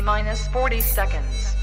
T 0.00 0.06
minus 0.06 0.48
40 0.48 0.80
seconds. 0.80 1.56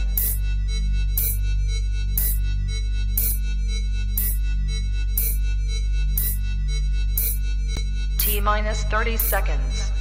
T 8.19 8.39
minus 8.39 8.83
30 8.83 9.17
seconds. 9.17 9.91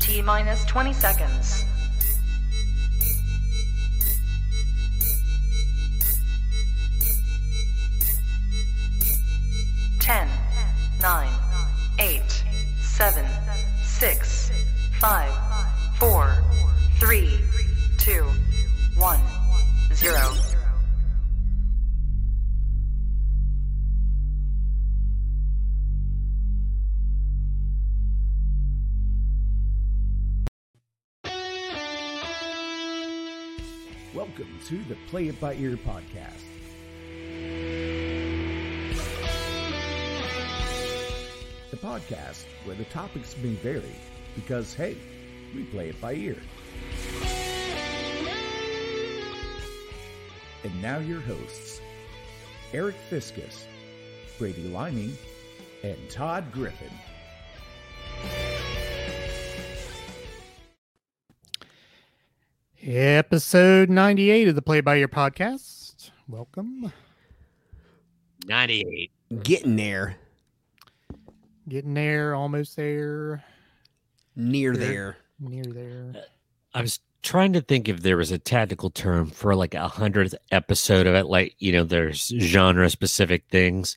T 0.00 0.20
minus 0.20 0.64
20 0.64 0.92
seconds. 0.94 1.67
Nine, 11.08 11.32
eight, 12.00 12.44
seven, 12.82 13.24
six, 13.82 14.50
five, 15.00 15.32
four, 15.98 16.36
three, 17.00 17.30
two, 17.96 18.24
one, 18.94 19.18
zero. 19.94 20.34
Welcome 34.12 34.58
to 34.66 34.76
the 34.84 34.96
Play 35.08 35.28
It 35.28 35.40
By 35.40 35.54
Ear 35.54 35.78
podcast. 35.78 36.47
The 41.70 41.76
podcast 41.76 42.44
where 42.64 42.76
the 42.76 42.84
topics 42.86 43.36
may 43.42 43.54
vary 43.54 43.94
because, 44.34 44.72
hey, 44.74 44.96
we 45.54 45.64
play 45.64 45.90
it 45.90 46.00
by 46.00 46.14
ear. 46.14 46.36
And 50.64 50.82
now 50.82 50.98
your 50.98 51.20
hosts, 51.20 51.80
Eric 52.72 52.96
Fiskus, 53.10 53.64
Brady 54.38 54.68
Liming, 54.68 55.16
and 55.82 55.96
Todd 56.08 56.50
Griffin. 56.52 56.90
Episode 62.82 63.90
98 63.90 64.48
of 64.48 64.54
the 64.54 64.62
Play 64.62 64.80
by 64.80 64.96
Ear 64.96 65.08
podcast. 65.08 66.10
Welcome. 66.28 66.92
98. 68.46 69.10
Getting 69.42 69.76
there, 69.76 70.16
Getting 71.68 71.94
there, 71.94 72.34
almost 72.34 72.76
there, 72.76 73.44
near 74.36 74.74
There. 74.76 74.88
there. 74.88 75.16
near 75.40 75.64
there. 75.64 76.24
I 76.74 76.80
was 76.80 77.00
trying 77.22 77.52
to 77.52 77.60
think 77.60 77.88
if 77.88 78.00
there 78.00 78.16
was 78.16 78.30
a 78.30 78.38
tactical 78.38 78.90
term 78.90 79.28
for 79.30 79.54
like 79.54 79.74
a 79.74 79.86
hundredth 79.88 80.34
episode 80.50 81.06
of 81.06 81.14
it, 81.14 81.26
like 81.26 81.54
you 81.58 81.72
know, 81.72 81.84
there's 81.84 82.32
genre 82.40 82.88
specific 82.88 83.44
things. 83.50 83.96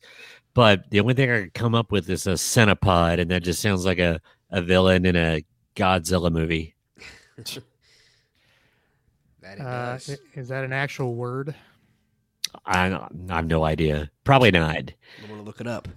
But 0.54 0.90
the 0.90 1.00
only 1.00 1.14
thing 1.14 1.32
I 1.32 1.42
could 1.44 1.54
come 1.54 1.74
up 1.76 1.92
with 1.94 2.10
is 2.10 2.28
a 2.28 2.32
centipod, 2.32 3.20
and 3.22 3.32
that 3.32 3.44
just 3.44 3.62
sounds 3.62 3.86
like 3.86 4.00
a, 4.00 4.20
a 4.50 4.62
villain 4.62 5.06
in 5.06 5.16
a 5.16 5.46
Godzilla 5.76 6.32
movie. 6.32 6.76
That 9.42 9.58
it 9.58 9.62
Uh, 9.66 9.94
does. 9.94 10.18
is 10.36 10.48
that 10.50 10.64
an 10.64 10.72
actual 10.72 11.16
word? 11.16 11.56
I, 12.66 12.90
I 12.94 13.36
have 13.36 13.48
no 13.48 13.64
idea. 13.64 14.12
Probably 14.24 14.52
not. 14.52 14.76
I 14.76 15.28
want 15.30 15.38
to 15.38 15.42
look 15.42 15.60
it 15.62 15.66
up. 15.68 15.88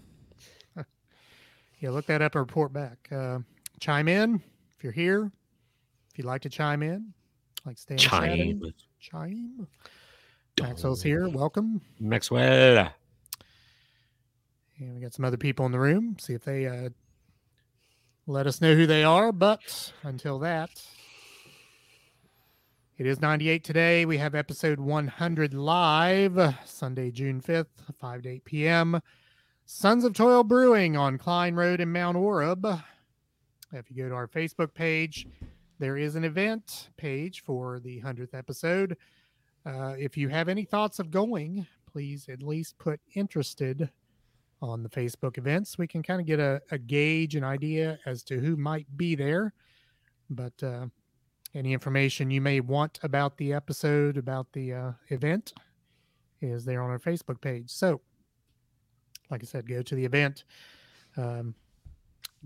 Yeah, 1.85 1.91
look 1.91 2.07
that 2.07 2.23
up 2.23 2.35
and 2.35 2.41
report 2.41 2.73
back. 2.73 3.09
Uh, 3.13 3.41
chime 3.79 4.09
in 4.09 4.41
if 4.75 4.83
you're 4.83 4.91
here. 4.91 5.31
If 6.11 6.17
you'd 6.17 6.25
like 6.25 6.41
to 6.41 6.49
chime 6.49 6.83
in, 6.83 7.13
like 7.67 7.77
stay 7.77 7.93
in 7.93 7.99
the 7.99 8.03
Chime. 8.03 8.73
Chime. 8.99 9.67
Maxwell's 10.59 11.03
here. 11.03 11.29
Welcome. 11.29 11.83
Maxwell. 12.01 12.89
And 14.79 14.95
we 14.95 15.03
got 15.03 15.13
some 15.13 15.27
other 15.27 15.37
people 15.37 15.67
in 15.67 15.73
the 15.73 15.79
room. 15.79 16.17
See 16.19 16.33
if 16.33 16.43
they 16.43 16.67
uh, 16.67 16.89
let 18.27 18.47
us 18.47 18.63
know 18.63 18.75
who 18.75 18.87
they 18.87 19.05
are. 19.05 19.31
But 19.31 19.93
until 20.05 20.39
that, 20.39 20.71
it 22.97 23.07
is 23.07 23.21
98 23.21 23.63
today. 23.63 24.07
We 24.07 24.17
have 24.17 24.35
episode 24.35 24.81
100 24.81 25.53
live, 25.53 26.55
Sunday, 26.65 27.11
June 27.11 27.43
5th, 27.43 27.67
5 28.01 28.23
to 28.23 28.29
8 28.31 28.45
p.m. 28.47 29.03
Sons 29.67 30.05
of 30.05 30.13
Toil 30.13 30.45
Brewing 30.45 30.95
on 30.95 31.17
Klein 31.17 31.55
Road 31.55 31.81
in 31.81 31.91
Mount 31.91 32.19
Orab. 32.19 32.83
If 33.73 33.91
you 33.91 34.03
go 34.03 34.11
to 34.11 34.15
our 34.15 34.29
Facebook 34.29 34.75
page, 34.75 35.27
there 35.79 35.97
is 35.97 36.17
an 36.17 36.25
event 36.25 36.91
page 36.99 37.43
for 37.43 37.81
the 37.81 37.99
100th 38.03 38.35
episode. 38.35 38.95
Uh, 39.65 39.95
if 39.99 40.19
you 40.19 40.29
have 40.29 40.51
any 40.51 40.65
thoughts 40.65 40.99
of 40.99 41.11
going, 41.11 41.67
please 41.91 42.29
at 42.29 42.43
least 42.43 42.77
put 42.77 43.01
interested 43.15 43.89
on 44.61 44.83
the 44.83 44.89
Facebook 44.91 45.39
events. 45.39 45.79
We 45.79 45.87
can 45.87 46.03
kind 46.03 46.21
of 46.21 46.27
get 46.27 46.41
a, 46.41 46.61
a 46.71 46.77
gauge, 46.77 47.35
an 47.35 47.45
idea 47.45 47.99
as 48.05 48.23
to 48.25 48.41
who 48.41 48.57
might 48.57 48.87
be 48.99 49.15
there. 49.15 49.55
But 50.29 50.63
uh, 50.63 50.87
any 51.55 51.73
information 51.73 52.31
you 52.31 52.43
may 52.43 52.61
want 52.61 52.99
about 53.03 53.39
the 53.39 53.55
episode, 53.55 54.19
about 54.19 54.53
the 54.53 54.75
uh, 54.75 54.93
event, 55.09 55.55
is 56.43 56.67
there 56.67 56.83
on 56.83 56.91
our 56.91 56.99
Facebook 56.99 57.41
page. 57.41 57.71
So, 57.71 58.03
like 59.31 59.43
I 59.43 59.47
said, 59.47 59.69
go 59.69 59.83
to 59.83 59.95
the 59.95 60.05
event. 60.05 60.45
Um, 61.17 61.55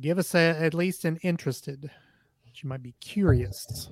give 0.01 0.19
us 0.19 0.35
a, 0.35 0.39
at 0.39 0.75
least 0.75 1.05
an 1.05 1.19
interested. 1.23 1.91
You 2.55 2.69
might 2.69 2.83
be 2.83 2.95
curious 3.01 3.89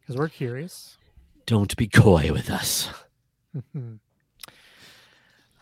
because 0.00 0.16
we're 0.16 0.28
curious. 0.30 0.96
Don't 1.46 1.76
be 1.76 1.86
coy 1.86 2.30
with 2.32 2.48
us. 2.50 2.88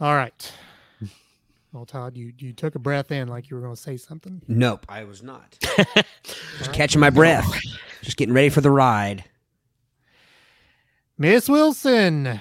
All 0.01 0.15
right. 0.15 0.53
Well, 1.73 1.87
Todd, 1.87 2.17
you 2.17 2.33
you 2.39 2.53
took 2.53 2.75
a 2.75 2.79
breath 2.79 3.11
in 3.11 3.29
like 3.29 3.49
you 3.49 3.57
were 3.57 3.63
going 3.63 3.75
to 3.75 3.81
say 3.81 3.97
something. 3.97 4.43
Nope, 4.47 4.85
I 4.89 5.05
was 5.05 5.23
not. 5.23 5.57
Just 6.59 6.73
catching 6.73 7.01
my 7.01 7.09
breath. 7.11 7.51
Just 8.03 8.17
getting 8.17 8.35
ready 8.35 8.51
for 8.51 8.61
the 8.61 8.71
ride. 8.71 9.25
Miss 11.17 11.49
Wilson. 11.49 12.41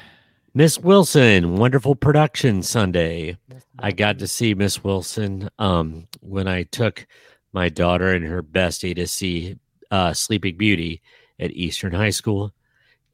Miss 0.54 0.78
Wilson, 0.78 1.56
wonderful 1.56 1.96
production 1.96 2.62
Sunday. 2.62 3.38
I 3.80 3.92
got 3.92 4.20
to 4.20 4.28
see 4.28 4.54
Miss 4.54 4.84
Wilson 4.84 5.50
um, 5.60 6.08
when 6.20 6.48
I 6.48 6.64
took 6.64 7.08
my 7.54 7.70
daughter 7.70 8.14
and 8.14 8.26
her 8.26 8.44
bestie 8.44 8.96
to 8.96 9.08
see 9.08 9.58
uh, 9.92 10.14
Sleeping 10.14 10.58
Beauty 10.58 11.02
at 11.40 11.52
Eastern 11.52 11.94
High 11.94 12.10
School, 12.10 12.54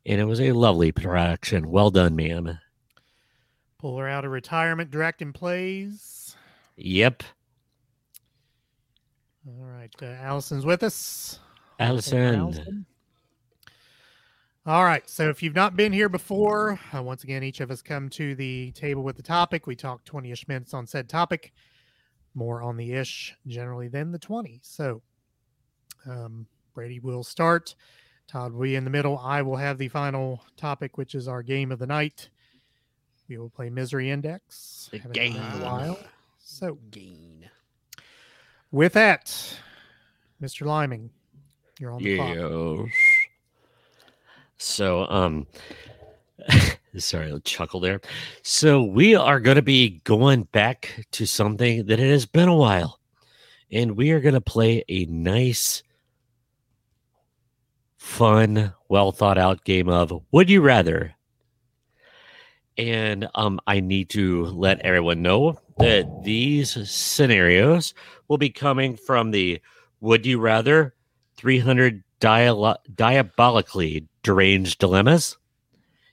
and 0.06 0.20
it 0.20 0.26
was 0.26 0.42
a 0.42 0.52
lovely 0.52 0.92
production. 0.92 1.70
Well 1.70 1.92
done, 1.92 2.16
ma'am. 2.16 2.58
pull 3.78 3.97
her 4.00 4.08
out 4.08 4.26
of 4.26 4.31
retirement, 4.31 4.90
directing 4.90 5.31
plays. 5.31 6.36
Yep, 6.76 7.24
All 9.47 9.66
right, 9.66 9.94
uh, 10.02 10.06
Allison's 10.06 10.66
with 10.66 10.84
us. 10.84 11.40
Allison. 11.80 12.86
All 14.67 14.83
right. 14.83 15.09
So 15.09 15.29
if 15.29 15.41
you've 15.41 15.55
not 15.55 15.78
been 15.78 15.94
here 15.94 16.09
before, 16.09 16.78
uh, 16.94 17.01
once 17.01 17.23
again, 17.23 17.41
each 17.41 17.61
of 17.61 17.72
us 17.72 17.81
come 17.81 18.09
to 18.09 18.35
the 18.35 18.72
table 18.73 19.01
with 19.01 19.16
the 19.16 19.23
topic. 19.23 19.66
We 19.66 19.78
talk 19.78 20.03
20 20.03 20.29
ish 20.29 20.45
minutes 20.50 20.73
on 20.73 20.85
said 20.85 21.07
topic, 21.07 21.53
more 22.35 22.61
on 22.61 22.75
the 22.75 22.91
ish 22.91 23.33
generally 23.47 23.88
than 23.88 24.11
the 24.11 24.19
20. 24.19 24.59
So 24.63 25.01
um, 26.05 26.47
Brady 26.73 27.00
will 27.00 27.23
start. 27.23 27.75
Todd 28.28 28.51
will 28.51 28.63
be 28.63 28.75
in 28.75 28.83
the 28.83 28.89
middle. 28.89 29.17
I 29.19 29.41
will 29.41 29.55
have 29.55 29.78
the 29.78 29.88
final 29.88 30.44
topic, 30.57 30.97
which 30.97 31.16
is 31.16 31.29
our 31.29 31.41
game 31.41 31.72
of 31.72 31.79
the 31.79 31.88
night. 31.88 32.28
We 33.29 33.38
will 33.38 33.49
play 33.49 33.69
Misery 33.69 34.11
Index. 34.11 34.90
The 34.91 35.02
in 35.02 35.11
game. 35.13 35.35
a 35.37 35.63
while. 35.63 35.97
So 36.40 36.78
Gain. 36.91 37.49
with 38.70 38.91
that, 38.93 39.28
Mr. 40.41 40.66
Liming, 40.66 41.09
you're 41.79 41.91
on 41.91 42.03
the 42.03 42.17
clock. 42.17 42.90
So, 44.58 45.08
um, 45.08 45.48
sorry, 46.98 47.32
a 47.32 47.40
chuckle 47.40 47.80
there. 47.80 48.02
So 48.42 48.84
we 48.84 49.16
are 49.16 49.40
going 49.40 49.56
to 49.56 49.62
be 49.62 50.02
going 50.04 50.44
back 50.44 51.06
to 51.12 51.26
something 51.26 51.86
that 51.86 52.00
it 52.00 52.09
has 52.09 52.26
been 52.26 52.50
a 52.50 52.56
while, 52.56 53.00
and 53.72 53.96
we 53.96 54.12
are 54.12 54.20
going 54.20 54.34
to 54.34 54.42
play 54.42 54.84
a 54.90 55.06
nice, 55.06 55.84
fun, 57.98 58.74
well 58.90 59.12
thought 59.12 59.38
out 59.38 59.64
game 59.64 59.90
of 59.90 60.14
Would 60.32 60.50
You 60.50 60.62
Rather. 60.62 61.14
And 62.78 63.28
um, 63.34 63.59
I 63.66 63.80
need 63.80 64.09
to 64.09 64.46
let 64.46 64.80
everyone 64.82 65.24
know 65.24 65.59
that 65.80 66.24
these 66.24 66.90
scenarios 66.90 67.96
will 68.28 68.38
be 68.38 68.52
coming 68.52 68.96
from 68.96 69.32
the 69.32 69.59
Would 70.02 70.28
You 70.28 70.40
Rather 70.40 70.94
300 71.38 72.04
dialo- 72.20 72.78
diabolically 72.96 74.08
deranged 74.28 74.78
dilemmas 74.79 75.38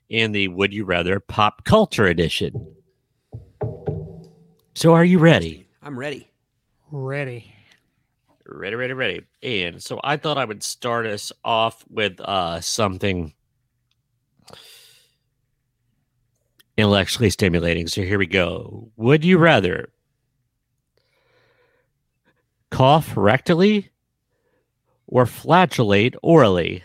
and 0.09 0.33
the 0.33 0.47
Would 0.47 0.73
You 0.73 0.85
Rather 0.85 1.19
pop 1.19 1.65
culture 1.65 2.07
edition. 2.07 2.77
So 4.77 4.95
are 4.95 5.05
you 5.05 5.19
ready? 5.19 5.67
I'm 5.83 5.99
ready. 5.99 6.31
Ready. 6.93 7.53
Ready, 8.47 8.77
ready, 8.77 8.93
ready. 8.93 9.23
And 9.43 9.83
so 9.83 10.01
I 10.05 10.17
thought 10.17 10.39
I 10.39 10.45
would 10.45 10.63
start 10.63 11.07
us 11.07 11.33
off 11.45 11.85
with 11.91 12.21
uh 12.21 12.61
something 12.61 13.35
intellectually 16.77 17.31
stimulating. 17.31 17.89
So 17.89 18.03
here 18.03 18.21
we 18.21 18.29
go. 18.29 18.93
Would 18.97 19.25
you 19.25 19.39
rather 19.39 19.89
cough 22.71 23.17
rectally 23.17 23.89
or 25.09 25.27
flatulate 25.27 26.15
orally? 26.23 26.85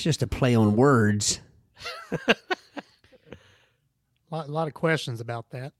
It's 0.00 0.04
just 0.04 0.22
a 0.22 0.26
play 0.26 0.54
on 0.54 0.76
words. 0.76 1.42
A 2.10 2.34
lot, 4.30 4.48
lot 4.48 4.66
of 4.66 4.72
questions 4.72 5.20
about 5.20 5.50
that. 5.50 5.74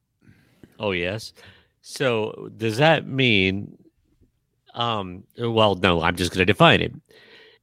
Oh 0.78 0.90
yes. 0.90 1.32
So 1.81 2.50
does 2.55 2.76
that 2.76 3.06
mean 3.06 3.78
um 4.75 5.25
well 5.38 5.75
no, 5.75 6.02
I'm 6.02 6.17
just 6.17 6.32
going 6.32 6.40
to 6.40 6.44
define 6.44 6.82
it. 6.82 6.93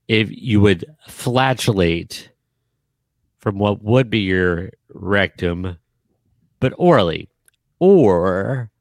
If 0.07 0.29
you 0.31 0.59
would 0.59 0.83
flatulate 1.07 2.31
from 3.37 3.59
what 3.59 3.83
would 3.83 4.09
be 4.09 4.21
your 4.21 4.71
rectum 4.89 5.77
but 6.59 6.73
orally 6.79 7.29
or 7.77 8.71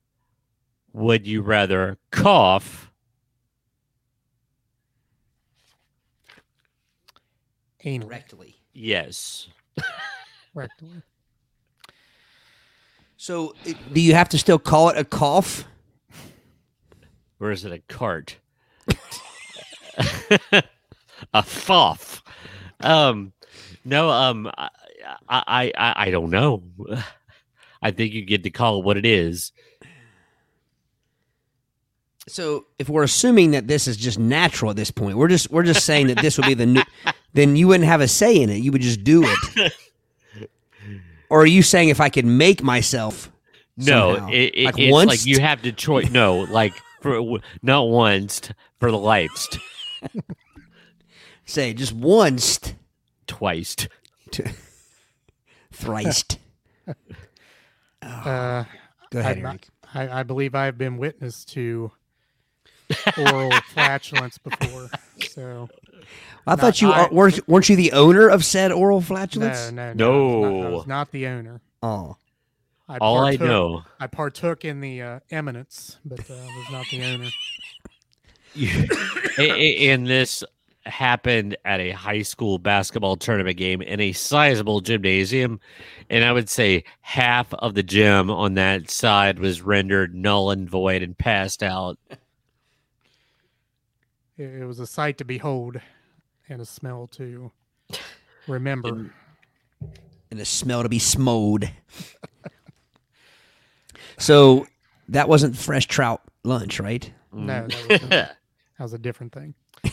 would 0.95 1.27
you 1.27 1.43
rather 1.43 1.99
cough 2.11 2.86
Anal. 7.87 8.09
Rectally. 8.09 8.55
yes 8.75 9.49
Rectally. 10.55 11.03
So, 13.19 13.55
it- 13.65 13.77
do 13.95 14.01
you 14.01 14.15
have 14.15 14.29
to 14.31 14.39
still 14.39 14.59
call 14.59 14.91
it 14.91 14.99
a 14.99 15.05
cough? 15.05 15.65
or 17.41 17.51
is 17.51 17.65
it 17.67 17.73
a 17.73 17.79
cart 17.93 18.39
a 21.35 21.43
foff 21.43 22.23
um 22.81 23.33
no 23.85 24.09
um 24.11 24.51
I, 24.57 24.69
I 25.29 25.73
i 25.77 25.95
i 26.07 26.11
don't 26.11 26.31
know 26.31 26.63
i 27.83 27.91
think 27.91 28.15
you 28.15 28.25
get 28.25 28.43
to 28.45 28.51
call 28.51 28.79
it 28.79 28.85
what 28.87 28.97
it 28.97 29.05
is 29.05 29.53
So, 32.29 32.67
if 32.79 32.89
we're 32.89 33.05
assuming 33.05 33.53
that 33.53 33.69
this 33.69 33.87
is 33.87 33.97
just 33.97 34.19
natural 34.19 34.71
at 34.73 34.77
this 34.77 34.91
point, 34.91 35.17
we're 35.17 35.29
just 35.29 35.51
we're 35.51 35.63
just 35.63 35.85
saying 35.87 36.09
that 36.09 36.19
this 36.21 36.37
would 36.37 36.47
be 36.47 36.55
the 36.55 36.67
new, 36.67 36.83
then 37.35 37.55
you 37.55 37.69
wouldn't 37.69 37.89
have 37.89 38.01
a 38.01 38.09
say 38.09 38.37
in 38.41 38.51
it. 38.51 38.57
You 38.57 38.73
would 38.73 38.83
just 38.83 39.05
do 39.05 39.23
it. 39.25 39.73
or 41.31 41.43
are 41.43 41.47
you 41.47 41.63
saying 41.63 41.89
if 41.91 42.01
I 42.01 42.09
could 42.09 42.27
make 42.27 42.63
myself? 42.63 43.31
no 43.79 44.15
somehow? 44.17 44.31
it, 44.33 44.53
it, 44.55 44.65
Like 44.65 44.79
it's 44.79 44.91
once? 44.93 45.09
like 45.09 45.27
you 45.27 45.39
have 45.41 45.61
to 45.63 45.71
choice 45.71 46.11
no 46.11 46.39
like 46.51 46.73
for 47.03 47.41
not 47.63 47.83
once 47.91 48.41
for 48.81 48.91
the 48.91 48.97
life 48.97 49.31
say 51.45 51.75
just 51.75 51.93
once, 51.93 52.59
twice 53.27 53.77
thrice. 55.73 56.25
Uh, 58.03 58.65
Go 59.11 59.21
ahead, 59.21 59.39
I- 59.39 59.41
Eric. 59.41 59.69
I, 59.95 60.21
I 60.21 60.23
believe 60.25 60.55
I've 60.55 60.77
been 60.79 60.97
witness 60.97 61.45
to 61.47 61.93
oral 63.19 63.51
flatulence 63.73 64.39
before. 64.39 64.89
So 65.31 65.69
I 66.47 66.57
thought 66.57 66.81
you 66.83 66.91
I- 66.91 67.09
weren't 67.11 67.47
weren't 67.49 67.69
you 67.69 67.77
the 67.77 67.93
owner 67.93 68.29
of 68.29 68.45
said 68.45 68.73
oral 68.73 69.01
flatulence? 69.01 69.71
no, 69.73 69.93
no, 69.93 69.95
No. 69.95 70.45
I 70.45 70.49
was 70.49 70.53
not, 70.63 70.67
I 70.67 70.71
was 70.71 70.87
not 70.87 71.11
the 71.13 71.27
owner. 71.27 71.61
Oh, 71.83 72.17
I 72.89 72.99
all 72.99 73.25
i 73.25 73.37
partook- 73.37 73.49
know 73.49 73.83
I 74.01 74.07
partook 74.07 74.65
in 74.65 74.81
the 74.81 75.03
uh, 75.03 75.21
eminence, 75.31 75.99
but 76.05 76.21
uh, 76.31 76.35
was 76.35 76.67
not 76.73 76.87
the 76.91 77.03
owner. 77.05 77.29
A- 79.39 79.51
a- 79.53 79.89
and 79.91 80.07
this 80.07 80.43
happened 80.87 81.57
at 81.65 81.81
a 81.81 81.91
high 81.91 82.23
school 82.23 82.59
basketball 82.59 83.17
tournament 83.17 83.57
game 83.57 83.83
in 83.83 83.99
a 84.01 84.13
sizable 84.13 84.81
gymnasium 84.81 85.59
and 86.11 86.25
i 86.25 86.31
would 86.31 86.49
say 86.49 86.85
half 87.01 87.53
of 87.55 87.75
the 87.75 87.83
gym 87.83 88.31
on 88.31 88.55
that 88.55 88.89
side 88.89 89.41
was 89.41 89.61
rendered 89.63 90.15
null 90.15 90.53
and 90.53 90.71
void 90.71 91.03
and 91.03 91.19
passed 91.19 91.65
out 91.65 91.99
It, 94.39 94.63
it 94.63 94.67
was 94.67 94.81
a 94.81 94.87
sight 94.87 95.19
to 95.19 95.25
behold 95.25 95.81
and 96.49 96.61
a 96.61 96.65
smell 96.67 97.07
to 97.09 97.51
remember. 98.47 99.11
and 100.31 100.41
a 100.41 100.45
smell 100.45 100.83
to 100.83 100.89
be 100.89 100.99
smowed. 100.99 101.71
so 104.19 104.67
that 105.09 105.29
wasn't 105.29 105.57
fresh 105.57 105.87
trout 105.87 106.23
lunch, 106.45 106.81
right? 106.81 107.11
No, 107.33 107.67
that 107.67 107.89
was, 107.89 108.03
a, 108.03 108.07
that 108.09 108.37
was 108.79 108.93
a 108.93 108.99
different 108.99 109.33
thing. 109.33 109.55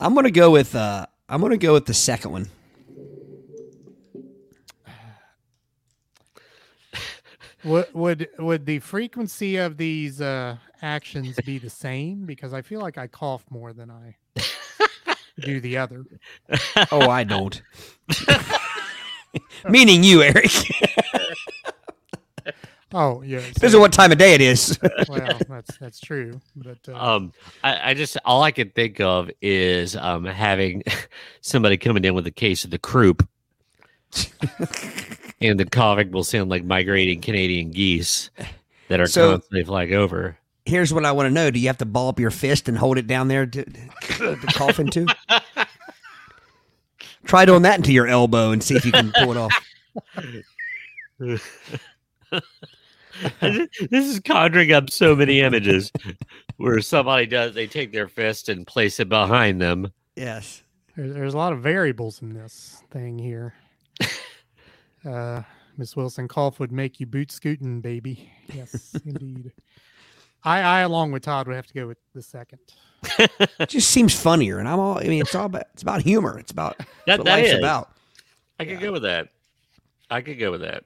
I'm 0.00 0.14
gonna 0.14 0.30
go 0.30 0.50
with 0.50 0.74
uh 0.74 1.06
I'm 1.28 1.40
gonna 1.40 1.56
go 1.56 1.74
with 1.74 1.86
the 1.86 1.94
second 1.94 2.32
one. 2.32 2.48
Would 7.64 7.94
would 7.94 8.28
would 8.38 8.66
the 8.66 8.80
frequency 8.80 9.56
of 9.56 9.76
these 9.76 10.20
uh, 10.20 10.56
actions 10.82 11.38
be 11.46 11.58
the 11.58 11.70
same? 11.70 12.26
Because 12.26 12.52
I 12.52 12.62
feel 12.62 12.80
like 12.80 12.98
I 12.98 13.06
cough 13.06 13.44
more 13.50 13.72
than 13.72 13.90
I 13.90 14.16
do 15.40 15.60
the 15.60 15.78
other. 15.78 16.04
Oh, 16.90 17.08
I 17.08 17.24
don't. 17.24 17.62
Meaning 19.68 20.02
you, 20.04 20.22
Eric. 20.22 20.50
Oh 22.94 23.22
yeah, 23.22 23.40
Depends 23.54 23.74
on 23.74 23.80
what 23.80 23.90
time 23.90 24.12
of 24.12 24.18
day 24.18 24.34
it 24.34 24.42
is. 24.42 24.78
well, 25.08 25.26
that's 25.48 25.78
that's 25.78 25.98
true. 25.98 26.38
But 26.54 26.76
uh, 26.86 26.92
um 26.94 27.32
I, 27.64 27.90
I 27.92 27.94
just 27.94 28.18
all 28.26 28.42
i 28.42 28.50
can 28.50 28.68
think 28.68 29.00
of 29.00 29.30
is 29.40 29.96
um 29.96 30.26
having 30.26 30.82
somebody 31.40 31.78
coming 31.78 32.04
in 32.04 32.12
with 32.12 32.26
a 32.26 32.30
case 32.30 32.64
of 32.64 32.70
the 32.70 32.78
croup 32.78 33.26
and 35.40 35.58
the 35.58 35.64
coughing 35.64 36.10
will 36.10 36.22
sound 36.22 36.50
like 36.50 36.64
migrating 36.66 37.22
canadian 37.22 37.70
geese 37.70 38.28
that 38.88 39.00
are 39.00 39.06
So- 39.06 39.32
constantly 39.32 39.64
flying 39.64 39.94
over 39.94 40.36
Here's 40.64 40.92
what 40.94 41.04
I 41.04 41.12
want 41.12 41.26
to 41.26 41.30
know: 41.30 41.50
Do 41.50 41.58
you 41.58 41.66
have 41.68 41.78
to 41.78 41.86
ball 41.86 42.08
up 42.08 42.20
your 42.20 42.30
fist 42.30 42.68
and 42.68 42.78
hold 42.78 42.98
it 42.98 43.06
down 43.06 43.28
there 43.28 43.46
to, 43.46 43.64
to 43.64 44.36
cough 44.54 44.78
into? 44.78 45.06
Try 47.24 47.44
doing 47.44 47.62
that 47.62 47.76
into 47.78 47.92
your 47.92 48.06
elbow 48.08 48.50
and 48.50 48.62
see 48.62 48.74
if 48.76 48.84
you 48.84 48.92
can 48.92 49.12
pull 49.12 49.30
it 49.32 49.36
off. 49.36 49.52
this 51.20 51.40
is 53.90 54.20
conjuring 54.20 54.72
up 54.72 54.90
so 54.90 55.14
many 55.14 55.40
images 55.40 55.92
where 56.56 56.80
somebody 56.80 57.26
does 57.26 57.54
they 57.54 57.66
take 57.66 57.92
their 57.92 58.08
fist 58.08 58.48
and 58.48 58.66
place 58.66 58.98
it 59.00 59.08
behind 59.08 59.60
them 59.60 59.92
Yes. 60.16 60.62
there, 60.96 61.08
there's 61.10 61.34
a 61.34 61.38
lot 61.38 61.52
of 61.52 61.60
variables 61.60 62.22
in 62.22 62.32
this 62.34 62.82
thing 62.90 63.18
here. 63.18 63.54
Uh, 65.04 65.42
Miss 65.76 65.96
Wilson, 65.96 66.28
cough 66.28 66.60
would 66.60 66.70
make 66.70 67.00
you 67.00 67.06
boot 67.06 67.32
scooting, 67.32 67.80
baby. 67.80 68.30
Yes, 68.54 68.94
indeed. 69.04 69.50
I, 70.44 70.60
I, 70.60 70.80
along 70.80 71.12
with 71.12 71.22
Todd, 71.22 71.46
would 71.46 71.56
have 71.56 71.66
to 71.68 71.74
go 71.74 71.86
with 71.86 71.98
the 72.14 72.22
second. 72.22 72.58
It 73.18 73.68
just 73.68 73.90
seems 73.90 74.18
funnier, 74.18 74.58
and 74.58 74.68
I'm 74.68 74.78
all. 74.78 74.98
I 74.98 75.04
mean, 75.04 75.20
it's 75.22 75.34
all 75.34 75.46
about. 75.46 75.64
It's 75.74 75.82
about 75.82 76.02
humor. 76.02 76.38
It's 76.38 76.52
about 76.52 76.78
that, 76.78 76.86
that's 77.06 77.18
what 77.18 77.24
that 77.26 77.36
life's 77.36 77.50
is. 77.50 77.58
about. 77.58 77.90
i 78.60 78.64
could 78.64 78.80
go 78.80 78.92
with 78.92 79.02
that 79.02 79.28
i 80.10 80.20
could 80.20 80.38
go 80.38 80.50
with 80.52 80.60
that 80.60 80.84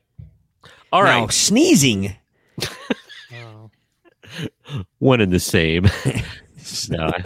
All 0.92 1.02
now, 1.04 1.22
right, 1.22 1.32
sneezing. 1.32 2.14
Oh, 3.34 3.70
one 4.98 5.20
and 5.20 5.32
the 5.32 5.40
same 5.40 5.84
no 6.90 7.08
I- 7.08 7.25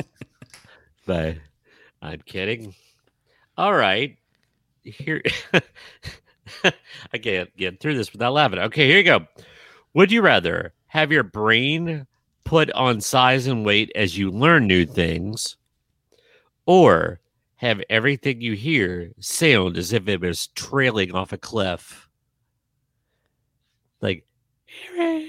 but 1.06 1.36
i'm 2.02 2.20
kidding 2.26 2.74
all 3.56 3.72
right 3.74 4.16
here 4.82 5.22
i 7.12 7.18
can't 7.18 7.54
get 7.56 7.80
through 7.80 7.96
this 7.96 8.12
without 8.12 8.32
laughing 8.32 8.58
okay 8.58 8.86
here 8.88 8.98
you 8.98 9.04
go 9.04 9.26
would 9.94 10.10
you 10.12 10.20
rather 10.22 10.72
have 10.86 11.10
your 11.12 11.22
brain 11.22 12.06
put 12.44 12.70
on 12.72 13.00
size 13.00 13.46
and 13.46 13.64
weight 13.64 13.92
as 13.94 14.16
you 14.18 14.30
learn 14.30 14.66
new 14.66 14.84
things 14.84 15.56
or 16.66 17.20
have 17.56 17.82
everything 17.90 18.40
you 18.40 18.54
hear 18.54 19.12
sound 19.20 19.76
as 19.76 19.92
if 19.92 20.08
it 20.08 20.20
was 20.20 20.48
trailing 20.48 21.12
off 21.14 21.32
a 21.32 21.38
cliff 21.38 22.08
like 24.00 24.24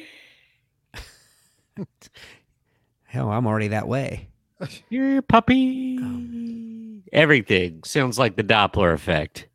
Hell, 3.05 3.29
I'm 3.29 3.45
already 3.45 3.67
that 3.69 3.87
way. 3.89 4.29
Your 4.89 5.21
puppy. 5.21 5.97
Um, 5.97 7.03
everything 7.11 7.83
sounds 7.83 8.17
like 8.17 8.37
the 8.37 8.43
Doppler 8.43 8.93
effect. 8.93 9.47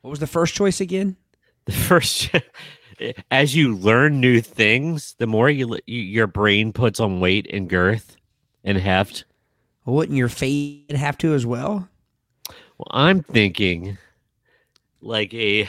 What 0.00 0.10
was 0.10 0.20
the 0.20 0.26
first 0.26 0.54
choice 0.54 0.80
again? 0.80 1.16
The 1.66 1.72
first, 1.72 2.30
as 3.30 3.54
you 3.54 3.74
learn 3.76 4.20
new 4.20 4.40
things, 4.40 5.14
the 5.18 5.26
more 5.26 5.50
you, 5.50 5.78
you 5.86 6.00
your 6.00 6.26
brain 6.26 6.72
puts 6.72 7.00
on 7.00 7.20
weight 7.20 7.46
and 7.52 7.68
girth 7.68 8.16
and 8.64 8.78
heft. 8.78 9.24
Well, 9.84 9.96
wouldn't 9.96 10.18
your 10.18 10.28
fate 10.28 10.90
have 10.94 11.18
to 11.18 11.34
as 11.34 11.46
well? 11.46 11.88
Well, 12.48 12.88
I'm 12.90 13.22
thinking 13.22 13.98
like 15.00 15.32
a 15.34 15.68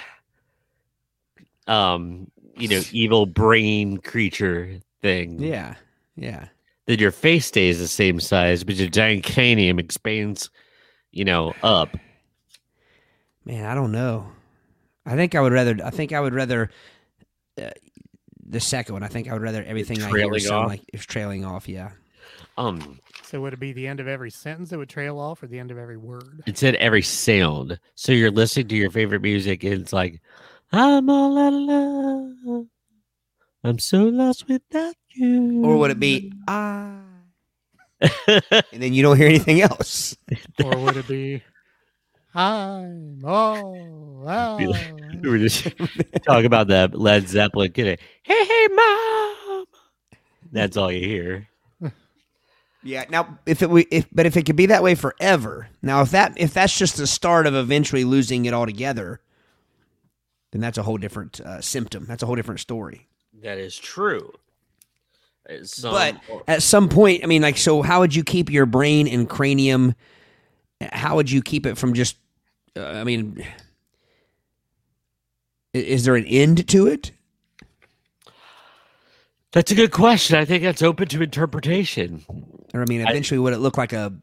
um, 1.68 2.30
you 2.56 2.68
know, 2.68 2.82
evil 2.92 3.26
brain 3.26 3.98
creature 3.98 4.80
thing. 5.02 5.42
Yeah, 5.42 5.76
yeah. 6.16 6.48
That 6.88 7.00
your 7.00 7.12
face 7.12 7.46
stays 7.46 7.80
the 7.80 7.88
same 7.88 8.20
size, 8.20 8.64
but 8.64 8.76
your 8.76 8.90
giant 8.90 9.24
cranium 9.24 9.80
expands, 9.80 10.50
you 11.12 11.24
know, 11.24 11.54
up. 11.64 11.96
Man, 13.46 13.66
I 13.66 13.76
don't 13.76 13.92
know. 13.92 14.28
I 15.06 15.16
think 15.16 15.36
I 15.36 15.42
would 15.42 15.54
rather. 15.54 15.78
I 15.84 15.90
think 15.90 16.12
I 16.12 16.20
would 16.20 16.34
rather 16.34 16.70
uh, 17.62 17.72
the 18.48 18.60
second 18.60 18.94
one. 18.94 19.04
I 19.04 19.08
think 19.08 19.30
I 19.30 19.34
would 19.34 19.42
rather 19.42 19.64
everything 19.64 19.98
I 20.00 20.06
hear 20.06 20.10
trailing 20.12 20.40
sound 20.40 20.64
off? 20.66 20.70
like 20.70 20.82
it's 20.94 21.06
trailing 21.06 21.46
off. 21.46 21.68
Yeah. 21.70 21.92
Um, 22.58 23.00
So 23.24 23.40
would 23.42 23.54
it 23.54 23.60
be 23.60 23.72
the 23.72 23.88
end 23.88 24.00
of 24.00 24.08
every 24.08 24.30
sentence 24.30 24.70
that 24.70 24.78
would 24.78 24.90
trail 24.90 25.18
off, 25.20 25.42
or 25.42 25.48
the 25.48 25.58
end 25.60 25.72
of 25.72 25.78
every 25.78 25.98
word? 25.98 26.44
it 26.46 26.58
said 26.58 26.76
every 26.76 27.02
sound. 27.02 27.80
So 27.96 28.12
you're 28.12 28.30
listening 28.32 28.68
to 28.70 28.76
your 28.76 28.92
favorite 28.92 29.22
music, 29.22 29.64
and 29.64 29.74
it's 29.76 29.94
like, 29.94 30.22
I'm 30.72 31.10
all 31.10 31.38
out 31.38 31.54
of 31.54 31.60
love. 32.48 32.66
I'm 33.64 33.80
so 33.80 34.04
lost 34.04 34.48
without 34.48 34.96
you. 35.16 35.64
Or 35.64 35.78
would 35.78 35.92
it 35.92 36.00
be 36.00 36.34
I? 36.48 37.00
And 38.02 38.82
then 38.82 38.94
you 38.94 39.04
don't 39.04 39.18
hear 39.18 39.28
anything 39.28 39.62
else. 39.62 40.18
or 40.64 40.76
would 40.78 40.98
it 40.98 41.08
be 41.08 41.42
I'm 42.34 43.20
all 43.26 44.28
out? 44.28 44.60
we 44.60 45.30
were 45.30 45.38
just 45.38 45.64
talking 46.26 46.46
about 46.46 46.68
that 46.70 46.96
Led 46.98 47.28
Zeppelin. 47.28 47.72
Get 47.72 47.88
it? 47.88 48.00
Hey, 48.24 48.46
hey, 48.46 48.68
mom. 48.74 49.66
That's 50.52 50.78
all 50.78 50.92
you 50.92 51.08
hear. 51.08 51.48
Yeah. 52.84 53.06
Now, 53.10 53.38
if 53.46 53.62
it 53.62 53.70
we 53.70 53.84
if 53.92 54.08
but 54.12 54.26
if 54.26 54.36
it 54.38 54.46
could 54.46 54.56
be 54.56 54.68
that 54.68 54.82
way 54.84 54.96
forever. 54.96 55.68
Now, 55.82 56.02
if 56.02 56.12
that 56.12 56.34
if 56.38 56.54
that's 56.54 56.76
just 56.78 56.98
the 56.98 57.06
start 57.08 57.46
of 57.48 57.54
eventually 57.54 58.04
losing 58.04 58.46
it 58.46 58.54
altogether, 58.54 59.22
then 60.52 60.62
that's 60.62 60.78
a 60.78 60.84
whole 60.84 60.98
different 60.98 61.40
uh, 61.42 61.62
symptom. 61.62 62.06
That's 62.08 62.24
a 62.24 62.26
whole 62.26 62.36
different 62.36 62.60
story. 62.60 63.08
That 63.44 63.58
is 63.58 63.78
true. 63.78 64.34
It's 65.48 65.78
some- 65.78 65.92
But 65.92 66.18
at 66.48 66.64
some 66.64 66.90
point, 66.90 67.24
I 67.24 67.28
mean, 67.28 67.42
like, 67.42 67.58
so 67.58 67.82
how 67.82 68.00
would 68.00 68.16
you 68.16 68.24
keep 68.24 68.50
your 68.52 68.66
brain 68.66 69.08
and 69.08 69.30
cranium? 69.30 69.96
How 70.92 71.16
would 71.18 71.30
you 71.30 71.42
keep 71.42 71.66
it 71.66 71.78
from 71.78 71.94
just? 71.94 72.18
Uh, 72.78 72.86
I 72.86 73.04
mean, 73.04 73.46
is 75.74 76.06
there 76.06 76.16
an 76.16 76.26
end 76.26 76.68
to 76.70 76.88
it? 76.88 77.12
that's 79.52 79.72
a 79.72 79.76
good 79.76 79.92
question. 79.92 80.38
I 80.38 80.46
think 80.46 80.64
that's 80.64 80.82
open 80.82 81.08
to 81.10 81.22
interpretation. 81.22 82.24
Or 82.74 82.82
I 82.82 82.86
mean, 82.86 83.02
I- 83.02 83.10
eventually, 83.10 83.40
would 83.40 83.54
it 83.54 83.60
look 83.60 83.78
like 83.78 83.94
a 83.94 84.14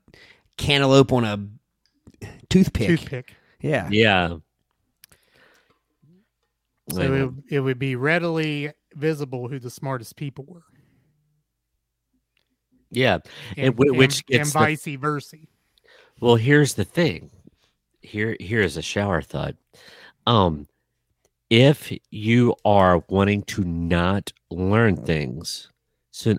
cantaloupe 0.56 1.12
on 1.12 1.24
a 1.24 2.26
toothpick? 2.48 2.88
Toothpick. 2.88 3.34
Yeah. 3.60 3.88
Yeah. 3.90 4.36
So 6.90 7.34
it, 7.48 7.56
it 7.56 7.60
would 7.60 7.78
be 7.78 7.96
readily 7.96 8.72
visible 8.94 9.48
who 9.48 9.58
the 9.58 9.68
smartest 9.68 10.16
people 10.16 10.46
were, 10.48 10.62
yeah. 12.90 13.18
And 13.56 13.74
whi- 13.76 13.96
which 13.96 14.18
and, 14.18 14.26
gets 14.26 14.52
the- 14.52 14.58
vice 14.58 14.84
versa. 14.84 15.36
Well, 16.20 16.36
here's 16.36 16.74
the 16.74 16.84
thing. 16.84 17.30
Here, 18.08 18.36
here's 18.40 18.78
a 18.78 18.82
shower 18.82 19.20
thought. 19.20 19.54
Um, 20.26 20.66
if 21.50 21.92
you 22.10 22.54
are 22.64 23.04
wanting 23.10 23.42
to 23.42 23.62
not 23.64 24.32
learn 24.50 24.96
things, 24.96 25.70
so 26.10 26.38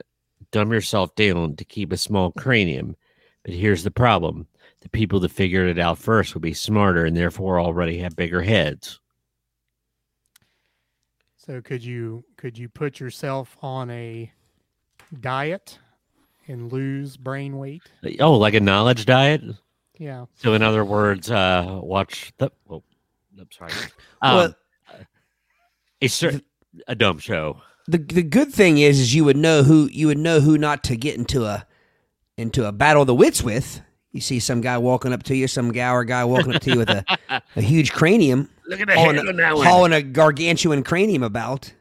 dumb 0.49 0.73
yourself 0.73 1.13
down 1.13 1.55
to 1.57 1.63
keep 1.63 1.91
a 1.91 1.97
small 1.97 2.31
cranium. 2.31 2.95
But 3.43 3.53
here's 3.53 3.83
the 3.83 3.91
problem: 3.91 4.47
the 4.81 4.89
people 4.89 5.19
that 5.19 5.29
figured 5.29 5.69
it 5.69 5.77
out 5.77 5.99
first 5.99 6.33
would 6.33 6.41
be 6.41 6.55
smarter 6.55 7.05
and 7.05 7.15
therefore 7.15 7.59
already 7.59 7.99
have 7.99 8.15
bigger 8.15 8.41
heads. 8.41 8.99
So 11.37 11.61
could 11.61 11.83
you 11.83 12.23
could 12.35 12.57
you 12.57 12.67
put 12.67 12.99
yourself 12.99 13.55
on 13.61 13.91
a 13.91 14.31
diet 15.19 15.77
and 16.47 16.73
lose 16.73 17.15
brain 17.15 17.59
weight? 17.59 17.83
Oh, 18.19 18.33
like 18.33 18.55
a 18.55 18.59
knowledge 18.59 19.05
diet. 19.05 19.43
Yeah. 19.99 20.25
So, 20.35 20.53
in 20.53 20.63
other 20.63 20.83
words, 20.83 21.29
uh, 21.29 21.79
watch 21.83 22.31
the. 22.39 22.49
Oh, 22.69 22.81
I'm 23.37 23.47
sorry. 23.51 23.71
Um, 24.21 24.35
Well, 24.35 24.55
a 26.01 26.07
cer- 26.07 26.41
a 26.87 26.95
dumb 26.95 27.19
show. 27.19 27.61
the 27.87 27.97
the 27.97 28.23
good 28.23 28.51
thing 28.51 28.77
is, 28.79 28.99
is 28.99 29.13
you 29.15 29.23
would 29.25 29.37
know 29.37 29.63
who 29.63 29.87
you 29.91 30.07
would 30.07 30.17
know 30.17 30.39
who 30.41 30.57
not 30.57 30.83
to 30.85 30.95
get 30.97 31.15
into 31.17 31.45
a 31.45 31.65
into 32.37 32.65
a 32.65 32.71
battle 32.71 33.03
of 33.03 33.07
the 33.07 33.15
wits 33.15 33.41
with. 33.43 33.81
You 34.11 34.19
see 34.21 34.39
some 34.39 34.59
guy 34.61 34.77
walking 34.77 35.13
up 35.13 35.23
to 35.23 35.35
you, 35.35 35.47
some 35.47 35.71
guy 35.71 35.89
or 35.91 36.03
guy 36.03 36.25
walking 36.25 36.55
up 36.55 36.61
to 36.63 36.71
you 36.71 36.77
with 36.79 36.89
a, 36.89 37.05
a 37.55 37.61
huge 37.61 37.93
cranium, 37.93 38.49
Look 38.67 38.79
at 38.81 38.87
the 38.87 38.95
hauling, 38.95 39.15
head 39.17 39.27
on 39.27 39.33
a, 39.35 39.37
that 39.37 39.55
one. 39.55 39.65
hauling 39.67 39.93
a 39.93 40.01
gargantuan 40.01 40.83
cranium 40.83 41.21
about. 41.23 41.71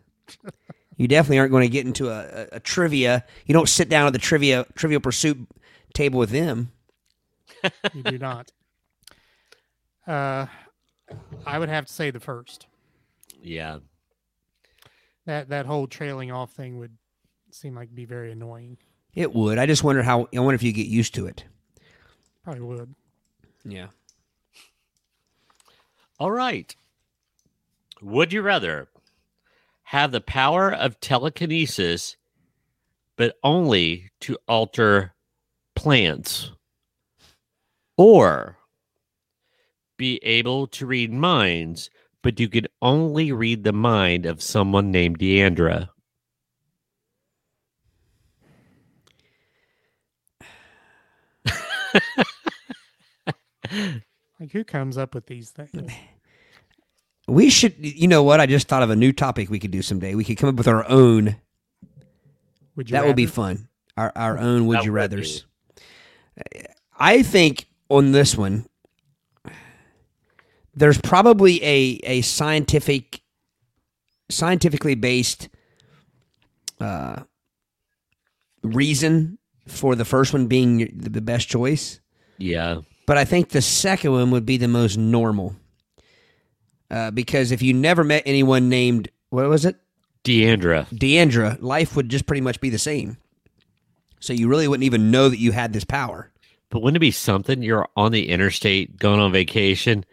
You 0.96 1.08
definitely 1.08 1.38
aren't 1.38 1.52
going 1.52 1.62
to 1.62 1.72
get 1.72 1.86
into 1.86 2.10
a, 2.10 2.18
a, 2.20 2.46
a 2.56 2.60
trivia. 2.60 3.24
You 3.46 3.52
don't 3.54 3.68
sit 3.68 3.88
down 3.88 4.06
at 4.08 4.12
the 4.12 4.18
trivia 4.18 4.66
trivial 4.74 5.00
pursuit 5.00 5.38
table 5.94 6.18
with 6.18 6.30
them. 6.30 6.70
You 7.94 8.02
do 8.02 8.18
not. 8.18 8.52
Uh, 10.06 10.46
I 11.46 11.58
would 11.58 11.68
have 11.68 11.86
to 11.86 11.92
say 11.92 12.10
the 12.10 12.20
first. 12.20 12.66
Yeah. 13.42 13.78
That 15.26 15.48
that 15.50 15.66
whole 15.66 15.86
trailing 15.86 16.32
off 16.32 16.52
thing 16.52 16.78
would 16.78 16.96
seem 17.50 17.74
like 17.74 17.94
be 17.94 18.04
very 18.04 18.32
annoying. 18.32 18.78
It 19.14 19.34
would. 19.34 19.58
I 19.58 19.66
just 19.66 19.84
wonder 19.84 20.02
how. 20.02 20.28
I 20.34 20.40
wonder 20.40 20.54
if 20.54 20.62
you 20.62 20.72
get 20.72 20.86
used 20.86 21.14
to 21.14 21.26
it. 21.26 21.44
Probably 22.44 22.62
would. 22.62 22.94
Yeah. 23.64 23.88
All 26.18 26.30
right. 26.30 26.74
Would 28.00 28.32
you 28.32 28.42
rather 28.42 28.88
have 29.82 30.12
the 30.12 30.20
power 30.20 30.72
of 30.72 31.00
telekinesis, 31.00 32.16
but 33.16 33.36
only 33.42 34.10
to 34.20 34.36
alter 34.46 35.14
plants, 35.74 36.52
or 37.98 38.56
be 39.98 40.18
able 40.22 40.66
to 40.68 40.86
read 40.86 41.12
minds, 41.12 41.90
but 42.22 42.40
you 42.40 42.48
could 42.48 42.68
only 42.80 43.32
read 43.32 43.64
the 43.64 43.72
mind 43.72 44.24
of 44.24 44.40
someone 44.40 44.90
named 44.90 45.18
Deandra? 45.18 45.90
Like 54.40 54.52
who 54.52 54.62
comes 54.62 54.96
up 54.96 55.14
with 55.16 55.26
these 55.26 55.50
things? 55.50 55.92
We 57.28 57.50
should. 57.50 57.74
You 57.78 58.08
know 58.08 58.22
what? 58.22 58.40
I 58.40 58.46
just 58.46 58.68
thought 58.68 58.82
of 58.82 58.88
a 58.88 58.96
new 58.96 59.12
topic 59.12 59.50
we 59.50 59.58
could 59.58 59.70
do 59.70 59.82
someday. 59.82 60.14
We 60.14 60.24
could 60.24 60.38
come 60.38 60.48
up 60.48 60.54
with 60.54 60.66
our 60.66 60.88
own. 60.88 61.36
Would 62.74 62.88
you 62.88 62.94
That 62.94 63.06
would 63.06 63.16
be 63.16 63.26
fun. 63.26 63.68
Our 63.98 64.10
our 64.16 64.38
own 64.38 64.66
would 64.66 64.78
That 64.78 64.84
you 64.86 64.92
would 64.92 64.96
rather's. 64.96 65.44
I 66.98 67.22
think 67.22 67.67
on 67.88 68.12
this 68.12 68.36
one, 68.36 68.66
there's 70.74 71.00
probably 71.00 71.62
a 71.64 72.00
a 72.04 72.20
scientific, 72.22 73.20
scientifically 74.28 74.94
based, 74.94 75.48
uh, 76.80 77.22
reason 78.62 79.38
for 79.66 79.94
the 79.94 80.04
first 80.04 80.32
one 80.32 80.46
being 80.46 80.90
the 80.94 81.20
best 81.20 81.48
choice. 81.48 82.00
Yeah. 82.38 82.80
But 83.06 83.18
I 83.18 83.24
think 83.24 83.50
the 83.50 83.62
second 83.62 84.12
one 84.12 84.30
would 84.30 84.46
be 84.46 84.56
the 84.56 84.68
most 84.68 84.96
normal. 84.96 85.56
Uh, 86.90 87.10
because 87.10 87.50
if 87.52 87.60
you 87.60 87.74
never 87.74 88.04
met 88.04 88.22
anyone 88.24 88.68
named 88.68 89.10
what 89.30 89.48
was 89.48 89.64
it? 89.64 89.76
Deandra. 90.24 90.88
Deandra, 90.88 91.60
life 91.60 91.96
would 91.96 92.08
just 92.08 92.26
pretty 92.26 92.40
much 92.40 92.60
be 92.60 92.70
the 92.70 92.78
same. 92.78 93.18
So 94.20 94.32
you 94.32 94.48
really 94.48 94.66
wouldn't 94.68 94.84
even 94.84 95.10
know 95.10 95.28
that 95.28 95.38
you 95.38 95.52
had 95.52 95.72
this 95.72 95.84
power. 95.84 96.32
But 96.70 96.82
wouldn't 96.82 96.96
it 96.96 97.00
be 97.00 97.10
something? 97.10 97.62
You're 97.62 97.88
on 97.96 98.12
the 98.12 98.28
interstate 98.28 98.98
going 98.98 99.20
on 99.20 99.32
vacation, 99.32 100.04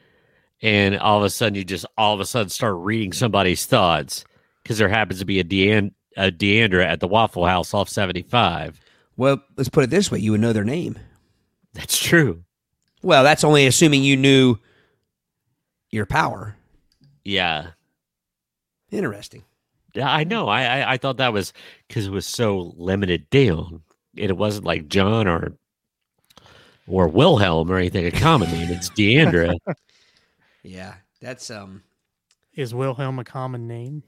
and 0.62 0.97
all 0.97 1.17
of 1.17 1.24
a 1.24 1.29
sudden 1.29 1.55
you 1.55 1.63
just 1.63 1.85
all 1.97 2.13
of 2.13 2.19
a 2.19 2.25
sudden 2.25 2.50
start 2.50 2.75
reading 2.77 3.12
somebody's 3.12 3.65
thoughts 3.65 4.24
because 4.63 4.77
there 4.77 4.89
happens 4.89 5.19
to 5.19 5.25
be 5.25 5.39
a, 5.39 5.43
Deand- 5.43 5.93
a 6.15 6.31
Deandra 6.31 6.85
at 6.85 7.01
the 7.01 7.07
Waffle 7.07 7.45
House 7.45 7.74
off 7.74 7.89
75. 7.89 8.79
Well, 9.17 9.41
let's 9.57 9.69
put 9.69 9.83
it 9.83 9.89
this 9.89 10.09
way: 10.12 10.19
you 10.19 10.31
would 10.31 10.41
know 10.41 10.53
their 10.53 10.63
name. 10.63 10.97
That's 11.74 12.01
true. 12.01 12.43
Well, 13.01 13.24
that's 13.24 13.43
only 13.43 13.67
assuming 13.67 14.03
you 14.03 14.15
knew 14.15 14.57
your 15.91 16.05
power. 16.05 16.55
Yeah. 17.24 17.71
Interesting. 18.91 19.43
Yeah, 19.93 20.12
I 20.12 20.24
know. 20.24 20.47
I 20.47 20.63
I, 20.63 20.93
I 20.93 20.97
thought 20.97 21.17
that 21.17 21.33
was 21.33 21.53
because 21.88 22.07
it 22.07 22.12
was 22.12 22.25
so 22.25 22.74
limited 22.77 23.29
down. 23.29 23.81
And 24.17 24.29
it 24.29 24.38
wasn't 24.38 24.65
like 24.65 24.88
John 24.88 25.27
or 25.27 25.53
or 26.87 27.07
Wilhelm 27.07 27.71
or 27.71 27.77
anything 27.77 28.05
a 28.05 28.11
common 28.11 28.51
name. 28.51 28.69
It's 28.71 28.89
Deandra. 28.89 29.55
Yeah, 30.67 30.95
that's 31.21 31.51
um 31.51 31.83
Is 32.55 32.73
Wilhelm 32.73 33.19
a 33.19 33.23
common 33.23 33.67
name? 33.67 34.01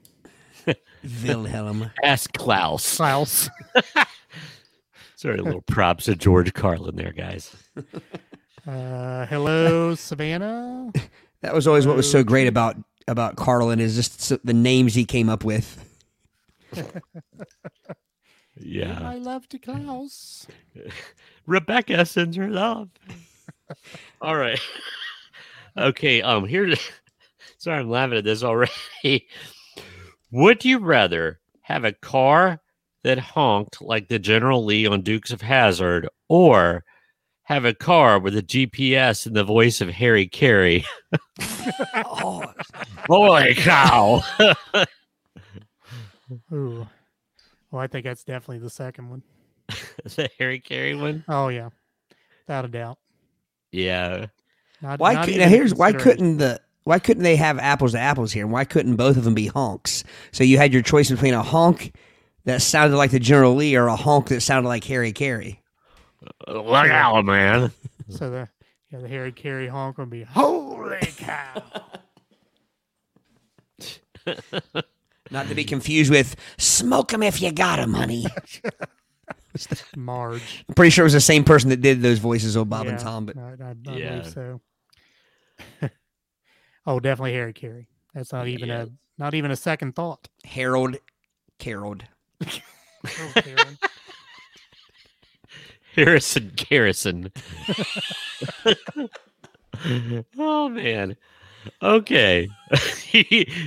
Wilhelm. 1.22 1.92
Ask 2.02 2.32
Klaus. 2.32 2.96
Klaus. 2.96 3.48
Sorry, 5.14 5.38
a 5.38 5.42
little 5.44 5.62
props 5.62 6.06
to 6.06 6.16
George 6.16 6.52
Carlin 6.54 6.96
there, 6.96 7.12
guys. 7.12 7.54
Uh, 8.66 9.24
hello, 9.26 9.94
Savannah. 9.94 10.90
That 11.42 11.54
was 11.54 11.68
always 11.68 11.86
what 11.86 11.94
was 11.94 12.10
so 12.10 12.24
great 12.24 12.48
about 12.48 12.74
about 13.06 13.36
Carlin 13.36 13.78
is 13.78 13.94
just 13.94 14.44
the 14.44 14.52
names 14.52 14.94
he 14.94 15.04
came 15.04 15.28
up 15.28 15.44
with. 15.44 15.84
Yeah. 18.60 19.08
I 19.08 19.14
love 19.18 19.48
to 19.50 19.58
Klaus. 19.58 20.46
Rebecca 21.48 22.04
sends 22.04 22.36
her 22.36 22.48
love. 22.48 22.90
All 24.22 24.36
right. 24.36 24.60
Okay. 25.76 26.22
Um. 26.22 26.44
Here. 26.44 26.74
Sorry, 27.58 27.78
I'm 27.78 27.88
laughing 27.88 28.18
at 28.18 28.24
this 28.24 28.42
already. 28.42 29.28
Would 30.32 30.64
you 30.64 30.80
rather 30.80 31.38
have 31.60 31.84
a 31.84 31.92
car 31.92 32.58
that 33.04 33.20
honked 33.20 33.80
like 33.80 34.08
the 34.08 34.18
General 34.18 34.64
Lee 34.64 34.88
on 34.88 35.02
Dukes 35.02 35.30
of 35.30 35.40
Hazzard, 35.40 36.08
or 36.28 36.82
have 37.44 37.64
a 37.64 37.74
car 37.74 38.18
with 38.18 38.36
a 38.36 38.42
GPS 38.42 39.24
and 39.24 39.36
the 39.36 39.44
voice 39.44 39.80
of 39.80 39.88
Harry 39.90 40.26
Caray? 40.26 40.84
Oh, 41.94 42.42
Holy 43.06 43.54
cow! 43.54 44.20
Ooh. 46.52 46.88
Well, 47.70 47.82
I 47.82 47.86
think 47.86 48.04
that's 48.04 48.24
definitely 48.24 48.58
the 48.58 48.70
second 48.70 49.10
one. 49.10 49.22
Is 50.04 50.16
that 50.16 50.32
Harry 50.38 50.60
Caray 50.60 50.94
one? 50.94 51.24
Oh 51.28 51.48
yeah, 51.48 51.70
without 52.46 52.64
a 52.64 52.68
doubt. 52.68 52.98
Yeah. 53.70 54.26
Not, 54.80 55.00
why? 55.00 55.14
not 55.14 55.24
Could, 55.24 55.34
even 55.34 55.48
now 55.48 55.56
here's 55.56 55.74
why 55.74 55.92
couldn't 55.92 56.38
the 56.38 56.60
why 56.84 56.98
couldn't 56.98 57.22
they 57.22 57.36
have 57.36 57.58
apples 57.58 57.92
to 57.92 57.98
apples 57.98 58.32
here? 58.32 58.46
Why 58.46 58.64
couldn't 58.64 58.96
both 58.96 59.16
of 59.16 59.24
them 59.24 59.34
be 59.34 59.48
honks? 59.48 60.04
So 60.32 60.44
you 60.44 60.56
had 60.56 60.72
your 60.72 60.82
choice 60.82 61.10
between 61.10 61.34
a 61.34 61.42
honk 61.42 61.94
that 62.44 62.62
sounded 62.62 62.96
like 62.96 63.10
the 63.10 63.18
General 63.18 63.54
Lee 63.54 63.76
or 63.76 63.88
a 63.88 63.96
honk 63.96 64.28
that 64.28 64.40
sounded 64.40 64.68
like 64.68 64.84
Harry 64.84 65.12
Caray. 65.12 65.60
Uh, 66.46 66.62
look 66.62 66.90
out, 66.90 67.24
man. 67.24 67.72
So 68.10 68.30
the 68.30 68.48
yeah 68.90 69.00
the 69.00 69.08
Harry 69.08 69.32
Caray 69.32 69.66
honk 69.66 69.98
would 69.98 70.08
be 70.08 70.22
holy 70.22 70.96
cow. 71.18 71.62
Not 75.30 75.48
to 75.48 75.54
be 75.54 75.64
confused 75.64 76.10
with 76.10 76.36
"smoke 76.56 77.12
'em 77.12 77.22
if 77.22 77.42
you 77.42 77.52
got 77.52 77.80
'em, 77.80 77.92
honey." 77.92 78.24
Marge. 79.96 80.64
I'm 80.68 80.74
pretty 80.74 80.90
sure 80.90 81.04
it 81.04 81.06
was 81.06 81.12
the 81.14 81.20
same 81.20 81.44
person 81.44 81.70
that 81.70 81.80
did 81.80 82.02
those 82.02 82.18
voices 82.18 82.56
of 82.56 82.68
Bob 82.68 82.86
and 82.86 82.98
Tom, 82.98 83.26
but 83.26 83.36
I, 83.36 83.40
I, 83.40 83.92
I 83.92 83.96
Yeah. 83.96 84.10
believe 84.20 84.32
so. 84.32 84.60
oh, 86.86 87.00
definitely 87.00 87.32
Harry 87.34 87.52
Caray. 87.52 87.86
That's 88.14 88.32
not 88.32 88.48
even 88.48 88.68
Yeah. 88.68 88.82
a 88.82 88.86
not 89.18 89.34
even 89.34 89.50
a 89.50 89.56
second 89.56 89.96
thought. 89.96 90.28
Harold 90.44 90.96
Carrolled. 91.58 92.04
Oh, 92.44 93.32
Harrison 95.96 96.52
Garrison. 96.54 97.32
oh 100.38 100.68
man. 100.68 101.16
Okay. 101.82 102.48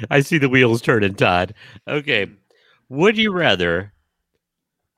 I 0.10 0.22
see 0.22 0.38
the 0.38 0.50
wheels 0.50 0.82
turning, 0.82 1.16
Todd. 1.16 1.54
Okay. 1.88 2.28
Would 2.90 3.18
you 3.18 3.34
rather 3.34 3.94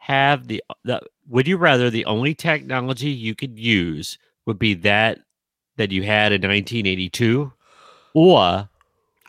have 0.03 0.47
the, 0.47 0.61
the 0.83 1.01
would 1.29 1.47
you 1.47 1.55
rather 1.55 1.89
the 1.89 2.03
only 2.03 2.35
technology 2.35 3.09
you 3.09 3.33
could 3.33 3.57
use 3.57 4.17
would 4.45 4.59
be 4.59 4.73
that 4.73 5.19
that 5.77 5.93
you 5.93 6.03
had 6.03 6.33
in 6.33 6.41
1982 6.41 7.53
or 8.13 8.67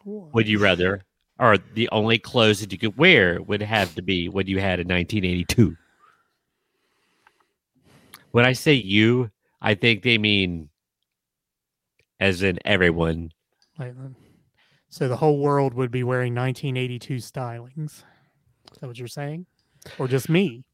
would 0.04 0.49
you 0.49 0.59
rather 0.59 1.00
or 1.38 1.59
the 1.75 1.88
only 1.90 2.19
clothes 2.19 2.59
that 2.59 2.73
you 2.73 2.78
could 2.78 2.99
wear 2.99 3.40
would 3.43 3.62
have 3.62 3.95
to 3.95 4.02
be 4.02 4.28
what 4.28 4.49
you 4.49 4.59
had 4.59 4.81
in 4.81 4.88
1982 4.88 5.76
when 8.33 8.45
i 8.45 8.52
say 8.52 8.73
you 8.73 9.31
i 9.62 9.75
think 9.75 10.02
they 10.02 10.19
mean 10.19 10.69
as 12.19 12.43
in 12.43 12.58
everyone 12.65 13.30
so 14.89 15.06
the 15.06 15.17
whole 15.17 15.39
world 15.39 15.73
would 15.75 15.93
be 15.93 16.02
wearing 16.02 16.34
1982 16.34 17.17
stylings. 17.17 18.04
Is 18.73 18.78
that 18.80 18.87
what 18.87 18.97
you're 18.97 19.08
saying? 19.08 19.47
Or 19.99 20.08
just 20.08 20.28
me? 20.28 20.64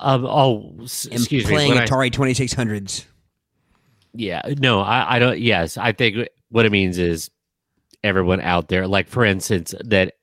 um, 0.00 0.24
oh 0.24 0.74
s- 0.82 1.04
And 1.04 1.14
excuse 1.14 1.44
me 1.46 1.50
playing 1.52 1.70
when 1.74 1.78
I- 1.82 1.86
Atari 1.86 2.10
2600s. 2.10 3.04
yeah 4.14 4.40
no 4.58 4.80
I, 4.80 5.16
I 5.16 5.18
don't 5.18 5.38
yes 5.38 5.76
i 5.76 5.92
think 5.92 6.28
what 6.50 6.64
it 6.64 6.72
means 6.72 6.96
is 6.98 7.30
everyone 8.02 8.40
out 8.40 8.68
there 8.68 8.86
like 8.86 9.08
for 9.08 9.24
instance 9.24 9.74
that 9.84 10.14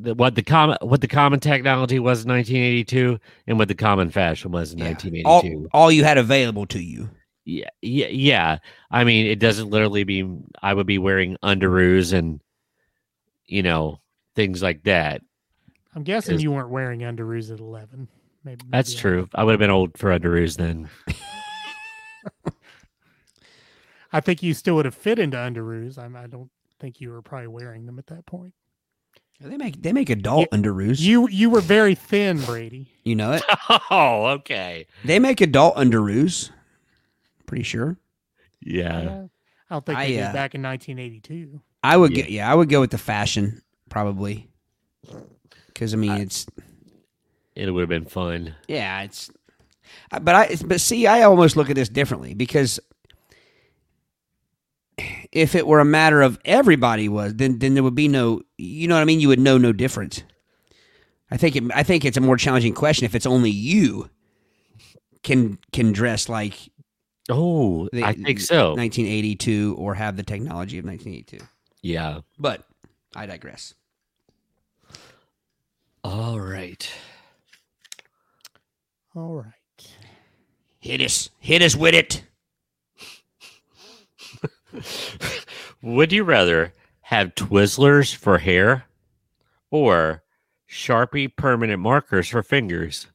the, 0.00 0.14
what 0.14 0.34
the 0.34 0.42
common 0.42 0.76
what 0.82 1.00
the 1.00 1.08
common 1.08 1.38
technology 1.40 1.98
was 1.98 2.24
in 2.24 2.30
1982 2.30 3.18
and 3.46 3.58
what 3.58 3.68
the 3.68 3.74
common 3.74 4.10
fashion 4.10 4.50
was 4.50 4.72
in 4.72 4.78
Yeah. 4.78 4.86
1982 4.88 5.68
All, 5.72 5.82
all 5.84 5.92
you 5.92 6.04
had 6.04 6.18
available 6.18 6.66
to 6.66 6.80
you. 6.82 7.10
Yeah, 7.44 7.68
yeah, 7.82 8.08
yeah. 8.08 8.58
I 8.90 9.04
mean, 9.04 9.26
it 9.26 9.38
doesn't 9.40 9.70
literally 9.70 10.04
mean 10.04 10.44
I 10.62 10.74
would 10.74 10.86
be 10.86 10.98
wearing 10.98 11.36
underoos 11.42 12.12
and 12.12 12.40
you 13.46 13.62
know 13.62 14.00
things 14.36 14.62
like 14.62 14.82
that. 14.84 15.22
I'm 15.98 16.04
guessing 16.04 16.36
Is- 16.36 16.44
you 16.44 16.52
weren't 16.52 16.68
wearing 16.70 17.00
underoos 17.00 17.52
at 17.52 17.58
11. 17.58 18.06
Maybe 18.44 18.64
That's 18.70 18.90
maybe 18.90 18.98
I- 18.98 19.00
true. 19.00 19.28
I 19.34 19.42
would 19.42 19.50
have 19.50 19.58
been 19.58 19.68
old 19.70 19.98
for 19.98 20.16
underoos 20.16 20.56
then. 20.56 20.88
I 24.12 24.20
think 24.20 24.42
you 24.44 24.54
still 24.54 24.76
would 24.76 24.84
have 24.84 24.94
fit 24.94 25.18
into 25.18 25.36
underoos. 25.36 25.98
I'm, 25.98 26.14
I 26.14 26.28
don't 26.28 26.50
think 26.78 27.00
you 27.00 27.10
were 27.10 27.20
probably 27.20 27.48
wearing 27.48 27.84
them 27.86 27.98
at 27.98 28.06
that 28.06 28.26
point. 28.26 28.54
They 29.40 29.56
make 29.56 29.82
they 29.82 29.92
make 29.92 30.08
adult 30.10 30.48
underoos. 30.50 31.00
You, 31.00 31.22
You 31.22 31.28
you 31.30 31.50
were 31.50 31.60
very 31.60 31.94
thin, 31.96 32.40
Brady. 32.42 32.92
you 33.04 33.14
know 33.16 33.32
it. 33.32 33.42
oh, 33.90 34.26
okay. 34.38 34.86
They 35.04 35.18
make 35.18 35.40
adult 35.40 35.76
underoos. 35.76 36.50
Pretty 37.46 37.62
sure. 37.64 37.96
Yeah. 38.60 38.98
Uh, 38.98 39.26
I 39.70 39.74
don't 39.74 39.86
think 39.86 39.98
I, 39.98 40.06
they 40.06 40.12
did 40.14 40.22
uh, 40.24 40.32
back 40.32 40.54
in 40.54 40.62
1982. 40.62 41.60
I 41.82 41.96
would 41.96 42.10
Yeah. 42.12 42.22
get 42.22 42.30
yeah, 42.30 42.50
I 42.50 42.54
would 42.54 42.68
go 42.68 42.80
with 42.80 42.90
the 42.90 42.98
fashion 42.98 43.62
probably. 43.88 44.48
Cuz 45.78 45.94
I 45.94 45.96
mean 45.96 46.12
it's 46.20 46.46
It 47.54 47.70
would 47.70 47.80
have 47.80 47.88
been 47.88 48.04
fun. 48.04 48.54
yeah, 48.66 49.02
it's 49.02 49.30
but 50.22 50.34
I 50.34 50.56
but 50.66 50.80
see 50.80 51.06
I 51.06 51.22
almost 51.22 51.56
look 51.56 51.70
at 51.70 51.76
this 51.76 51.88
differently 51.88 52.34
because 52.34 52.78
if 55.32 55.54
it 55.54 55.66
were 55.66 55.78
a 55.80 55.84
matter 55.84 56.20
of 56.22 56.38
everybody 56.44 57.08
was 57.08 57.34
then 57.36 57.58
then 57.58 57.74
there 57.74 57.82
would 57.82 57.94
be 57.94 58.08
no 58.08 58.42
you 58.56 58.88
know 58.88 58.94
what 58.96 59.02
I 59.02 59.04
mean 59.04 59.20
you 59.20 59.28
would 59.28 59.38
know 59.40 59.58
no 59.58 59.72
difference. 59.72 60.22
I 61.30 61.36
think 61.36 61.56
it, 61.56 61.62
I 61.74 61.82
think 61.82 62.04
it's 62.04 62.16
a 62.16 62.20
more 62.22 62.36
challenging 62.38 62.72
question 62.74 63.04
if 63.04 63.14
it's 63.14 63.26
only 63.26 63.50
you 63.50 64.08
can 65.22 65.58
can 65.72 65.92
dress 65.92 66.28
like 66.28 66.54
Oh, 67.30 67.90
the- 67.92 68.02
I 68.04 68.14
think 68.14 68.40
so. 68.40 68.74
1982 68.74 69.74
or 69.78 69.94
have 69.94 70.16
the 70.16 70.22
technology 70.22 70.78
of 70.78 70.86
1982. 70.86 71.44
Yeah. 71.82 72.20
But 72.38 72.64
I 73.14 73.26
digress. 73.26 73.74
All 76.10 76.40
right. 76.40 76.90
All 79.14 79.34
right. 79.34 79.88
Hit 80.80 81.02
us, 81.02 81.28
hit 81.38 81.60
us 81.60 81.76
with 81.76 81.94
it. 81.94 82.22
Would 85.82 86.10
you 86.10 86.24
rather 86.24 86.72
have 87.02 87.34
Twizzlers 87.34 88.16
for 88.16 88.38
hair 88.38 88.86
or 89.70 90.22
Sharpie 90.66 91.36
permanent 91.36 91.80
markers 91.80 92.28
for 92.28 92.42
fingers? 92.42 93.08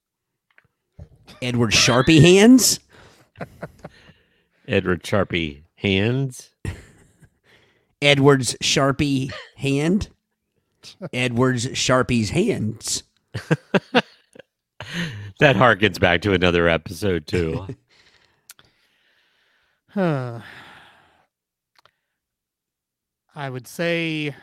Edward 1.41 1.71
Sharpie 1.71 2.21
hands. 2.21 2.79
Edward 4.67 5.01
Sharpie 5.01 5.63
hands. 5.77 6.51
Edward's 8.03 8.55
Sharpie 8.61 9.31
hand. 9.55 10.09
Edward's 11.11 11.69
Sharpie's 11.77 12.29
hands. 12.29 13.03
That 15.39 15.55
harkens 15.55 15.99
back 15.99 16.21
to 16.21 16.33
another 16.33 16.67
episode 16.67 17.27
too. 17.27 17.67
Huh. 19.89 20.39
I 23.35 23.47
would 23.47 23.67
say 23.67 24.35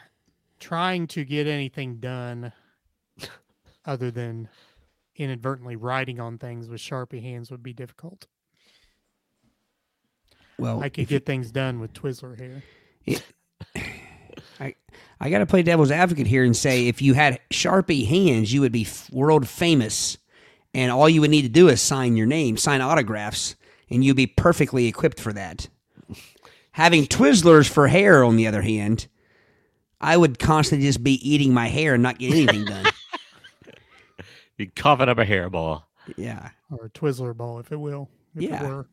trying 0.60 1.08
to 1.08 1.24
get 1.24 1.48
anything 1.48 1.96
done 1.96 2.52
other 3.84 4.12
than 4.12 4.48
inadvertently 5.16 5.74
writing 5.74 6.20
on 6.20 6.38
things 6.38 6.68
with 6.68 6.80
Sharpie 6.80 7.20
hands 7.20 7.50
would 7.50 7.64
be 7.64 7.72
difficult. 7.72 8.28
Well, 10.56 10.84
I 10.84 10.88
could 10.88 11.08
get 11.08 11.26
things 11.26 11.50
done 11.50 11.80
with 11.80 11.94
Twizzler 11.94 12.38
hair. 12.38 12.62
I 14.60 14.74
I 15.18 15.30
got 15.30 15.38
to 15.38 15.46
play 15.46 15.62
devil's 15.62 15.90
advocate 15.90 16.26
here 16.26 16.44
and 16.44 16.56
say 16.56 16.86
if 16.86 17.02
you 17.02 17.14
had 17.14 17.40
Sharpie 17.50 18.06
hands, 18.06 18.52
you 18.52 18.60
would 18.60 18.72
be 18.72 18.86
world 19.10 19.48
famous, 19.48 20.18
and 20.74 20.92
all 20.92 21.08
you 21.08 21.20
would 21.22 21.30
need 21.30 21.42
to 21.42 21.48
do 21.48 21.68
is 21.68 21.80
sign 21.80 22.16
your 22.16 22.26
name, 22.26 22.56
sign 22.56 22.80
autographs, 22.80 23.56
and 23.88 24.04
you'd 24.04 24.16
be 24.16 24.26
perfectly 24.26 24.86
equipped 24.86 25.18
for 25.18 25.32
that. 25.32 25.68
Having 26.72 27.06
Twizzlers 27.06 27.68
for 27.68 27.88
hair, 27.88 28.22
on 28.22 28.36
the 28.36 28.46
other 28.46 28.62
hand, 28.62 29.08
I 30.00 30.16
would 30.16 30.38
constantly 30.38 30.86
just 30.86 31.02
be 31.02 31.14
eating 31.28 31.52
my 31.52 31.68
hair 31.68 31.94
and 31.94 32.02
not 32.02 32.18
get 32.18 32.32
anything 32.32 32.64
done. 32.64 32.86
Be 34.56 34.66
coughing 34.66 35.08
up 35.08 35.18
a 35.18 35.24
hairball. 35.24 35.84
Yeah. 36.16 36.50
or 36.70 36.86
a 36.86 36.90
Twizzler 36.90 37.34
ball, 37.34 37.60
if 37.60 37.72
it 37.72 37.80
will. 37.80 38.10
If 38.36 38.42
Yeah. 38.42 38.62
It 38.62 38.68
were. 38.68 38.86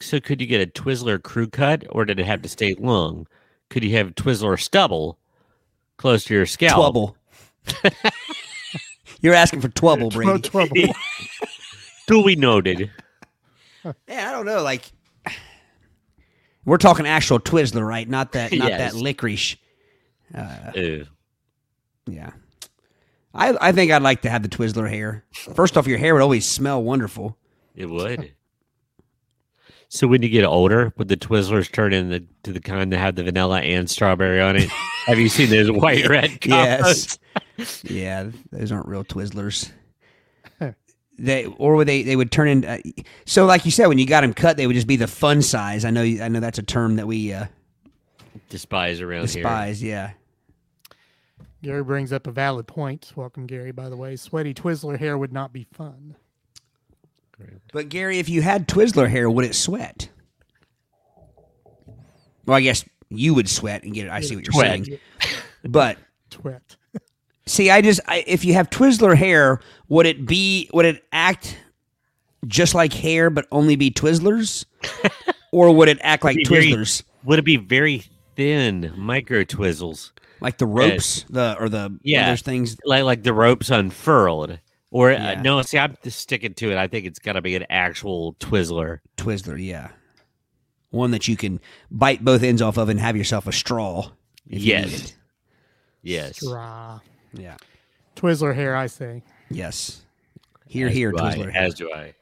So 0.00 0.20
could 0.20 0.40
you 0.40 0.46
get 0.46 0.66
a 0.66 0.70
Twizzler 0.70 1.22
crew 1.22 1.48
cut, 1.48 1.84
or 1.90 2.06
did 2.06 2.18
it 2.18 2.24
have 2.24 2.40
to 2.42 2.48
stay 2.48 2.74
long? 2.78 3.26
Could 3.70 3.84
you 3.84 3.96
have 3.96 4.14
Twizzler 4.14 4.60
stubble 4.60 5.18
close 5.96 6.24
to 6.24 6.34
your 6.34 6.46
scalp? 6.46 6.94
Twubble. 6.94 7.14
You're 9.20 9.34
asking 9.34 9.60
for 9.60 9.68
twubble, 9.68 10.14
Well, 10.14 10.38
Brady. 10.38 10.40
trouble. 10.48 10.94
Duly 12.06 12.36
noted. 12.36 12.90
Yeah, 13.84 14.28
I 14.28 14.32
don't 14.32 14.46
know. 14.46 14.62
Like, 14.62 14.90
we're 16.64 16.78
talking 16.78 17.06
actual 17.06 17.38
Twizzler, 17.38 17.86
right? 17.86 18.08
Not 18.08 18.32
that, 18.32 18.52
not 18.52 18.68
Yes. 18.70 18.92
that 18.92 18.98
licorice. 18.98 19.56
Uh, 20.34 20.72
Ew. 20.74 21.06
Yeah. 22.06 22.30
I, 23.34 23.56
I 23.60 23.72
think 23.72 23.92
I'd 23.92 24.02
like 24.02 24.22
to 24.22 24.30
have 24.30 24.42
the 24.42 24.48
Twizzler 24.48 24.88
hair. 24.90 25.24
First 25.32 25.76
off, 25.76 25.86
your 25.86 25.98
hair 25.98 26.14
would 26.14 26.22
always 26.22 26.46
smell 26.46 26.82
wonderful. 26.82 27.36
It 27.76 27.86
would. 27.86 28.32
So 29.92 30.06
when 30.06 30.22
you 30.22 30.28
get 30.28 30.44
older, 30.44 30.92
would 30.96 31.08
the 31.08 31.16
Twizzlers 31.16 31.70
turn 31.70 31.92
into 31.92 32.24
to 32.44 32.52
the 32.52 32.60
kind 32.60 32.92
that 32.92 32.98
have 32.98 33.16
the 33.16 33.24
vanilla 33.24 33.60
and 33.60 33.90
strawberry 33.90 34.40
on 34.40 34.54
it? 34.54 34.68
have 35.06 35.18
you 35.18 35.28
seen 35.28 35.50
those 35.50 35.68
white 35.68 36.08
red 36.08 36.30
combos? 36.40 37.18
Yes. 37.56 37.84
yeah, 37.84 38.30
those 38.52 38.70
aren't 38.70 38.86
real 38.86 39.04
Twizzlers. 39.04 39.70
They 41.18 41.44
or 41.44 41.74
would 41.76 41.86
they 41.86 42.02
they 42.02 42.16
would 42.16 42.32
turn 42.32 42.48
into 42.48 42.70
Uh, 42.70 42.78
so, 43.26 43.44
like 43.44 43.66
you 43.66 43.70
said, 43.70 43.88
when 43.88 43.98
you 43.98 44.06
got 44.06 44.22
them 44.22 44.32
cut, 44.32 44.56
they 44.56 44.66
would 44.66 44.72
just 44.72 44.86
be 44.86 44.96
the 44.96 45.06
fun 45.06 45.42
size. 45.42 45.84
I 45.84 45.90
know. 45.90 46.00
I 46.00 46.28
know 46.28 46.40
that's 46.40 46.58
a 46.58 46.62
term 46.62 46.96
that 46.96 47.06
we 47.06 47.30
uh, 47.34 47.44
Despise 48.48 49.02
around 49.02 49.28
here. 49.28 49.42
despise. 49.42 49.82
Yeah. 49.82 50.12
Gary 51.62 51.84
brings 51.84 52.10
up 52.10 52.26
a 52.26 52.30
valid 52.32 52.66
point. 52.66 53.12
Welcome, 53.16 53.46
Gary, 53.46 53.70
by 53.70 53.90
the 53.90 53.98
way. 53.98 54.16
Sweaty 54.16 54.54
Twizzler 54.54 54.98
hair 54.98 55.18
would 55.18 55.30
not 55.32 55.52
be 55.52 55.64
fun. 55.64 56.16
But 57.72 57.88
Gary, 57.88 58.18
if 58.18 58.28
you 58.28 58.42
had 58.42 58.66
Twizzler 58.68 59.08
hair, 59.08 59.30
would 59.30 59.44
it 59.44 59.54
sweat? 59.54 60.08
Well, 62.46 62.56
I 62.56 62.60
guess 62.60 62.84
you 63.08 63.34
would 63.34 63.48
sweat 63.48 63.82
and 63.84 63.94
get 63.94 64.06
it. 64.06 64.10
I 64.10 64.20
see 64.20 64.36
what 64.36 64.44
you're 64.46 64.52
Sweat. 64.52 64.84
saying. 64.86 64.98
But 65.64 65.98
Twet. 66.30 66.60
see, 67.46 67.70
I 67.70 67.80
just 67.82 68.00
I, 68.06 68.24
if 68.26 68.44
you 68.44 68.54
have 68.54 68.70
Twizzler 68.70 69.14
hair, 69.16 69.60
would 69.88 70.06
it 70.06 70.26
be 70.26 70.68
would 70.72 70.84
it 70.86 71.04
act 71.12 71.58
just 72.46 72.74
like 72.74 72.92
hair 72.92 73.30
but 73.30 73.46
only 73.52 73.76
be 73.76 73.90
Twizzlers, 73.90 74.64
or 75.52 75.74
would 75.74 75.88
it 75.88 75.98
act 76.02 76.24
like 76.24 76.36
Be 76.36 76.44
very- 76.44 76.66
Twizzlers. 76.72 77.02
Would 77.24 77.38
it 77.38 77.44
be 77.44 77.56
very 77.56 78.04
thin 78.36 78.92
micro 78.96 79.44
Twizzles? 79.44 80.12
like 80.40 80.56
the 80.56 80.64
ropes, 80.66 81.26
the 81.28 81.54
or 81.60 81.68
the 81.68 81.98
Yeah. 82.02 82.30
those 82.30 82.40
things? 82.40 82.76
Like 82.84 83.04
like 83.04 83.22
the 83.22 83.34
ropes 83.34 83.68
unfurled. 83.70 84.58
Or 84.90 85.12
Yeah. 85.12 85.30
uh, 85.38 85.42
no, 85.42 85.62
see, 85.62 85.78
I'm 85.78 85.96
just 86.02 86.18
sticking 86.20 86.54
to 86.54 86.72
it. 86.72 86.76
I 86.76 86.88
think 86.88 87.06
it's 87.06 87.18
got 87.20 87.34
to 87.34 87.40
be 87.42 87.54
an 87.54 87.64
actual 87.70 88.34
Twizzler. 88.34 88.98
Twizzler, 89.16 89.62
yeah, 89.64 89.90
one 90.90 91.12
that 91.12 91.28
you 91.28 91.36
can 91.36 91.60
bite 91.90 92.24
both 92.24 92.42
ends 92.42 92.60
off 92.60 92.76
of 92.76 92.88
and 92.88 92.98
have 92.98 93.16
yourself 93.16 93.46
a 93.46 93.52
straw. 93.52 94.10
if 94.48 94.60
you 94.62 94.74
need 94.76 94.82
Yes. 94.90 94.92
it. 95.04 95.16
Yes. 96.02 96.44
Dry. 96.44 96.98
Yeah. 97.32 97.56
Twizzler 98.16 98.54
hair, 98.54 98.74
I 98.74 98.86
say. 98.88 99.22
Yes. 99.50 100.02
Here, 100.66 100.88
As 100.88 100.94
here, 100.94 101.12
do 101.12 101.18
I, 101.18 101.34
Twizzler. 101.36 101.52
hair. 101.52 101.62
As 101.62 101.74
do 101.74 101.92
I. 101.92 102.14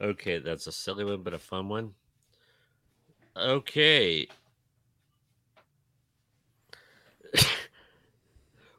Okay, 0.00 0.38
that's 0.38 0.66
a 0.66 0.72
silly 0.72 1.04
one, 1.04 1.22
but 1.22 1.32
a 1.32 1.38
fun 1.38 1.68
one. 1.70 1.92
Okay. 3.36 4.26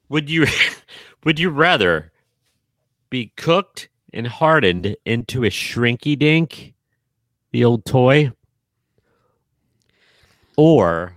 would 0.09 0.29
you 0.29 0.45
would 1.23 1.39
you 1.39 1.49
rather 1.49 2.11
be 3.09 3.33
cooked 3.35 3.89
and 4.13 4.27
hardened 4.27 4.95
into 5.05 5.43
a 5.43 5.49
shrinky 5.49 6.17
dink, 6.17 6.73
the 7.51 7.63
old 7.63 7.85
toy, 7.85 8.31
or 10.55 11.15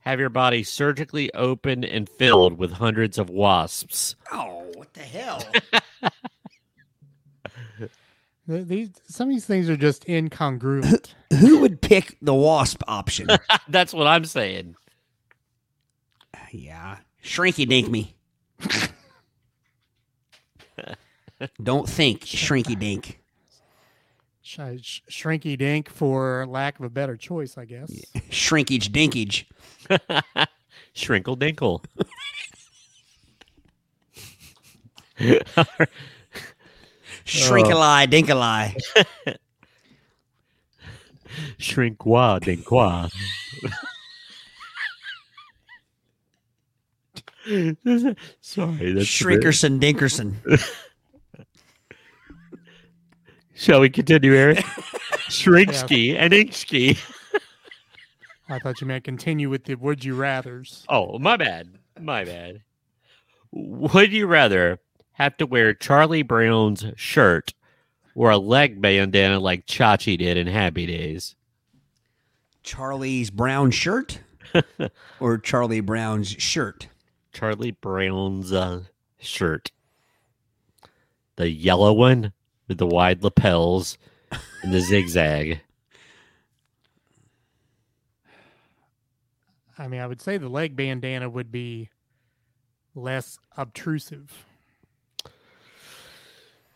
have 0.00 0.18
your 0.18 0.30
body 0.30 0.62
surgically 0.62 1.32
opened 1.34 1.84
and 1.84 2.08
filled 2.08 2.58
with 2.58 2.72
hundreds 2.72 3.18
of 3.18 3.30
wasps? 3.30 4.16
Oh, 4.32 4.64
what 4.74 4.92
the 4.94 5.00
hell? 5.00 5.44
These 8.46 8.90
some 9.06 9.28
of 9.28 9.34
these 9.34 9.44
things 9.46 9.70
are 9.70 9.76
just 9.76 10.04
incongruent. 10.06 11.14
Who 11.38 11.60
would 11.60 11.80
pick 11.80 12.16
the 12.20 12.34
wasp 12.34 12.82
option? 12.88 13.28
That's 13.68 13.94
what 13.94 14.08
I'm 14.08 14.24
saying. 14.24 14.74
yeah. 16.50 16.96
Shrinky 17.22 17.68
dink 17.68 17.88
me. 17.88 18.16
Don't 21.62 21.88
think 21.88 22.20
shrinky 22.24 22.78
dink. 22.78 23.18
Sh- 24.42 24.58
sh- 24.82 25.00
shrinky 25.10 25.56
dink 25.56 25.88
for 25.90 26.46
lack 26.48 26.78
of 26.78 26.84
a 26.84 26.90
better 26.90 27.16
choice, 27.16 27.56
I 27.58 27.64
guess. 27.66 27.90
Shrinkage 28.30 28.90
dinkage. 28.92 29.44
Shrinkle 30.94 31.36
dinkle. 31.36 31.84
Shrinkali 37.24 38.06
dinkali. 38.06 38.74
Shrinkwa 41.58 42.40
dinkwa. 42.40 43.10
Sorry, 47.46 47.76
that's 47.80 47.80
a 48.00 48.78
bit- 48.78 49.06
Shrinkerson 49.06 49.80
dinkerson. 49.80 50.34
Shall 53.60 53.80
we 53.80 53.90
continue, 53.90 54.32
Eric? 54.32 54.56
Shrinkski 55.28 56.16
and 56.16 56.32
Inkski. 56.32 56.98
I 58.48 58.58
thought 58.58 58.80
you 58.80 58.86
meant 58.86 59.04
continue 59.04 59.50
with 59.50 59.64
the 59.64 59.74
would 59.74 60.02
you 60.02 60.14
rather's. 60.14 60.86
Oh, 60.88 61.18
my 61.18 61.36
bad. 61.36 61.68
My 62.00 62.24
bad. 62.24 62.62
Would 63.52 64.14
you 64.14 64.26
rather 64.26 64.80
have 65.12 65.36
to 65.36 65.46
wear 65.46 65.74
Charlie 65.74 66.22
Brown's 66.22 66.86
shirt 66.96 67.52
or 68.14 68.30
a 68.30 68.38
leg 68.38 68.80
bandana 68.80 69.38
like 69.38 69.66
Chachi 69.66 70.16
did 70.16 70.38
in 70.38 70.46
Happy 70.46 70.86
Days? 70.86 71.36
Charlie's 72.62 73.28
brown 73.28 73.72
shirt 73.72 74.20
or 75.20 75.36
Charlie 75.36 75.82
Brown's 75.82 76.28
shirt? 76.28 76.88
Charlie 77.34 77.72
Brown's 77.72 78.54
uh, 78.54 78.84
shirt. 79.18 79.70
The 81.36 81.50
yellow 81.50 81.92
one 81.92 82.32
with 82.70 82.78
the 82.78 82.86
wide 82.86 83.22
lapels 83.24 83.98
and 84.62 84.72
the 84.72 84.80
zigzag. 84.80 85.60
I 89.76 89.88
mean, 89.88 90.00
I 90.00 90.06
would 90.06 90.22
say 90.22 90.38
the 90.38 90.48
leg 90.48 90.76
bandana 90.76 91.28
would 91.28 91.50
be 91.50 91.90
less 92.94 93.40
obtrusive. 93.56 94.46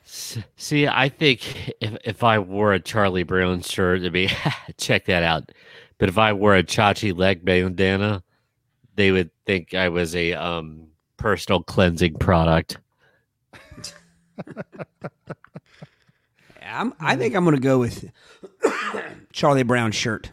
See, 0.05 0.89
I 0.89 1.09
think 1.11 1.75
if 1.81 1.97
if 2.05 2.25
I 2.25 2.41
wore 2.41 2.73
a 2.73 2.81
Charlie 2.81 3.23
Brown 3.23 3.61
shirt, 3.61 4.01
it'd 4.01 4.13
be 4.13 4.31
check 4.77 5.05
that 5.05 5.23
out. 5.23 5.53
But 5.99 6.09
if 6.09 6.19
I 6.19 6.33
wore 6.33 6.57
a 6.57 6.65
Chachi 6.65 7.17
leg 7.17 7.45
bandana, 7.45 8.25
they 8.97 9.13
would 9.13 9.31
think 9.47 9.75
I 9.75 9.91
was 9.91 10.17
a 10.17 10.33
um 10.33 10.89
personal 11.19 11.63
cleansing 11.63 12.15
product. 12.15 12.79
I'm, 16.67 16.95
I 17.01 17.17
think 17.17 17.35
I'm 17.35 17.45
going 17.45 17.57
to 17.57 17.61
go 17.61 17.79
with 17.79 18.11
Charlie 19.33 19.63
Brown 19.63 19.93
shirt. 19.93 20.31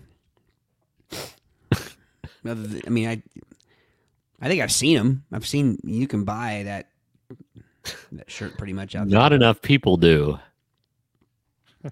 Than- 2.44 2.82
I 2.86 2.90
mean, 2.90 3.08
I, 3.08 3.22
I 4.42 4.48
think 4.48 4.62
I've 4.62 4.72
seen 4.72 4.98
them. 4.98 5.24
I've 5.32 5.46
seen 5.48 5.78
you 5.84 6.08
can 6.08 6.24
buy 6.24 6.64
that 6.66 6.88
that 8.12 8.30
shirt 8.30 8.58
pretty 8.58 8.74
much 8.74 8.96
out 8.96 9.08
there. 9.10 9.20
Not 9.20 9.34
enough 9.34 9.62
people 9.62 9.98
do. 9.98 10.40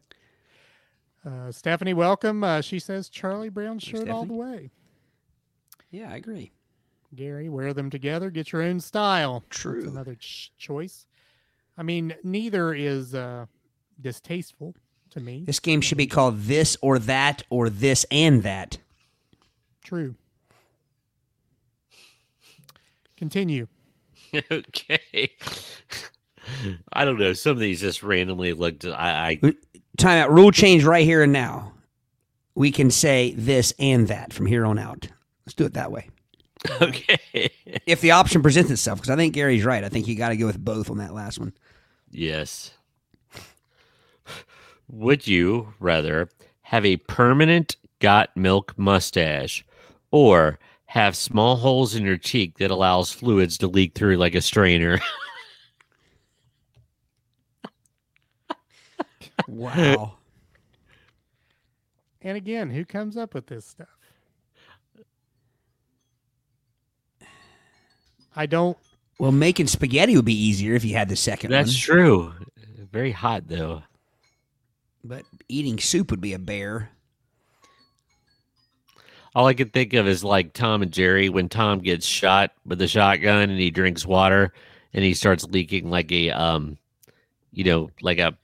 Uh, 1.25 1.51
Stephanie, 1.51 1.93
welcome. 1.93 2.45
Uh, 2.45 2.61
she 2.61 2.79
says 2.79 3.09
Charlie 3.09 3.49
Brown 3.49 3.77
shirt 3.77 4.09
all 4.09 4.25
the 4.25 4.33
way. 4.33 4.71
Yeah, 5.91 6.09
I 6.11 6.15
agree. 6.15 6.53
Gary, 7.13 7.49
wear 7.49 7.73
them 7.73 7.89
together. 7.89 8.29
Get 8.29 8.53
your 8.53 8.61
own 8.61 8.79
style. 8.79 9.43
That's 9.49 9.59
True. 9.59 9.85
another 9.89 10.15
ch- 10.15 10.53
choice. 10.57 11.07
I 11.77 11.83
mean, 11.83 12.15
neither 12.23 12.73
is 12.73 13.13
uh, 13.13 13.47
distasteful 13.99 14.75
to 15.11 15.19
me. 15.19 15.43
This 15.45 15.59
game 15.59 15.81
should 15.81 15.97
be 15.97 16.07
called 16.07 16.41
this 16.41 16.77
or 16.81 16.99
that 16.99 17.43
or 17.49 17.69
this 17.69 18.05
and 18.11 18.43
that. 18.43 18.77
True. 19.83 20.15
Continue. 23.17 23.67
okay. 24.51 25.31
I 26.93 27.05
don't 27.05 27.19
know. 27.19 27.33
Some 27.33 27.51
of 27.51 27.59
these 27.59 27.81
just 27.81 28.03
randomly 28.03 28.53
looked. 28.53 28.85
I, 28.85 29.39
I 29.43 29.53
Time 29.97 30.23
out. 30.23 30.31
Rule 30.31 30.51
change 30.51 30.85
right 30.85 31.03
here 31.03 31.23
and 31.23 31.33
now. 31.33 31.73
We 32.55 32.71
can 32.71 32.89
say 32.89 33.33
this 33.37 33.73
and 33.79 34.07
that 34.07 34.31
from 34.31 34.45
here 34.45 34.65
on 34.65 34.79
out. 34.79 35.07
Let's 35.45 35.53
do 35.53 35.65
it 35.65 35.73
that 35.73 35.91
way. 35.91 36.09
okay. 36.81 37.49
If 37.85 38.01
the 38.01 38.11
option 38.11 38.41
presents 38.41 38.71
itself, 38.71 38.99
because 38.99 39.09
I 39.09 39.15
think 39.15 39.33
Gary's 39.33 39.65
right. 39.65 39.83
I 39.83 39.89
think 39.89 40.07
you 40.07 40.15
got 40.15 40.29
to 40.29 40.37
go 40.37 40.45
with 40.45 40.63
both 40.63 40.89
on 40.89 40.97
that 40.97 41.13
last 41.13 41.39
one. 41.39 41.53
Yes. 42.11 42.71
Would 44.89 45.27
you 45.27 45.73
rather 45.79 46.29
have 46.63 46.85
a 46.85 46.97
permanent 46.97 47.77
got 47.99 48.35
milk 48.35 48.73
mustache 48.77 49.63
or 50.11 50.59
have 50.87 51.15
small 51.15 51.55
holes 51.57 51.95
in 51.95 52.03
your 52.03 52.17
cheek 52.17 52.57
that 52.57 52.71
allows 52.71 53.11
fluids 53.13 53.57
to 53.59 53.67
leak 53.67 53.93
through 53.95 54.17
like 54.17 54.35
a 54.35 54.41
strainer? 54.41 54.99
Wow. 59.47 60.13
And 62.21 62.35
again, 62.35 62.69
who 62.69 62.83
comes 62.83 63.15
up 63.15 63.33
with 63.33 63.47
this 63.47 63.65
stuff? 63.65 63.87
I 68.35 68.45
don't. 68.45 68.77
well, 69.19 69.31
making 69.31 69.67
spaghetti 69.67 70.17
would 70.17 70.25
be 70.25 70.33
easier 70.37 70.75
if 70.75 70.83
you 70.83 70.95
had 70.95 71.07
the 71.07 71.15
second 71.15 71.51
That's 71.51 71.69
one. 71.69 71.77
true. 71.77 72.33
Very 72.91 73.11
hot 73.13 73.47
though. 73.47 73.83
But 75.03 75.23
eating 75.47 75.79
soup 75.79 76.11
would 76.11 76.21
be 76.21 76.33
a 76.33 76.39
bear. 76.39 76.89
All 79.35 79.45
I 79.47 79.53
can 79.53 79.69
think 79.69 79.93
of 79.93 80.07
is 80.07 80.23
like 80.23 80.53
Tom 80.53 80.81
and 80.81 80.91
Jerry 80.91 81.29
when 81.29 81.49
Tom 81.49 81.79
gets 81.79 82.05
shot 82.05 82.51
with 82.65 82.81
a 82.81 82.87
shotgun 82.87 83.49
and 83.49 83.59
he 83.59 83.69
drinks 83.69 84.05
water 84.05 84.53
and 84.93 85.03
he 85.03 85.13
starts 85.13 85.45
leaking 85.45 85.89
like 85.89 86.11
a 86.11 86.31
um 86.31 86.77
you 87.51 87.63
know, 87.63 87.89
like 88.01 88.19
a 88.19 88.35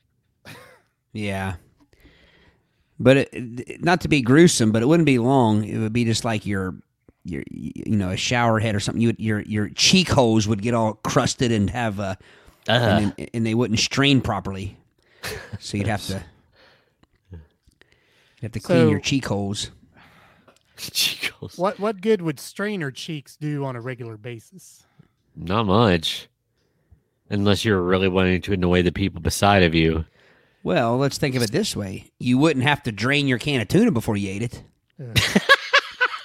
Yeah. 1.14 1.56
But 3.00 3.18
it, 3.18 3.84
not 3.84 4.02
to 4.02 4.08
be 4.08 4.22
gruesome, 4.22 4.72
but 4.72 4.82
it 4.82 4.86
wouldn't 4.86 5.06
be 5.06 5.20
long. 5.20 5.66
It 5.66 5.78
would 5.80 5.94
be 5.94 6.06
just 6.06 6.24
like 6.24 6.46
your 6.46 6.76
your 7.26 7.44
you 7.50 7.98
know 7.98 8.12
a 8.12 8.18
shower 8.18 8.60
head 8.60 8.76
or 8.76 8.80
something. 8.80 9.02
You 9.02 9.10
would, 9.10 9.20
your 9.20 9.42
your 9.42 9.70
cheek 9.70 10.10
holes 10.10 10.48
would 10.48 10.62
get 10.62 10.74
all 10.74 10.94
crusted 11.04 11.52
and 11.52 11.70
have 11.70 12.00
uh, 12.00 12.16
uh, 12.70 12.72
and, 13.18 13.30
and 13.34 13.46
they 13.46 13.54
wouldn't 13.54 13.80
strain 13.80 14.22
properly. 14.22 14.78
So 15.60 15.78
you'd 15.78 15.88
have 15.88 16.06
to 16.08 16.24
have 18.42 18.52
to 18.54 18.60
clean 18.60 18.80
So- 18.86 18.90
your 18.90 19.00
cheek 19.00 19.26
holes. 19.26 19.72
Cheekles. 20.78 21.58
What 21.58 21.80
what 21.80 22.02
good 22.02 22.22
would 22.22 22.38
strainer 22.40 22.92
cheeks 22.92 23.38
do 23.38 23.64
on 23.64 23.76
a 23.78 23.82
regular 23.82 24.18
basis? 24.18 24.84
Not 25.36 25.66
much. 25.68 26.28
Unless 27.30 27.64
you're 27.64 27.82
really 27.82 28.10
wanting 28.10 28.42
to 28.42 28.54
annoy 28.54 28.84
the 28.84 28.92
people 28.92 29.22
beside 29.22 29.64
of 29.64 29.74
you. 29.74 30.04
Well, 30.64 30.98
let's 30.98 31.18
think 31.18 31.36
of 31.36 31.42
it 31.42 31.52
this 31.52 31.76
way: 31.78 32.12
you 32.20 32.38
wouldn't 32.38 32.66
have 32.66 32.84
to 32.84 32.92
drain 32.92 33.28
your 33.28 33.38
can 33.40 33.62
of 33.62 33.68
tuna 33.70 33.92
before 33.92 34.18
you 34.18 34.30
ate 34.30 34.42
it. 34.44 34.64
Uh, 35.02 35.14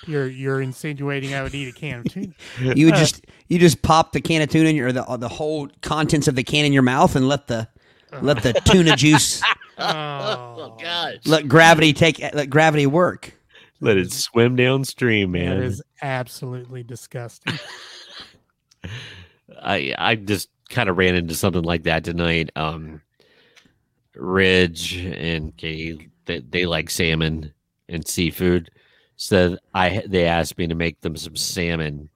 you're 0.07 0.27
you're 0.27 0.61
insinuating 0.61 1.33
I 1.33 1.42
would 1.44 1.55
eat 1.55 1.68
a 1.68 1.73
can 1.79 2.01
of 2.01 2.07
tuna. 2.12 2.33
You 2.77 2.87
would 2.87 2.96
just 2.96 3.25
you 3.49 3.59
just 3.61 3.83
pop 3.83 4.12
the 4.12 4.20
can 4.20 4.42
of 4.42 4.49
tuna 4.49 4.68
in 4.68 4.75
your, 4.77 4.88
or 4.88 4.92
the 4.92 5.07
or 5.07 5.16
the 5.16 5.29
whole 5.29 5.68
contents 5.81 6.27
of 6.27 6.35
the 6.35 6.42
can 6.42 6.64
in 6.64 6.73
your 6.73 6.83
mouth 6.83 7.14
and 7.14 7.29
let 7.29 7.46
the 7.46 7.68
let 8.23 8.42
the 8.42 8.53
tuna 8.64 8.96
juice 8.96 9.42
Oh, 9.79 10.77
gosh. 10.81 11.16
let 11.25 11.49
gravity 11.49 11.92
take 11.92 12.18
let 12.35 12.51
gravity 12.51 12.87
work. 12.87 13.35
Let 13.81 13.96
it 13.96 14.12
swim 14.12 14.57
downstream, 14.57 15.33
man. 15.33 15.62
is 15.62 15.83
absolutely 16.03 16.83
disgusting. 16.83 17.59
I 19.62 19.94
I 19.96 20.14
just 20.16 20.49
kind 20.68 20.88
of 20.88 20.99
ran 20.99 21.14
into 21.14 21.35
something 21.35 21.62
like 21.62 21.85
that 21.85 22.05
tonight. 22.05 22.51
Um, 22.57 23.01
Ridge 24.14 24.96
and 24.96 25.57
Kay, 25.57 26.09
they, 26.27 26.40
they 26.40 26.66
like 26.66 26.90
salmon 26.90 27.53
and 27.88 28.07
seafood, 28.07 28.70
so 29.16 29.57
I 29.75 30.03
they 30.07 30.27
asked 30.27 30.59
me 30.59 30.66
to 30.66 30.75
make 30.75 31.01
them 31.01 31.16
some 31.16 31.37
salmon, 31.37 32.11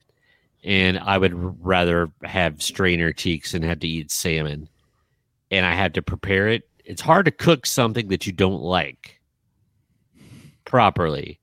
and 0.63 0.99
I 0.99 1.17
would 1.17 1.65
rather 1.65 2.11
have 2.25 2.63
strainer 2.63 3.13
cheeks 3.13 3.53
than 3.53 3.63
have 3.63 3.81
to 3.81 3.89
eat 3.89 4.11
salmon, 4.11 4.69
and 5.57 5.65
I 5.67 5.75
had 5.75 5.95
to 5.95 6.03
prepare 6.03 6.49
it. 6.49 6.69
It's 6.85 7.01
hard 7.03 7.25
to 7.27 7.31
cook 7.31 7.67
something 7.67 8.09
that 8.09 8.27
you 8.27 8.33
don't 8.33 8.61
like 8.63 9.21
properly. 10.65 11.41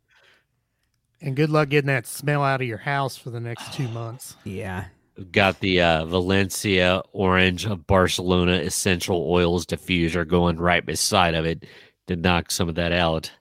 And 1.21 1.35
good 1.35 1.49
luck 1.49 1.69
getting 1.69 1.87
that 1.87 2.07
smell 2.07 2.43
out 2.43 2.61
of 2.61 2.67
your 2.67 2.77
house 2.79 3.15
for 3.17 3.29
the 3.29 3.39
next 3.39 3.73
two 3.73 3.87
months. 3.89 4.35
Yeah. 4.43 4.85
got 5.31 5.59
the 5.59 5.81
uh, 5.81 6.05
Valencia 6.05 7.01
Orange 7.13 7.65
of 7.65 7.85
Barcelona 7.87 8.53
essential 8.53 9.25
oils 9.31 9.65
diffuser 9.65 10.27
going 10.27 10.57
right 10.57 10.85
beside 10.85 11.33
of 11.35 11.45
it 11.45 11.65
to 12.07 12.15
knock 12.15 12.51
some 12.51 12.69
of 12.69 12.75
that 12.75 12.91
out. 12.91 13.31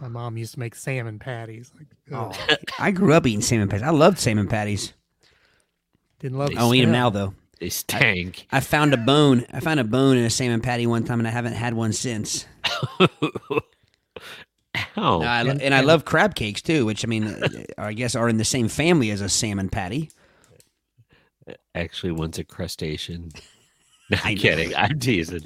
My 0.00 0.08
mom 0.08 0.38
used 0.38 0.54
to 0.54 0.60
make 0.60 0.74
salmon 0.74 1.18
patties. 1.18 1.70
Like, 1.76 1.86
Oh, 2.12 2.56
I 2.78 2.90
grew 2.90 3.12
up 3.12 3.26
eating 3.26 3.42
salmon 3.42 3.68
patties. 3.68 3.86
I 3.86 3.90
loved 3.90 4.18
salmon 4.18 4.48
patties. 4.48 4.94
didn't 6.20 6.38
love. 6.38 6.50
I 6.50 6.54
don't 6.54 6.74
eat 6.74 6.80
them 6.82 6.92
now 6.92 7.10
though. 7.10 7.34
They 7.60 7.68
stank. 7.68 8.46
I 8.50 8.60
found 8.60 8.94
a 8.94 8.96
bone. 8.96 9.44
I 9.52 9.60
found 9.60 9.80
a 9.80 9.84
bone 9.84 10.16
in 10.16 10.24
a 10.24 10.30
salmon 10.30 10.60
patty 10.62 10.86
one 10.86 11.04
time, 11.04 11.20
and 11.20 11.28
I 11.28 11.30
haven't 11.30 11.52
had 11.52 11.74
one 11.74 11.92
since. 11.92 12.46
Ow. 14.96 15.20
I 15.22 15.42
and- 15.42 15.74
I 15.74 15.80
love 15.80 16.04
crab 16.04 16.34
cakes 16.34 16.62
too, 16.62 16.86
which 16.86 17.04
I 17.04 17.08
mean, 17.08 17.24
uh, 17.26 17.48
I 17.76 17.92
guess 17.92 18.14
are 18.14 18.28
in 18.28 18.38
the 18.38 18.44
same 18.44 18.68
family 18.68 19.10
as 19.10 19.20
a 19.20 19.28
salmon 19.28 19.68
patty. 19.68 20.10
Actually, 21.74 22.12
one's 22.12 22.38
a 22.38 22.44
crustacean. 22.44 23.30
No, 24.12 24.18
I 24.24 24.30
I'm 24.30 24.36
kidding. 24.38 24.74
I'm 24.74 24.98
teasing. 24.98 25.44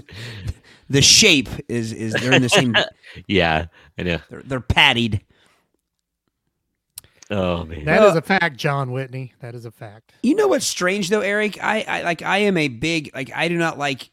The 0.89 1.03
shape 1.03 1.51
is 1.69 1.93
is 1.93 2.15
they're 2.15 2.33
in 2.33 2.41
the 2.41 2.49
same. 2.49 2.75
Yeah, 3.27 3.67
I 3.99 4.03
know. 4.05 4.19
They're, 4.31 4.43
they're 4.43 4.61
pattied. 4.61 5.21
Oh 7.31 7.65
man. 7.65 7.85
That 7.87 8.03
is 8.03 8.09
Well- 8.11 8.19
a 8.19 8.23
fact, 8.23 8.57
John 8.57 8.93
Whitney. 8.93 9.33
That 9.41 9.55
is 9.55 9.65
a 9.65 9.71
fact. 9.71 10.13
You 10.23 10.35
know 10.35 10.49
what's 10.49 10.67
strange 10.67 11.09
though, 11.09 11.21
Eric? 11.23 11.63
I, 11.63 11.85
I 11.89 12.03
like 12.03 12.23
I 12.23 12.39
am 12.39 12.57
a 12.57 12.69
big 12.69 13.11
like 13.15 13.31
I 13.35 13.49
do 13.49 13.57
not 13.57 13.79
like 13.79 14.11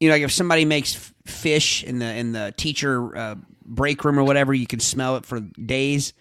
you 0.00 0.08
know 0.08 0.14
like 0.14 0.22
if 0.22 0.32
somebody 0.32 0.64
makes 0.64 1.12
fish 1.26 1.84
in 1.84 1.98
the 1.98 2.12
in 2.14 2.32
the 2.32 2.52
teacher 2.56 3.16
uh, 3.16 3.34
break 3.64 4.04
room 4.04 4.18
or 4.18 4.24
whatever, 4.24 4.52
you 4.52 4.66
can 4.66 4.80
smell 4.80 5.16
it 5.16 5.24
for 5.24 5.40
days. 5.40 6.12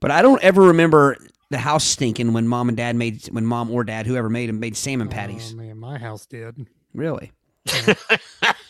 But 0.00 0.10
I 0.10 0.20
don't 0.22 0.42
ever 0.42 0.62
remember 0.62 1.16
the 1.50 1.58
house 1.58 1.84
stinking 1.84 2.32
when 2.32 2.46
mom 2.46 2.68
and 2.68 2.76
dad 2.76 2.96
made 2.96 3.24
when 3.28 3.46
mom 3.46 3.70
or 3.70 3.84
dad 3.84 4.06
whoever 4.06 4.28
made 4.28 4.48
them 4.48 4.60
made 4.60 4.76
salmon 4.76 5.08
patties. 5.08 5.52
Oh 5.54 5.56
man, 5.56 5.78
my 5.78 5.98
house 5.98 6.26
did. 6.26 6.66
Really? 6.92 7.32
It's 7.64 8.04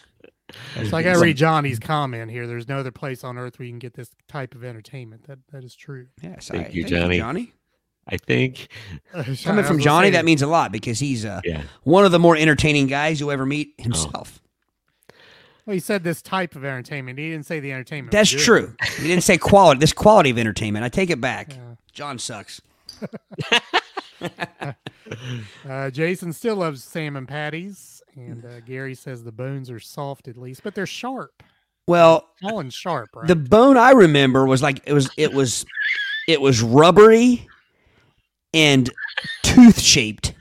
like 0.92 1.06
I 1.06 1.14
read 1.14 1.36
Johnny's 1.36 1.78
comment 1.78 2.30
here. 2.30 2.46
There's 2.46 2.68
no 2.68 2.78
other 2.78 2.90
place 2.90 3.24
on 3.24 3.38
earth 3.38 3.58
where 3.58 3.66
you 3.66 3.72
can 3.72 3.78
get 3.78 3.94
this 3.94 4.10
type 4.28 4.54
of 4.54 4.64
entertainment. 4.64 5.26
That 5.26 5.38
that 5.52 5.64
is 5.64 5.74
true. 5.74 6.06
Yes. 6.22 6.48
Thank 6.48 6.68
I, 6.68 6.70
you, 6.70 6.84
Johnny. 6.84 7.18
Johnny. 7.18 7.52
I 8.06 8.16
think. 8.18 8.68
Coming 9.44 9.64
from 9.64 9.78
Johnny, 9.80 10.10
that 10.10 10.24
means 10.24 10.42
a 10.42 10.46
lot 10.46 10.72
because 10.72 10.98
he's 10.98 11.24
uh, 11.24 11.40
Yeah. 11.44 11.62
one 11.84 12.04
of 12.04 12.12
the 12.12 12.18
more 12.18 12.36
entertaining 12.36 12.86
guys 12.86 13.18
you'll 13.18 13.30
ever 13.30 13.46
meet 13.46 13.74
himself. 13.78 14.42
Well, 15.64 15.72
he 15.72 15.80
said 15.80 16.04
this 16.04 16.20
type 16.20 16.54
of 16.54 16.64
entertainment. 16.66 17.18
He 17.18 17.30
didn't 17.30 17.46
say 17.46 17.60
the 17.60 17.72
entertainment. 17.72 18.12
That's 18.12 18.30
true. 18.30 18.76
he 18.98 19.08
didn't 19.08 19.24
say 19.24 19.38
quality. 19.38 19.78
This 19.78 19.94
quality 19.94 20.28
of 20.28 20.36
entertainment. 20.38 20.84
I 20.84 20.90
take 20.90 21.08
it 21.08 21.20
back. 21.22 21.54
Yeah. 21.54 21.76
John 21.92 22.18
sucks. 22.18 22.60
Uh, 25.68 25.90
Jason 25.90 26.32
still 26.32 26.56
loves 26.56 26.82
salmon 26.82 27.26
patties, 27.26 28.02
and 28.16 28.44
uh, 28.44 28.60
Gary 28.60 28.94
says 28.94 29.24
the 29.24 29.32
bones 29.32 29.70
are 29.70 29.80
soft 29.80 30.28
at 30.28 30.36
least, 30.36 30.62
but 30.62 30.74
they're 30.74 30.86
sharp. 30.86 31.42
Well, 31.86 32.28
All 32.42 32.60
and 32.60 32.72
sharp, 32.72 33.10
right? 33.14 33.26
the 33.28 33.36
bone 33.36 33.76
I 33.76 33.90
remember 33.90 34.46
was 34.46 34.62
like 34.62 34.80
it 34.86 34.92
was 34.92 35.10
it 35.16 35.32
was 35.32 35.66
it 36.26 36.40
was 36.40 36.62
rubbery 36.62 37.46
and 38.54 38.90
tooth 39.42 39.80
shaped. 39.80 40.34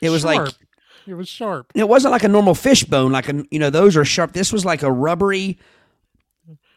It 0.00 0.08
was 0.08 0.24
like 0.24 0.48
it 1.06 1.14
was 1.14 1.28
sharp. 1.28 1.72
it 1.74 1.86
wasn't 1.88 2.12
like 2.12 2.24
a 2.24 2.28
normal 2.28 2.54
fish 2.54 2.84
bone. 2.84 3.12
Like 3.12 3.28
a 3.28 3.44
you 3.50 3.58
know 3.58 3.68
those 3.70 3.96
are 3.96 4.04
sharp. 4.04 4.32
This 4.32 4.52
was 4.52 4.64
like 4.64 4.82
a 4.82 4.90
rubbery. 4.90 5.58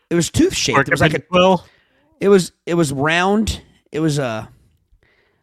It 0.09 0.15
was 0.15 0.29
tooth 0.29 0.53
shaped. 0.55 0.87
It 0.87 0.91
was 0.91 1.01
like 1.01 1.13
a 1.13 1.23
well. 1.31 1.65
it 2.19 2.27
was 2.27 2.51
it 2.65 2.73
was 2.73 2.91
round. 2.91 3.61
It 3.91 4.01
was 4.01 4.19
uh 4.19 4.45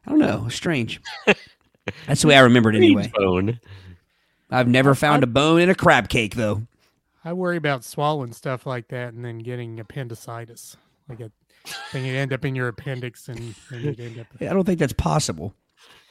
I 0.07 0.11
don't 0.11 0.19
know, 0.19 0.49
strange. 0.49 1.01
That's 2.07 2.21
the 2.23 2.29
way 2.29 2.37
I 2.37 2.41
remember 2.41 2.71
it 2.71 2.77
anyway. 2.77 3.11
Bone. 3.15 3.59
I've 4.51 4.69
never 4.69 4.95
found 4.95 5.23
a 5.23 5.27
bone 5.27 5.61
in 5.61 5.71
a 5.71 5.75
crab 5.75 6.09
cake 6.09 6.35
though. 6.35 6.63
I 7.25 7.33
worry 7.35 7.57
about 7.57 7.85
swallowing 7.85 8.33
stuff 8.33 8.67
like 8.67 8.89
that 8.89 9.13
and 9.13 9.25
then 9.25 9.39
getting 9.39 9.79
appendicitis. 9.79 10.77
Like 11.09 11.21
a 11.21 11.31
thing 11.91 12.07
you 12.07 12.15
end 12.15 12.33
up 12.33 12.45
in 12.45 12.55
your 12.55 12.69
appendix 12.69 13.29
and, 13.29 13.55
and 13.71 13.83
you'd 13.83 14.01
end 14.01 14.19
up. 14.19 14.27
I 14.41 14.47
don't 14.47 14.65
think 14.65 14.79
that's 14.79 14.93
possible. 14.95 15.55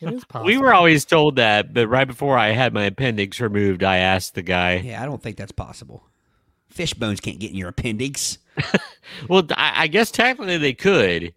It 0.01 0.13
is 0.13 0.23
possible. 0.23 0.45
We 0.45 0.57
were 0.57 0.73
always 0.73 1.05
told 1.05 1.35
that, 1.37 1.73
but 1.73 1.87
right 1.87 2.07
before 2.07 2.37
I 2.37 2.49
had 2.49 2.73
my 2.73 2.85
appendix 2.85 3.41
removed, 3.41 3.83
I 3.83 3.97
asked 3.97 4.35
the 4.35 4.41
guy. 4.41 4.77
Yeah, 4.77 5.01
I 5.01 5.05
don't 5.05 5.21
think 5.21 5.35
that's 5.35 5.51
possible. 5.51 6.03
Fish 6.69 6.93
bones 6.93 7.19
can't 7.19 7.39
get 7.39 7.51
in 7.51 7.57
your 7.57 7.69
appendix. 7.69 8.37
Well, 9.27 9.43
I, 9.57 9.83
I 9.83 9.87
guess 9.87 10.11
technically 10.11 10.59
they 10.59 10.73
could. 10.73 11.33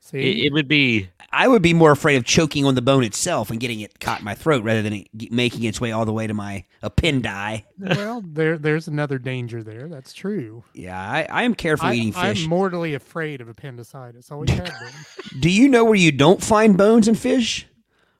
See, 0.00 0.18
It, 0.18 0.46
it 0.46 0.52
would 0.52 0.68
be. 0.68 1.08
I 1.34 1.48
would 1.48 1.62
be 1.62 1.74
more 1.74 1.90
afraid 1.90 2.14
of 2.14 2.24
choking 2.24 2.64
on 2.64 2.76
the 2.76 2.82
bone 2.82 3.02
itself 3.02 3.50
and 3.50 3.58
getting 3.58 3.80
it 3.80 3.98
caught 3.98 4.20
in 4.20 4.24
my 4.24 4.36
throat 4.36 4.62
rather 4.62 4.82
than 4.82 4.92
it 4.92 5.32
making 5.32 5.64
its 5.64 5.80
way 5.80 5.90
all 5.90 6.04
the 6.04 6.12
way 6.12 6.28
to 6.28 6.34
my 6.34 6.64
appendi. 6.80 7.64
well, 7.78 8.22
there 8.24 8.56
there's 8.56 8.86
another 8.86 9.18
danger 9.18 9.64
there. 9.64 9.88
That's 9.88 10.12
true. 10.12 10.62
Yeah, 10.74 10.96
I, 10.98 11.26
I 11.28 11.42
am 11.42 11.56
careful 11.56 11.88
I, 11.88 11.94
eating 11.94 12.12
fish. 12.12 12.44
I'm 12.44 12.50
mortally 12.50 12.94
afraid 12.94 13.40
of 13.40 13.48
appendicitis. 13.48 14.30
Always 14.30 14.50
have 14.50 14.64
been. 14.64 15.40
Do 15.40 15.50
you 15.50 15.68
know 15.68 15.84
where 15.84 15.96
you 15.96 16.12
don't 16.12 16.40
find 16.40 16.78
bones 16.78 17.08
in 17.08 17.16
fish? 17.16 17.66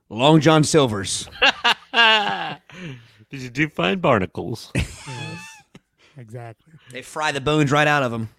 Long 0.09 0.41
John 0.41 0.65
Silver's. 0.65 1.29
Did 1.93 3.41
you 3.41 3.49
do 3.49 3.69
find 3.69 4.01
barnacles? 4.01 4.71
Yes, 4.75 5.47
exactly. 6.17 6.73
They 6.91 7.01
fry 7.01 7.31
the 7.31 7.41
bones 7.41 7.71
right 7.71 7.87
out 7.87 8.03
of 8.03 8.11
them. 8.11 8.29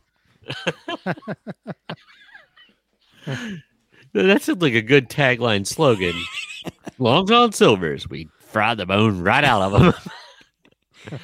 That 4.23 4.43
sounds 4.43 4.63
like 4.63 4.75
a 4.75 4.83
good 4.83 5.09
tagline 5.09 5.67
slogan. 5.67 6.15
Long 6.99 7.27
John 7.27 7.53
Silver's, 7.53 8.09
we 8.09 8.29
fry 8.39 8.75
the 8.75 8.87
bone 8.87 9.21
right 9.23 9.45
out 9.45 9.73
of 9.73 9.95
them. 11.11 11.21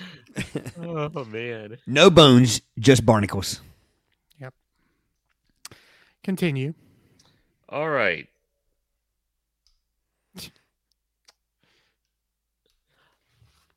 oh 1.14 1.24
man. 1.24 1.78
No 1.86 2.10
bones, 2.10 2.60
just 2.78 3.06
barnacles. 3.06 3.60
Yep. 4.40 4.54
Continue. 6.22 6.74
All 7.68 7.88
right. 7.88 8.28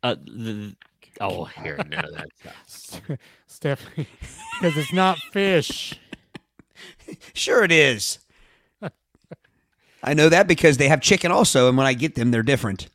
Uh, 0.04 0.16
the, 0.24 0.76
oh, 1.20 1.46
here, 1.46 1.80
no, 1.90 2.04
that's 2.44 3.02
Stephanie, 3.48 4.08
because 4.60 4.78
it's 4.78 4.94
not 4.94 5.18
fish. 5.18 6.00
Sure, 7.34 7.64
it 7.64 7.72
is. 7.72 8.20
I 10.04 10.14
know 10.14 10.30
that 10.30 10.48
because 10.48 10.78
they 10.78 10.88
have 10.88 11.02
chicken 11.02 11.32
also, 11.32 11.68
and 11.68 11.78
when 11.78 11.88
I 11.88 11.94
get 11.94 12.16
them, 12.16 12.32
they're 12.32 12.44
different. 12.44 12.90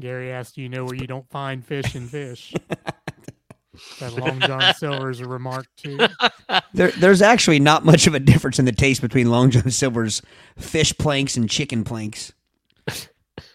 Gary 0.00 0.32
asked, 0.32 0.54
"Do 0.54 0.62
you 0.62 0.68
know 0.68 0.84
where 0.84 0.94
you 0.94 1.06
don't 1.06 1.28
find 1.30 1.64
fish 1.64 1.94
in 1.94 2.08
fish?" 2.08 2.54
that 4.00 4.12
Long 4.14 4.40
John 4.40 4.74
Silver's 4.74 5.20
a 5.20 5.26
remark 5.26 5.66
too. 5.76 5.98
There, 6.72 6.90
there's 6.92 7.22
actually 7.22 7.60
not 7.60 7.84
much 7.84 8.06
of 8.06 8.14
a 8.14 8.20
difference 8.20 8.58
in 8.58 8.64
the 8.64 8.72
taste 8.72 9.02
between 9.02 9.30
Long 9.30 9.50
John 9.50 9.70
Silver's 9.70 10.22
fish 10.56 10.96
planks 10.96 11.36
and 11.36 11.48
chicken 11.48 11.84
planks. 11.84 12.32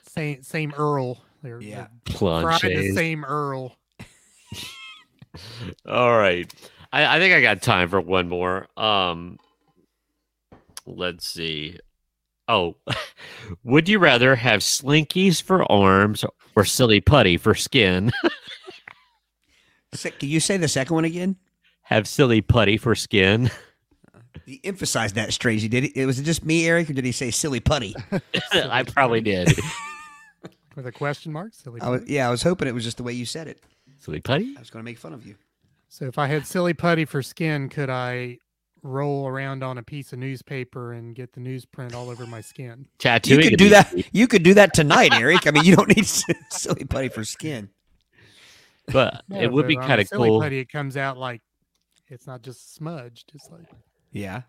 Same 0.07 0.43
same 0.43 0.73
Earl. 0.77 1.23
They're, 1.43 1.61
Yeah. 1.61 1.87
they're 2.05 2.59
the 2.59 2.93
same 2.93 3.23
Earl. 3.25 3.75
All 5.87 6.17
right. 6.17 6.51
I, 6.91 7.17
I 7.17 7.19
think 7.19 7.33
I 7.33 7.41
got 7.41 7.61
time 7.61 7.89
for 7.89 8.01
one 8.01 8.27
more. 8.27 8.67
Um, 8.75 9.37
let's 10.85 11.27
see. 11.27 11.79
Oh, 12.47 12.75
would 13.63 13.89
you 13.89 13.99
rather 13.99 14.35
have 14.35 14.61
slinkies 14.61 15.41
for 15.41 15.69
arms 15.71 16.23
or 16.55 16.63
silly 16.65 17.01
putty 17.01 17.37
for 17.37 17.53
skin? 17.55 18.11
Se- 19.93 20.11
Can 20.11 20.29
you 20.29 20.39
say 20.39 20.57
the 20.57 20.67
second 20.67 20.93
one 20.95 21.05
again? 21.05 21.35
have 21.83 22.07
silly 22.07 22.41
putty 22.41 22.77
for 22.77 22.95
skin? 22.95 23.49
He 24.45 24.61
emphasized 24.63 25.15
that 25.15 25.33
strangely. 25.33 25.67
Did? 25.67 25.91
It 25.97 26.05
was 26.05 26.19
it 26.19 26.23
just 26.23 26.45
me, 26.45 26.65
Eric, 26.67 26.89
or 26.89 26.93
did 26.93 27.03
he 27.03 27.11
say 27.11 27.31
silly 27.31 27.59
putty? 27.59 27.93
I 28.53 28.83
probably 28.83 29.19
did. 29.19 29.51
With 30.73 30.87
a 30.87 30.91
question 30.91 31.33
mark, 31.33 31.53
silly. 31.53 31.81
I 31.81 31.89
was, 31.89 32.01
putty. 32.01 32.13
yeah, 32.13 32.27
I 32.29 32.31
was 32.31 32.43
hoping 32.43 32.69
it 32.69 32.73
was 32.73 32.85
just 32.85 32.95
the 32.95 33.03
way 33.03 33.11
you 33.11 33.25
said 33.25 33.49
it. 33.49 33.61
silly 33.99 34.21
putty? 34.21 34.53
I 34.55 34.59
was 34.61 34.69
going 34.69 34.85
to 34.85 34.89
make 34.89 34.99
fun 34.99 35.11
of 35.11 35.25
you. 35.27 35.35
So 35.89 36.05
if 36.05 36.17
I 36.17 36.27
had 36.27 36.47
silly 36.47 36.73
putty 36.73 37.03
for 37.03 37.21
skin, 37.21 37.67
could 37.67 37.89
I 37.89 38.37
roll 38.87 39.27
around 39.27 39.63
on 39.63 39.77
a 39.77 39.83
piece 39.83 40.13
of 40.13 40.19
newspaper 40.19 40.93
and 40.93 41.13
get 41.15 41.33
the 41.33 41.39
newsprint 41.39 41.93
all 41.93 42.09
over 42.09 42.25
my 42.25 42.41
skin? 42.41 42.87
Tattooing. 42.99 43.43
You 43.43 43.49
could 43.49 43.59
do 43.59 43.69
that. 43.69 43.89
sweet, 43.89 44.07
You 44.11 44.27
could 44.27 44.43
do 44.43 44.53
that 44.55 44.73
tonight, 44.73 45.13
Eric. 45.13 45.45
I 45.47 45.51
mean, 45.51 45.65
you 45.65 45.75
don't 45.75 45.87
need 45.95 46.05
silly 46.05 46.85
putty 46.85 47.09
for 47.09 47.23
skin. 47.23 47.69
but 48.87 49.23
No, 49.29 49.39
it 49.41 49.51
would 49.51 49.63
but 49.63 49.67
be 49.67 49.75
kind 49.77 50.01
of 50.01 50.07
silly 50.07 50.29
cool. 50.29 50.39
Putty, 50.41 50.59
it 50.59 50.71
comes 50.71 50.97
out 50.97 51.17
like 51.17 51.41
it's 52.07 52.25
not 52.25 52.41
just 52.41 52.73
smudged. 52.75 53.31
It's 53.35 53.49
like 53.51 53.67
Yeah. 54.11 54.43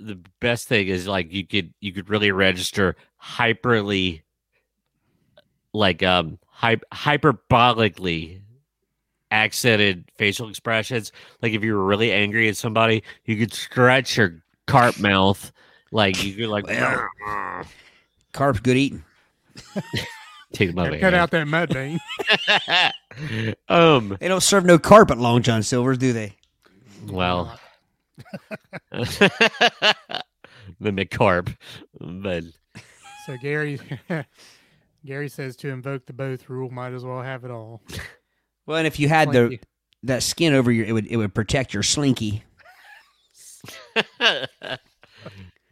the 0.00 0.18
best 0.40 0.66
thing 0.68 0.88
is 0.88 1.06
like 1.06 1.32
you 1.32 1.46
could 1.46 1.74
you 1.80 1.92
could 1.92 2.08
really 2.08 2.30
register 2.32 2.96
hyperly 3.22 4.22
like 5.74 6.02
um 6.02 6.38
hy- 6.46 6.76
hyperbolically 6.94 8.40
accented 9.30 10.04
facial 10.16 10.48
expressions 10.48 11.12
like 11.42 11.52
if 11.52 11.62
you 11.62 11.74
were 11.74 11.84
really 11.84 12.10
angry 12.12 12.48
at 12.48 12.56
somebody 12.56 13.02
you 13.26 13.36
could 13.36 13.52
stretch 13.52 14.16
your 14.16 14.42
carp 14.66 14.98
mouth 14.98 15.52
like 15.90 16.22
you 16.24 16.34
could 16.34 16.48
like 16.48 16.66
Well. 16.66 17.08
Carp's 18.32 18.60
good 18.60 18.76
eating. 18.76 19.02
take 20.52 20.70
them 20.70 20.78
out 20.78 20.98
cut 21.00 21.14
out 21.14 21.30
that 21.30 21.46
mud 21.48 21.72
vein. 21.72 21.98
um 23.68 24.16
They 24.20 24.28
don't 24.28 24.42
serve 24.42 24.64
no 24.64 24.78
carp 24.78 25.10
at 25.10 25.18
Long 25.18 25.42
John 25.42 25.62
Silver's, 25.62 25.98
do 25.98 26.12
they? 26.12 26.34
well 27.06 27.58
the 28.90 29.94
McCarp 30.80 31.56
but 32.00 32.44
So 33.26 33.36
Gary, 33.40 33.78
Gary 35.04 35.28
says 35.28 35.54
to 35.56 35.68
invoke 35.68 36.06
the 36.06 36.12
both 36.12 36.48
rule, 36.48 36.70
might 36.70 36.92
as 36.92 37.04
well 37.04 37.22
have 37.22 37.44
it 37.44 37.50
all. 37.50 37.82
Well, 38.68 38.76
and 38.76 38.86
if 38.86 39.00
you 39.00 39.08
had 39.08 39.32
the 39.32 39.58
that 40.02 40.22
skin 40.22 40.52
over 40.52 40.70
your, 40.70 40.84
it 40.84 40.92
would 40.92 41.06
it 41.06 41.16
would 41.16 41.32
protect 41.34 41.72
your 41.72 41.82
slinky. 41.82 42.44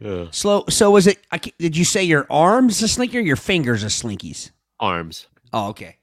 Slow. 0.31 0.65
So 0.67 0.91
was 0.91 1.05
it? 1.05 1.19
I, 1.31 1.37
did 1.37 1.77
you 1.77 1.85
say 1.85 2.03
your 2.03 2.25
arms 2.27 2.81
a 2.81 2.87
slinky 2.87 3.19
or 3.19 3.21
your 3.21 3.35
fingers 3.35 3.83
a 3.83 3.87
slinkies? 3.87 4.49
arms 4.79 5.27
Oh, 5.53 5.69
okay. 5.69 5.97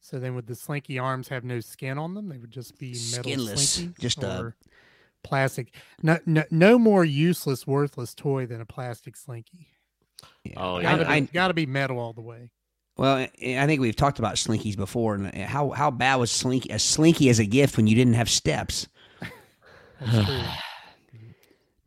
So 0.00 0.18
then, 0.18 0.34
would 0.34 0.46
the 0.46 0.54
slinky 0.54 0.98
arms 0.98 1.28
have 1.28 1.44
no 1.44 1.60
skin 1.60 1.96
on 1.96 2.12
them? 2.12 2.28
They 2.28 2.36
would 2.36 2.50
just 2.50 2.78
be 2.78 2.88
metal 2.88 3.22
Skinless, 3.22 3.70
slinky, 3.70 3.94
just 3.98 4.22
uh, 4.22 4.26
a- 4.26 4.54
plastic. 5.24 5.74
No, 6.02 6.18
no, 6.26 6.44
no 6.50 6.78
more 6.78 7.06
useless, 7.06 7.66
worthless 7.66 8.14
toy 8.14 8.44
than 8.44 8.60
a 8.60 8.66
plastic 8.66 9.16
slinky. 9.16 9.68
Yeah. 10.44 10.52
Oh, 10.58 10.78
yeah. 10.78 10.98
Gotta, 10.98 11.10
I, 11.10 11.20
be, 11.20 11.28
gotta 11.32 11.54
be 11.54 11.64
metal 11.64 11.98
all 11.98 12.12
the 12.12 12.20
way. 12.20 12.50
Well, 12.96 13.16
I 13.16 13.66
think 13.66 13.80
we've 13.80 13.96
talked 13.96 14.18
about 14.18 14.34
slinkies 14.36 14.76
before, 14.76 15.14
and 15.14 15.26
uh, 15.34 15.46
how 15.46 15.70
how 15.70 15.90
bad 15.90 16.16
was 16.16 16.30
slinky 16.30 16.68
a 16.70 16.78
slinky 16.78 17.28
as 17.30 17.38
a 17.38 17.46
gift 17.46 17.76
when 17.76 17.86
you 17.86 17.94
didn't 17.94 18.14
have 18.14 18.28
steps? 18.30 18.86
That's 20.00 20.26
true. 20.26 20.40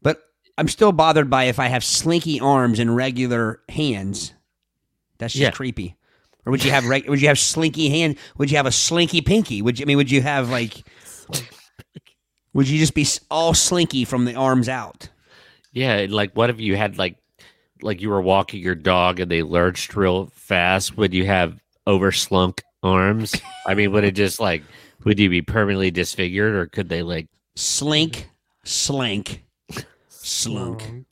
But 0.02 0.22
I'm 0.58 0.68
still 0.68 0.91
bothered 0.91 1.30
by 1.30 1.46
if 1.46 1.60
I 1.60 1.68
have 1.68 1.84
slinky 1.84 2.39
arms 2.39 2.80
and 2.80 2.96
regular 2.96 3.62
hands. 3.70 4.34
That's 5.18 5.34
just 5.34 5.41
Yeah. 5.41 5.52
creepy. 5.52 5.96
Or 6.46 6.52
would 6.52 6.63
you 6.63 6.72
have 6.72 6.86
reg- 6.86 7.10
would 7.10 7.22
you 7.22 7.28
have 7.28 7.39
slinky 7.39 7.89
hand? 7.89 8.18
Would 8.38 8.52
you 8.52 8.58
have 8.58 8.65
a 8.68 8.72
slinky 8.72 9.22
pinky? 9.22 9.62
Would 9.62 9.80
you 9.80 9.84
I 9.84 9.88
mean 9.88 9.98
would 9.98 10.12
you 10.12 10.22
have 10.22 10.50
like 10.50 10.84
would 12.54 12.68
you 12.70 12.78
just 12.80 12.94
be 12.94 13.06
all 13.32 13.54
slinky 13.54 14.06
from 14.06 14.26
the 14.26 14.36
arms 14.36 14.70
out? 14.70 15.10
Yeah, 15.72 16.06
like 16.10 16.34
what 16.36 16.50
if 16.50 16.60
you 16.60 16.76
had 16.76 16.98
like 16.98 17.18
like 17.82 18.02
you 18.02 18.10
were 18.10 18.22
walking 18.22 18.62
your 18.62 18.76
dog 18.76 19.20
and 19.20 19.30
they 19.30 19.44
lurched 19.44 19.96
real 19.96 20.28
fast? 20.28 20.98
Would 20.98 21.14
you 21.14 21.26
have 21.26 21.60
overslunk 21.88 22.62
arms? 22.84 23.36
I 23.68 23.74
mean, 23.74 23.92
would 23.92 24.04
it 24.04 24.12
just 24.16 24.40
like 24.40 24.64
would 25.04 25.20
you 25.20 25.30
be 25.30 25.42
permanently 25.42 25.92
disfigured 25.92 26.56
or 26.56 26.66
could 26.68 26.90
they 26.90 27.04
like 27.04 27.28
Slink, 27.58 28.30
slink, 28.66 29.46
slunk. 30.10 30.82
Slunk. 30.82 31.06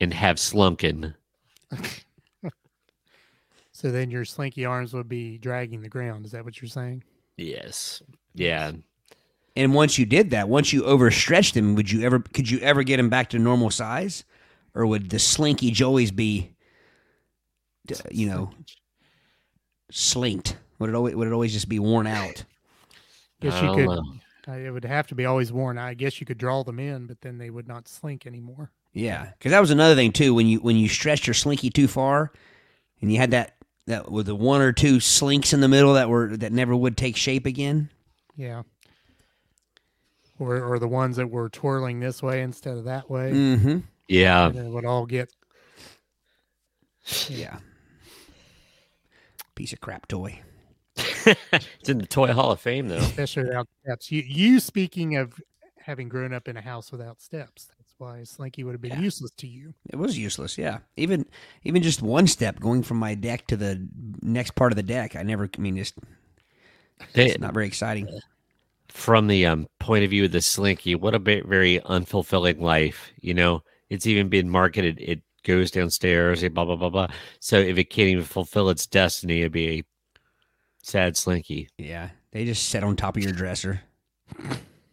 and 0.00 0.14
have 0.14 0.38
slunken? 0.38 1.14
So 3.74 3.90
then 3.90 4.12
your 4.12 4.24
slinky 4.24 4.64
arms 4.64 4.94
would 4.94 5.08
be 5.08 5.38
dragging 5.38 5.82
the 5.82 5.88
ground. 5.88 6.24
Is 6.24 6.30
that 6.30 6.44
what 6.44 6.62
you're 6.62 6.68
saying? 6.68 7.02
Yes. 7.36 8.00
Yeah. 8.32 8.70
And 9.56 9.74
once 9.74 9.98
you 9.98 10.06
did 10.06 10.30
that, 10.30 10.48
once 10.48 10.72
you 10.72 10.84
overstretched 10.84 11.54
them, 11.54 11.74
would 11.74 11.90
you 11.90 12.02
ever 12.02 12.20
could 12.20 12.48
you 12.48 12.60
ever 12.60 12.84
get 12.84 12.98
them 12.98 13.08
back 13.08 13.30
to 13.30 13.40
normal 13.40 13.70
size, 13.70 14.22
or 14.74 14.86
would 14.86 15.10
the 15.10 15.18
slinky 15.18 15.70
joeys 15.70 16.14
be, 16.14 16.52
you 18.10 18.26
know, 18.28 18.50
slinked? 19.90 20.56
Would 20.78 20.90
it 20.90 20.94
always 20.96 21.14
would 21.14 21.28
it 21.28 21.32
always 21.32 21.52
just 21.52 21.68
be 21.68 21.78
worn 21.78 22.06
out? 22.06 22.44
Guess 23.40 23.62
you 23.62 23.74
could. 23.74 23.86
know. 23.86 24.04
uh, 24.48 24.52
It 24.52 24.70
would 24.70 24.84
have 24.84 25.06
to 25.08 25.14
be 25.14 25.26
always 25.26 25.52
worn. 25.52 25.78
I 25.78 25.94
guess 25.94 26.20
you 26.20 26.26
could 26.26 26.38
draw 26.38 26.62
them 26.62 26.78
in, 26.78 27.06
but 27.06 27.20
then 27.20 27.38
they 27.38 27.50
would 27.50 27.68
not 27.68 27.88
slink 27.88 28.26
anymore. 28.26 28.70
Yeah, 28.92 29.30
because 29.38 29.52
that 29.52 29.60
was 29.60 29.70
another 29.70 29.94
thing 29.94 30.12
too. 30.12 30.34
When 30.34 30.46
you 30.46 30.58
when 30.60 30.76
you 30.76 30.88
stretched 30.88 31.26
your 31.26 31.34
slinky 31.34 31.70
too 31.70 31.88
far, 31.88 32.32
and 33.00 33.12
you 33.12 33.18
had 33.18 33.30
that 33.32 33.56
that 33.86 34.10
with 34.10 34.26
the 34.26 34.34
one 34.34 34.60
or 34.60 34.72
two 34.72 35.00
slinks 35.00 35.52
in 35.52 35.60
the 35.60 35.68
middle 35.68 35.94
that 35.94 36.08
were 36.08 36.36
that 36.36 36.52
never 36.52 36.74
would 36.76 36.96
take 36.96 37.16
shape 37.16 37.46
again. 37.46 37.90
Yeah. 38.36 38.62
Or, 40.38 40.60
or 40.60 40.78
the 40.80 40.88
ones 40.88 41.16
that 41.16 41.30
were 41.30 41.48
twirling 41.48 42.00
this 42.00 42.22
way 42.22 42.42
instead 42.42 42.76
of 42.76 42.84
that 42.84 43.08
way. 43.08 43.30
Mm-hmm. 43.32 43.78
Yeah. 44.12 44.46
And 44.48 44.58
it 44.58 44.70
would 44.70 44.84
all 44.84 45.06
get 45.06 45.32
Yeah. 47.28 47.58
Piece 49.54 49.72
of 49.72 49.80
crap 49.80 50.08
toy. 50.08 50.40
it's 50.96 51.88
in 51.88 51.98
the 51.98 52.06
Toy 52.06 52.32
Hall 52.32 52.52
of 52.52 52.60
Fame 52.60 52.88
though. 52.88 52.96
especially 52.98 53.44
without 53.44 53.68
steps. 53.82 54.10
You, 54.12 54.22
you 54.26 54.60
speaking 54.60 55.16
of 55.16 55.40
having 55.78 56.08
grown 56.08 56.32
up 56.32 56.48
in 56.48 56.56
a 56.56 56.60
house 56.60 56.92
without 56.92 57.20
steps. 57.20 57.66
That's 57.78 57.94
why 57.98 58.22
Slinky 58.24 58.64
would 58.64 58.72
have 58.72 58.80
been 58.80 58.92
Yeah. 58.92 59.00
useless 59.00 59.30
to 59.38 59.46
you. 59.46 59.74
It 59.90 59.96
was 59.96 60.18
useless. 60.18 60.56
Yeah, 60.58 60.78
even 60.96 61.26
even 61.64 61.82
just 61.82 62.02
one 62.02 62.26
step 62.26 62.60
going 62.60 62.82
from 62.82 62.98
my 62.98 63.14
deck 63.14 63.46
to 63.48 63.56
the 63.56 63.86
next 64.22 64.54
part 64.54 64.72
of 64.72 64.76
the 64.76 64.82
deck. 64.82 65.16
I 65.16 65.22
never. 65.22 65.48
I 65.56 65.60
mean, 65.60 65.76
just 65.76 65.94
They- 67.14 67.30
it's 67.30 67.40
not 67.40 67.54
very 67.54 67.66
exciting. 67.66 68.08
from 68.88 69.26
the 69.26 69.46
um, 69.46 69.68
point 69.80 70.04
of 70.04 70.10
view 70.10 70.24
of 70.26 70.32
the 70.32 70.42
slinky, 70.42 70.94
what 70.94 71.14
a 71.14 71.18
ba- 71.18 71.42
very 71.46 71.80
unfulfilling 71.80 72.60
life. 72.60 73.10
You 73.20 73.34
know, 73.34 73.62
it's 73.92 74.06
even 74.06 74.28
been 74.30 74.48
marketed. 74.48 74.98
It 75.00 75.20
goes 75.44 75.70
downstairs, 75.70 76.42
and 76.42 76.54
blah 76.54 76.64
blah 76.64 76.76
blah 76.76 76.88
blah. 76.88 77.08
So 77.40 77.58
if 77.58 77.76
it 77.76 77.90
can't 77.90 78.08
even 78.08 78.24
fulfill 78.24 78.70
its 78.70 78.86
destiny, 78.86 79.40
it'd 79.40 79.52
be 79.52 79.68
a 79.80 79.84
sad 80.82 81.16
slinky. 81.16 81.68
Yeah, 81.76 82.08
they 82.30 82.44
just 82.46 82.70
sit 82.70 82.82
on 82.82 82.96
top 82.96 83.16
of 83.16 83.22
your 83.22 83.32
dresser. 83.32 83.82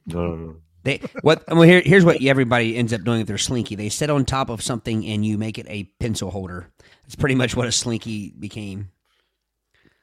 No, 0.05 0.57
They 0.83 1.01
what? 1.21 1.43
Well, 1.47 1.61
here, 1.61 1.81
here's 1.85 2.03
what 2.03 2.21
everybody 2.21 2.75
ends 2.75 2.91
up 2.91 3.03
doing 3.03 3.21
if 3.21 3.27
they're 3.27 3.37
slinky. 3.37 3.75
They 3.75 3.89
sit 3.89 4.09
on 4.09 4.25
top 4.25 4.49
of 4.49 4.61
something 4.61 5.05
and 5.05 5.25
you 5.25 5.37
make 5.37 5.57
it 5.57 5.65
a 5.69 5.85
pencil 5.99 6.29
holder. 6.29 6.69
That's 7.03 7.15
pretty 7.15 7.35
much 7.35 7.55
what 7.55 7.67
a 7.67 7.71
slinky 7.71 8.33
became. 8.37 8.89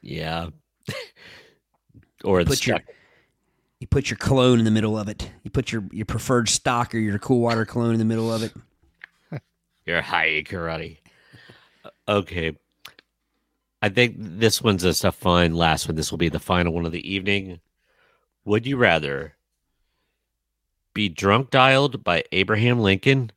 yeah. 0.01 0.49
or 2.25 2.41
it's 2.41 2.49
Put 2.49 2.67
your 2.67 2.79
you 3.81 3.87
put 3.87 4.09
your 4.09 4.17
cologne 4.17 4.59
in 4.59 4.65
the 4.65 4.71
middle 4.71 4.97
of 4.99 5.09
it. 5.09 5.31
You 5.43 5.51
put 5.51 5.71
your 5.73 5.85
your 5.93 6.07
preferred 6.07 6.49
stock 6.49 6.95
or 6.95 6.99
your 6.99 7.19
cool 7.19 7.41
water 7.41 7.65
cologne 7.67 7.93
in 7.93 7.99
the 7.99 8.05
middle 8.05 8.33
of 8.33 8.43
it. 8.43 8.53
You're 9.87 10.03
Hai 10.03 10.43
Karate. 10.45 10.99
Okay. 12.09 12.57
I 13.81 13.89
think 13.89 14.17
this 14.19 14.61
one's 14.61 14.83
just 14.83 15.05
a 15.05 15.13
fun 15.13 15.55
last 15.55 15.87
one. 15.87 15.95
This 15.95 16.11
will 16.11 16.19
be 16.19 16.29
the 16.29 16.41
final 16.41 16.73
one 16.73 16.85
of 16.85 16.93
the 16.93 17.09
evening. 17.09 17.61
Would 18.45 18.67
you 18.67 18.77
rather 18.77 19.37
be 20.93 21.09
drunk 21.09 21.51
dialed 21.51 22.03
by 22.03 22.25
Abraham 22.33 22.81
Lincoln 22.81 23.31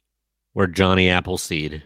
or 0.56 0.66
Johnny 0.66 1.08
Appleseed? 1.08 1.84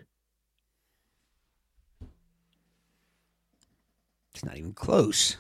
It's 4.33 4.45
not 4.45 4.57
even 4.57 4.73
close. 4.73 5.37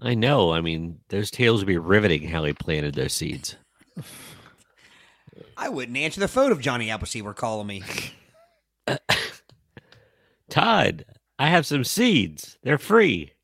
I 0.00 0.14
know. 0.14 0.52
I 0.52 0.60
mean, 0.60 1.00
those 1.08 1.30
tales 1.30 1.60
would 1.60 1.66
be 1.66 1.78
riveting 1.78 2.28
how 2.28 2.44
he 2.44 2.52
planted 2.52 2.94
those 2.94 3.12
seeds. 3.12 3.56
I 5.60 5.68
wouldn't 5.68 5.98
answer 5.98 6.20
the 6.20 6.26
phone 6.26 6.52
if 6.52 6.58
Johnny 6.58 6.90
Appleseed 6.90 7.22
were 7.22 7.34
calling 7.34 7.66
me. 7.66 7.82
Todd, 10.48 11.04
I 11.38 11.48
have 11.48 11.66
some 11.66 11.84
seeds. 11.84 12.56
They're 12.62 12.78
free. 12.78 13.34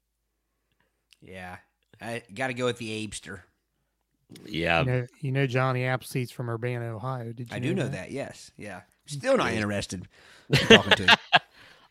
Yeah, 1.20 1.58
I 2.00 2.22
got 2.32 2.46
to 2.46 2.54
go 2.54 2.64
with 2.64 2.78
the 2.78 3.06
Abester. 3.06 3.40
Yeah. 4.46 4.80
You 4.80 4.86
know, 4.86 5.06
you 5.20 5.32
know 5.32 5.46
Johnny 5.46 5.84
Appleseed's 5.84 6.30
from 6.30 6.48
Urbana, 6.48 6.86
Ohio. 6.96 7.32
Did 7.34 7.50
you 7.50 7.56
I 7.56 7.58
do 7.58 7.74
know 7.74 7.86
that. 7.86 8.10
Yes, 8.10 8.50
yeah. 8.56 8.80
Still 9.04 9.36
not 9.36 9.52
interested. 9.52 10.08
in 10.48 10.56
talking 10.56 10.92
to 10.92 11.02
him. 11.04 11.16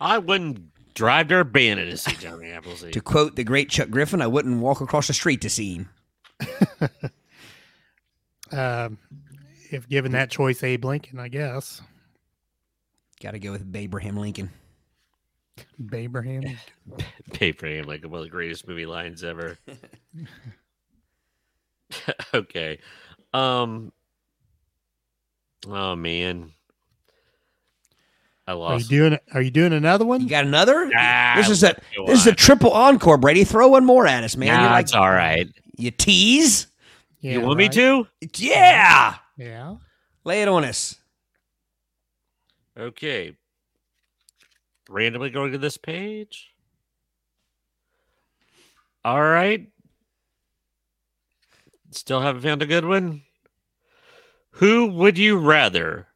I 0.01 0.17
wouldn't 0.17 0.93
drive 0.95 1.27
to 1.27 1.35
Urbana 1.35 1.85
to 1.85 1.97
see 1.97 2.15
Johnny 2.15 2.49
Appleseed. 2.49 2.93
To 2.93 2.99
quote 2.99 3.35
the 3.35 3.43
great 3.43 3.69
Chuck 3.69 3.91
Griffin, 3.91 4.23
I 4.23 4.27
wouldn't 4.27 4.59
walk 4.59 4.81
across 4.81 5.05
the 5.05 5.13
street 5.13 5.41
to 5.41 5.51
see 5.51 5.75
him. 5.75 5.89
Um, 8.51 8.97
if 9.75 9.89
given 9.89 10.13
that 10.13 10.31
choice, 10.31 10.63
Abe 10.63 10.85
Lincoln, 10.85 11.19
I 11.19 11.27
guess. 11.27 11.81
Got 13.21 13.31
to 13.31 13.39
go 13.39 13.51
with 13.51 13.75
Abraham 13.75 14.17
Lincoln. 14.17 14.49
Abraham. 15.93 16.43
pay 17.33 17.51
for 17.51 17.67
him 17.67 17.85
like 17.85 18.03
one 18.03 18.19
of 18.19 18.23
the 18.25 18.29
greatest 18.29 18.67
movie 18.67 18.85
lines 18.85 19.23
ever. 19.23 19.57
okay. 22.33 22.79
Um 23.33 23.91
Oh 25.67 25.95
man. 25.95 26.51
I 28.47 28.51
Are 28.51 28.55
you 28.55 28.59
lost. 28.59 28.89
doing? 28.89 29.17
Are 29.33 29.41
you 29.41 29.49
doing 29.49 29.73
another 29.73 30.05
one? 30.05 30.21
You 30.21 30.29
got 30.29 30.45
another? 30.45 30.91
Ah, 30.95 31.33
this 31.37 31.49
is 31.49 31.63
a 31.63 31.67
let's 31.67 31.79
this 32.07 32.19
is 32.21 32.27
a 32.27 32.35
triple 32.35 32.71
encore, 32.71 33.17
Brady. 33.17 33.43
Throw 33.43 33.69
one 33.69 33.85
more 33.85 34.05
at 34.05 34.23
us, 34.23 34.37
man. 34.37 34.49
Nah, 34.49 34.61
You're 34.61 34.71
like 34.71 34.83
it's 34.83 34.93
all 34.93 35.09
right. 35.09 35.49
you 35.77 35.89
tease. 35.89 36.67
Yeah, 37.21 37.33
you 37.33 37.41
want 37.41 37.57
me 37.57 37.69
to? 37.69 38.05
Yeah, 38.35 39.15
Yeah. 39.37 39.75
lay 40.23 40.41
it 40.41 40.47
on 40.47 40.63
us. 40.63 40.95
Okay. 42.77 43.35
Randomly 44.89 45.29
going 45.29 45.51
to 45.51 45.57
this 45.57 45.77
page. 45.77 46.53
All 49.03 49.21
right. 49.21 49.67
Still 51.91 52.21
haven't 52.21 52.41
found 52.41 52.61
a 52.61 52.65
good 52.65 52.85
one. 52.85 53.23
Who 54.51 54.87
would 54.87 55.17
you 55.17 55.37
rather? 55.37 56.07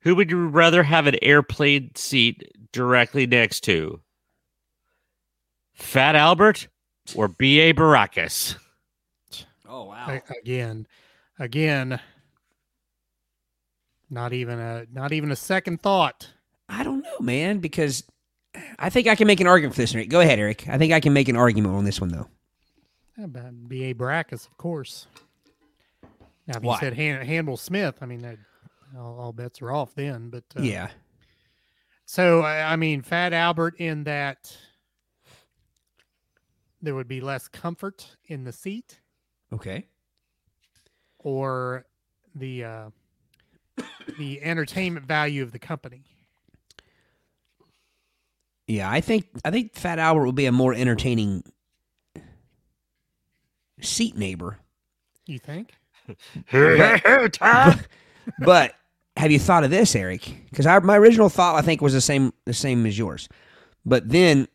Who 0.00 0.14
would 0.16 0.30
you 0.30 0.48
rather 0.48 0.82
have 0.82 1.06
an 1.06 1.16
airplane 1.22 1.94
seat 1.94 2.42
directly 2.72 3.26
next 3.26 3.60
to? 3.64 4.00
Fat 5.74 6.16
Albert 6.16 6.68
or 7.14 7.28
B.A. 7.28 7.72
Baracus? 7.72 8.56
Oh 9.68 9.84
wow. 9.84 10.06
A- 10.08 10.38
again, 10.40 10.86
again. 11.38 12.00
Not 14.12 14.34
even 14.34 14.58
a 14.60 14.84
not 14.92 15.12
even 15.12 15.30
a 15.32 15.36
second 15.36 15.80
thought. 15.80 16.28
I 16.68 16.84
don't 16.84 17.00
know, 17.02 17.18
man, 17.18 17.60
because 17.60 18.04
I 18.78 18.90
think 18.90 19.06
I 19.08 19.14
can 19.14 19.26
make 19.26 19.40
an 19.40 19.46
argument 19.46 19.74
for 19.74 19.80
this. 19.80 19.94
Eric. 19.94 20.10
Go 20.10 20.20
ahead, 20.20 20.38
Eric. 20.38 20.68
I 20.68 20.76
think 20.76 20.92
I 20.92 21.00
can 21.00 21.14
make 21.14 21.30
an 21.30 21.36
argument 21.36 21.74
on 21.74 21.84
this 21.84 21.98
one 21.98 22.10
though. 22.10 22.28
About 23.16 23.68
B.A. 23.68 23.94
Baracus, 23.94 24.46
of 24.46 24.56
course. 24.58 25.06
Now, 26.46 26.58
if 26.58 26.62
Why? 26.62 26.74
you 26.74 26.80
said 26.80 26.94
Han- 26.96 27.24
Hannibal 27.26 27.56
Smith, 27.56 27.98
I 28.02 28.06
mean, 28.06 28.20
that, 28.20 28.36
all, 28.98 29.18
all 29.18 29.32
bets 29.32 29.62
are 29.62 29.70
off 29.72 29.94
then. 29.94 30.28
But 30.28 30.44
uh, 30.58 30.62
yeah. 30.62 30.88
So 32.04 32.42
I 32.42 32.72
I 32.74 32.76
mean, 32.76 33.00
Fat 33.00 33.32
Albert 33.32 33.76
in 33.78 34.04
that 34.04 34.54
there 36.82 36.94
would 36.94 37.08
be 37.08 37.22
less 37.22 37.48
comfort 37.48 38.16
in 38.26 38.44
the 38.44 38.52
seat, 38.52 39.00
Okay. 39.54 39.86
or 41.18 41.86
the 42.34 42.64
uh, 42.64 42.90
the 44.18 44.42
entertainment 44.42 45.06
value 45.06 45.42
of 45.42 45.52
the 45.52 45.58
company. 45.58 46.04
Yeah, 48.66 48.90
I 48.90 49.00
think 49.00 49.26
I 49.44 49.50
think 49.50 49.74
Fat 49.74 49.98
Albert 49.98 50.24
will 50.24 50.32
be 50.32 50.46
a 50.46 50.52
more 50.52 50.72
entertaining 50.72 51.42
seat 53.80 54.16
neighbor. 54.16 54.58
You 55.26 55.38
think? 55.38 55.74
But 58.38 58.74
have 59.16 59.30
you 59.30 59.38
thought 59.38 59.64
of 59.64 59.70
this, 59.70 59.94
Eric? 59.94 60.32
Because 60.50 60.66
my 60.84 60.96
original 60.96 61.28
thought 61.28 61.56
I 61.56 61.62
think 61.62 61.80
was 61.80 61.92
the 61.92 62.00
same 62.00 62.32
the 62.44 62.54
same 62.54 62.86
as 62.86 62.96
yours. 62.98 63.28
But 63.84 64.08
then 64.08 64.48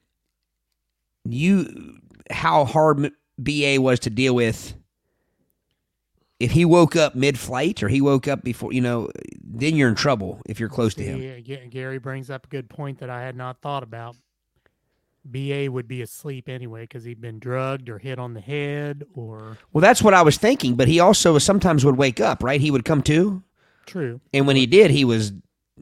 you 1.26 2.00
how 2.32 2.66
hard 2.66 3.12
BA 3.42 3.76
was 3.80 4.00
to 4.02 4.10
deal 4.10 4.34
with 4.36 4.74
if 6.40 6.52
he 6.52 6.66
woke 6.66 6.96
up 6.96 7.16
mid-flight 7.16 7.82
or 7.82 7.88
he 7.90 8.00
woke 8.02 8.28
up 8.28 8.44
before, 8.44 8.72
you 8.72 8.82
know, 8.82 9.10
then 9.44 9.76
you're 9.76 9.90
in 9.90 9.96
trouble 9.96 10.42
if 10.46 10.60
you're 10.60 10.70
close 10.70 10.94
to 10.96 11.04
him. 11.04 11.22
Yeah, 11.44 11.58
Gary 11.66 11.98
brings 11.98 12.30
up 12.30 12.46
a 12.46 12.50
good 12.50 12.70
point 12.70 13.00
that 13.00 13.10
I 13.10 13.24
had 13.24 13.36
not 13.36 13.62
thought 13.62 13.84
about. 13.84 14.16
BA 15.26 15.70
would 15.70 15.88
be 15.88 16.02
asleep 16.02 16.48
anyway 16.48 16.82
because 16.84 17.04
he'd 17.04 17.20
been 17.20 17.38
drugged 17.40 17.90
or 17.90 17.98
hit 18.00 18.18
on 18.18 18.34
the 18.34 18.40
head 18.40 19.04
or 19.14 19.58
Well, 19.74 19.82
that's 19.82 20.02
what 20.02 20.14
I 20.14 20.22
was 20.22 20.38
thinking, 20.38 20.76
but 20.76 20.88
he 20.88 21.00
also 21.02 21.38
sometimes 21.38 21.84
would 21.84 21.98
wake 21.98 22.22
up, 22.22 22.42
right? 22.44 22.62
He 22.62 22.72
would 22.72 22.86
come 22.86 23.02
to, 23.04 23.44
true. 23.86 24.22
and 24.34 24.48
when 24.48 24.56
he 24.56 24.66
did, 24.66 24.90
he 24.92 25.04
was 25.04 25.34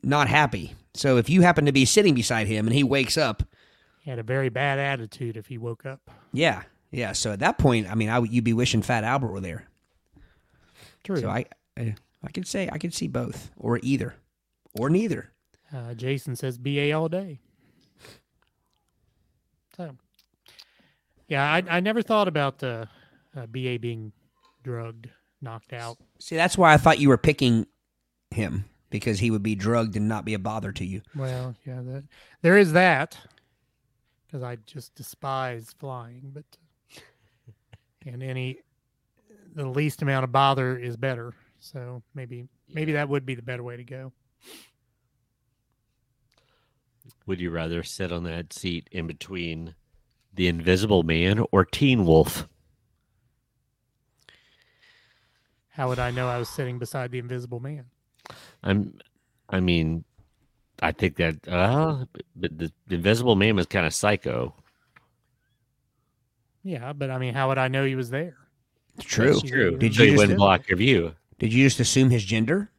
not 0.01 0.27
happy. 0.29 0.73
So 0.95 1.17
if 1.17 1.29
you 1.29 1.41
happen 1.41 1.65
to 1.65 1.71
be 1.71 1.85
sitting 1.85 2.15
beside 2.15 2.47
him 2.47 2.65
and 2.65 2.73
he 2.75 2.83
wakes 2.83 3.17
up, 3.17 3.43
He 3.99 4.09
had 4.09 4.17
a 4.17 4.23
very 4.23 4.49
bad 4.49 4.79
attitude 4.79 5.37
if 5.37 5.47
he 5.47 5.57
woke 5.59 5.85
up. 5.85 5.99
yeah, 6.33 6.63
yeah. 6.91 7.11
So 7.11 7.31
at 7.33 7.39
that 7.39 7.57
point, 7.59 7.87
I 7.91 7.93
mean, 7.95 8.09
I 8.09 8.19
you'd 8.19 8.43
be 8.45 8.53
wishing 8.53 8.81
Fat 8.81 9.03
Albert 9.03 9.27
were 9.31 9.41
there. 9.41 9.67
True. 11.05 11.17
So 11.17 11.29
I, 11.29 11.45
I, 11.77 11.95
I 12.23 12.31
could 12.31 12.47
say 12.47 12.67
I 12.71 12.77
could 12.77 12.93
see 12.93 13.07
both 13.07 13.51
or 13.55 13.79
either 13.83 14.15
or 14.77 14.89
neither. 14.89 15.31
Uh, 15.73 15.93
Jason 15.93 16.35
says 16.35 16.57
BA 16.57 16.91
all 16.91 17.07
day. 17.07 17.39
So, 19.77 19.95
yeah, 21.27 21.43
I, 21.43 21.63
I 21.69 21.79
never 21.79 22.01
thought 22.01 22.27
about 22.27 22.59
the 22.59 22.87
uh, 23.35 23.45
BA 23.47 23.77
being 23.79 24.13
drugged, 24.63 25.09
knocked 25.41 25.73
out. 25.73 25.97
See, 26.19 26.35
that's 26.35 26.57
why 26.57 26.73
I 26.73 26.77
thought 26.77 26.99
you 26.99 27.09
were 27.09 27.17
picking 27.17 27.67
him 28.31 28.65
because 28.89 29.19
he 29.19 29.31
would 29.31 29.43
be 29.43 29.55
drugged 29.55 29.97
and 29.97 30.07
not 30.07 30.23
be 30.25 30.33
a 30.33 30.39
bother 30.39 30.71
to 30.71 30.85
you. 30.85 31.01
Well, 31.15 31.55
yeah, 31.65 31.81
that, 31.83 32.03
there 32.41 32.57
is 32.57 32.71
that 32.73 33.17
because 34.25 34.43
I 34.43 34.57
just 34.65 34.95
despise 34.95 35.75
flying, 35.77 36.31
but 36.33 36.45
and 38.05 38.23
any 38.23 38.59
the 39.55 39.65
least 39.65 40.01
amount 40.01 40.25
of 40.25 40.31
bother 40.31 40.77
is 40.77 40.97
better. 40.97 41.33
So 41.59 42.03
maybe 42.13 42.47
maybe 42.71 42.91
that 42.91 43.09
would 43.09 43.25
be 43.25 43.35
the 43.35 43.41
better 43.41 43.63
way 43.63 43.77
to 43.77 43.83
go. 43.83 44.11
Would 47.25 47.39
you 47.39 47.49
rather 47.49 47.81
sit 47.81 48.11
on 48.11 48.23
that 48.25 48.53
seat 48.53 48.87
in 48.91 49.07
between 49.07 49.73
the 50.33 50.47
Invisible 50.47 51.03
Man 51.03 51.43
or 51.51 51.65
Teen 51.65 52.05
Wolf? 52.05 52.47
How 55.69 55.89
would 55.89 55.99
I 55.99 56.11
know 56.11 56.27
I 56.27 56.37
was 56.37 56.49
sitting 56.49 56.77
beside 56.77 57.11
the 57.11 57.19
Invisible 57.19 57.59
Man? 57.59 57.85
I'm. 58.63 58.99
I 59.49 59.59
mean, 59.59 60.03
I 60.81 60.91
think 60.91 61.17
that. 61.17 61.47
Uh, 61.47 62.05
but 62.35 62.57
the 62.57 62.71
Invisible 62.89 63.35
Man 63.35 63.55
was 63.55 63.65
kind 63.65 63.85
of 63.85 63.93
psycho. 63.93 64.53
Yeah, 66.63 66.93
but 66.93 67.11
I 67.11 67.17
mean, 67.17 67.33
how 67.33 67.49
would 67.49 67.57
I 67.57 67.67
know 67.67 67.85
he 67.85 67.95
was 67.95 68.09
there? 68.09 68.37
It's 68.97 69.05
true. 69.05 69.33
That's 69.33 69.41
true. 69.43 69.77
Did 69.77 69.93
so 69.95 70.03
you 70.03 70.09
he 70.09 70.15
just 70.15 70.21
wouldn't 70.21 70.37
block 70.37 70.67
your 70.69 70.77
view. 70.77 71.13
did 71.39 71.51
you 71.53 71.63
just 71.65 71.79
assume 71.79 72.09
his 72.09 72.23
gender? 72.23 72.69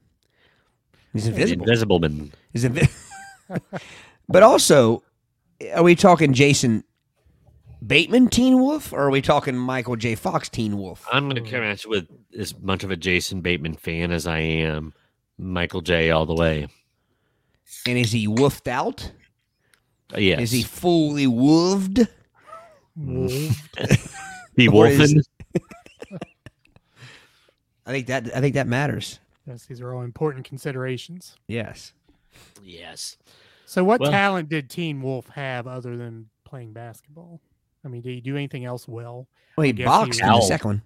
He's 1.12 1.25
The 1.25 1.31
invisible. 1.31 1.62
Invisible 1.64 1.99
Man. 2.01 2.33
He's 2.53 2.64
invi- 2.64 2.91
but 4.29 4.43
also, 4.43 5.03
are 5.75 5.83
we 5.83 5.95
talking 5.95 6.33
Jason 6.33 6.85
Bateman 7.87 8.29
Teen 8.29 8.59
Wolf, 8.61 8.93
or 8.93 9.01
are 9.03 9.11
we 9.11 9.23
talking 9.23 9.57
Michael 9.57 9.97
J. 9.97 10.14
Fox 10.14 10.49
Teen 10.49 10.77
Wolf? 10.79 11.07
I'm 11.12 11.29
going 11.29 11.43
to 11.43 11.51
come 11.51 11.62
at 11.62 11.85
you 11.85 11.91
with 11.91 12.09
as 12.39 12.59
much 12.61 12.83
of 12.85 12.91
a 12.91 12.97
Jason 12.97 13.41
Bateman 13.43 13.75
fan 13.77 14.11
as 14.11 14.27
I 14.27 14.39
am 14.39 14.93
Michael 15.39 15.83
J. 15.83 16.11
all 16.11 16.27
the 16.27 16.35
way. 16.35 16.67
And 17.87 17.99
is 17.99 18.12
he 18.12 18.27
woofed 18.27 18.69
out? 18.69 19.12
Uh, 20.14 20.19
yes. 20.19 20.41
Is 20.41 20.51
he 20.53 20.62
fully 20.62 21.27
wolved? 21.27 22.07
Be 22.97 24.69
or 24.69 24.87
is- 24.89 24.99
wolfing? 24.99 25.23
I 27.87 27.93
think 27.93 28.07
that 28.09 28.34
I 28.34 28.41
think 28.41 28.55
that 28.55 28.66
matters. 28.66 29.20
Yes, 29.47 29.66
these 29.66 29.80
are 29.80 29.95
all 29.95 30.03
important 30.03 30.45
considerations. 30.45 31.37
Yes. 31.47 31.93
Yes. 32.62 33.16
So, 33.64 33.84
what 33.84 34.01
Well- 34.01 34.11
talent 34.11 34.49
did 34.49 34.68
Teen 34.68 35.01
Wolf 35.03 35.28
have 35.30 35.66
other 35.66 35.97
than 35.97 36.28
playing 36.45 36.72
basketball? 36.72 37.41
I 37.84 37.89
mean, 37.89 38.03
did 38.03 38.14
he 38.14 38.20
do 38.20 38.37
anything 38.37 38.64
else 38.64 38.89
well? 38.89 39.28
Well, 39.57 39.64
he 39.64 39.72
guess 39.72 39.84
he 39.84 39.87
boxed 39.87 40.20
in 40.20 40.26
the 40.26 40.41
second 40.43 40.68
one. 40.68 40.82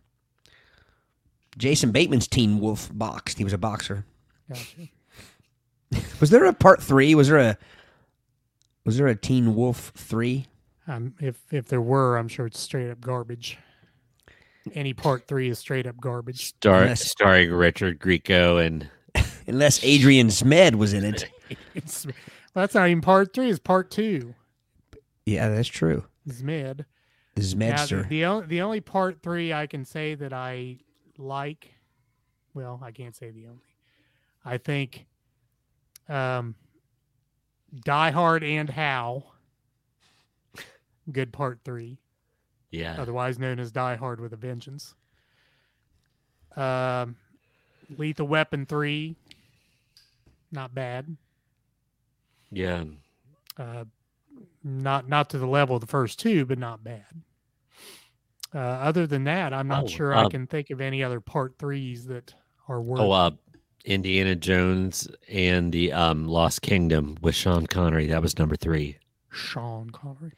Jason 1.59 1.91
Bateman's 1.91 2.29
Teen 2.29 2.61
Wolf 2.61 2.91
boxed. 2.93 3.39
He 3.39 3.45
was 3.45 3.53
a 3.53 3.59
boxer. 3.59 4.05
Gotcha. 4.49 4.89
Was 6.21 6.31
there 6.31 6.45
a 6.45 6.53
part 6.53 6.81
three? 6.83 7.15
Was 7.17 7.29
there 7.29 7.39
a 7.39 7.59
was 8.85 8.97
there 8.97 9.09
a 9.09 9.17
Teen 9.17 9.57
Wolf 9.57 9.93
three? 9.97 10.47
Um, 10.87 11.15
if 11.21 11.41
if 11.51 11.67
there 11.67 11.81
were, 11.81 12.17
I'm 12.17 12.29
sure 12.29 12.47
it's 12.47 12.61
straight 12.61 12.91
up 12.91 13.01
garbage. 13.01 13.59
Any 14.75 14.93
part 14.93 15.27
three 15.27 15.49
is 15.49 15.59
straight 15.59 15.87
up 15.87 15.97
garbage. 16.01 16.47
Star- 16.47 16.85
Yes. 16.85 17.11
Starring 17.11 17.51
Richard 17.53 17.99
Grieco 17.99 18.65
and 18.65 18.89
Unless 19.47 19.83
Adrian 19.85 20.29
Zmed 20.29 20.77
was 20.77 20.93
in 20.93 21.05
it. 21.05 21.25
Well, 22.53 22.63
that's 22.65 22.75
not 22.75 22.89
even 22.89 23.01
part 23.01 23.33
three. 23.33 23.49
It's 23.49 23.61
part 23.61 23.93
two. 23.93 24.35
Yeah, 25.25 25.49
that's 25.51 25.69
true. 25.69 26.05
Zmed. 26.29 26.85
This 27.37 27.45
is 27.47 27.55
Now, 27.55 27.87
the, 27.87 28.03
the 28.09 28.25
only 28.25 28.47
the 28.49 28.63
only 28.63 28.81
part 28.81 29.23
three 29.23 29.53
I 29.53 29.69
can 29.69 29.85
say 29.85 30.17
that 30.17 30.33
I 30.33 30.79
like, 31.17 31.73
well, 32.53 32.81
I 32.83 32.91
can't 32.91 33.15
say 33.15 33.31
the 33.31 33.47
only. 33.47 33.63
I 34.45 34.59
think, 34.59 35.07
um, 36.09 36.57
Die 37.85 38.11
Hard 38.11 38.43
and 38.43 38.69
How. 38.69 39.25
Good 41.11 41.33
part 41.33 41.61
three, 41.65 41.99
yeah, 42.71 42.97
otherwise 42.99 43.39
known 43.39 43.59
as 43.59 43.71
Die 43.73 43.97
Hard 43.97 44.21
with 44.21 44.33
a 44.33 44.37
Vengeance. 44.37 44.95
Um, 46.57 47.17
Lethal 47.97 48.27
Weapon 48.27 48.67
three. 48.67 49.17
Not 50.53 50.75
bad. 50.75 51.17
yeah. 52.51 52.85
Uh, 53.57 53.85
not 54.65 55.09
not 55.09 55.31
to 55.31 55.39
the 55.39 55.47
level 55.47 55.77
of 55.77 55.81
the 55.81 55.87
first 55.87 56.19
two, 56.19 56.45
but 56.45 56.59
not 56.59 56.83
bad. 56.83 57.05
Uh, 58.55 58.59
other 58.59 59.07
than 59.07 59.25
that, 59.25 59.53
I'm 59.53 59.69
not 59.69 59.85
Oh, 59.85 59.87
sure 59.87 60.13
I 60.15 60.23
uh, 60.25 60.29
can 60.29 60.47
think 60.47 60.71
of 60.71 60.81
any 60.81 61.05
other 61.05 61.21
part 61.21 61.55
threes 61.59 62.07
that 62.07 62.35
are 62.69 62.81
worth. 62.81 63.01
Oh, 63.01 63.13
uh, 63.13 63.31
Indiana 63.85 64.35
Jones 64.35 65.09
and 65.29 65.73
the 65.73 65.93
um, 65.93 66.27
Lost 66.27 66.63
Kingdom 66.63 67.17
with 67.23 67.35
Sean 67.35 67.67
Connery. 67.67 68.07
That 68.07 68.23
was 68.23 68.39
number 68.39 68.57
three. 68.57 68.99
Sean 69.31 69.91
Connery. 69.91 70.33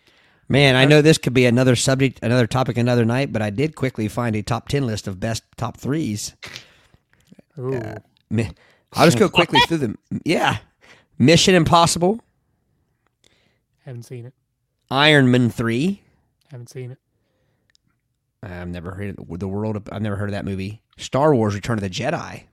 Man, 0.48 0.76
I 0.76 0.84
know 0.84 1.00
this 1.00 1.18
could 1.18 1.32
be 1.32 1.46
another 1.46 1.76
subject, 1.76 2.18
another 2.22 2.46
topic 2.46 2.76
another 2.76 3.04
night, 3.04 3.32
but 3.32 3.40
I 3.42 3.50
did 3.50 3.74
quickly 3.74 4.08
find 4.08 4.36
a 4.36 4.42
top 4.42 4.68
10 4.68 4.86
list 4.86 5.06
of 5.08 5.18
best 5.18 5.44
top 5.56 5.78
threes. 5.78 6.34
Ooh, 7.58 7.80
Mi- 8.30 8.50
I'll 8.92 9.06
just 9.06 9.18
go 9.18 9.28
quickly 9.30 9.60
through 9.68 9.78
them. 9.78 9.98
Yeah. 10.24 10.58
Mission 11.18 11.54
Impossible, 11.54 12.20
haven't 13.84 14.02
seen 14.04 14.26
it. 14.26 14.34
Iron 14.90 15.30
Man 15.30 15.48
3. 15.50 16.02
Haven't 16.50 16.68
seen 16.70 16.90
it. 16.90 16.98
I've 18.42 18.68
never 18.68 18.90
heard 18.92 19.16
of 19.18 19.38
the 19.38 19.48
world. 19.48 19.76
Of, 19.76 19.88
I've 19.92 20.02
never 20.02 20.16
heard 20.16 20.28
of 20.28 20.32
that 20.32 20.44
movie. 20.44 20.82
Star 20.98 21.34
Wars: 21.34 21.54
Return 21.54 21.78
of 21.78 21.82
the 21.82 21.88
Jedi. 21.90 22.12
Haven't 22.12 22.46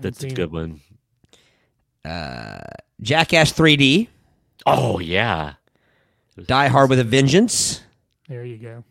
That's 0.00 0.22
a 0.22 0.28
good 0.28 0.38
it. 0.40 0.50
one. 0.52 0.80
Uh, 2.04 2.60
Jackass 3.00 3.52
3D. 3.52 4.08
Oh 4.66 4.98
yeah. 4.98 5.54
Die 6.46 6.68
Hard 6.68 6.90
with 6.90 6.98
a 6.98 7.04
Vengeance. 7.04 7.80
There 8.28 8.44
you 8.44 8.56
go. 8.58 8.84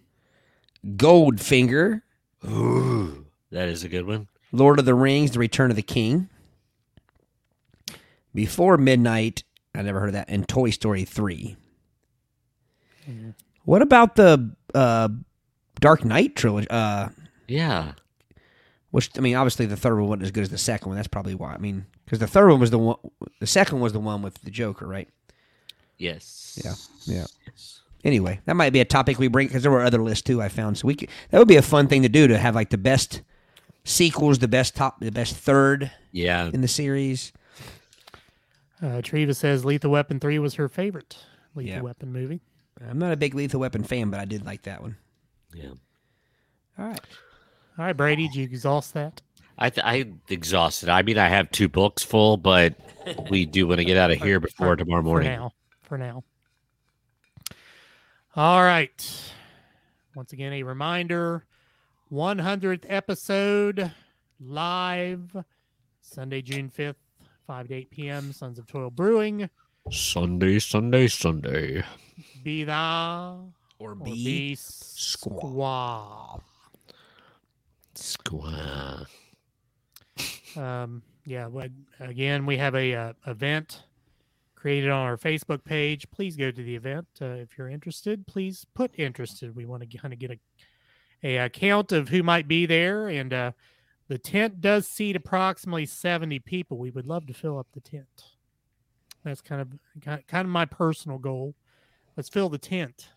Goldfinger. 0.86 2.02
Ooh, 2.48 3.26
that 3.52 3.68
is 3.70 3.84
a 3.84 3.89
good 3.89 4.06
one. 4.06 4.28
Lord 4.52 4.80
of 4.80 4.86
the 4.86 4.94
Rings: 4.96 5.32
The 5.32 5.39
Return 5.39 5.70
of 5.70 5.76
the 5.76 5.82
King. 5.82 6.30
Before 8.34 8.78
Midnight. 8.78 9.44
I 9.76 9.82
never 9.82 10.00
heard 10.00 10.10
of 10.10 10.14
that. 10.14 10.30
And 10.30 10.48
Toy 10.48 10.70
Story 10.70 11.06
3. 11.06 11.56
Mhm. 13.10 13.34
What 13.64 13.82
about 13.82 14.16
the 14.16 14.54
uh, 14.74 15.10
Dark 15.80 16.04
Knight 16.04 16.36
trilogy? 16.36 16.68
Uh, 16.70 17.10
Yeah. 17.48 17.94
which 18.92 19.10
I 19.18 19.22
mean, 19.22 19.36
obviously 19.36 19.66
the 19.66 19.78
third 19.78 19.96
one 19.96 20.08
wasn't 20.10 20.24
as 20.24 20.32
good 20.32 20.44
as 20.44 20.50
the 20.50 20.58
second 20.58 20.89
one. 20.89 20.96
That's 20.98 21.08
probably 21.08 21.36
why. 21.36 21.54
I 21.54 21.58
mean, 21.58 21.86
because 22.06 22.20
the 22.20 22.28
third 22.28 22.50
one 22.50 22.60
was 22.60 22.72
the 22.72 22.78
one, 22.80 22.98
the 23.39 23.48
second 23.48 23.76
one 23.76 23.84
was 23.84 23.94
the 23.94 24.00
one 24.02 24.22
with 24.22 24.42
the 24.44 24.52
Joker, 24.52 24.86
right? 24.88 25.08
Yes. 26.02 26.60
Yeah, 26.64 26.74
yeah. 27.16 27.26
Anyway, 28.04 28.39
that 28.45 28.56
might 28.56 28.74
be 28.74 28.80
a 28.80 28.86
topic 28.86 29.20
we 29.20 29.28
bring 29.28 29.47
because 29.47 29.62
there 29.62 29.72
were 29.72 29.84
other 29.84 30.02
lists 30.02 30.24
too 30.24 30.41
I 30.41 30.49
found. 30.49 30.78
So 30.80 30.88
we 30.88 30.95
could, 30.95 31.10
that 31.30 31.38
would 31.38 31.47
be 31.47 31.58
a 31.58 31.62
fun 31.62 31.88
thing 31.88 32.02
to 32.02 32.10
do 32.10 32.28
to 32.28 32.38
have 32.38 32.56
like 32.56 32.72
the 32.72 32.78
best 32.80 33.22
sequels, 33.84 34.39
the 34.39 34.47
best 34.47 34.76
top, 34.76 34.99
the 34.99 35.12
best 35.12 35.36
third 35.36 35.91
Yeah. 36.12 36.49
in 36.52 36.62
the 36.62 36.68
series. 36.68 37.32
Uh, 38.82 39.02
Treva 39.02 39.36
says 39.36 39.64
Lethal 39.64 39.91
Weapon 39.91 40.20
three 40.20 40.39
was 40.39 40.56
her 40.56 40.68
favorite 40.68 41.18
Lethal 41.54 41.72
Yeah. 41.76 41.82
Weapon 41.82 42.12
movie. 42.12 42.41
I'm 42.89 42.97
not 42.97 43.12
a 43.12 43.18
big 43.18 43.36
Lethal 43.36 43.60
Weapon 43.60 43.84
fan, 43.84 44.10
but 44.10 44.20
I 44.20 44.26
did 44.26 44.43
like 44.43 44.64
that 44.64 44.82
one. 44.82 44.97
Yeah. 45.54 45.70
All 46.80 46.86
right. 46.88 46.99
All 47.78 47.86
right, 47.86 47.95
Brady, 47.95 48.28
did 48.28 48.36
you 48.36 48.43
exhaust 48.45 48.95
that? 48.95 49.22
I 49.60 49.70
th- 49.70 49.86
I 49.86 50.06
exhausted. 50.30 50.89
I 50.89 51.04
mean, 51.04 51.20
I 51.20 51.28
have 51.30 51.52
two 51.52 51.70
books 51.70 52.02
full, 52.02 52.38
but 52.38 52.74
we 53.30 53.45
do 53.45 53.68
want 53.68 53.78
to 53.78 53.86
get 53.86 53.97
out 53.97 54.10
of 54.10 54.20
here 54.20 54.39
before 54.39 54.76
tomorrow 54.76 55.02
For 55.02 55.06
morning. 55.06 55.52
Now. 55.98 55.98
For 55.98 55.98
now. 55.98 56.24
All 58.36 58.64
right. 58.64 59.34
Once 60.16 60.32
again, 60.32 60.54
a 60.54 60.64
reminder 60.64 61.46
100th 62.12 62.86
episode 62.88 63.92
live 64.39 65.36
Sunday, 66.02 66.42
June 66.42 66.70
5th, 66.70 66.96
5 67.46 67.68
to 67.68 67.74
8 67.76 67.92
p.m. 67.92 68.32
Sons 68.32 68.58
of 68.58 68.68
Toil 68.68 68.89
Brewing. 68.89 69.50
Sunday, 69.89 70.60
Sunday, 70.60 71.08
Sunday. 71.08 71.84
Be 72.44 72.64
thou 72.64 73.54
Or 73.80 73.92
or 73.92 73.96
B. 73.96 74.12
be 74.14 74.56
squaw. 74.56 76.42
Squaw. 77.96 79.06
Um, 80.56 81.02
yeah. 81.26 81.50
Again, 82.00 82.46
we 82.46 82.58
have 82.58 82.76
a 82.76 82.94
uh, 82.94 83.14
event 83.28 83.84
created 84.62 84.91
on 84.91 85.07
our 85.07 85.18
Facebook 85.18 85.64
page. 85.64 86.05
Please 86.12 86.36
go 86.36 86.51
to 86.51 86.64
the 86.64 86.76
event 86.76 87.07
uh, 87.20 87.26
if 87.26 87.57
you're 87.57 87.68
interested. 87.68 88.28
Please 88.28 88.64
put 88.76 88.91
interested. 88.95 89.55
We 89.55 89.66
want 89.66 89.89
to 89.89 89.97
kind 89.97 90.14
of 90.14 90.20
get 90.20 90.32
a 90.32 90.39
a 91.24 91.38
uh, 91.38 91.49
count 91.49 91.91
of 91.91 92.09
who 92.09 92.24
might 92.24 92.47
be 92.47 92.66
there, 92.66 93.07
and 93.07 93.34
uh, 93.34 93.51
the 94.07 94.18
tent 94.18 94.62
does 94.62 94.88
seat 94.88 95.16
approximately 95.16 95.86
70 95.86 96.39
people. 96.39 96.78
We 96.78 96.89
would 96.89 97.05
love 97.05 97.28
to 97.28 97.34
fill 97.34 97.59
up 97.59 97.68
the 97.74 97.80
tent. 97.80 98.26
That's 99.24 99.41
kind 99.41 99.62
of 99.62 99.68
kind 100.01 100.26
kind 100.28 100.45
of 100.45 100.51
my 100.51 100.66
personal 100.66 101.18
goal. 101.18 101.53
Let's 102.18 102.30
fill 102.30 102.49
the 102.49 102.57
tent, 102.57 103.09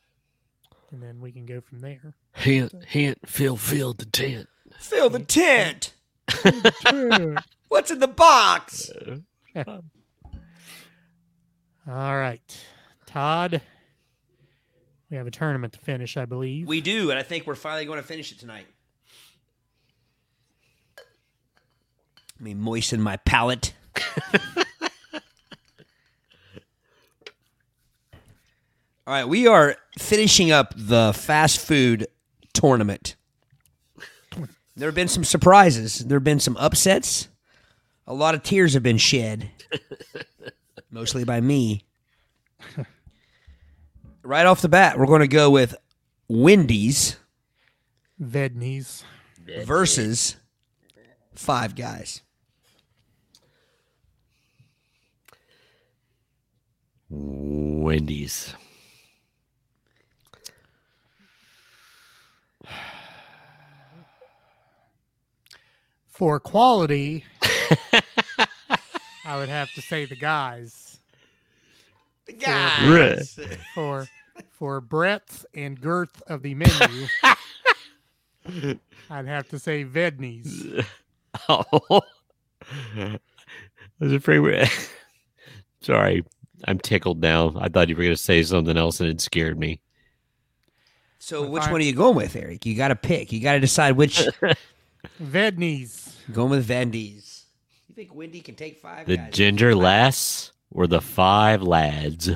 and 0.90 1.03
then 1.03 1.20
we 1.20 1.32
can 1.32 1.47
go 1.47 1.61
from 1.61 1.80
there. 1.80 2.14
Hint, 2.32 2.72
hint, 2.86 3.18
fill, 3.26 3.57
fill 3.57 3.95
the 3.95 4.07
tent. 4.07 4.49
Fill 4.78 5.09
the 5.09 5.20
tent. 5.20 5.95
What's 7.68 7.90
in 7.90 8.01
the 8.01 8.09
box? 8.09 8.90
All 11.89 12.16
right, 12.16 12.41
Todd. 13.07 13.61
We 15.11 15.16
have 15.16 15.26
a 15.26 15.30
tournament 15.30 15.74
to 15.74 15.78
finish, 15.78 16.16
I 16.16 16.24
believe. 16.24 16.66
We 16.66 16.80
do, 16.80 17.11
and 17.11 17.18
I 17.18 17.22
think 17.22 17.47
we're 17.47 17.55
finally 17.55 17.85
going 17.85 18.01
to 18.01 18.07
finish 18.07 18.32
it 18.32 18.39
tonight. 18.39 18.66
Let 22.37 22.41
me 22.41 22.55
moisten 22.55 23.01
my 23.01 23.18
palate. 23.18 23.74
All 29.07 29.12
right, 29.12 29.28
we 29.28 29.47
are 29.47 29.76
finishing 29.99 30.51
up 30.51 30.72
the 30.74 31.12
fast 31.14 31.61
food 31.61 32.07
tournament. 32.55 33.16
There 34.74 34.89
have 34.89 34.95
been 34.95 35.09
some 35.09 35.24
surprises. 35.24 35.99
There 35.99 36.16
have 36.16 36.24
been 36.24 36.41
some 36.41 36.57
upsets. 36.57 37.28
A 38.07 38.14
lot 38.14 38.35
of 38.35 38.43
tears 38.43 38.74
have 38.74 38.82
been 38.82 38.99
shed, 38.99 39.51
mostly 40.95 41.24
by 41.24 41.40
me. 41.40 41.84
Right 44.26 44.47
off 44.47 44.62
the 44.62 44.70
bat, 44.70 44.99
we're 44.99 45.05
going 45.05 45.20
to 45.20 45.28
go 45.28 45.51
with 45.51 45.76
Wendy's 46.28 47.16
Vednies. 48.18 49.03
versus 49.66 50.36
Five 51.34 51.74
Guys. 51.74 52.22
Wendy's. 57.11 58.55
For 66.09 66.40
quality, 66.40 67.26
I 69.26 69.36
would 69.36 69.51
have 69.51 69.70
to 69.74 69.82
say 69.82 70.07
the 70.07 70.16
guys. 70.16 70.84
Guys. 72.41 73.39
For 73.75 74.07
for 74.51 74.81
breadth 74.81 75.45
and 75.55 75.81
girth 75.81 76.22
of 76.27 76.43
the 76.43 76.55
menu, 76.55 77.07
I'd 79.11 79.27
have 79.27 79.49
to 79.51 79.59
say 79.59 79.85
Vedney's. 79.85 80.85
Oh, 81.49 82.01
I 82.97 83.18
was 83.99 84.12
afraid. 84.12 84.39
we- 84.39 84.64
Sorry, 85.81 86.25
I'm 86.66 86.79
tickled 86.79 87.20
now. 87.20 87.55
I 87.59 87.68
thought 87.68 87.89
you 87.89 87.97
were 87.97 88.05
going 88.05 88.14
to 88.14 88.22
say 88.22 88.43
something 88.45 88.77
else, 88.77 89.01
and 89.01 89.11
it 89.11 89.20
scared 89.20 89.59
me. 89.59 89.81
So 91.18 91.43
If 91.45 91.51
which 91.51 91.62
I- 91.64 91.72
one 91.72 91.81
are 91.81 91.85
you 91.85 91.93
going 91.93 92.14
with, 92.14 92.37
Eric? 92.37 92.64
You 92.64 92.77
got 92.77 92.89
to 92.89 92.97
pick. 92.97 93.33
You 93.33 93.41
got 93.41 93.55
to 93.55 93.61
decide 93.61 93.97
which. 93.97 94.27
Vedney's. 95.20 96.16
going 96.33 96.51
with 96.51 96.64
Vendy's. 96.66 97.47
You 97.89 97.95
think 97.97 98.14
Wendy 98.14 98.41
can 98.41 98.55
take 98.55 98.79
five? 98.81 99.07
The 99.09 99.16
guys? 99.16 99.33
ginger 99.35 99.75
lass 99.75 100.53
or 100.75 100.87
the 100.87 101.01
five 101.01 101.62
lads? 101.62 102.31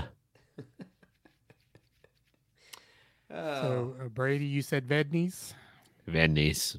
Oh, 3.30 3.54
So 3.60 3.94
uh, 4.02 4.08
Brady, 4.08 4.46
you 4.46 4.62
said 4.62 4.88
Vedney's. 4.88 5.54
Vendy's. 6.06 6.78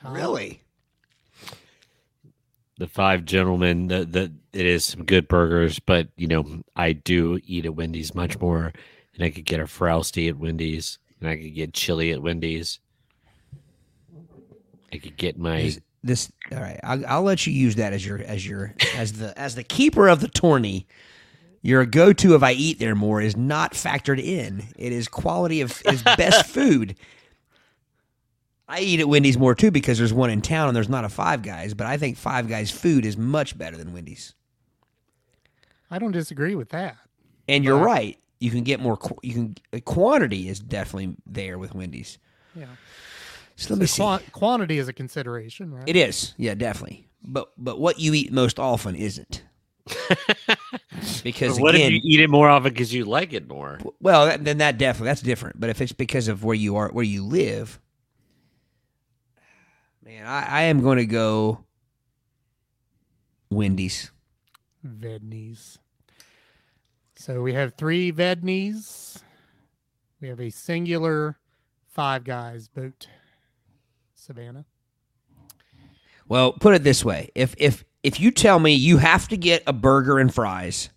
Tom? 0.00 0.14
really? 0.14 0.62
The 2.78 2.86
five 2.86 3.24
gentlemen. 3.24 3.88
The, 3.88 4.04
the 4.04 4.32
it 4.52 4.66
is 4.66 4.84
some 4.86 5.04
good 5.04 5.28
burgers, 5.28 5.78
but 5.78 6.08
you 6.16 6.26
know 6.26 6.62
I 6.74 6.92
do 6.92 7.38
eat 7.44 7.66
at 7.66 7.74
Wendy's 7.74 8.14
much 8.14 8.38
more, 8.40 8.72
and 9.14 9.24
I 9.24 9.30
could 9.30 9.44
get 9.44 9.60
a 9.60 9.66
frosty 9.66 10.28
at 10.28 10.38
Wendy's, 10.38 10.98
and 11.20 11.28
I 11.28 11.36
could 11.36 11.54
get 11.54 11.74
chili 11.74 12.12
at 12.12 12.22
Wendy's. 12.22 12.80
I 14.92 14.98
could 14.98 15.16
get 15.16 15.38
my 15.38 15.58
Is 15.58 15.80
this 16.06 16.30
all 16.52 16.58
right? 16.60 16.78
I'll, 16.82 17.06
I'll 17.06 17.22
let 17.22 17.46
you 17.46 17.52
use 17.52 17.74
that 17.76 17.92
as 17.92 18.04
your 18.06 18.18
as 18.18 18.46
your 18.46 18.74
as 18.94 19.14
the 19.14 19.38
as 19.38 19.54
the 19.54 19.64
keeper 19.64 20.08
of 20.08 20.20
the 20.20 20.28
tourney. 20.28 20.86
Your 21.62 21.84
go-to 21.84 22.36
if 22.36 22.42
I 22.44 22.52
eat 22.52 22.78
there 22.78 22.94
more 22.94 23.20
is 23.20 23.36
not 23.36 23.72
factored 23.72 24.22
in. 24.22 24.62
It 24.76 24.92
is 24.92 25.08
quality 25.08 25.60
of 25.62 25.82
is 25.86 26.02
best 26.02 26.46
food. 26.50 26.94
I 28.68 28.80
eat 28.80 29.00
at 29.00 29.08
Wendy's 29.08 29.38
more 29.38 29.54
too 29.54 29.70
because 29.70 29.98
there's 29.98 30.12
one 30.12 30.30
in 30.30 30.42
town 30.42 30.68
and 30.68 30.76
there's 30.76 30.88
not 30.88 31.04
a 31.04 31.08
Five 31.08 31.42
Guys, 31.42 31.74
but 31.74 31.86
I 31.86 31.96
think 31.96 32.16
Five 32.16 32.48
Guys 32.48 32.70
food 32.70 33.04
is 33.04 33.16
much 33.16 33.56
better 33.56 33.76
than 33.76 33.92
Wendy's. 33.92 34.34
I 35.90 35.98
don't 35.98 36.12
disagree 36.12 36.54
with 36.54 36.70
that. 36.70 36.96
And 37.48 37.64
you're 37.64 37.76
Right. 37.78 37.84
right. 37.84 38.18
You 38.40 38.50
can 38.50 38.64
get 38.64 38.80
more. 38.80 38.98
You 39.22 39.32
can 39.32 39.56
uh, 39.72 39.78
quantity 39.84 40.48
is 40.48 40.58
definitely 40.60 41.16
there 41.26 41.58
with 41.58 41.74
Wendy's. 41.74 42.18
Yeah. 42.54 42.66
So 43.56 43.74
let 43.74 43.80
me 43.80 43.86
see. 43.86 44.02
quan- 44.02 44.22
quantity 44.32 44.78
is 44.78 44.86
a 44.86 44.92
consideration, 44.92 45.72
right? 45.72 45.88
It 45.88 45.96
is, 45.96 46.34
yeah, 46.36 46.54
definitely. 46.54 47.08
But 47.22 47.48
but 47.56 47.80
what 47.80 47.98
you 47.98 48.14
eat 48.14 48.32
most 48.32 48.58
often 48.58 48.94
isn't. 48.94 49.42
because 51.24 51.58
what 51.58 51.74
again, 51.74 51.92
if 51.92 52.04
you 52.04 52.18
eat 52.18 52.20
it 52.20 52.28
more 52.28 52.48
often 52.48 52.72
because 52.72 52.92
you 52.92 53.04
like 53.04 53.32
it 53.32 53.48
more? 53.48 53.78
well, 54.00 54.26
that, 54.26 54.44
then 54.44 54.58
that 54.58 54.78
definitely 54.78 55.06
that's 55.06 55.22
different. 55.22 55.58
But 55.58 55.70
if 55.70 55.80
it's 55.80 55.92
because 55.92 56.28
of 56.28 56.44
where 56.44 56.54
you 56.54 56.76
are, 56.76 56.88
where 56.90 57.04
you 57.04 57.24
live, 57.24 57.80
man, 60.04 60.26
I, 60.26 60.46
I 60.46 60.62
am 60.62 60.82
going 60.82 60.98
to 60.98 61.06
go 61.06 61.64
Wendy's. 63.50 64.10
Vedney's. 64.84 65.78
So 67.16 67.42
we 67.42 67.54
have 67.54 67.74
three 67.74 68.12
Vedney's. 68.12 69.22
We 70.20 70.28
have 70.28 70.40
a 70.40 70.50
singular 70.50 71.38
Five 71.88 72.24
Guys 72.24 72.68
boat. 72.68 73.08
Savannah. 74.26 74.64
Well, 76.28 76.52
put 76.52 76.74
it 76.74 76.82
this 76.82 77.04
way: 77.04 77.30
if 77.34 77.54
if 77.58 77.84
if 78.02 78.18
you 78.20 78.30
tell 78.30 78.58
me 78.58 78.72
you 78.72 78.98
have 78.98 79.28
to 79.28 79.36
get 79.36 79.62
a 79.66 79.72
burger 79.72 80.18
and 80.18 80.32
fries, 80.34 80.90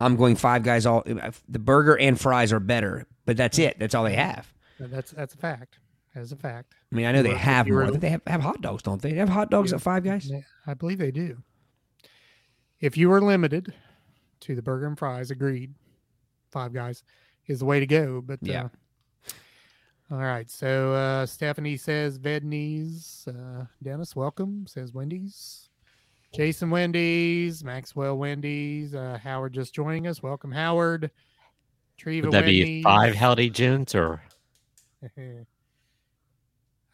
I'm 0.00 0.16
going 0.16 0.36
Five 0.36 0.62
Guys. 0.62 0.86
All 0.86 1.02
the 1.04 1.58
burger 1.58 1.98
and 1.98 2.18
fries 2.18 2.52
are 2.52 2.60
better, 2.60 3.06
but 3.26 3.36
that's 3.36 3.58
it. 3.58 3.78
That's 3.78 3.94
all 3.94 4.04
they 4.04 4.14
have. 4.14 4.50
That's 4.80 5.10
that's 5.10 5.34
a 5.34 5.38
fact. 5.38 5.78
That's 6.14 6.32
a 6.32 6.36
fact. 6.36 6.74
I 6.92 6.94
mean, 6.96 7.06
I 7.06 7.12
know 7.12 7.22
they 7.22 7.34
have 7.34 7.66
more. 7.68 7.90
They 7.90 8.10
have, 8.10 8.22
have 8.26 8.40
hot 8.40 8.60
dogs, 8.62 8.82
don't 8.82 9.02
they? 9.02 9.10
They 9.12 9.18
have 9.18 9.28
hot 9.28 9.50
dogs 9.50 9.72
Yeah. 9.72 9.76
at 9.76 9.82
Five 9.82 10.04
Guys. 10.04 10.30
I 10.66 10.74
believe 10.74 10.98
they 10.98 11.10
do. 11.10 11.38
If 12.80 12.96
you 12.96 13.08
were 13.10 13.20
limited 13.20 13.74
to 14.40 14.54
the 14.54 14.62
burger 14.62 14.86
and 14.86 14.98
fries, 14.98 15.30
agreed. 15.30 15.74
Five 16.50 16.72
Guys 16.72 17.02
is 17.46 17.58
the 17.58 17.64
way 17.64 17.80
to 17.80 17.86
go. 17.86 18.20
But 18.20 18.38
Yeah. 18.42 18.64
Uh, 18.64 18.68
all 20.10 20.18
right. 20.18 20.50
So 20.50 20.92
uh, 20.92 21.26
Stephanie 21.26 21.76
says 21.76 22.18
Vedney's. 22.18 23.26
Uh, 23.28 23.64
Dennis, 23.82 24.14
welcome. 24.14 24.66
Says 24.66 24.92
Wendy's. 24.92 25.68
Jason 26.34 26.70
Wendy's. 26.70 27.64
Maxwell 27.64 28.18
Wendy's. 28.18 28.94
Uh, 28.94 29.18
Howard 29.22 29.54
just 29.54 29.74
joining 29.74 30.06
us. 30.06 30.22
Welcome, 30.22 30.52
Howard. 30.52 31.10
Treva 31.98 32.24
Would 32.24 32.32
that 32.32 32.44
be 32.44 32.82
five 32.82 33.14
howdy 33.14 33.50
gents 33.50 33.94
or 33.94 34.20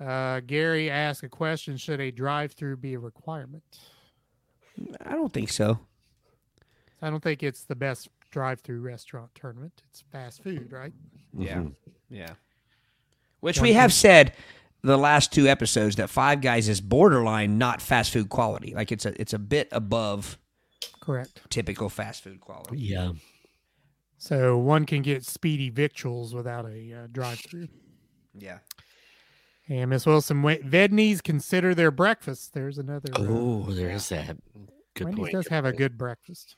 uh, 0.00 0.40
Gary 0.40 0.90
asked 0.90 1.22
a 1.22 1.28
question: 1.28 1.76
Should 1.76 2.00
a 2.00 2.10
drive-through 2.10 2.76
be 2.76 2.94
a 2.94 2.98
requirement? 2.98 3.64
I 5.04 5.12
don't 5.12 5.32
think 5.32 5.50
so. 5.50 5.78
I 7.02 7.08
don't 7.08 7.22
think 7.22 7.42
it's 7.42 7.64
the 7.64 7.74
best 7.74 8.08
drive-through 8.30 8.80
restaurant 8.80 9.30
tournament. 9.34 9.82
It's 9.88 10.04
fast 10.12 10.42
food, 10.42 10.70
right? 10.70 10.92
Yeah. 11.36 11.56
Mhm. 11.56 11.74
Yeah. 12.10 12.34
Which 13.40 13.60
we 13.60 13.72
have 13.72 13.92
said 13.92 14.32
the 14.82 14.96
last 14.98 15.32
two 15.32 15.46
episodes 15.46 15.96
that 15.96 16.08
Five 16.10 16.40
Guys 16.40 16.68
is 16.68 16.80
borderline 16.80 17.58
not 17.58 17.80
fast 17.82 18.12
food 18.12 18.28
quality. 18.28 18.74
Like 18.74 18.92
it's 18.92 19.04
a 19.06 19.18
it's 19.20 19.32
a 19.32 19.38
bit 19.38 19.68
above 19.72 20.38
Correct. 21.00 21.40
typical 21.50 21.88
fast 21.88 22.22
food 22.22 22.40
quality. 22.40 22.78
Yeah. 22.78 23.12
So 24.18 24.58
one 24.58 24.84
can 24.84 25.00
get 25.02 25.24
speedy 25.24 25.70
victuals 25.70 26.34
without 26.34 26.66
a 26.66 26.92
uh, 26.92 27.06
drive-through. 27.10 27.68
Yeah. 28.34 28.58
And 29.68 29.88
Miss 29.88 30.04
Wilson, 30.04 30.42
Wa- 30.42 30.56
Vedney's 30.62 31.22
consider 31.22 31.74
their 31.74 31.90
breakfast. 31.90 32.52
There's 32.52 32.76
another. 32.76 33.08
uh, 33.14 33.20
Oh, 33.26 33.62
there's 33.70 34.10
that. 34.10 34.36
Good 34.94 35.04
Wendy's 35.06 35.20
point. 35.22 35.32
does 35.32 35.48
have 35.48 35.64
a 35.64 35.72
good 35.72 35.96
breakfast. 35.96 36.56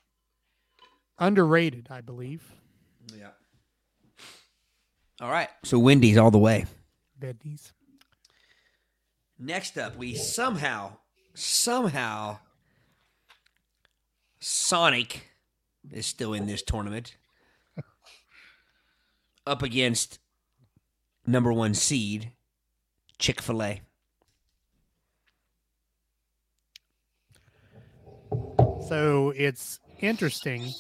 Underrated, 1.19 1.87
I 1.91 2.01
believe. 2.01 2.43
Yeah. 3.17 3.29
All 5.23 5.31
right. 5.31 5.49
So 5.63 5.79
Wendy's 5.79 6.19
all 6.19 6.33
the 6.33 6.39
way. 6.39 6.67
Vedney's. 7.21 7.73
Next 9.39 9.79
up, 9.79 9.97
we 9.97 10.15
somehow, 10.15 10.97
somehow, 11.33 12.39
Sonic 14.41 15.29
is 15.93 16.07
still 16.07 16.35
in 16.35 16.47
this 16.47 16.63
tournament. 16.63 17.17
Up 19.47 19.63
against 19.63 20.19
number 21.25 21.53
one 21.53 21.75
seed, 21.75 22.33
Chick 23.19 23.41
fil 23.41 23.63
A. 23.63 23.81
So 28.89 29.33
it's 29.37 29.79
interesting 30.01 30.73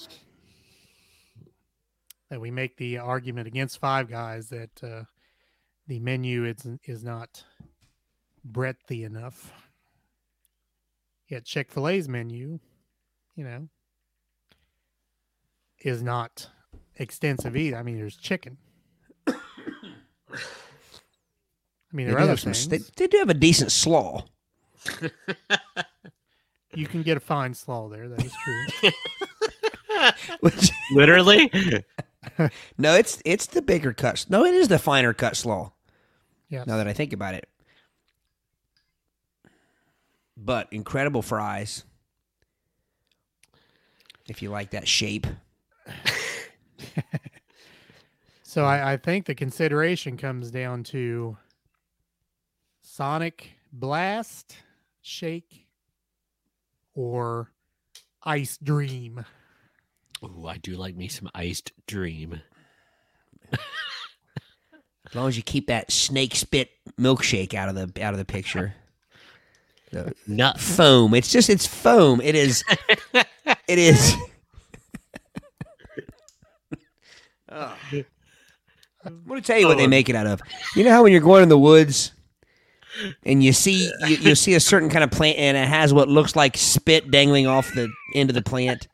that 2.32 2.40
we 2.40 2.50
make 2.50 2.78
the 2.78 2.96
argument 2.96 3.46
against 3.46 3.78
Five 3.78 4.08
Guys 4.08 4.48
that 4.48 4.82
uh, 4.82 5.02
the 5.86 6.00
menu 6.00 6.46
is 6.46 6.66
is 6.86 7.04
not 7.04 7.44
breadthy 8.50 9.04
enough. 9.04 9.52
Yet 11.28 11.44
Chick 11.44 11.70
Fil 11.70 11.88
A's 11.88 12.08
menu, 12.08 12.58
you 13.36 13.44
know, 13.44 13.68
is 15.84 16.02
not 16.02 16.48
extensive 16.96 17.54
either. 17.54 17.76
I 17.76 17.82
mean, 17.82 17.98
there's 17.98 18.16
chicken. 18.16 18.56
I 19.26 19.34
mean, 21.92 22.06
They 22.06 22.12
there 22.12 22.14
do, 22.14 22.16
are 22.16 22.20
other 22.22 22.30
have 22.30 22.40
some, 22.40 22.54
things. 22.54 22.66
they, 22.66 22.78
they 22.96 23.08
do 23.08 23.18
have 23.18 23.28
a 23.28 23.34
decent 23.34 23.72
slaw. 23.72 24.24
You 26.74 26.86
can 26.86 27.02
get 27.02 27.18
a 27.18 27.20
fine 27.20 27.52
slaw 27.52 27.90
there. 27.90 28.08
That 28.08 28.24
is 28.24 28.32
true. 28.42 28.90
Which, 30.40 30.70
Literally? 30.92 31.52
no, 32.78 32.94
it's 32.94 33.20
it's 33.24 33.46
the 33.46 33.62
bigger 33.62 33.92
cut. 33.92 34.26
No, 34.28 34.44
it 34.44 34.54
is 34.54 34.68
the 34.68 34.78
finer 34.78 35.12
cut 35.12 35.36
slaw. 35.36 35.72
Yeah. 36.48 36.64
Now 36.66 36.76
that 36.76 36.88
I 36.88 36.92
think 36.92 37.12
about 37.12 37.34
it, 37.34 37.48
but 40.36 40.68
incredible 40.70 41.22
fries. 41.22 41.84
If 44.28 44.40
you 44.40 44.50
like 44.50 44.70
that 44.70 44.86
shape, 44.86 45.26
So 48.52 48.66
I, 48.66 48.92
I 48.92 48.96
think 48.98 49.24
the 49.24 49.34
consideration 49.34 50.18
comes 50.18 50.50
down 50.50 50.82
to 50.84 51.38
Sonic 52.82 53.52
Blast, 53.72 54.58
Shake, 55.00 55.68
or 56.92 57.50
Ice 58.24 58.58
Dream. 58.62 59.24
Ooh, 60.24 60.46
I 60.46 60.58
do 60.58 60.76
like 60.76 60.94
me 60.96 61.08
some 61.08 61.28
iced 61.34 61.72
dream. 61.86 62.40
As 63.52 65.14
long 65.14 65.28
as 65.28 65.36
you 65.36 65.42
keep 65.42 65.66
that 65.66 65.90
snake 65.90 66.34
spit 66.34 66.70
milkshake 66.98 67.54
out 67.54 67.68
of 67.68 67.74
the 67.74 68.02
out 68.02 68.14
of 68.14 68.18
the 68.18 68.24
picture. 68.24 68.74
The 69.92 70.14
Nut. 70.26 70.58
foam. 70.58 71.12
It's 71.12 71.30
just 71.30 71.50
it's 71.50 71.66
foam. 71.66 72.22
It 72.22 72.34
is. 72.34 72.64
It 73.12 73.78
is. 73.78 74.14
Oh. 77.50 77.76
I'm 79.04 79.24
gonna 79.28 79.42
tell 79.42 79.58
you 79.58 79.66
what 79.66 79.76
they 79.76 79.86
make 79.86 80.08
it 80.08 80.16
out 80.16 80.26
of. 80.26 80.40
You 80.74 80.84
know 80.84 80.90
how 80.92 81.02
when 81.02 81.12
you're 81.12 81.20
going 81.20 81.42
in 81.42 81.48
the 81.50 81.58
woods 81.58 82.12
and 83.24 83.42
you 83.42 83.52
see 83.52 83.90
you, 84.06 84.16
you 84.16 84.34
see 84.34 84.54
a 84.54 84.60
certain 84.60 84.88
kind 84.88 85.04
of 85.04 85.10
plant 85.10 85.36
and 85.38 85.56
it 85.56 85.68
has 85.68 85.92
what 85.92 86.08
looks 86.08 86.36
like 86.36 86.56
spit 86.56 87.10
dangling 87.10 87.46
off 87.46 87.70
the 87.74 87.92
end 88.14 88.30
of 88.30 88.34
the 88.34 88.42
plant. 88.42 88.88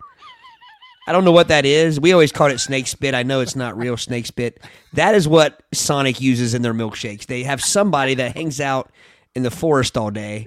I 1.09 1.13
don't 1.13 1.25
know 1.25 1.33
what 1.33 1.49
that 1.49 1.65
is. 1.65 1.99
We 1.99 2.13
always 2.13 2.33
called 2.33 2.53
it 2.53 2.59
snake 2.59 2.87
spit. 2.87 3.15
I 3.15 3.23
know 3.23 3.41
it's 3.41 3.57
not 3.57 3.77
real 3.79 3.97
snake 3.97 4.27
spit. 4.27 4.61
That 4.93 5.15
is 5.15 5.27
what 5.27 5.63
Sonic 5.73 6.21
uses 6.21 6.53
in 6.53 6.61
their 6.63 6.75
milkshakes. 6.75 7.25
They 7.27 7.45
have 7.45 7.63
somebody 7.63 8.15
that 8.17 8.37
hangs 8.37 8.61
out 8.61 8.93
in 9.35 9.43
the 9.43 9.51
forest 9.51 9.97
all 9.97 10.11
day. 10.11 10.45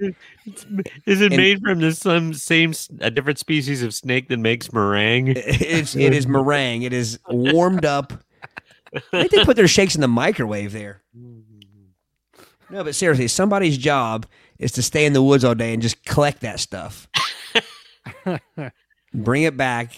Is 1.06 1.20
it 1.20 1.32
And- 1.32 1.36
made 1.36 1.60
from 1.62 1.80
the 1.80 1.92
some 1.92 2.32
same 2.32 2.74
a 3.00 3.10
different 3.10 3.38
species 3.40 3.82
of 3.82 3.92
snake 3.92 4.28
that 4.28 4.38
makes 4.38 4.72
meringue? 4.72 5.28
It's 5.36 5.96
it 5.96 6.12
is 6.14 6.26
meringue. 6.28 6.82
It 6.82 6.92
is 6.92 7.18
warmed 7.28 7.84
up. 7.84 8.12
I 8.94 9.00
think 9.26 9.30
they 9.32 9.44
put 9.44 9.56
their 9.56 9.66
shakes 9.68 9.94
in 9.96 10.00
the 10.00 10.08
microwave 10.08 10.72
there. 10.72 11.02
No, 12.70 12.84
but 12.84 12.94
seriously, 12.94 13.26
somebody's 13.28 13.78
job 13.78 14.26
is 14.58 14.70
to 14.72 14.82
stay 14.82 15.06
in 15.06 15.12
the 15.12 15.22
woods 15.22 15.44
all 15.44 15.54
day 15.54 15.72
and 15.72 15.82
just 15.82 16.04
collect 16.04 16.40
that 16.42 16.60
stuff, 16.60 17.08
bring 19.14 19.42
it 19.42 19.56
back, 19.56 19.94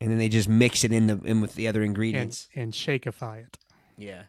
and 0.00 0.10
then 0.10 0.18
they 0.18 0.28
just 0.28 0.48
mix 0.48 0.84
it 0.84 0.92
in 0.92 1.06
the 1.06 1.20
in 1.24 1.40
with 1.40 1.54
the 1.54 1.68
other 1.68 1.80
and, 1.80 1.88
ingredients. 1.90 2.48
and 2.54 2.72
shakeify 2.72 3.44
it. 3.44 3.58
Yeah. 3.98 4.22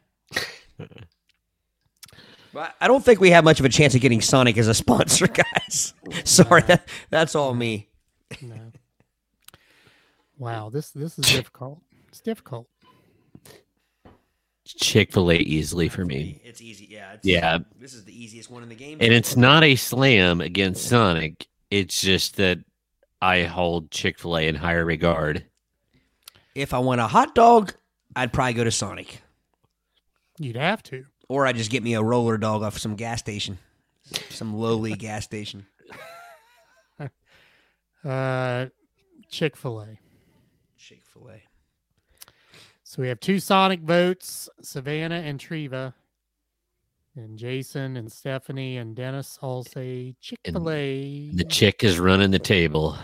But 2.54 2.76
I 2.82 2.88
don't 2.90 3.04
think 3.04 3.22
we 3.22 3.30
have 3.32 3.46
much 3.46 3.60
of 3.62 3.66
a 3.66 3.70
chance 3.70 3.96
of 3.96 4.02
getting 4.02 4.20
Sonic 4.20 4.58
as 4.58 4.68
a 4.68 4.74
sponsor, 4.74 5.28
guys. 5.62 5.94
Sorry, 6.26 6.62
that, 6.64 6.86
that's 7.10 7.34
all 7.34 7.54
me. 7.54 7.88
No. 8.42 8.72
Wow, 10.38 10.70
this 10.70 10.92
this 10.92 11.18
is 11.18 11.26
difficult. 11.34 11.82
It's 12.10 12.20
difficult. 12.20 12.68
Chick 14.66 15.12
Fil 15.14 15.32
A 15.32 15.36
easily 15.36 15.90
for 15.90 16.06
me, 16.06 16.40
It's 16.46 16.62
easy, 16.62 16.88
yeah. 16.90 17.14
It's, 17.14 17.26
Yeah. 17.26 17.60
This 17.78 17.94
is 17.94 18.06
the 18.06 18.14
easiest 18.24 18.50
one 18.50 18.64
in 18.64 18.70
the 18.70 18.76
game. 18.76 19.00
and 19.02 19.12
it's 19.14 19.36
not 19.36 19.64
a 19.64 19.76
slam 19.76 20.40
against 20.40 20.86
Sonic. 20.88 21.46
It's 21.70 22.00
just 22.02 22.38
that 22.38 22.60
I 23.22 23.44
hold 23.44 23.92
Chick 23.92 24.18
Fil 24.18 24.38
A 24.38 24.48
in 24.48 24.56
higher 24.56 24.86
regard. 24.86 25.46
If 26.56 26.74
I 26.74 26.80
want 26.80 27.02
a 27.02 27.08
hot 27.08 27.34
dog, 27.36 27.74
I'd 28.16 28.34
probably 28.34 28.54
go 28.54 28.64
to 28.64 28.72
Sonic. 28.72 29.22
You'd 30.38 30.58
have 30.58 30.84
to. 30.84 31.06
Or 31.30 31.46
I'd 31.46 31.56
just 31.56 31.72
get 31.72 31.84
me 31.84 31.94
a 31.94 32.04
roller 32.04 32.38
dog 32.38 32.64
off 32.64 32.78
some 32.78 32.96
gas 32.96 33.20
station. 33.20 33.58
Some 34.30 34.56
lowly 34.58 34.94
gas 34.98 35.24
station. 35.26 35.66
Uh, 38.04 38.66
Chick 39.30 39.56
Fil 39.56 39.80
A. 39.80 40.00
Chick 40.76 41.04
fil 41.06 41.30
A. 41.30 41.44
So 42.84 43.04
we 43.04 43.08
have 43.10 43.20
two 43.20 43.40
Sonic 43.40 43.82
votes: 43.82 44.50
Savannah 44.64 45.20
and 45.20 45.40
Treva, 45.40 45.94
and 47.16 47.38
Jason 47.38 47.98
and 47.98 48.12
Stephanie 48.12 48.78
and 48.78 48.96
Dennis 48.96 49.38
all 49.42 49.64
say 49.64 50.16
Chick 50.20 50.40
Fil 50.46 50.70
A. 50.72 51.30
The 51.32 51.44
chick 51.44 51.84
is 51.84 52.00
running 52.00 52.32
the 52.32 52.40
table. 52.40 52.98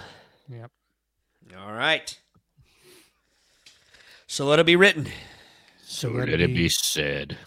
Yep. 0.49 0.71
All 1.59 1.73
right. 1.73 2.19
So 4.27 4.45
let 4.45 4.59
it 4.59 4.65
be 4.65 4.75
written. 4.75 5.07
So 5.83 6.09
let 6.09 6.19
let 6.19 6.29
it 6.29 6.41
it 6.41 6.47
be- 6.47 6.53
be 6.53 6.69
said. 6.69 7.37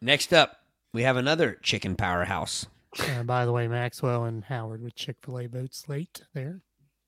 Next 0.00 0.32
up, 0.32 0.56
we 0.94 1.02
have 1.02 1.16
another 1.16 1.58
chicken 1.62 1.96
powerhouse. 1.96 2.66
Uh, 2.98 3.22
by 3.24 3.44
the 3.44 3.52
way, 3.52 3.68
Maxwell 3.68 4.24
and 4.24 4.44
Howard 4.44 4.82
with 4.82 4.94
Chick 4.94 5.16
Fil 5.22 5.40
A 5.40 5.46
votes 5.46 5.88
late 5.88 6.22
there. 6.34 6.60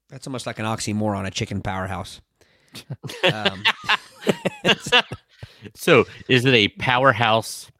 That's 0.08 0.26
almost 0.26 0.46
like 0.46 0.58
an 0.58 0.64
oxymoron, 0.66 1.26
a 1.26 1.30
chicken 1.30 1.62
powerhouse. 1.62 2.20
Um, 3.32 3.62
So 5.74 6.04
is 6.28 6.44
it 6.44 6.54
a 6.54 6.68
powerhouse 6.68 7.70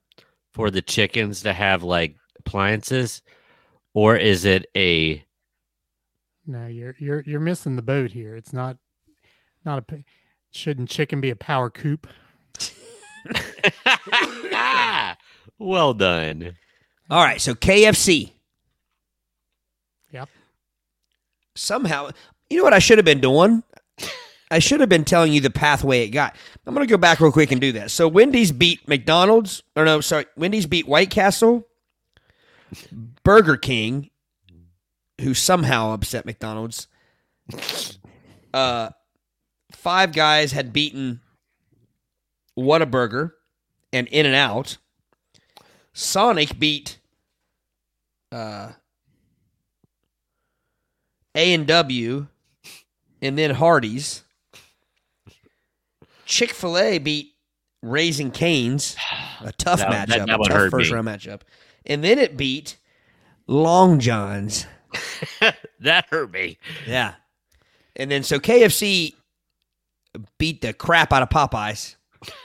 for 0.53 0.71
the 0.71 0.83
chickens 0.83 1.43
to 1.43 1.53
have 1.53 1.83
like 1.83 2.17
appliances, 2.39 3.23
or 3.95 4.17
is 4.17 4.45
it 4.45 4.67
a 4.77 5.25
No, 6.47 6.67
you're 6.67 6.95
you're 6.99 7.23
you're 7.27 7.41
missing 7.41 7.77
the 7.77 7.83
boat 7.83 8.11
here. 8.11 8.35
It's 8.37 8.53
not 8.53 8.77
not 9.65 9.85
a. 9.93 10.05
pa- 10.53 10.59
Shouldn't 10.59 10.89
chicken 10.91 11.21
be 11.21 11.31
a 11.31 11.37
power 11.37 11.71
coop? 11.71 12.07
well 15.59 15.95
done? 15.95 16.57
all 17.11 17.25
right, 17.25 17.41
so 17.41 17.55
KFC. 17.55 18.33
Yep. 20.13 20.29
Somehow, 21.55 22.11
you 22.49 22.59
know 22.59 22.65
what 22.65 22.73
I 22.73 22.79
should 22.79 22.99
have 22.99 23.05
been 23.05 23.21
doing? 23.21 23.63
I 24.51 24.59
should 24.59 24.81
have 24.81 24.89
been 24.89 25.05
telling 25.05 25.33
you 25.33 25.41
the 25.41 25.51
pathway 25.51 26.03
it 26.03 26.09
got. 26.09 26.35
I'm 26.67 26.75
going 26.75 26.87
to 26.87 26.91
go 26.91 26.99
back 26.99 27.21
real 27.21 27.31
quick 27.31 27.53
and 27.53 27.61
do 27.61 27.73
that. 27.73 27.93
So 27.93 28.09
Wendy's 28.09 28.51
beat 28.51 28.87
McDonald's, 28.89 29.63
or 29.77 29.85
no, 29.85 30.01
sorry, 30.01 30.27
Wendy's 30.37 30.67
beat 30.67 30.89
White 30.89 31.11
Castle, 31.11 31.67
Burger 33.23 33.57
King, 33.57 34.11
who 35.21 35.35
somehow 35.35 35.93
upset 35.93 36.27
McDonald's. 36.27 36.89
Uh, 38.53 38.91
Five 39.81 40.13
Guys 40.13 40.53
had 40.53 40.73
beaten 40.75 41.21
Whataburger 42.59 43.33
and 43.95 44.07
In 44.09 44.27
and 44.27 44.35
Out. 44.35 44.77
Sonic 45.95 46.59
beat 46.59 46.99
uh, 48.31 48.73
A 51.35 51.55
and 51.55 51.67
W, 51.67 52.27
and 53.23 53.39
then 53.39 53.53
Hardee's. 53.55 54.23
Chick 56.27 56.51
Fil 56.51 56.79
A 56.79 56.99
beat 56.99 57.33
Raising 57.83 58.31
Canes, 58.31 58.97
a 59.41 59.51
tough 59.53 59.79
That- 59.81 59.91
that- 60.09 60.21
matchup, 60.21 60.27
that 60.27 60.35
a 60.35 60.39
one 60.39 60.51
tough 60.51 60.71
first 60.71 60.91
me. 60.91 60.95
round 60.95 61.09
matchup, 61.09 61.41
and 61.87 62.05
then 62.05 62.19
it 62.19 62.37
beat 62.37 62.77
Long 63.47 63.99
John's. 63.99 64.67
that 65.81 66.07
hurt 66.11 66.31
me. 66.33 66.59
Yeah, 66.87 67.15
and 67.97 68.11
then 68.11 68.23
so 68.23 68.39
KFC 68.39 69.15
beat 70.39 70.61
the 70.61 70.73
crap 70.73 71.13
out 71.13 71.23
of 71.23 71.29
Popeyes, 71.29 71.97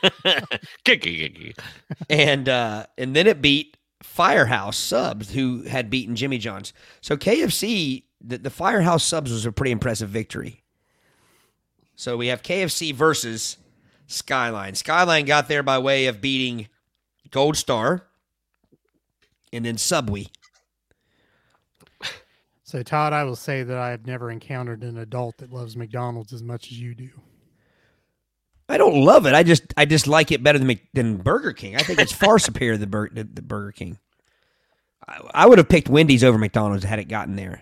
and 2.10 2.50
uh, 2.50 2.86
and 2.98 3.16
then 3.16 3.28
it 3.28 3.42
beat 3.42 3.78
Firehouse 4.04 4.78
Subs, 4.78 5.34
who 5.34 5.64
had 5.64 5.90
beaten 5.90 6.16
Jimmy 6.16 6.38
John's. 6.38 6.74
So 7.02 7.18
KFC, 7.18 8.04
the, 8.22 8.38
the 8.38 8.50
Firehouse 8.50 9.04
Subs 9.04 9.32
was 9.32 9.46
a 9.46 9.52
pretty 9.52 9.72
impressive 9.72 10.10
victory. 10.10 10.64
So 11.96 12.18
we 12.18 12.28
have 12.28 12.44
KFC 12.44 12.94
versus 12.94 13.58
Skyline. 14.08 14.76
Skyline 14.76 15.26
got 15.26 15.48
there 15.48 15.64
by 15.64 15.80
way 15.80 16.08
of 16.08 16.22
beating 16.22 16.68
Gold 17.32 17.58
Star, 17.58 18.06
and 19.52 19.66
then 19.66 19.78
Subway. 19.78 20.28
So 22.64 22.84
Todd, 22.84 23.14
I 23.14 23.24
will 23.24 23.36
say 23.36 23.64
that 23.64 23.78
I 23.78 23.92
have 23.92 24.06
never 24.06 24.32
encountered 24.32 24.84
an 24.84 24.98
adult 24.98 25.38
that 25.38 25.54
loves 25.54 25.78
McDonald's 25.78 26.34
as 26.34 26.44
much 26.44 26.72
as 26.72 26.80
you 26.80 26.96
do. 26.96 27.10
I 28.68 28.78
don't 28.78 29.04
love 29.04 29.26
it. 29.28 29.34
I 29.36 29.44
just 29.44 29.64
I 29.78 29.86
just 29.86 30.08
like 30.08 30.32
it 30.32 30.42
better 30.44 30.58
than 30.58 30.68
Mc- 30.68 30.92
than 30.94 31.18
Burger 31.18 31.54
King. 31.54 31.76
I 31.76 31.80
think 31.80 32.00
it's 32.00 32.12
far 32.12 32.40
superior 32.40 32.78
to 32.78 32.88
Bur- 32.88 33.10
the, 33.12 33.24
the 33.24 33.42
Burger 33.42 33.72
King. 33.72 34.00
I, 35.08 35.20
I 35.34 35.46
would 35.46 35.58
have 35.60 35.70
picked 35.70 35.88
Wendy's 35.90 36.24
over 36.24 36.38
McDonald's 36.38 36.84
had 36.84 37.00
it 37.00 37.08
gotten 37.08 37.36
there. 37.36 37.62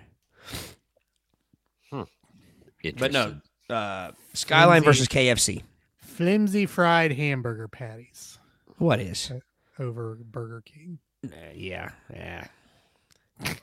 But 2.97 3.13
no, 3.13 3.35
uh, 3.69 4.11
Skyline 4.33 4.83
Lindsay. 4.83 4.85
versus 4.85 5.07
KFC. 5.07 5.63
Flimsy 5.99 6.65
fried 6.65 7.13
hamburger 7.13 7.69
patties 7.69 8.37
What 8.77 8.99
is? 8.99 9.31
over 9.79 10.15
Burger 10.21 10.61
King. 10.65 10.99
Uh, 11.25 11.29
yeah, 11.55 11.91
yeah. 12.13 12.45
Yeah. 13.45 13.53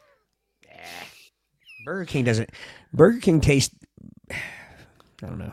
Burger 1.85 2.07
King 2.07 2.25
doesn't. 2.25 2.49
Burger 2.95 3.21
King 3.21 3.43
tastes. 3.43 3.75
I 4.31 4.37
don't 5.21 5.39
know. 5.39 5.53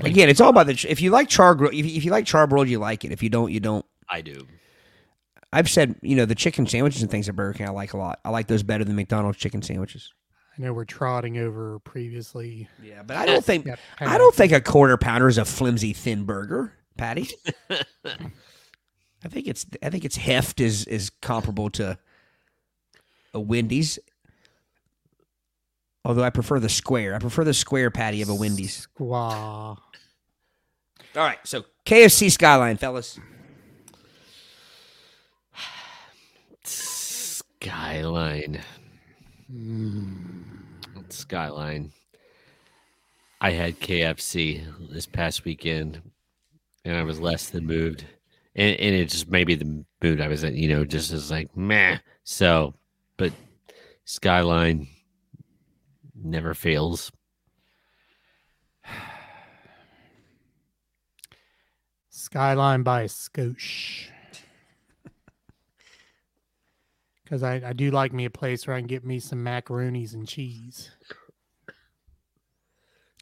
Again, 0.00 0.28
it's 0.28 0.40
all 0.40 0.50
about 0.50 0.66
the. 0.66 0.86
If 0.88 1.00
you 1.00 1.10
like 1.10 1.28
char 1.28 1.54
grill, 1.54 1.70
if, 1.72 1.86
if 1.86 2.04
you 2.04 2.10
like 2.10 2.24
charbroiled, 2.24 2.68
you 2.68 2.78
like 2.78 3.04
it. 3.04 3.12
If 3.12 3.22
you 3.22 3.28
don't, 3.28 3.50
you 3.50 3.60
don't. 3.60 3.84
I 4.08 4.20
do. 4.20 4.46
I've 5.52 5.70
said, 5.70 5.96
you 6.02 6.16
know, 6.16 6.26
the 6.26 6.34
chicken 6.34 6.66
sandwiches 6.66 7.02
and 7.02 7.10
things 7.10 7.28
at 7.28 7.36
Burger 7.36 7.58
King 7.58 7.68
I 7.68 7.70
like 7.70 7.92
a 7.92 7.96
lot. 7.96 8.20
I 8.24 8.30
like 8.30 8.46
those 8.46 8.62
better 8.62 8.84
than 8.84 8.96
McDonald's 8.96 9.38
chicken 9.38 9.62
sandwiches. 9.62 10.12
I 10.58 10.62
know 10.62 10.72
we're 10.72 10.84
trotting 10.84 11.38
over 11.38 11.78
previously. 11.80 12.68
Yeah, 12.82 13.02
but 13.02 13.16
I 13.16 13.26
don't 13.26 13.44
think 13.44 13.66
Yep, 13.66 13.78
I 14.00 14.18
don't 14.18 14.34
think 14.34 14.52
a 14.52 14.60
quarter 14.60 14.96
pounder 14.96 15.28
is 15.28 15.38
a 15.38 15.44
flimsy 15.44 15.92
thin 15.92 16.24
burger 16.24 16.72
patty. 16.96 17.28
I 17.70 19.28
think 19.28 19.46
it's 19.46 19.66
I 19.82 19.90
think 19.90 20.04
its 20.04 20.16
heft 20.16 20.60
is 20.60 20.86
is 20.86 21.10
comparable 21.10 21.70
to 21.70 21.98
a 23.34 23.40
Wendy's. 23.40 23.98
Although 26.04 26.22
I 26.22 26.30
prefer 26.30 26.60
the 26.60 26.68
square. 26.68 27.14
I 27.14 27.18
prefer 27.18 27.44
the 27.44 27.52
square 27.54 27.90
patty 27.90 28.22
of 28.22 28.28
a 28.28 28.34
Wendy's. 28.34 28.86
Squaw. 28.98 29.76
All 31.16 31.24
right, 31.24 31.38
so 31.44 31.64
KFC 31.86 32.30
Skyline, 32.30 32.76
fellas. 32.76 33.18
Skyline. 36.62 38.60
Hmm. 39.50 40.42
Skyline. 41.08 41.92
I 43.40 43.50
had 43.50 43.80
KFC 43.80 44.62
this 44.92 45.06
past 45.06 45.46
weekend, 45.46 46.02
and 46.84 46.96
I 46.96 47.02
was 47.02 47.18
less 47.18 47.48
than 47.48 47.64
moved, 47.64 48.04
and, 48.54 48.78
and 48.78 48.94
it 48.94 49.08
just 49.08 49.30
maybe 49.30 49.54
the 49.54 49.84
mood 50.02 50.20
I 50.20 50.28
was 50.28 50.44
in, 50.44 50.54
you 50.54 50.68
know, 50.68 50.84
just 50.84 51.12
is 51.12 51.30
like 51.30 51.56
meh. 51.56 51.98
So, 52.24 52.74
but 53.16 53.32
Skyline 54.04 54.86
never 56.14 56.52
fails. 56.52 57.10
Skyline 62.26 62.82
by 62.82 63.04
Scoosh. 63.04 64.08
Because 67.22 67.42
I, 67.44 67.62
I 67.64 67.72
do 67.72 67.92
like 67.92 68.12
me 68.12 68.24
a 68.24 68.30
place 68.30 68.66
where 68.66 68.74
I 68.74 68.80
can 68.80 68.88
get 68.88 69.04
me 69.04 69.20
some 69.20 69.44
macaronis 69.44 70.12
and 70.12 70.26
cheese. 70.26 70.90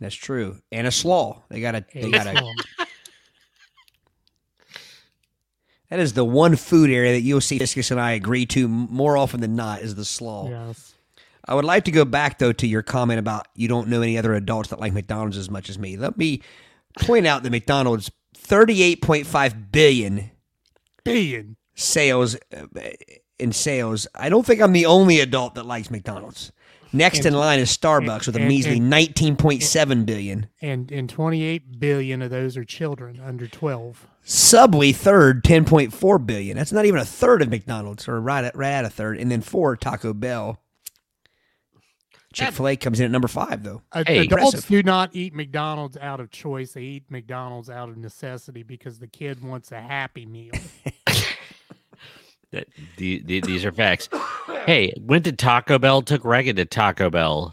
That's 0.00 0.14
true. 0.14 0.56
And 0.72 0.86
a 0.86 0.90
slaw. 0.90 1.42
They 1.50 1.60
got 1.60 1.74
a. 1.74 1.84
They 1.92 2.10
got 2.10 2.26
a. 2.26 2.54
That 5.90 6.00
is 6.00 6.14
the 6.14 6.24
one 6.24 6.56
food 6.56 6.88
area 6.90 7.12
that 7.12 7.20
you'll 7.20 7.42
see 7.42 7.58
Fiscus 7.58 7.90
and 7.90 8.00
I 8.00 8.12
agree 8.12 8.46
to 8.46 8.66
more 8.66 9.18
often 9.18 9.40
than 9.42 9.54
not 9.54 9.82
is 9.82 9.94
the 9.94 10.04
slaw. 10.06 10.48
yes. 10.48 10.94
I 11.46 11.54
would 11.54 11.66
like 11.66 11.84
to 11.84 11.90
go 11.90 12.06
back 12.06 12.38
though 12.38 12.52
to 12.52 12.66
your 12.66 12.82
comment 12.82 13.18
about 13.18 13.48
you 13.54 13.68
don't 13.68 13.88
know 13.88 14.00
any 14.00 14.16
other 14.16 14.32
adults 14.32 14.70
that 14.70 14.80
like 14.80 14.94
McDonald's 14.94 15.36
as 15.36 15.50
much 15.50 15.68
as 15.68 15.78
me. 15.78 15.98
Let 15.98 16.16
me 16.16 16.40
point 17.00 17.26
out 17.26 17.42
that 17.42 17.50
McDonald's 17.50 18.10
38.5 18.34 19.70
billion 19.72 20.30
Billion. 21.04 21.56
sales 21.74 22.36
uh, 22.56 22.66
in 23.38 23.52
sales. 23.52 24.06
I 24.14 24.28
don't 24.28 24.44
think 24.46 24.60
I'm 24.60 24.72
the 24.72 24.86
only 24.86 25.20
adult 25.20 25.54
that 25.54 25.66
likes 25.66 25.90
McDonald's. 25.90 26.52
Next 26.92 27.24
in 27.26 27.34
line 27.34 27.58
is 27.58 27.76
Starbucks 27.76 28.26
with 28.26 28.36
a 28.36 28.40
and- 28.40 28.48
measly 28.48 28.78
and- 28.78 28.92
19.7 28.92 30.06
billion. 30.06 30.46
And 30.62 30.90
and 30.92 31.08
28 31.10 31.80
billion 31.80 32.22
of 32.22 32.30
those 32.30 32.56
are 32.56 32.64
children 32.64 33.20
under 33.20 33.48
12. 33.48 34.06
Subway 34.22 34.92
third, 34.92 35.42
10.4 35.44 36.24
billion. 36.24 36.56
That's 36.56 36.72
not 36.72 36.86
even 36.86 37.00
a 37.00 37.04
third 37.04 37.42
of 37.42 37.50
McDonald's, 37.50 38.08
or 38.08 38.20
right 38.20 38.44
at 38.44 38.56
right 38.56 38.70
at 38.70 38.84
a 38.84 38.90
third. 38.90 39.18
And 39.18 39.30
then 39.30 39.40
four, 39.42 39.76
Taco 39.76 40.14
Bell. 40.14 40.60
Chick 42.34 42.52
Fil 42.52 42.68
A 42.68 42.76
comes 42.76 43.00
in 43.00 43.06
at 43.06 43.10
number 43.10 43.28
five 43.28 43.62
though. 43.62 43.82
Ad- 43.92 44.06
Hey. 44.08 44.18
Adults 44.20 44.32
Impressive. 44.54 44.68
do 44.68 44.82
not 44.82 45.10
eat 45.14 45.34
McDonald's 45.34 45.96
out 45.96 46.20
of 46.20 46.30
choice. 46.30 46.72
They 46.72 46.82
eat 46.82 47.04
McDonald's 47.10 47.70
out 47.70 47.88
of 47.88 47.96
necessity 47.96 48.62
because 48.62 48.98
the 48.98 49.06
kid 49.06 49.42
wants 49.42 49.72
a 49.72 49.80
happy 49.80 50.26
meal. 50.26 50.52
That 52.52 52.68
the, 52.98 53.20
the, 53.24 53.40
these 53.40 53.64
are 53.64 53.72
facts. 53.72 54.08
Hey, 54.64 54.92
went 55.00 55.24
to 55.24 55.32
Taco 55.32 55.76
Bell, 55.76 56.02
took 56.02 56.24
Reagan 56.24 56.54
to 56.54 56.64
Taco 56.64 57.10
Bell, 57.10 57.52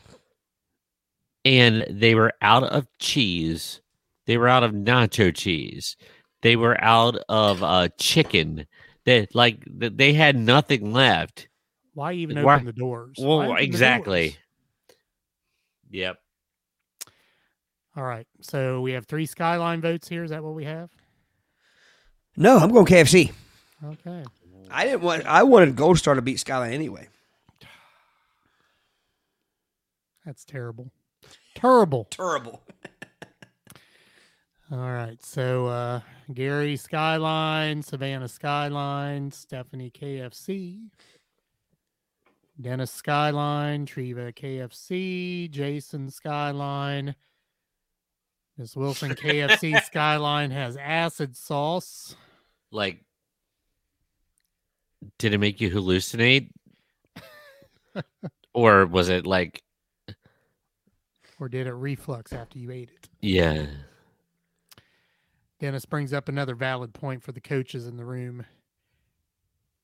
and 1.44 1.84
they 1.90 2.14
were 2.14 2.34
out 2.40 2.62
of 2.64 2.88
cheese. 3.00 3.82
They 4.28 4.38
were 4.38 4.48
out 4.48 4.62
of 4.64 4.74
nacho 4.74 5.34
cheese. 5.36 5.98
They 6.44 6.56
were 6.56 6.80
out 6.84 7.18
of 7.30 7.64
uh, 7.64 7.90
chicken. 8.00 8.68
They 9.06 9.28
like 9.34 9.64
they 9.68 10.14
had 10.14 10.36
nothing 10.36 10.94
left. 10.94 11.48
Why 11.96 12.14
even 12.14 12.44
Why- 12.44 12.56
open 12.56 12.68
the 12.68 12.74
doors? 12.74 13.18
Well, 13.20 13.42
open 13.42 13.56
the 13.56 13.64
exactly. 13.64 14.38
Doors? 15.92 16.00
Yep. 16.00 16.18
All 17.96 18.04
right. 18.04 18.28
So 18.42 18.82
we 18.82 18.94
have 18.94 19.06
three 19.06 19.26
Skyline 19.26 19.82
votes 19.82 20.08
here. 20.08 20.24
Is 20.24 20.32
that 20.32 20.44
what 20.44 20.54
we 20.54 20.64
have? 20.66 20.90
No, 22.38 22.58
I'm 22.58 22.72
going 22.72 22.86
KFC. 22.86 23.32
Okay. 23.84 24.24
I 24.70 24.86
didn't 24.86 25.02
want. 25.02 25.26
I 25.26 25.44
wanted 25.44 25.76
Gold 25.76 25.98
Star 25.98 26.16
to 26.16 26.22
beat 26.22 26.40
Skyline 26.40 26.72
anyway. 26.74 27.10
That's 30.26 30.46
terrible. 30.46 30.92
Terrible. 31.56 32.08
Terrible. 32.10 32.62
All 34.72 34.78
right. 34.78 35.22
So 35.22 35.68
uh 35.68 36.00
Gary 36.34 36.78
Skyline, 36.78 37.82
Savannah 37.82 38.30
Skyline, 38.30 39.32
Stephanie 39.32 39.92
KFC, 39.92 40.90
Dennis 42.60 42.92
Skyline, 42.92 43.86
Treva 43.86 44.34
KFC, 44.34 45.50
Jason 45.50 46.10
Skyline. 46.10 47.16
Miss 48.58 48.76
Wilson 48.76 49.12
KFC 49.12 49.82
Skyline 49.86 50.52
has 50.52 50.78
acid 50.78 51.36
sauce. 51.36 52.16
Like, 52.72 53.04
did 55.18 55.34
it 55.34 55.40
make 55.40 55.60
you 55.60 55.72
hallucinate, 55.72 56.50
or 58.54 58.86
was 58.86 59.10
it 59.10 59.26
like, 59.26 59.64
Or 61.40 61.50
did 61.50 61.66
it 61.66 61.74
reflux 61.74 62.32
after 62.34 62.60
you 62.60 62.72
ate 62.72 62.90
it? 62.92 63.10
yeah? 63.22 63.66
Dennis 65.60 65.86
brings 65.86 66.12
up 66.12 66.28
another 66.28 66.56
valid 66.56 66.92
point 66.94 67.22
for 67.24 67.32
the 67.32 67.42
coaches 67.42 67.86
in 67.88 67.96
the 67.98 68.06
room. 68.06 68.46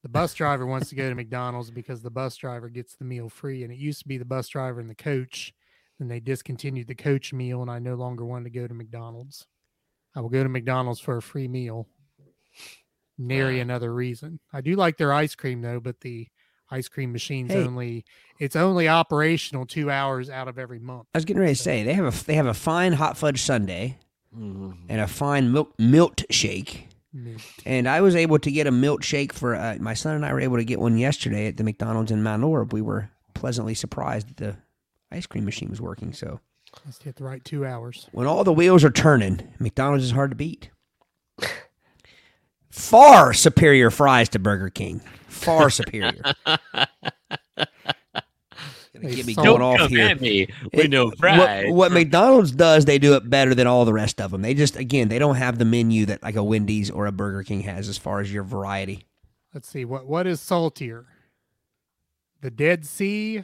The 0.04 0.10
bus 0.10 0.34
driver 0.34 0.66
wants 0.66 0.90
to 0.90 0.96
go 0.96 1.10
to 1.10 1.16
McDonald's 1.16 1.72
because 1.72 2.02
the 2.02 2.10
bus 2.12 2.36
driver 2.38 2.70
gets 2.70 2.96
the 2.96 3.06
meal 3.06 3.30
free. 3.30 3.64
And 3.64 3.74
it 3.74 3.78
used 3.80 4.00
to 4.02 4.08
be 4.08 4.18
the 4.18 4.26
bus 4.26 4.48
driver 4.48 4.80
and 4.80 4.90
the 4.90 4.96
coach. 4.96 5.54
Then 6.00 6.08
they 6.08 6.20
discontinued 6.20 6.88
the 6.88 6.96
coach 6.96 7.34
meal, 7.34 7.62
and 7.64 7.72
I 7.72 7.80
no 7.80 7.96
longer 7.96 8.24
wanted 8.24 8.54
to 8.54 8.60
go 8.60 8.68
to 8.68 8.74
McDonald's. 8.74 9.48
I 10.16 10.22
will 10.22 10.30
go 10.30 10.44
to 10.44 10.50
McDonald's 10.50 11.00
for 11.00 11.18
a 11.18 11.22
free 11.22 11.48
meal. 11.48 11.88
Nary 13.18 13.60
another 13.60 13.94
reason. 13.94 14.40
I 14.54 14.62
do 14.62 14.76
like 14.76 14.98
their 14.98 15.12
ice 15.12 15.34
cream 15.34 15.62
though, 15.62 15.80
but 15.80 16.02
the 16.02 16.28
ice 16.70 16.88
cream 16.88 17.12
machine's 17.12 17.52
Hey. 17.52 17.64
only 17.64 18.06
it's 18.40 18.56
only 18.56 18.88
operational 18.88 19.66
two 19.66 19.90
hours 19.90 20.30
out 20.30 20.48
of 20.48 20.60
every 20.60 20.78
month. 20.80 21.08
I 21.16 21.18
was 21.18 21.26
getting 21.26 21.42
ready 21.42 21.56
to 21.56 21.62
say 21.62 21.82
they 21.84 21.94
have 21.94 22.06
a 22.22 22.26
they 22.26 22.36
have 22.36 22.46
a 22.46 22.54
fine 22.54 22.94
hot 22.94 23.18
fudge 23.18 23.42
sundae 23.42 23.96
Mhm. 24.36 24.78
and 24.90 25.02
a 25.02 25.08
fine 25.08 25.52
milk 25.52 25.76
milkshake. 25.78 26.74
Mint. 26.82 26.94
And 27.66 27.88
I 27.88 28.02
was 28.02 28.16
able 28.16 28.38
to 28.40 28.52
get 28.52 28.68
a 28.68 28.72
milkshake 28.72 29.32
for 29.32 29.56
uh, 29.56 29.78
my 29.80 29.94
son 29.94 30.16
and 30.16 30.26
I 30.26 30.34
were 30.34 30.40
able 30.42 30.58
to 30.58 30.66
get 30.66 30.80
one 30.80 30.98
yesterday 30.98 31.48
at 31.48 31.58
the 31.58 31.64
McDonald's 31.64 32.12
in 32.12 32.22
Mount 32.24 32.44
Orab. 32.44 32.74
We 32.74 32.82
were 32.82 33.10
pleasantly 33.34 33.74
surprised 33.74 34.28
that 34.30 34.38
the 34.38 34.58
ice 35.12 35.26
cream 35.26 35.46
machine 35.46 35.70
was 35.70 35.82
working. 35.82 36.14
So 36.14 36.40
Let's 36.86 37.02
hit 37.02 37.16
the 37.16 37.24
right 37.24 37.44
two 37.44 37.66
hours. 37.66 38.08
when 38.12 38.28
all 38.28 38.44
the 38.44 38.54
wheels 38.54 38.84
are 38.84 38.92
turning, 38.92 39.42
McDonald's 39.60 40.04
is 40.06 40.12
hard 40.12 40.32
to 40.32 40.36
beat. 40.36 40.70
Far 42.70 43.34
superior 43.34 43.90
fries 43.90 44.30
to 44.30 44.40
Burger 44.40 44.70
King. 44.70 45.02
Far 45.28 45.70
superior. 45.70 46.22
Gonna 49.02 49.16
get 49.16 49.26
me 49.26 49.34
going 49.36 49.46
Don't 49.46 49.62
off 49.62 49.78
come 49.78 49.90
here. 49.90 50.08
at 50.08 50.22
me 50.22 50.48
with 50.74 50.86
It- 50.86 50.90
no 50.92 51.06
what- 51.06 51.18
fries. 51.18 51.66
What, 51.70 51.92
McDonald's 51.94 52.52
does, 52.52 52.86
they 52.86 53.00
do 53.00 53.16
it 53.16 53.30
better 53.30 53.54
than 53.56 53.68
all 53.68 53.86
the 53.86 53.94
rest 53.94 54.20
of 54.22 54.32
them. 54.32 54.42
They 54.42 54.54
just, 54.54 54.76
again, 54.76 55.08
they 55.10 55.20
don't 55.20 55.36
have 55.36 55.58
the 55.58 55.66
menu 55.66 56.06
that 56.08 56.24
like 56.24 56.36
a 56.36 56.44
Wendy's 56.44 56.90
or 56.92 57.06
a 57.08 57.12
Burger 57.12 57.44
King 57.44 57.62
has 57.62 57.88
as 57.90 57.98
far 57.98 58.20
as 58.20 58.32
your 58.32 58.44
variety. 58.44 59.06
Let's 59.54 59.68
see 59.70 59.86
what 59.86 60.06
what 60.08 60.28
is 60.28 60.40
saltier, 60.42 61.06
the 62.42 62.52
Dead 62.52 62.86
Sea, 62.86 63.44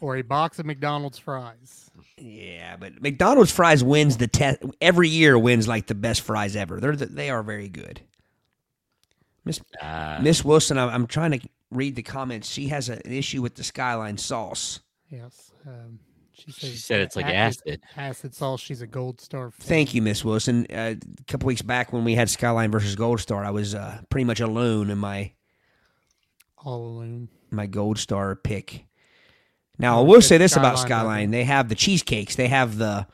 or 0.00 0.16
a 0.16 0.22
box 0.22 0.58
of 0.58 0.66
McDonald's 0.66 1.18
fries? 1.18 1.90
Yeah, 2.16 2.76
but 2.78 3.00
McDonald's 3.02 3.52
fries 3.52 3.84
wins 3.84 4.16
the 4.16 4.26
test 4.28 4.60
every 4.80 5.08
year. 5.08 5.38
Wins 5.38 5.68
like 5.68 5.86
the 5.86 5.94
best 5.94 6.22
fries 6.22 6.56
ever. 6.56 6.80
They're 6.80 6.96
the, 6.96 7.06
they 7.06 7.30
are 7.30 7.42
very 7.42 7.68
good. 7.68 8.00
Miss 9.48 9.60
Ah, 9.82 10.18
Miss 10.22 10.44
Wilson, 10.44 10.78
I'm, 10.78 10.88
I'm 10.90 11.06
trying 11.06 11.32
to 11.32 11.40
read 11.70 11.96
the 11.96 12.02
comments. 12.02 12.48
She 12.48 12.68
has 12.68 12.88
a, 12.88 12.92
an 13.04 13.12
issue 13.12 13.42
with 13.42 13.54
the 13.56 13.64
Skyline 13.64 14.18
sauce. 14.18 14.80
Yes, 15.10 15.50
um, 15.66 15.98
she, 16.32 16.52
she 16.52 16.76
said 16.76 17.00
it's 17.00 17.16
like 17.16 17.24
acid. 17.26 17.80
Acid 17.96 18.34
sauce. 18.34 18.60
She's 18.60 18.82
a 18.82 18.86
gold 18.86 19.20
star. 19.22 19.50
fan. 19.50 19.66
Thank 19.66 19.94
you, 19.94 20.02
Miss 20.02 20.22
Wilson. 20.24 20.66
Uh, 20.70 20.94
a 21.20 21.24
couple 21.26 21.46
weeks 21.46 21.62
back 21.62 21.92
when 21.92 22.04
we 22.04 22.14
had 22.14 22.28
Skyline 22.28 22.70
versus 22.70 22.94
Gold 22.94 23.20
Star, 23.20 23.42
I 23.44 23.50
was 23.50 23.74
uh, 23.74 24.02
pretty 24.10 24.24
much 24.26 24.40
alone 24.40 24.90
in 24.90 24.98
my 24.98 25.32
All 26.58 26.84
alone. 26.86 27.28
my 27.50 27.66
gold 27.66 27.98
star 27.98 28.36
pick. 28.36 28.84
Now 29.78 30.00
I 30.00 30.02
will 30.02 30.20
say 30.20 30.36
this 30.38 30.56
about 30.56 30.78
Skyline, 30.78 30.88
Skyline: 31.00 31.30
they 31.30 31.44
have 31.44 31.68
the 31.70 31.74
cheesecakes. 31.74 32.36
They 32.36 32.48
have 32.48 32.76
the 32.76 33.06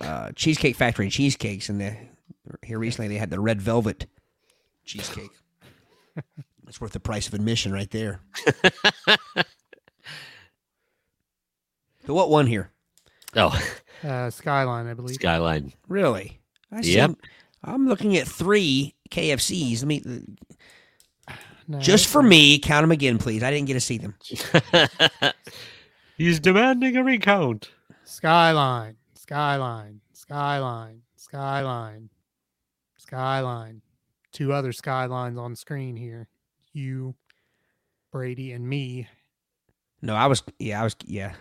uh, 0.00 0.32
Cheesecake 0.34 0.74
Factory 0.74 1.08
cheesecakes, 1.10 1.68
and 1.68 1.80
the 1.80 1.96
here 2.64 2.78
recently 2.80 3.08
they 3.08 3.18
had 3.18 3.30
the 3.30 3.38
red 3.38 3.60
velvet 3.62 4.06
cheesecake. 4.90 5.30
That's 6.64 6.80
worth 6.80 6.92
the 6.92 7.00
price 7.00 7.26
of 7.28 7.34
admission 7.34 7.72
right 7.72 7.90
there. 7.90 8.20
so 12.06 12.14
what 12.14 12.30
one 12.30 12.46
here? 12.46 12.70
Oh, 13.36 13.56
Uh, 14.02 14.30
Skyline, 14.30 14.86
I 14.86 14.94
believe. 14.94 15.14
Skyline. 15.16 15.72
Really? 15.88 16.40
I 16.72 16.80
see- 16.82 16.94
Yep. 16.94 17.12
I'm 17.62 17.86
looking 17.86 18.16
at 18.16 18.26
three 18.26 18.94
KFCs. 19.10 19.80
Let 19.80 19.86
me 19.86 20.02
No, 21.68 21.78
just 21.78 22.06
for 22.08 22.22
me 22.22 22.58
count 22.58 22.82
them 22.82 22.90
again, 22.92 23.18
please. 23.18 23.42
I 23.42 23.50
didn't 23.50 23.66
get 23.66 23.74
to 23.74 23.80
see 23.80 23.98
them. 23.98 24.14
He's 26.16 26.40
demanding 26.40 26.96
a 26.96 27.04
recount. 27.04 27.70
Skyline, 28.04 28.96
skyline, 29.14 30.00
skyline, 30.14 31.02
skyline, 31.16 32.08
skyline. 32.96 33.82
Two 34.32 34.52
other 34.52 34.72
skylines 34.72 35.38
on 35.38 35.56
screen 35.56 35.96
here. 35.96 36.28
You, 36.72 37.14
Brady, 38.12 38.52
and 38.52 38.68
me. 38.68 39.08
No, 40.02 40.14
I 40.14 40.26
was 40.26 40.42
yeah, 40.58 40.80
I 40.80 40.84
was 40.84 40.96
yeah. 41.04 41.34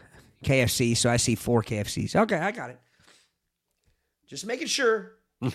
KFC, 0.43 0.95
so 0.95 1.09
I 1.09 1.17
see 1.17 1.35
four 1.35 1.61
KFCs. 1.61 2.15
Okay, 2.15 2.37
I 2.37 2.51
got 2.51 2.69
it. 2.69 2.79
Just 4.27 4.45
making 4.45 4.67
sure. 4.67 5.13
All 5.41 5.51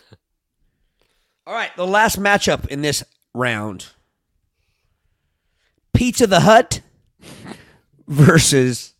right, 1.55 1.71
the 1.77 1.87
last 1.87 2.19
matchup 2.19 2.67
in 2.69 2.83
this 2.83 3.03
round. 3.35 3.87
Pizza 5.93 6.27
the 6.27 6.41
Hut 6.41 6.81
versus 8.09 8.95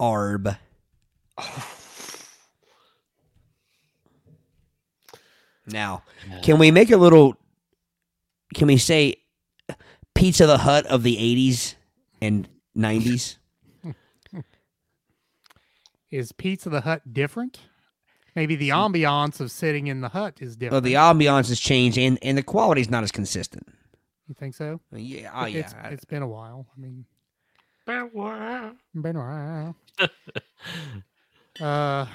Arb. 0.00 0.58
Now, 5.72 6.02
can 6.42 6.58
we 6.58 6.70
make 6.70 6.90
a 6.90 6.96
little 6.96 7.36
can 8.54 8.66
we 8.66 8.76
say 8.76 9.16
Pizza 10.14 10.46
the 10.46 10.58
Hut 10.58 10.86
of 10.86 11.02
the 11.02 11.16
80s 11.16 11.74
and 12.20 12.48
90s? 12.76 13.36
Is 16.10 16.32
Pizza 16.32 16.68
the 16.68 16.80
Hut 16.80 17.12
different? 17.12 17.60
Maybe 18.34 18.56
the 18.56 18.70
ambiance 18.70 19.40
of 19.40 19.50
sitting 19.50 19.88
in 19.88 20.02
the 20.02 20.08
hut 20.08 20.38
is 20.40 20.56
different. 20.56 20.72
Well, 20.72 20.80
the 20.80 20.94
ambiance 20.94 21.48
has 21.48 21.58
changed 21.58 21.98
and, 21.98 22.18
and 22.22 22.38
the 22.38 22.42
quality 22.42 22.80
is 22.80 22.88
not 22.88 23.02
as 23.02 23.10
consistent. 23.10 23.66
you 24.28 24.34
think 24.34 24.54
so? 24.54 24.80
Yeah, 24.92 25.30
oh, 25.34 25.46
It's, 25.46 25.72
yeah. 25.72 25.88
it's 25.88 26.04
been 26.04 26.22
a 26.22 26.28
while. 26.28 26.66
I 26.76 26.80
mean, 26.80 27.04
been 27.86 27.98
a 27.98 28.06
while. 28.06 28.72
been 28.94 29.16
a 29.16 29.18
while. 29.18 29.76
uh, 31.60 32.06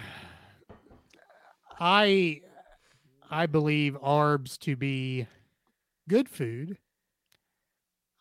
I 1.79 2.41
I 3.31 3.45
believe 3.45 3.97
arbs 4.01 4.57
to 4.59 4.75
be 4.75 5.27
good 6.07 6.29
food. 6.29 6.77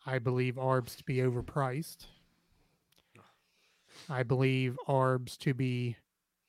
I 0.05 0.19
believe 0.19 0.57
arbs 0.57 0.95
to 0.97 1.03
be 1.03 1.17
overpriced. 1.17 2.05
I 4.09 4.23
believe 4.23 4.77
arbs 4.87 5.37
to 5.37 5.53
be 5.53 5.97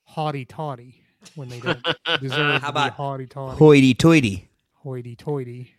haughty 0.03 0.45
toddy 0.45 1.01
when 1.35 1.49
they 1.49 1.59
don't 1.59 1.83
deserve 2.21 2.61
How 2.61 2.67
to 2.67 2.73
be 2.73 2.79
about 2.79 2.91
haughty 2.93 3.25
toddy, 3.25 3.57
Hoity 3.57 3.93
toity. 3.93 4.49
hoity 4.73 5.15
toity. 5.15 5.73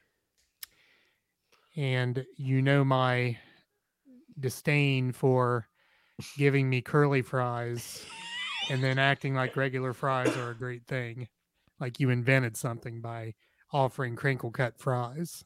And 1.77 2.27
you 2.37 2.61
know 2.63 2.85
my 2.85 3.39
disdain 4.41 5.13
for 5.13 5.69
giving 6.37 6.69
me 6.69 6.81
curly 6.81 7.23
fries 7.23 8.05
and 8.71 8.83
then 8.83 8.99
acting 8.99 9.35
like 9.35 9.57
regular 9.57 9.93
fries 9.93 10.37
are 10.37 10.51
a 10.51 10.55
great 10.55 10.85
thing. 10.87 11.29
Like 11.81 12.01
you 12.01 12.11
invented 12.11 12.57
something 12.57 13.01
by 13.01 13.35
offering 13.73 14.17
crinkle 14.17 14.51
cut 14.51 14.79
fries. 14.79 15.45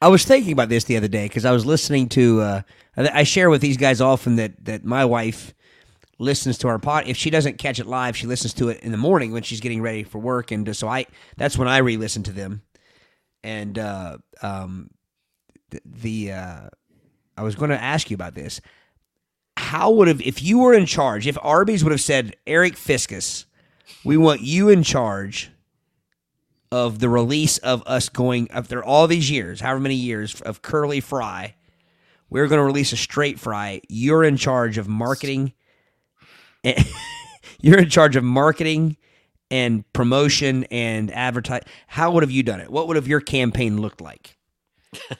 I 0.00 0.08
was 0.08 0.24
thinking 0.24 0.52
about 0.52 0.68
this 0.68 0.84
the 0.84 0.96
other 0.96 1.08
day 1.08 1.26
because 1.26 1.44
I 1.44 1.52
was 1.52 1.64
listening 1.64 2.08
to. 2.10 2.40
Uh, 2.40 2.62
I 2.96 3.22
share 3.22 3.48
with 3.48 3.60
these 3.60 3.76
guys 3.76 4.00
often 4.00 4.36
that 4.36 4.64
that 4.64 4.84
my 4.84 5.04
wife 5.04 5.54
listens 6.18 6.58
to 6.58 6.68
our 6.68 6.78
pod. 6.78 7.04
If 7.06 7.16
she 7.16 7.30
doesn't 7.30 7.58
catch 7.58 7.78
it 7.78 7.86
live, 7.86 8.16
she 8.16 8.26
listens 8.26 8.52
to 8.54 8.68
it 8.68 8.80
in 8.80 8.92
the 8.92 8.98
morning 8.98 9.32
when 9.32 9.42
she's 9.42 9.60
getting 9.60 9.80
ready 9.80 10.02
for 10.02 10.18
work, 10.18 10.50
and 10.50 10.76
so 10.76 10.88
I 10.88 11.06
that's 11.36 11.56
when 11.56 11.68
I 11.68 11.78
re-listen 11.78 12.22
to 12.24 12.32
them. 12.32 12.62
And 13.42 13.78
uh, 13.78 14.18
um, 14.42 14.90
the, 15.70 15.80
the 15.84 16.32
uh, 16.32 16.68
I 17.36 17.42
was 17.42 17.54
going 17.54 17.70
to 17.70 17.82
ask 17.82 18.10
you 18.10 18.14
about 18.14 18.34
this. 18.34 18.60
How 19.56 19.90
would 19.90 20.08
have 20.08 20.20
if 20.20 20.42
you 20.42 20.58
were 20.58 20.74
in 20.74 20.84
charge? 20.84 21.26
If 21.26 21.38
Arby's 21.40 21.82
would 21.82 21.92
have 21.92 22.02
said, 22.02 22.36
Eric 22.46 22.74
Fiskus, 22.74 23.46
we 24.04 24.18
want 24.18 24.42
you 24.42 24.68
in 24.68 24.82
charge 24.82 25.50
of 26.70 26.98
the 26.98 27.08
release 27.08 27.58
of 27.58 27.82
us 27.86 28.08
going 28.08 28.50
after 28.50 28.84
all 28.84 29.06
these 29.06 29.30
years, 29.30 29.60
however 29.60 29.80
many 29.80 29.94
years 29.94 30.40
of 30.42 30.62
curly 30.62 31.00
fry, 31.00 31.54
we're 32.28 32.48
going 32.48 32.58
to 32.58 32.64
release 32.64 32.92
a 32.92 32.96
straight 32.96 33.38
fry. 33.38 33.80
You're 33.88 34.24
in 34.24 34.36
charge 34.36 34.78
of 34.78 34.88
marketing. 34.88 35.52
You're 37.60 37.78
in 37.78 37.88
charge 37.88 38.16
of 38.16 38.24
marketing 38.24 38.96
and 39.50 39.90
promotion 39.92 40.64
and 40.64 41.12
advertise. 41.12 41.62
How 41.86 42.10
would 42.10 42.22
have 42.22 42.30
you 42.30 42.42
done 42.42 42.60
it? 42.60 42.70
What 42.70 42.88
would 42.88 42.96
have 42.96 43.06
your 43.06 43.20
campaign 43.20 43.80
looked 43.80 44.00
like? 44.00 44.36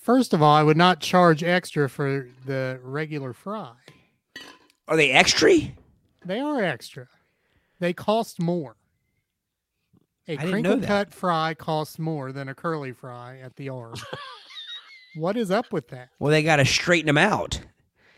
First 0.00 0.32
of 0.32 0.42
all, 0.42 0.54
I 0.54 0.62
would 0.62 0.76
not 0.76 1.00
charge 1.00 1.42
extra 1.44 1.88
for 1.88 2.28
the 2.44 2.80
regular 2.82 3.32
fry. 3.32 3.72
Are 4.88 4.96
they 4.96 5.10
extra? 5.10 5.52
They 6.24 6.40
are 6.40 6.62
extra. 6.62 7.08
They 7.82 7.92
cost 7.92 8.40
more. 8.40 8.76
A 10.28 10.36
crinkle 10.36 10.80
cut 10.82 11.12
fry 11.12 11.52
costs 11.52 11.98
more 11.98 12.30
than 12.30 12.48
a 12.48 12.54
curly 12.54 12.92
fry 12.92 13.40
at 13.42 13.56
the 13.56 13.66
Arb. 13.66 14.00
what 15.16 15.36
is 15.36 15.50
up 15.50 15.72
with 15.72 15.88
that? 15.88 16.10
Well, 16.20 16.30
they 16.30 16.44
got 16.44 16.56
to 16.56 16.64
straighten 16.64 17.08
them 17.08 17.18
out. 17.18 17.60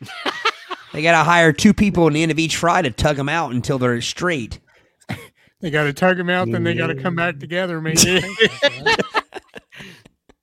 they 0.92 1.00
got 1.00 1.12
to 1.12 1.24
hire 1.24 1.50
two 1.54 1.72
people 1.72 2.04
on 2.04 2.12
the 2.12 2.22
end 2.22 2.30
of 2.30 2.38
each 2.38 2.56
fry 2.58 2.82
to 2.82 2.90
tug 2.90 3.16
them 3.16 3.30
out 3.30 3.52
until 3.52 3.78
they're 3.78 4.00
straight. 4.02 4.60
They 5.60 5.70
got 5.70 5.84
to 5.84 5.94
tug 5.94 6.18
them 6.18 6.28
out, 6.28 6.50
then 6.50 6.62
they 6.62 6.74
got 6.74 6.88
to 6.88 6.94
come 6.94 7.16
back 7.16 7.36
mm. 7.36 7.40
together. 7.40 7.80
Maybe. 7.80 8.20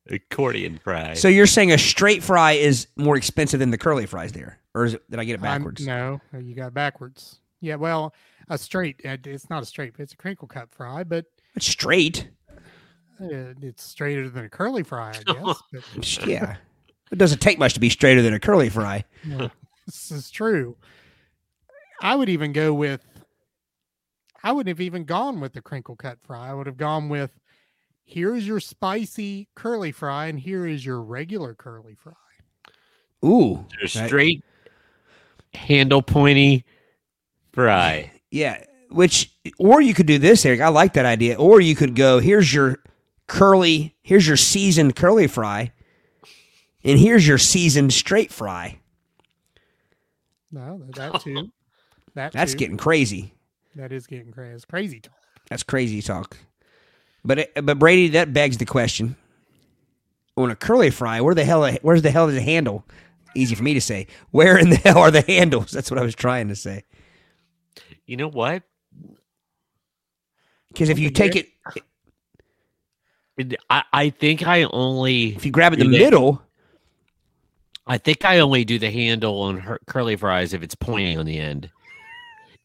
Accordion 0.10 0.80
fry. 0.80 1.14
So 1.14 1.28
you're 1.28 1.46
saying 1.46 1.72
a 1.72 1.78
straight 1.78 2.24
fry 2.24 2.54
is 2.54 2.88
more 2.96 3.18
expensive 3.18 3.60
than 3.60 3.70
the 3.70 3.78
curly 3.78 4.08
fries 4.08 4.32
there, 4.32 4.58
or 4.74 4.86
is 4.86 4.96
it, 4.96 5.12
did 5.12 5.20
I 5.20 5.26
get 5.26 5.34
it 5.34 5.44
I'm- 5.44 5.60
backwards? 5.60 5.86
no, 5.86 6.22
you 6.34 6.56
got 6.56 6.70
it 6.70 6.74
backwards. 6.74 7.40
Yeah, 7.60 7.76
well, 7.76 8.16
a 8.52 8.58
straight. 8.58 9.02
uh, 9.06 9.18
It's 9.26 9.50
not 9.50 9.64
a 9.64 9.66
straight. 9.66 9.94
It's 9.98 10.14
a 10.14 10.18
crinkle 10.18 10.48
cut 10.48 10.70
fry, 10.72 11.04
but 11.04 11.26
It's 11.56 11.68
straight. 11.68 12.30
uh, 13.20 13.54
it's 13.62 13.84
straighter 13.84 14.30
than 14.30 14.46
a 14.46 14.50
curly 14.50 14.84
fry, 14.84 15.10
I 15.18 15.24
guess. 15.34 15.62
But 15.72 16.26
Yeah. 16.28 16.58
It 17.12 17.18
doesn't 17.18 17.40
take 17.42 17.60
much 17.60 17.74
to 17.74 17.80
be 17.80 17.90
straighter 17.90 18.22
than 18.22 18.34
a 18.34 18.40
curly 18.40 18.70
fry. 18.70 19.04
Yeah, 19.26 19.50
this 19.86 20.12
is 20.12 20.32
true. 20.32 20.78
I 22.02 22.16
would 22.16 22.30
even 22.30 22.54
go 22.54 22.74
with. 22.74 23.02
I 24.44 24.52
wouldn't 24.54 24.70
have 24.76 24.82
even 24.82 25.04
gone 25.04 25.40
with 25.42 25.54
the 25.54 25.62
crinkle 25.62 25.96
cut 25.96 26.20
fry. 26.24 26.50
I 26.50 26.54
would 26.54 26.66
have 26.68 26.78
gone 26.78 27.10
with, 27.10 27.32
here's 28.06 28.48
your 28.48 28.60
spicy 28.60 29.50
curly 29.56 29.92
fry, 29.92 30.28
and 30.28 30.40
here 30.40 30.66
is 30.66 30.84
your 30.86 31.02
regular 31.02 31.54
curly 31.54 31.96
fry. 31.96 32.14
Ooh. 33.24 33.66
a 33.84 33.88
straight 33.88 34.44
handle 35.54 36.02
pointy 36.02 36.64
fry. 37.52 38.12
Yeah. 38.32 38.64
Which, 38.90 39.32
or 39.60 39.80
you 39.82 39.94
could 39.94 40.06
do 40.08 40.18
this, 40.18 40.46
Eric. 40.46 40.60
I 40.62 40.68
like 40.70 40.94
that 40.94 41.06
idea. 41.06 41.36
Or 41.38 41.62
you 41.62 41.76
could 41.76 41.96
go, 41.96 42.20
here's 42.20 42.54
your 42.54 42.80
curly, 43.28 43.96
here's 44.02 44.28
your 44.28 44.36
seasoned 44.38 44.96
curly 44.98 45.28
fry, 45.28 45.72
and 46.84 47.00
here's 47.00 47.26
your 47.28 47.38
seasoned 47.38 47.94
straight 47.94 48.32
fry. 48.34 48.80
No, 50.52 50.82
that- 50.96 51.22
too. 51.24 51.52
That 52.14 52.34
That's 52.34 52.52
too. 52.52 52.58
getting 52.58 52.76
crazy. 52.78 53.34
that 53.76 53.94
is 53.94 54.06
getting 54.08 54.34
crazy. 54.34 54.54
It's 54.56 54.66
crazy 54.66 55.00
talk. 55.00 55.14
That's 55.50 55.64
crazy 55.64 56.02
talk. 56.02 56.36
But 57.24 57.40
it, 57.40 57.54
but 57.64 57.80
Brady, 57.80 58.10
that 58.10 58.34
begs 58.34 58.58
the 58.58 58.66
question: 58.66 59.16
on 60.36 60.52
a 60.52 60.56
curly 60.58 60.90
fry, 60.90 61.22
where 61.22 61.34
the 61.36 61.46
hell 61.46 61.72
where's 61.82 62.02
the 62.02 62.12
hell 62.12 62.28
is 62.28 62.36
the 62.36 62.42
handle? 62.42 62.84
Easy 63.34 63.56
for 63.56 63.64
me 63.64 63.74
to 63.76 63.80
say. 63.80 64.08
Where 64.32 64.58
in 64.58 64.72
the 64.72 64.76
hell 64.84 64.98
are 64.98 65.12
the 65.12 65.22
handles? 65.22 65.72
That's 65.72 65.90
what 65.90 66.00
I 66.00 66.04
was 66.04 66.16
trying 66.16 66.50
to 66.50 66.56
say. 66.58 66.84
You 68.12 68.18
know 68.18 68.28
what? 68.28 68.64
Because 70.68 70.90
if 70.90 71.00
you 71.00 71.10
take 71.12 71.38
it, 71.38 71.48
It- 73.38 73.56
I, 73.70 73.84
I 73.94 74.10
think 74.10 74.46
I 74.46 74.64
only 74.64 75.34
if 75.34 75.46
you 75.46 75.52
grab 75.54 75.72
it 75.72 75.80
in 75.80 75.90
the 75.92 75.98
Do 75.98 76.04
middle, 76.04 76.42
I 77.88 77.98
think 77.98 78.26
I 78.26 78.40
only 78.40 78.66
do 78.66 78.78
the 78.78 78.92
handle 78.92 79.40
on 79.44 79.60
her 79.60 79.80
curly 79.88 80.18
fries 80.18 80.54
if 80.54 80.62
it's 80.62 80.76
pointy 80.76 81.16
on 81.16 81.26
the 81.26 81.40
end. 81.40 81.70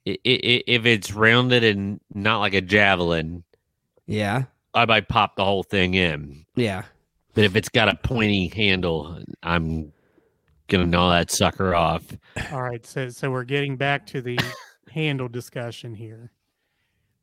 I- 0.05 0.19
I- 0.27 0.41
I- 0.45 0.63
if 0.67 0.85
it's 0.85 1.13
rounded 1.13 1.63
and 1.63 2.01
not 2.13 2.41
like 2.41 2.55
a 2.55 2.61
javelin, 2.61 3.45
yeah, 4.09 4.47
I 4.75 4.85
might 4.85 5.07
pop 5.09 5.37
the 5.37 5.45
whole 5.45 5.63
thing 5.63 5.95
in. 5.95 6.45
yeah. 6.57 6.83
But 7.35 7.45
if 7.45 7.55
it's 7.55 7.69
got 7.69 7.89
a 7.89 7.95
pointy 7.95 8.49
handle, 8.49 9.23
I'm 9.45 9.93
gonna 10.67 10.87
gnaw 10.87 11.11
that 11.13 11.31
sucker 11.31 11.73
off. 11.77 12.03
All 12.51 12.63
right, 12.63 12.85
so 12.85 13.09
so 13.11 13.31
we're 13.31 13.45
getting 13.45 13.77
back 13.77 14.05
to 14.09 14.21
the 14.21 14.37
handle 14.91 15.29
discussion 15.29 15.95
here. 15.95 16.31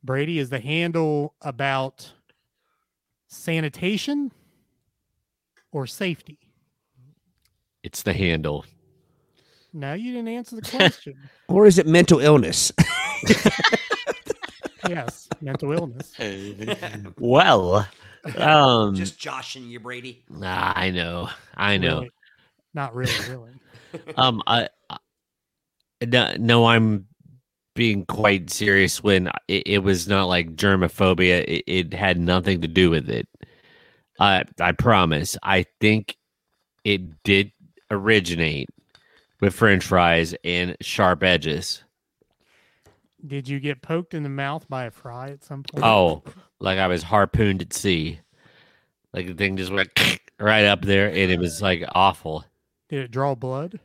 Brady, 0.03 0.39
is 0.39 0.49
the 0.49 0.59
handle 0.59 1.33
about 1.41 2.11
sanitation 3.27 4.31
or 5.71 5.87
safety? 5.87 6.39
It's 7.83 8.03
the 8.03 8.13
handle. 8.13 8.65
No, 9.73 9.93
you 9.93 10.13
didn't 10.13 10.27
answer 10.29 10.55
the 10.55 10.61
question. 10.77 11.17
Or 11.47 11.65
is 11.65 11.77
it 11.79 11.87
mental 11.87 12.19
illness? 12.19 12.71
yes, 14.87 15.27
mental 15.41 15.71
illness. 15.71 16.13
well, 17.17 17.87
um, 18.37 18.95
Just 18.95 19.19
joshing 19.19 19.67
you, 19.67 19.79
Brady. 19.79 20.23
nah, 20.29 20.73
I 20.75 20.91
know, 20.91 21.29
I 21.55 21.77
know. 21.77 21.95
Really. 21.99 22.11
Not 22.73 22.95
really, 22.95 23.13
really. 23.29 23.51
Um, 24.17 24.41
I, 24.47 24.69
I 24.89 24.97
no, 26.07 26.33
no, 26.39 26.65
I'm 26.65 27.05
being 27.75 28.05
quite 28.05 28.49
serious 28.49 29.03
when 29.03 29.27
it, 29.47 29.63
it 29.65 29.77
was 29.79 30.07
not 30.07 30.25
like 30.25 30.55
germophobia. 30.55 31.43
It, 31.47 31.63
it 31.67 31.93
had 31.93 32.19
nothing 32.19 32.61
to 32.61 32.67
do 32.67 32.89
with 32.89 33.09
it. 33.09 33.27
I 34.19 34.43
I 34.59 34.71
promise. 34.73 35.37
I 35.43 35.65
think 35.79 36.17
it 36.83 37.23
did 37.23 37.51
originate 37.89 38.69
with 39.41 39.53
French 39.53 39.83
fries 39.83 40.35
and 40.43 40.75
sharp 40.81 41.23
edges. 41.23 41.83
Did 43.25 43.47
you 43.47 43.59
get 43.59 43.81
poked 43.81 44.13
in 44.13 44.23
the 44.23 44.29
mouth 44.29 44.67
by 44.67 44.85
a 44.85 44.91
fry 44.91 45.29
at 45.29 45.43
some 45.43 45.63
point? 45.63 45.85
Oh, 45.85 46.23
like 46.59 46.77
I 46.77 46.87
was 46.87 47.03
harpooned 47.03 47.61
at 47.61 47.73
sea. 47.73 48.19
Like 49.13 49.27
the 49.27 49.33
thing 49.33 49.57
just 49.57 49.71
went 49.71 49.91
right 50.39 50.65
up 50.65 50.81
there, 50.81 51.07
and 51.07 51.31
it 51.31 51.39
was 51.39 51.61
like 51.61 51.83
awful. 51.93 52.43
Did 52.89 53.05
it 53.05 53.11
draw 53.11 53.35
blood? 53.35 53.79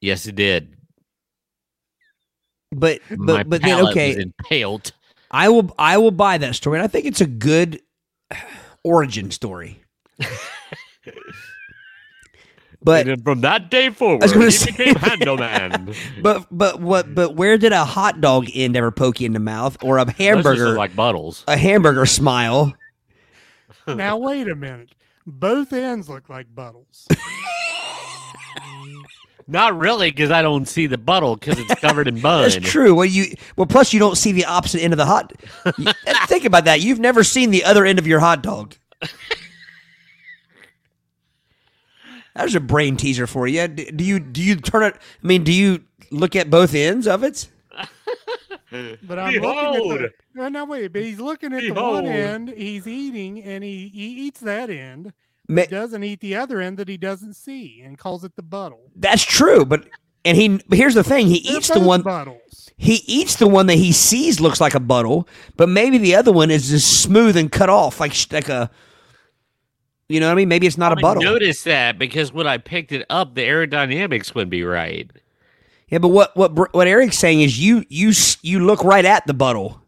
Yes, 0.00 0.26
it 0.26 0.36
did. 0.36 0.76
But 2.72 3.00
My 3.10 3.44
but 3.44 3.48
but 3.50 3.62
then 3.62 3.86
okay, 3.88 4.16
was 4.16 4.24
impaled. 4.24 4.92
I 5.30 5.48
will 5.48 5.74
I 5.78 5.98
will 5.98 6.10
buy 6.10 6.38
that 6.38 6.54
story, 6.54 6.78
and 6.78 6.84
I 6.84 6.88
think 6.88 7.06
it's 7.06 7.20
a 7.20 7.26
good 7.26 7.80
origin 8.84 9.30
story. 9.30 9.82
but 12.82 13.06
and 13.08 13.22
from 13.24 13.40
that 13.42 13.70
day 13.70 13.90
forward, 13.90 14.22
was 14.22 14.32
gonna 14.32 14.46
he 14.46 14.50
say- 14.50 14.70
became 14.72 14.94
handle 14.96 15.36
man. 15.36 15.94
but 16.22 16.46
but 16.50 16.80
what 16.80 17.14
but 17.14 17.34
where 17.36 17.56
did 17.58 17.72
a 17.72 17.84
hot 17.84 18.20
dog 18.20 18.46
end 18.54 18.76
ever 18.76 18.90
poke 18.90 19.20
you 19.20 19.26
in 19.26 19.32
the 19.32 19.40
mouth 19.40 19.76
or 19.82 19.98
a 19.98 20.10
hamburger 20.12 20.76
like 20.76 20.94
buttles. 20.96 21.44
a 21.48 21.56
hamburger 21.56 22.06
smile? 22.06 22.74
now 23.86 24.16
wait 24.16 24.48
a 24.48 24.54
minute. 24.56 24.90
Both 25.26 25.72
ends 25.72 26.08
look 26.08 26.28
like 26.28 26.52
buttles. 26.54 27.06
Not 29.48 29.78
really, 29.78 30.10
because 30.10 30.30
I 30.32 30.42
don't 30.42 30.66
see 30.66 30.86
the 30.88 30.98
buttle 30.98 31.36
because 31.36 31.58
it's 31.58 31.74
covered 31.80 32.08
in 32.08 32.20
bun. 32.20 32.42
That's 32.42 32.56
true. 32.56 32.94
Well, 32.94 33.04
you 33.04 33.26
well 33.56 33.66
plus 33.66 33.92
you 33.92 34.00
don't 34.00 34.16
see 34.16 34.32
the 34.32 34.44
opposite 34.44 34.82
end 34.82 34.92
of 34.92 34.96
the 34.96 35.06
hot. 35.06 35.32
you- 35.78 35.92
think 36.26 36.44
about 36.44 36.64
that. 36.64 36.80
You've 36.80 36.98
never 36.98 37.22
seen 37.22 37.50
the 37.50 37.64
other 37.64 37.84
end 37.84 37.98
of 38.00 38.06
your 38.06 38.18
hot 38.20 38.42
dog. 38.42 38.74
There's 42.34 42.54
a 42.54 42.60
brain 42.60 42.96
teaser 42.96 43.26
for 43.26 43.46
you. 43.46 43.66
D- 43.68 43.90
Do 43.90 44.04
you 44.04 44.20
do 44.20 44.42
you 44.42 44.56
turn 44.56 44.82
it? 44.82 44.94
I 44.94 45.26
mean, 45.26 45.42
do 45.44 45.52
you 45.52 45.84
look 46.10 46.36
at 46.36 46.50
both 46.50 46.74
ends 46.74 47.06
of 47.06 47.22
it? 47.24 47.48
But 49.02 49.18
I'm 49.18 49.32
Behold! 49.32 49.76
looking 49.86 50.04
at 50.06 50.10
the 50.34 50.40
no, 50.42 50.48
no 50.48 50.64
wait, 50.64 50.92
but 50.92 51.00
he's 51.02 51.20
looking 51.20 51.52
at 51.52 51.60
the 51.62 51.70
Behold! 51.70 51.94
one 52.04 52.06
end, 52.06 52.48
he's 52.50 52.86
eating, 52.86 53.40
and 53.42 53.62
he, 53.62 53.88
he 53.88 54.26
eats 54.26 54.40
that 54.40 54.68
end. 54.70 55.12
Ma- 55.48 55.62
He 55.62 55.66
doesn't 55.68 56.02
eat 56.04 56.20
the 56.20 56.36
other 56.36 56.60
end 56.60 56.76
that 56.78 56.88
he 56.88 56.96
doesn't 56.96 57.34
see 57.34 57.80
and 57.84 57.96
calls 57.98 58.24
it 58.24 58.36
the 58.36 58.42
buttle. 58.42 58.90
That's 58.96 59.22
true, 59.24 59.64
but 59.64 59.86
and 60.24 60.36
he 60.36 60.60
but 60.68 60.78
here's 60.78 60.94
the 60.94 61.04
thing: 61.04 61.26
he 61.28 61.40
They're 61.40 61.56
eats 61.58 61.68
the 61.68 61.80
one 61.80 62.02
buttles. 62.02 62.70
he 62.76 62.96
eats 63.06 63.36
the 63.36 63.46
one 63.46 63.66
that 63.66 63.76
he 63.76 63.92
sees 63.92 64.40
looks 64.40 64.60
like 64.60 64.74
a 64.74 64.80
buttle, 64.80 65.28
but 65.56 65.68
maybe 65.68 65.98
the 65.98 66.14
other 66.16 66.32
one 66.32 66.50
is 66.50 66.68
just 66.70 67.00
smooth 67.02 67.36
and 67.36 67.50
cut 67.52 67.68
off 67.70 68.00
like 68.00 68.14
like 68.32 68.48
a. 68.48 68.70
You 70.08 70.20
know 70.20 70.26
what 70.26 70.32
I 70.32 70.36
mean? 70.36 70.48
Maybe 70.48 70.68
it's 70.68 70.78
not 70.78 70.92
a 70.92 70.96
I 70.98 71.00
buttle. 71.02 71.22
noticed 71.22 71.64
that 71.64 71.98
because 71.98 72.32
when 72.32 72.46
I 72.46 72.58
picked 72.58 72.92
it 72.92 73.04
up, 73.10 73.34
the 73.34 73.42
aerodynamics 73.42 74.34
wouldn't 74.36 74.52
be 74.52 74.62
right. 74.62 75.10
Yeah, 75.88 75.98
but 75.98 76.08
what 76.08 76.36
what 76.36 76.74
what 76.74 76.86
Eric's 76.86 77.18
saying 77.18 77.40
is 77.42 77.58
you 77.58 77.84
you 77.88 78.12
you 78.42 78.64
look 78.64 78.82
right 78.84 79.04
at 79.04 79.26
the 79.26 79.34
buttle 79.34 79.80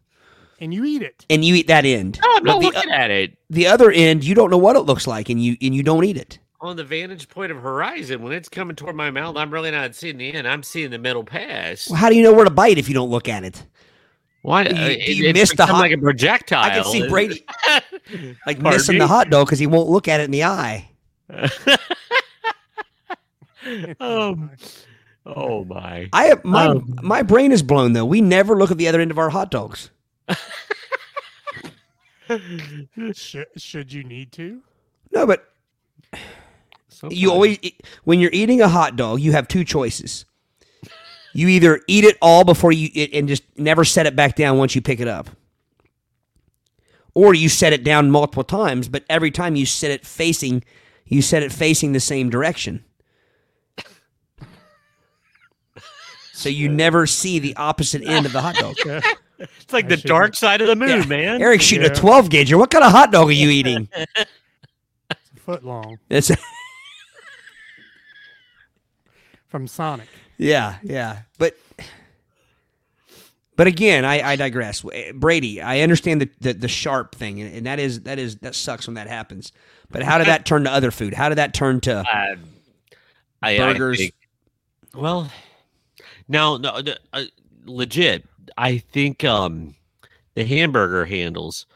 And 0.61 0.75
you 0.75 0.85
eat 0.85 1.03
it. 1.03 1.25
and 1.31 1.45
you 1.45 1.55
eat 1.55 1.69
that 1.69 1.85
end. 1.85 2.19
No, 2.23 2.31
I'm 2.37 2.45
But 2.45 2.53
not 2.53 2.61
the, 2.61 2.67
looking 2.67 2.91
at 2.91 3.11
it 3.11 3.37
the 3.51 3.67
other 3.69 3.91
end 3.93 4.25
you 4.25 4.35
don't 4.35 4.51
know 4.51 4.59
what 4.59 4.77
it 4.77 4.81
looks 4.81 5.07
like 5.07 5.29
and 5.31 5.43
you 5.43 5.57
and 5.63 5.75
you 5.75 5.83
don't 5.83 6.05
eat 6.05 6.17
it. 6.17 6.39
on 6.61 6.77
the 6.77 6.85
vantage 6.85 7.29
point 7.29 7.53
of 7.53 7.59
horizon. 7.63 8.23
When 8.23 8.33
it's 8.33 8.49
coming 8.49 8.75
toward 8.77 8.97
my 8.97 9.11
mouth, 9.11 9.37
I'm 9.37 9.51
really 9.53 9.71
not 9.71 9.95
seeing 9.95 10.19
the 10.19 10.33
end. 10.35 10.47
I'm 10.49 10.63
seeing 10.65 10.91
the 10.91 10.99
middle 10.99 11.23
pass. 11.25 11.89
Well, 11.89 11.99
how 11.99 12.09
do 12.11 12.17
you 12.17 12.23
know 12.23 12.33
where 12.33 12.45
to 12.45 12.51
bite 12.51 12.79
if 12.79 12.89
you 12.89 12.95
don't 12.95 13.11
look 13.11 13.29
at 13.29 13.45
it? 13.45 13.65
Why? 14.43 14.65
Do 14.65 14.75
you- 14.75 14.83
uh, 14.83 14.87
do 14.89 14.93
it- 14.95 15.09
you 15.17 15.29
it's 15.29 15.39
miss 15.39 15.55
the 15.55 15.67
hot- 15.67 15.79
like 15.81 15.93
a 15.93 15.99
projectile. 15.99 16.65
I 16.65 16.71
can 16.71 16.85
see 16.85 17.07
Brady 17.09 17.45
like 17.69 17.85
Pardon 18.61 18.63
missing 18.65 18.95
me? 18.97 19.01
the 19.01 19.07
hot 19.07 19.31
dog 19.31 19.47
because 19.47 19.59
he 19.61 19.67
won't 19.69 19.89
look 19.89 20.09
at 20.09 20.21
it 20.21 20.25
in 20.25 20.31
the 20.33 20.43
eye. 20.45 20.89
um, 24.01 24.51
oh 25.27 25.65
my! 25.65 26.09
I 26.13 26.25
have 26.27 26.45
my 26.45 26.67
Um. 26.67 26.99
my 27.03 27.23
brain 27.23 27.53
is 27.53 27.63
blown 27.63 27.93
though. 27.93 28.05
We 28.07 28.21
never 28.21 28.57
look 28.57 28.71
at 28.71 28.79
the 28.79 28.89
other 28.89 29.01
end 29.01 29.11
of 29.11 29.19
our 29.19 29.31
hot 29.31 29.51
dogs. 29.51 29.91
Should, 33.14 33.47
should 33.57 33.93
you 33.93 34.05
need 34.05 34.33
to? 34.33 34.61
No, 35.12 35.26
but 35.26 35.49
you 37.11 37.31
always 37.31 37.59
when 38.05 38.20
you're 38.20 38.33
eating 38.33 38.61
a 38.61 38.68
hot 38.68 38.97
dog, 38.97 39.20
you 39.20 39.33
have 39.33 39.49
two 39.49 39.64
choices. 39.64 40.24
You 41.33 41.49
either 41.49 41.81
eat 41.87 42.05
it 42.05 42.18
all 42.20 42.45
before 42.45 42.72
you 42.72 42.91
it, 42.95 43.12
and 43.14 43.29
just 43.29 43.45
never 43.57 43.85
set 43.85 44.07
it 44.07 44.16
back 44.16 44.35
down 44.37 44.59
once 44.59 44.74
you 44.74 44.83
pick 44.83 45.01
it 45.01 45.09
up. 45.09 45.31
Or 47.14 47.35
you 47.35 47.49
set 47.49 47.72
it 47.72 47.83
down 47.83 48.11
multiple 48.11 48.45
times, 48.45 48.89
but 48.89 49.05
every 49.09 49.31
time 49.31 49.57
you 49.57 49.66
set 49.66 49.91
it 49.91 50.05
facing 50.05 50.64
you 51.07 51.22
set 51.22 51.43
it 51.43 51.53
facing 51.53 51.93
the 51.93 52.01
same 52.01 52.29
direction. 52.29 52.85
So 56.33 56.49
you 56.49 56.68
never 56.68 57.07
see 57.07 57.41
the 57.41 57.57
opposite 57.57 58.03
end 58.03 58.24
of 58.24 58.33
the 58.33 58.41
hot 58.41 58.55
dog. 58.57 58.76
It's 59.39 59.72
like 59.72 59.84
I 59.86 59.89
the 59.89 59.97
should- 59.99 60.09
dark 60.09 60.34
side 60.36 60.61
of 60.61 60.66
the 60.66 60.76
moon, 60.76 60.89
Yeah. 61.03 61.07
man. 61.07 61.43
Eric's 61.43 61.64
shooting 61.64 61.84
Yeah. 61.86 61.93
a 61.93 61.95
12 61.95 62.30
gauge. 62.30 62.53
What 62.55 62.70
kind 62.70 62.84
of 62.84 62.93
hot 62.93 63.12
dog 63.12 63.28
are 63.28 63.32
you 63.32 63.51
eating? 63.51 63.89
It's 65.11 65.30
a 65.36 65.41
foot 65.41 65.64
long 65.64 65.99
It's 66.11 66.30
from 69.49 69.66
Sonic. 69.66 70.09
Yeah, 70.36 70.76
yeah, 70.82 71.20
but 71.39 71.57
but 73.57 73.66
again, 73.66 74.05
I, 74.05 74.32
I 74.32 74.36
digress. 74.36 74.84
Brady, 75.14 75.61
I 75.61 75.80
understand 75.80 76.20
the, 76.20 76.30
the 76.41 76.53
the 76.55 76.68
sharp 76.68 77.14
thing, 77.14 77.41
and 77.41 77.66
that 77.66 77.80
is 77.80 78.03
that 78.03 78.18
is 78.18 78.36
that 78.39 78.55
sucks 78.55 78.86
when 78.86 78.95
that 78.95 79.09
happens. 79.09 79.53
But 79.91 80.03
how 80.03 80.18
did 80.18 80.26
that 80.28 80.45
turn 80.47 80.64
to 80.64 80.70
other 80.70 80.91
food? 80.91 81.14
How 81.14 81.28
did 81.28 81.39
that 81.39 81.55
turn 81.55 81.80
to 81.82 81.99
Uh, 82.01 82.36
I, 83.43 83.59
I 83.59 83.72
burgers? 83.72 83.99
think- 83.99 84.14
well, 84.95 85.30
no, 86.28 86.57
no, 86.57 86.80
uh, 87.12 87.22
legit. 87.64 88.26
I 88.59 88.79
think 88.79 89.25
um 89.25 89.75
the 90.35 90.45
hamburger 90.45 91.05
handles. 91.05 91.67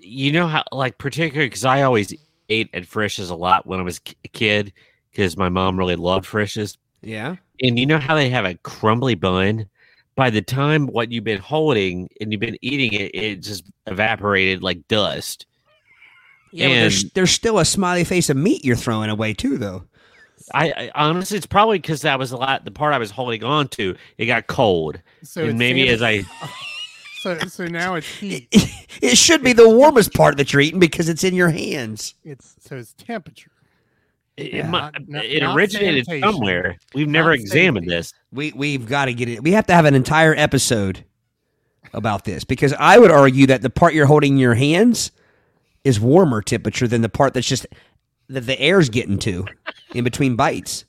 You 0.00 0.32
know 0.32 0.46
how, 0.46 0.64
like, 0.72 0.98
particularly 0.98 1.48
because 1.48 1.64
I 1.64 1.82
always 1.82 2.14
ate 2.48 2.70
at 2.72 2.86
Frisch's 2.86 3.30
a 3.30 3.34
lot 3.34 3.66
when 3.66 3.78
I 3.78 3.82
was 3.82 4.00
a 4.24 4.28
kid 4.28 4.72
because 5.10 5.36
my 5.36 5.48
mom 5.48 5.78
really 5.78 5.96
loved 5.96 6.26
Frisch's. 6.26 6.78
yeah? 7.02 7.36
And 7.62 7.78
you 7.78 7.86
know 7.86 7.98
how 7.98 8.14
they 8.14 8.30
have 8.30 8.44
a 8.44 8.54
crumbly 8.56 9.14
bun? 9.14 9.68
By 10.16 10.30
the 10.30 10.42
time 10.42 10.86
what 10.86 11.12
you've 11.12 11.24
been 11.24 11.40
holding 11.40 12.08
and 12.20 12.32
you've 12.32 12.40
been 12.40 12.58
eating 12.62 12.92
it, 12.92 13.14
it 13.14 13.42
just 13.42 13.64
evaporated 13.86 14.62
like 14.62 14.86
dust. 14.88 15.46
Yeah, 16.50 16.68
but 16.68 16.74
there's 16.74 17.10
there's 17.10 17.30
still 17.30 17.58
a 17.58 17.64
smiley 17.64 18.04
face 18.04 18.30
of 18.30 18.36
meat 18.36 18.64
you're 18.64 18.76
throwing 18.76 19.10
away 19.10 19.34
too, 19.34 19.58
though. 19.58 19.84
I, 20.54 20.72
I 20.72 20.90
honestly, 20.94 21.36
it's 21.36 21.46
probably 21.46 21.78
because 21.78 22.02
that 22.02 22.18
was 22.18 22.32
a 22.32 22.36
lot. 22.36 22.64
The 22.64 22.70
part 22.70 22.94
I 22.94 22.98
was 22.98 23.10
holding 23.10 23.44
on 23.44 23.68
to, 23.68 23.96
it 24.18 24.26
got 24.26 24.46
cold, 24.46 25.00
So 25.22 25.44
and 25.44 25.58
maybe 25.58 25.86
Santa- 25.88 25.92
as 25.92 26.02
I, 26.02 26.48
so 27.20 27.38
so 27.48 27.66
now 27.66 27.94
it's 27.94 28.06
heat. 28.18 28.48
It 29.02 29.16
should 29.18 29.42
be 29.42 29.52
the 29.52 29.68
warmest 29.68 30.14
part 30.14 30.36
that 30.38 30.52
you're 30.52 30.62
eating 30.62 30.80
because 30.80 31.08
it's 31.08 31.24
in 31.24 31.34
your 31.34 31.50
hands. 31.50 32.14
It's 32.24 32.56
so 32.60 32.76
it's 32.76 32.92
temperature. 32.94 33.50
it, 34.36 34.52
Yeah. 34.52 34.66
mu- 34.66 34.72
Not- 34.72 35.08
not- 35.08 35.24
it 35.24 35.42
not 35.42 35.56
originated 35.56 36.06
sanitation. 36.06 36.32
somewhere. 36.32 36.78
We've 36.94 37.08
never 37.08 37.30
Not 37.30 37.40
examined 37.40 37.84
safety. 37.84 37.96
this. 37.96 38.12
We 38.32 38.52
we've 38.54 38.86
got 38.86 39.06
to 39.06 39.14
get 39.14 39.28
it. 39.28 39.42
We 39.42 39.52
have 39.52 39.66
to 39.66 39.74
have 39.74 39.84
an 39.84 39.94
entire 39.94 40.34
episode 40.34 41.04
about 41.94 42.24
this 42.24 42.44
because 42.44 42.72
I 42.74 42.98
would 42.98 43.10
argue 43.10 43.46
that 43.46 43.62
the 43.62 43.70
part 43.70 43.94
you're 43.94 44.06
holding 44.06 44.32
in 44.34 44.38
your 44.38 44.54
hands 44.54 45.10
is 45.84 45.98
warmer 45.98 46.42
temperature 46.42 46.86
than 46.86 47.00
the 47.02 47.08
part 47.08 47.32
that's 47.34 47.46
just 47.46 47.66
that 48.28 48.42
the 48.42 48.60
air's 48.60 48.90
getting 48.90 49.18
to 49.20 49.46
in 49.94 50.04
between 50.04 50.36
bites. 50.36 50.84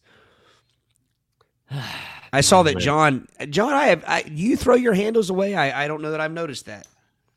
I 2.32 2.42
saw 2.42 2.64
that 2.64 2.78
John. 2.78 3.28
John, 3.50 3.74
I 3.74 3.86
have. 3.86 4.04
I, 4.08 4.24
you 4.28 4.56
throw 4.56 4.76
your 4.76 4.94
handles 4.94 5.30
away. 5.30 5.56
I, 5.56 5.86
I 5.86 5.88
don't 5.88 6.02
know 6.02 6.12
that 6.12 6.22
I've 6.22 6.32
noticed 6.32 6.66
that. 6.66 6.88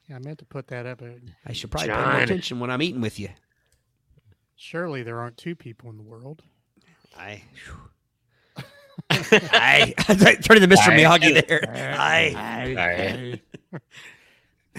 Yeah, 0.09 0.17
I 0.17 0.19
meant 0.19 0.39
to 0.41 0.45
put 0.45 0.69
that 0.69 0.87
up. 0.87 0.99
but 0.99 1.13
I 1.47 1.53
should 1.53 1.71
probably 1.71 1.91
pay 1.91 1.97
more 1.97 2.21
attention 2.21 2.61
when 2.61 2.71
I'm 2.71 2.83
eating 2.83 3.01
with 3.01 3.19
you. 3.19 3.29
Surely 4.57 5.03
there 5.03 5.19
aren't 5.21 5.37
two 5.37 5.55
people 5.55 5.91
in 5.91 5.97
the 5.97 6.03
world. 6.03 6.43
I. 7.17 7.43
I 9.11 9.95
turning 10.43 10.69
to 10.69 10.69
Mr. 10.69 10.93
Miyagi 10.93 11.47
there. 11.47 11.97
I. 11.99 13.41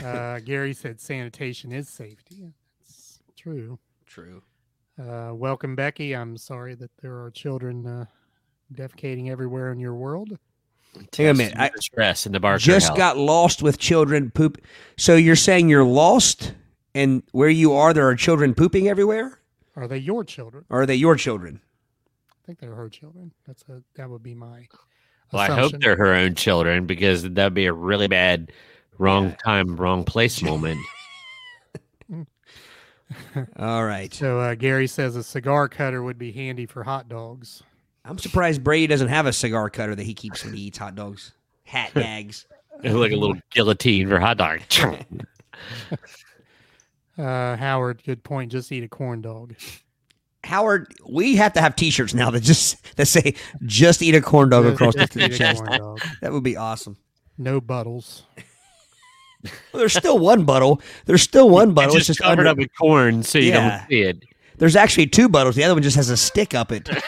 Uh, 0.04 0.40
Gary 0.40 0.74
said 0.74 1.00
sanitation 1.00 1.72
is 1.72 1.88
safety. 1.88 2.52
It's 2.82 3.20
true. 3.38 3.78
True. 4.08 4.42
Uh, 4.99 5.32
welcome, 5.34 5.76
Becky. 5.76 6.14
I'm 6.15 6.38
sorry 6.38 6.76
that 6.76 6.91
there 7.02 7.24
are 7.24 7.32
children 7.32 7.86
uh, 7.86 8.06
defecating 8.74 9.32
everywhere 9.32 9.72
in 9.72 9.80
your 9.80 9.95
world. 9.95 10.38
Hang 11.15 11.28
on 11.28 11.32
a 11.32 11.38
minute. 11.38 11.53
I 11.57 11.72
stress 11.80 12.26
in 12.28 12.34
the 12.34 12.40
bar. 12.40 12.57
just 12.57 12.95
got 12.95 13.18
lost 13.18 13.64
with 13.64 13.80
children 13.80 14.30
poop. 14.30 14.64
So 14.98 15.15
you're 15.15 15.36
saying 15.36 15.70
you're 15.70 15.84
lost, 15.84 16.53
and 16.94 17.24
where 17.32 17.49
you 17.49 17.74
are, 17.74 17.94
there 17.94 18.07
are 18.07 18.15
children 18.15 18.53
pooping 18.53 18.88
everywhere, 18.88 19.40
Are 19.76 19.88
they 19.88 19.98
your 19.98 20.24
children? 20.24 20.65
or 20.70 20.82
are 20.82 20.86
they 20.86 20.95
your 20.95 21.15
children? 21.15 21.60
I 22.32 22.45
think 22.45 22.60
they're 22.60 22.76
her 22.76 22.90
children. 22.90 23.32
That's 23.48 23.64
a 23.70 23.82
that 23.95 24.10
would 24.10 24.22
be 24.22 24.36
my. 24.36 24.68
Well, 25.32 25.41
I 25.41 25.48
hope 25.48 25.72
they're 25.80 25.98
her 25.98 26.14
own 26.14 26.36
children 26.36 26.86
because 26.86 27.24
that'd 27.24 27.56
be 27.56 27.65
a 27.65 27.74
really 27.74 28.07
bad 28.07 28.52
wrong 28.99 29.36
time, 29.44 29.76
wrong 29.76 30.03
place 30.03 30.44
moment. 30.44 30.80
All 33.57 33.85
right. 33.85 34.14
So 34.14 34.40
uh, 34.40 34.56
Gary 34.56 34.88
says 34.88 35.15
a 35.15 35.23
cigar 35.23 35.68
cutter 35.68 36.03
would 36.03 36.18
be 36.18 36.31
handy 36.31 36.65
for 36.65 36.84
hot 36.84 37.10
dogs. 37.10 37.64
I'm 38.06 38.18
surprised 38.18 38.64
Brady 38.64 38.88
doesn't 38.88 39.07
have 39.07 39.26
a 39.26 39.34
cigar 39.34 39.69
cutter 39.69 39.95
that 39.95 40.03
he 40.03 40.14
keeps 40.14 40.44
when 40.44 40.53
he 40.53 40.64
eats 40.64 40.77
hot 40.77 40.95
dogs. 40.95 41.34
Hat 41.64 41.91
gags. 41.95 42.45
like 42.84 43.11
a 43.11 43.15
little 43.15 43.38
guillotine 43.52 44.10
for 44.10 44.19
hot 44.19 44.38
dog. 44.38 44.61
Uh, 47.18 47.56
Howard, 47.57 48.02
good 48.03 48.23
point. 48.23 48.52
Just 48.52 48.72
eat 48.72 48.84
a 48.84 48.88
corn 48.88 49.22
dog. 49.22 49.53
Howard, 50.44 50.91
we 51.07 51.35
have 51.35 51.53
to 51.53 51.61
have 51.61 51.76
T-shirts 51.76 52.14
now 52.14 52.31
that 52.31 52.41
just 52.41 52.95
that 52.98 53.06
say 53.06 53.35
"Just 53.65 54.02
eat 54.02 54.15
a 54.15 54.22
corn 54.22 54.49
dog" 54.49 54.65
across 54.65 54.95
the 54.95 55.06
just 55.06 55.38
chest. 55.38 55.64
That 55.64 56.31
would 56.31 56.44
be 56.44 56.57
awesome. 56.57 56.98
No 57.38 57.61
buttles. 57.61 58.23
Well, 59.44 59.80
there's 59.80 59.94
still 59.94 60.20
one 60.20 60.45
buttle. 60.45 60.82
There's 61.06 61.22
still 61.22 61.49
one 61.49 61.74
buttle. 61.74 61.95
It's 61.95 62.07
just 62.07 62.20
just 62.20 62.22
covered 62.22 62.40
under. 62.48 62.52
up 62.52 62.57
with 62.57 62.70
corn 62.80 63.24
so 63.24 63.40
you 63.40 63.49
Yeah. 63.49 63.80
don't 63.80 63.88
see 63.90 64.02
it. 64.02 64.24
There's 64.57 64.76
actually 64.76 65.07
two 65.07 65.28
buttles. 65.28 65.56
The 65.56 65.64
other 65.64 65.74
one 65.74 65.84
just 65.84 65.95
has 65.98 66.10
a 66.10 66.18
stick 66.18 66.53
up 66.53 66.72
it. 66.72 66.90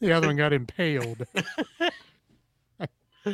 The 0.00 0.12
other 0.12 0.28
one 0.28 0.36
got 0.36 0.54
impaled. 0.54 1.26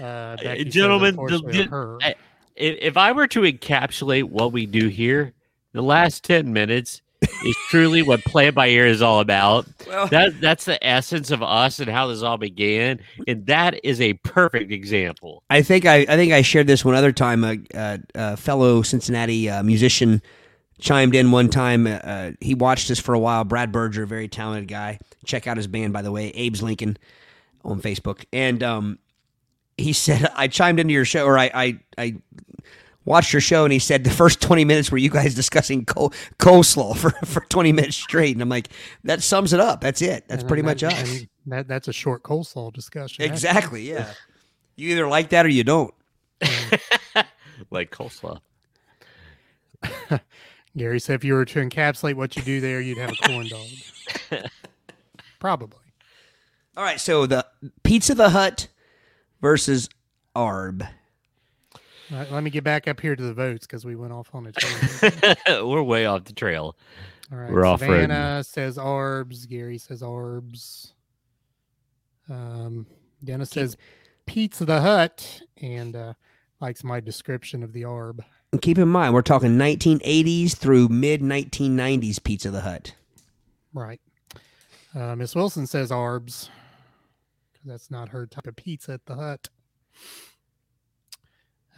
Uh, 0.00 0.36
gentlemen, 0.64 1.14
the- 1.16 1.42
the- 1.46 1.64
her. 1.70 1.98
I- 2.02 2.14
If, 2.56 2.78
if 2.80 2.96
I 2.96 3.12
were 3.12 3.26
to 3.28 3.40
encapsulate 3.42 4.24
what 4.24 4.52
we 4.52 4.66
do 4.66 4.88
here, 4.88 5.32
the 5.72 5.82
last 5.82 6.24
10 6.24 6.52
minutes 6.52 7.00
is 7.44 7.56
truly 7.68 8.02
what 8.02 8.22
Play 8.24 8.46
It 8.48 8.54
By 8.54 8.68
Ear 8.68 8.86
is 8.86 9.02
all 9.02 9.20
about. 9.20 9.66
Well, 9.86 10.06
That, 10.08 10.40
that's 10.40 10.64
the 10.64 10.84
essence 10.84 11.30
of 11.30 11.42
us 11.42 11.78
and 11.80 11.88
how 11.90 12.06
this 12.06 12.22
all 12.22 12.38
began. 12.38 13.00
And 13.26 13.46
that 13.46 13.84
is 13.84 14.00
a 14.00 14.14
perfect 14.14 14.70
example. 14.72 15.42
I 15.50 15.62
think 15.62 15.86
I, 15.86 15.98
I 16.08 16.16
think 16.16 16.32
I 16.32 16.42
shared 16.42 16.66
this 16.66 16.84
one 16.84 16.94
other 16.94 17.12
time. 17.12 17.44
A, 17.44 17.58
a, 17.74 18.00
a 18.14 18.36
fellow 18.36 18.82
Cincinnati 18.82 19.48
uh, 19.50 19.62
musician 19.62 20.22
chimed 20.80 21.14
in 21.14 21.30
one 21.30 21.48
time. 21.48 21.86
Uh, 21.86 22.32
he 22.40 22.54
watched 22.54 22.90
us 22.90 22.98
for 22.98 23.14
a 23.14 23.18
while. 23.18 23.44
Brad 23.44 23.72
Berger, 23.72 24.06
very 24.06 24.28
talented 24.28 24.68
guy. 24.68 24.98
Check 25.24 25.46
out 25.46 25.56
his 25.56 25.66
band, 25.66 25.92
by 25.92 26.02
the 26.02 26.12
way, 26.12 26.30
Abe's 26.32 26.62
Lincoln 26.62 26.96
on 27.64 27.80
Facebook. 27.80 28.24
And 28.32 28.62
um, 28.62 28.98
he 29.78 29.92
said, 29.92 30.28
I 30.34 30.48
chimed 30.48 30.80
into 30.80 30.92
your 30.92 31.04
show, 31.04 31.24
or 31.24 31.38
I, 31.38 31.50
I, 31.54 31.78
I 31.96 32.14
watched 33.04 33.32
your 33.32 33.40
show, 33.40 33.64
and 33.64 33.72
he 33.72 33.78
said 33.78 34.04
the 34.04 34.10
first 34.10 34.40
20 34.40 34.64
minutes 34.64 34.90
were 34.90 34.98
you 34.98 35.10
guys 35.10 35.34
discussing 35.34 35.84
col- 35.84 36.10
coleslaw 36.38 36.96
for, 36.96 37.10
for 37.26 37.40
20 37.48 37.72
minutes 37.72 37.96
straight. 37.96 38.34
And 38.34 38.42
I'm 38.42 38.48
like, 38.48 38.68
that 39.04 39.22
sums 39.22 39.52
it 39.52 39.60
up. 39.60 39.80
That's 39.80 40.02
it. 40.02 40.24
That's 40.28 40.42
And 40.42 40.48
pretty 40.48 40.62
that- 40.62 40.66
much 40.66 40.82
us. 40.84 41.10
and 41.20 41.28
That, 41.46 41.68
that's 41.68 41.88
a 41.88 41.92
short 41.92 42.22
coleslaw 42.22 42.72
discussion. 42.72 43.22
actually. 43.22 43.32
Exactly. 43.34 43.88
Yeah. 43.90 44.12
You 44.76 44.90
either 44.90 45.06
like 45.06 45.28
that 45.30 45.46
or 45.46 45.50
you 45.50 45.64
don't. 45.64 45.94
Like 47.70 47.92
coleslaw. 47.92 48.40
Gary 50.76 50.98
said 51.00 51.14
if 51.14 51.24
you 51.24 51.34
were 51.34 51.44
to 51.44 51.60
encapsulate 51.60 52.14
what 52.14 52.36
you 52.36 52.42
do 52.42 52.60
there, 52.60 52.80
you'd 52.80 52.98
have 52.98 53.12
a 53.12 53.16
corn 53.28 53.48
dog. 53.48 53.68
Probably. 55.38 55.78
All 56.76 56.82
right, 56.84 56.98
so 57.00 57.26
the 57.26 57.46
Pizza 57.84 58.14
the 58.14 58.30
Hut 58.30 58.66
versus 59.40 59.88
Arb. 60.34 60.86
All 62.14 62.20
right, 62.20 62.30
let 62.30 62.44
me 62.44 62.50
get 62.50 62.62
back 62.62 62.86
up 62.86 63.00
here 63.00 63.16
to 63.16 63.22
the 63.22 63.34
votes 63.34 63.66
because 63.66 63.84
we 63.84 63.96
went 63.96 64.12
off 64.12 64.32
on 64.34 64.46
a 64.46 64.52
tangent. 64.52 65.38
We're 65.66 65.82
way 65.82 66.06
off 66.06 66.22
the 66.24 66.32
trail. 66.32 66.76
All 67.32 67.38
right. 67.38 67.50
We're 67.50 67.64
off-roading. 67.66 68.02
Savannah 68.02 68.44
says 68.44 68.78
Arbs. 68.78 69.46
Gary 69.46 69.78
says 69.78 70.00
Arbs. 70.00 70.92
Um, 72.30 72.86
Dennis 73.24 73.50
says 73.50 73.76
Pizza 74.26 74.64
the 74.64 74.80
Hut 74.80 75.42
and 75.60 75.96
uh, 75.96 76.12
likes 76.60 76.84
my 76.84 77.00
description 77.00 77.64
of 77.64 77.72
the 77.72 77.82
Arb. 77.82 78.20
And 78.52 78.62
keep 78.62 78.78
in 78.78 78.86
mind, 78.88 79.12
we're 79.12 79.22
talking 79.22 79.58
1980s 79.58 80.56
through 80.56 80.88
mid 80.90 81.20
1990s 81.20 82.22
Pizza 82.22 82.52
the 82.52 82.60
Hut. 82.60 82.94
Right. 83.72 84.00
Uh, 84.94 85.16
Miss 85.16 85.34
Wilson 85.34 85.66
says 85.66 85.90
Arbs. 85.90 86.48
'cause 87.54 87.62
That's 87.64 87.90
not 87.90 88.10
her 88.10 88.24
type 88.28 88.46
of 88.46 88.54
pizza 88.54 88.92
at 88.92 89.06
the 89.06 89.16
hut. 89.16 89.48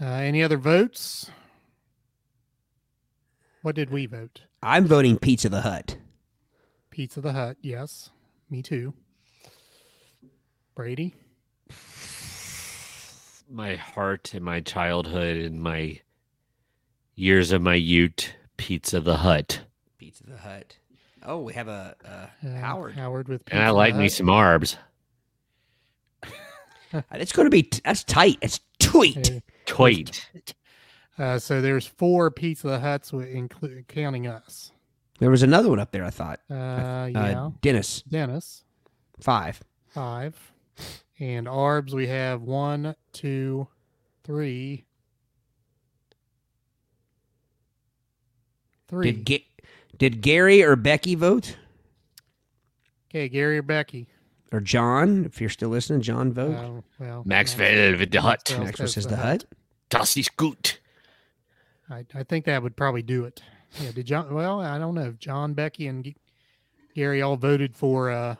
Uh, 0.00 0.04
any 0.06 0.42
other 0.42 0.58
votes? 0.58 1.30
What 3.62 3.74
did 3.74 3.90
we 3.90 4.06
vote? 4.06 4.42
I'm 4.62 4.86
voting 4.86 5.18
Pizza 5.18 5.48
the 5.48 5.62
Hut. 5.62 5.96
Pizza 6.90 7.20
the 7.20 7.32
Hut, 7.32 7.56
yes. 7.60 8.10
Me 8.50 8.62
too. 8.62 8.94
Brady? 10.74 11.14
My 13.50 13.76
heart 13.76 14.34
and 14.34 14.44
my 14.44 14.60
childhood 14.60 15.36
and 15.36 15.62
my 15.62 16.00
years 17.14 17.52
of 17.52 17.62
my 17.62 17.74
ute, 17.74 18.34
Pizza 18.56 19.00
the 19.00 19.18
Hut. 19.18 19.60
Pizza 19.98 20.24
the 20.26 20.36
Hut. 20.36 20.76
Oh, 21.24 21.40
we 21.40 21.54
have 21.54 21.68
a, 21.68 21.96
a 22.04 22.46
Uh, 22.48 22.56
Howard. 22.60 22.94
Howard 22.94 23.28
with 23.28 23.44
Pizza 23.44 23.56
And 23.56 23.64
I 23.64 23.68
the 23.68 23.72
like 23.74 23.94
me 23.96 24.04
Hut. 24.04 24.12
some 24.12 24.28
arbs. 24.30 24.76
It's 27.12 27.32
going 27.32 27.46
to 27.46 27.50
be 27.50 27.64
t- 27.64 27.80
that's 27.84 28.04
tight. 28.04 28.38
It's 28.40 28.60
tight. 28.86 29.16
Okay. 29.18 29.42
Toit. 29.66 30.22
Uh, 31.18 31.38
so 31.38 31.60
there's 31.60 31.86
four 31.86 32.30
Pizza 32.30 32.68
the 32.68 32.78
Huts, 32.80 33.12
with 33.12 33.28
include 33.28 33.88
counting 33.88 34.26
us. 34.26 34.70
There 35.18 35.30
was 35.30 35.42
another 35.42 35.70
one 35.70 35.78
up 35.80 35.90
there. 35.92 36.04
I 36.04 36.10
thought. 36.10 36.40
Uh, 36.50 36.54
Uh, 36.54 37.08
yeah, 37.14 37.50
Dennis 37.62 38.02
Dennis. 38.02 38.64
five. 39.20 39.62
five. 39.88 40.52
And 41.18 41.48
Arbs, 41.48 41.94
we 41.94 42.06
have 42.08 42.42
one, 42.42 42.94
two, 43.14 43.66
three, 44.24 44.84
three. 48.88 49.12
Did 49.12 49.24
Ga- 49.24 49.46
did 49.96 50.20
Gary 50.20 50.62
or 50.62 50.76
Becky 50.76 51.14
vote 51.14 51.56
okay, 53.10 53.28
Gary 53.30 53.56
or 53.58 53.62
Becky? 53.62 54.08
Or 54.56 54.60
John? 54.60 55.24
If 55.24 55.40
you're 55.40 55.50
still 55.50 55.68
listening, 55.68 56.00
John 56.02 56.32
vote. 56.32 56.54
Uh, 56.54 56.80
well, 56.98 57.22
Maxwell 57.26 57.96
with 57.98 58.10
the 58.10 58.20
Hut. 58.20 58.40
Maxwell 58.48 58.64
Maxwell 58.64 58.88
says 58.88 58.94
says 59.04 59.06
the 59.06 59.16
Hut. 59.16 59.44
Das 59.90 60.16
ist 60.16 60.36
gut. 60.36 60.78
I, 61.88 62.04
I 62.14 62.22
think 62.24 62.46
that 62.46 62.62
would 62.62 62.74
probably 62.76 63.02
do 63.02 63.24
it. 63.24 63.42
Yeah, 63.80 63.92
did 63.92 64.06
John? 64.06 64.32
Well, 64.34 64.60
I 64.60 64.78
don't 64.78 64.94
know. 64.94 65.12
John, 65.18 65.54
Becky, 65.54 65.86
and 65.86 66.02
G- 66.04 66.16
Gary 66.94 67.22
all 67.22 67.36
voted 67.36 67.76
for. 67.76 68.10
uh 68.10 68.34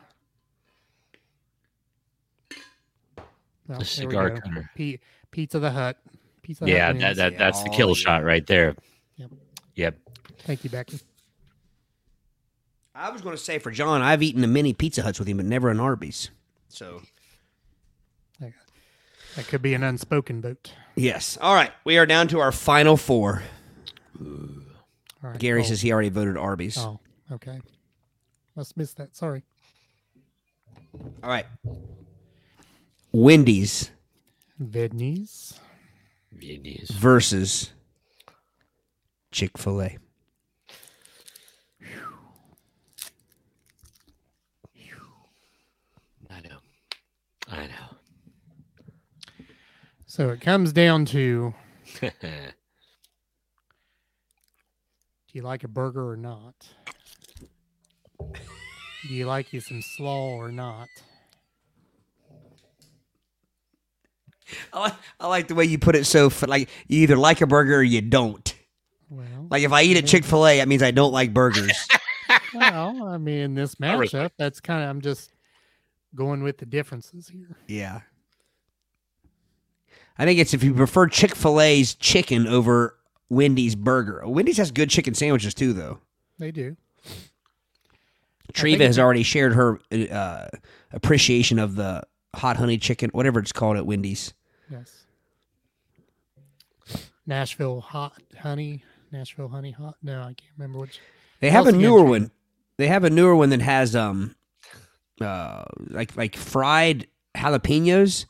well, 3.67 3.79
The 3.79 3.85
cigar 3.85 4.31
cutter. 4.31 4.69
P- 4.75 4.99
Pizza 5.31 5.59
the 5.59 5.71
Hut. 5.71 5.97
Pizza 6.41 6.65
Yeah, 6.67 6.87
Hut 6.87 6.99
that, 6.99 7.15
that 7.17 7.37
that's 7.37 7.63
the 7.63 7.69
Oh, 7.69 7.73
kill 7.73 7.87
yeah. 7.89 7.93
shot 7.95 8.23
right 8.23 8.45
there. 8.47 8.75
Yep. 9.17 9.31
Yep. 9.75 9.97
Thank 10.39 10.63
you, 10.63 10.69
Becky. 10.69 10.99
I 12.97 13.11
was 13.11 13.21
going 13.21 13.35
to 13.35 13.41
say 13.41 13.59
for 13.59 13.69
John, 13.69 14.01
I've 14.01 14.23
eaten 14.23 14.43
a 14.43 14.47
many 14.47 14.73
Pizza 14.73 15.03
Huts 15.03 15.19
with 15.19 15.27
him, 15.27 15.37
but 15.37 15.45
never 15.45 15.69
an 15.69 15.79
Arby's. 15.79 16.31
So 16.69 17.01
That 18.39 19.47
could 19.47 19.61
be 19.61 19.75
an 19.75 19.83
unspoken 19.83 20.41
vote. 20.41 20.73
yes. 20.95 21.37
All 21.39 21.53
right, 21.53 21.71
we 21.83 21.99
are 21.99 22.07
down 22.07 22.27
to 22.29 22.39
our 22.39 22.51
final 22.51 22.97
four. 22.97 23.43
All 24.19 24.27
right. 25.21 25.37
Gary 25.37 25.61
oh, 25.61 25.63
says 25.63 25.81
he 25.81 25.91
already 25.91 26.09
voted 26.09 26.37
Arby's. 26.37 26.77
Oh, 26.77 26.99
okay. 27.31 27.61
Must 28.55 28.75
miss 28.75 28.93
that. 28.93 29.15
Sorry. 29.15 29.43
All 31.21 31.29
right. 31.29 31.45
Wendy's 33.11 33.91
Vidney's. 34.61 35.59
Viennese. 36.31 36.89
versus 36.91 37.73
Chick 39.31 39.57
Fil 39.57 39.81
A. 39.83 39.97
I 46.29 46.41
know. 46.41 46.57
I 47.49 47.67
know. 47.67 47.97
So 50.05 50.29
it 50.29 50.41
comes 50.41 50.73
down 50.73 51.05
to 51.05 51.53
do 52.01 52.09
you 55.33 55.41
like 55.41 55.63
a 55.63 55.67
burger 55.67 56.09
or 56.11 56.17
not? 56.17 56.55
Do 58.19 59.13
you 59.13 59.25
like 59.25 59.53
you 59.53 59.59
some 59.61 59.81
slaw 59.81 60.31
or 60.31 60.51
not? 60.51 60.87
I 64.73 64.79
like, 64.79 64.93
I 65.19 65.27
like 65.27 65.47
the 65.49 65.55
way 65.55 65.65
you 65.65 65.77
put 65.77 65.95
it. 65.95 66.05
So, 66.05 66.27
f- 66.27 66.47
like, 66.47 66.69
you 66.87 67.01
either 67.01 67.17
like 67.17 67.41
a 67.41 67.47
burger 67.47 67.75
or 67.77 67.83
you 67.83 68.01
don't. 68.01 68.53
Well, 69.09 69.47
Like, 69.49 69.63
if 69.63 69.71
I 69.73 69.83
eat 69.83 69.97
at 69.97 70.05
Chick 70.05 70.23
Fil 70.23 70.47
A, 70.47 70.57
that 70.57 70.67
means 70.67 70.81
I 70.81 70.91
don't 70.91 71.11
like 71.11 71.33
burgers. 71.33 71.71
well, 72.53 73.03
I 73.03 73.17
mean, 73.17 73.55
this 73.55 73.75
I 73.81 73.93
respect 73.95 74.23
matchup, 74.23 74.31
that's 74.37 74.59
kind 74.61 74.83
of 74.83 74.89
I'm 74.89 75.01
just 75.01 75.31
going 76.15 76.43
with 76.43 76.57
the 76.57 76.65
differences 76.65 77.27
here. 77.27 77.57
yeah. 77.67 78.01
I 80.19 80.25
think 80.25 80.39
it's 80.39 80.53
if 80.55 80.63
you 80.63 80.73
prefer 80.73 81.07
Chick 81.07 81.35
Fil 81.35 81.61
A's 81.61 81.93
chicken 81.93 82.47
over 82.47 82.97
Wendy's 83.29 83.75
burger. 83.75 84.23
Wendy's 84.25 84.57
has 84.57 84.71
good 84.71 84.89
chicken 84.89 85.13
sandwiches 85.13 85.53
too, 85.53 85.73
though. 85.73 85.99
They 86.39 86.49
do. 86.51 86.75
Treva 88.53 88.81
has 88.81 88.97
already 88.97 89.21
shared 89.23 89.53
her 89.53 89.79
uh, 90.11 90.47
appreciation 90.91 91.59
of 91.59 91.75
the 91.75 92.01
hot 92.33 92.57
honey 92.57 92.77
chicken, 92.79 93.09
whatever 93.11 93.39
it's 93.39 93.51
called 93.51 93.77
at 93.77 93.85
Wendy's. 93.85 94.33
Yes. 94.71 95.05
Nashville 97.27 97.81
hot 97.81 98.21
honey. 98.39 98.83
Nashville 99.11 99.49
honey 99.49 99.71
hot. 99.71 99.97
No, 100.01 100.21
I 100.21 100.33
can't 100.33 100.41
remember 100.57 100.79
which. 100.79 100.99
They 101.41 101.49
have 101.51 101.67
a 101.67 101.71
newer 101.71 102.03
one. 102.03 102.31
They 102.77 102.87
have 102.87 103.03
a 103.03 103.09
newer 103.09 103.35
one 103.35 103.49
that 103.49 103.61
has 103.61 103.95
um, 103.95 104.35
uh, 105.21 105.63
like 105.89 106.15
like 106.17 106.35
fried 106.35 107.07
jalapenos. 107.35 108.25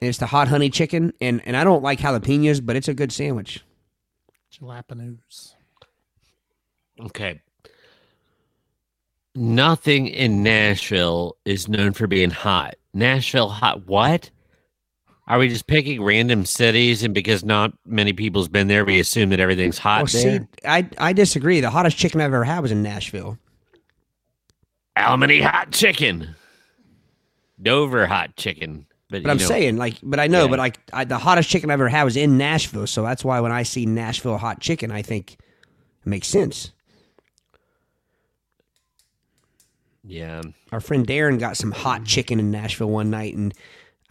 And 0.00 0.08
it's 0.08 0.18
the 0.18 0.26
hot 0.26 0.46
honey 0.48 0.70
chicken, 0.70 1.12
and 1.20 1.42
and 1.44 1.56
I 1.56 1.64
don't 1.64 1.82
like 1.82 1.98
jalapenos, 1.98 2.64
but 2.64 2.76
it's 2.76 2.88
a 2.88 2.94
good 2.94 3.10
sandwich. 3.12 3.64
Jalapenos. 4.52 5.54
Okay. 7.00 7.40
Nothing 9.34 10.08
in 10.08 10.42
Nashville 10.42 11.36
is 11.44 11.68
known 11.68 11.92
for 11.92 12.06
being 12.06 12.30
hot. 12.30 12.74
Nashville 12.94 13.48
hot 13.48 13.86
what? 13.86 14.30
Are 15.28 15.38
we 15.38 15.48
just 15.48 15.66
picking 15.66 16.02
random 16.02 16.44
cities 16.46 17.02
and 17.02 17.12
because 17.12 17.44
not 17.44 17.72
many 17.84 18.12
people's 18.14 18.48
been 18.48 18.66
there, 18.66 18.84
we 18.84 18.98
assume 18.98 19.28
that 19.30 19.40
everything's 19.40 19.78
hot 19.78 20.12
Well, 20.12 20.22
there? 20.22 20.40
see, 20.40 20.46
I 20.64 20.88
I 20.98 21.12
disagree. 21.12 21.60
The 21.60 21.70
hottest 21.70 21.96
chicken 21.98 22.20
I've 22.20 22.32
ever 22.32 22.44
had 22.44 22.60
was 22.60 22.72
in 22.72 22.82
Nashville. 22.82 23.38
Alamany 24.98 25.42
hot 25.42 25.70
chicken. 25.72 26.34
Dover 27.60 28.06
hot 28.06 28.36
chicken. 28.36 28.86
But, 29.10 29.22
But 29.22 29.30
I'm 29.30 29.38
know, 29.38 29.46
saying, 29.46 29.76
like, 29.78 29.96
but 30.02 30.20
I 30.20 30.26
know, 30.26 30.42
Yeah. 30.44 30.48
but 30.50 30.58
like, 30.58 30.78
I, 30.92 31.04
the 31.04 31.16
hottest 31.18 31.48
chicken 31.48 31.70
I've 31.70 31.80
ever 31.80 31.88
had 31.88 32.04
was 32.04 32.16
in 32.16 32.36
Nashville. 32.36 32.86
So 32.86 33.02
that's 33.02 33.24
why 33.24 33.40
when 33.40 33.52
I 33.52 33.62
see 33.62 33.86
Nashville 33.86 34.36
hot 34.36 34.60
chicken, 34.60 34.90
I 34.90 35.00
think 35.02 35.32
it 35.32 36.06
makes 36.06 36.28
sense. 36.28 36.72
Yeah. 40.04 40.42
Our 40.72 40.80
friend 40.80 41.06
Darren 41.06 41.38
got 41.38 41.56
some 41.56 41.70
hot 41.70 42.04
chicken 42.04 42.38
in 42.38 42.50
Nashville 42.50 42.90
one 42.90 43.10
night, 43.10 43.34
and 43.34 43.54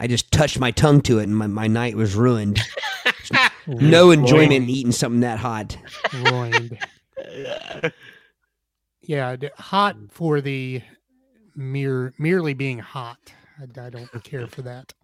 I 0.00 0.06
just 0.06 0.30
touched 0.32 0.58
my 0.58 0.70
tongue 0.70 1.00
to 1.02 1.18
it, 1.18 1.24
and 1.24 1.36
my, 1.36 1.46
my 1.46 1.66
night 1.66 1.96
was 1.96 2.14
ruined. 2.14 2.60
no 3.66 4.10
enjoyment 4.10 4.52
in 4.52 4.68
eating 4.68 4.92
something 4.92 5.20
that 5.20 5.38
hot. 5.38 5.76
Ruined. 6.12 6.78
yeah, 9.08 9.36
hot 9.56 9.96
mm. 9.96 10.12
for 10.12 10.40
the 10.40 10.82
mere 11.56 12.12
merely 12.18 12.54
being 12.54 12.78
hot. 12.78 13.18
I, 13.58 13.86
I 13.86 13.90
don't 13.90 14.22
care 14.22 14.46
for 14.46 14.62
that. 14.62 14.94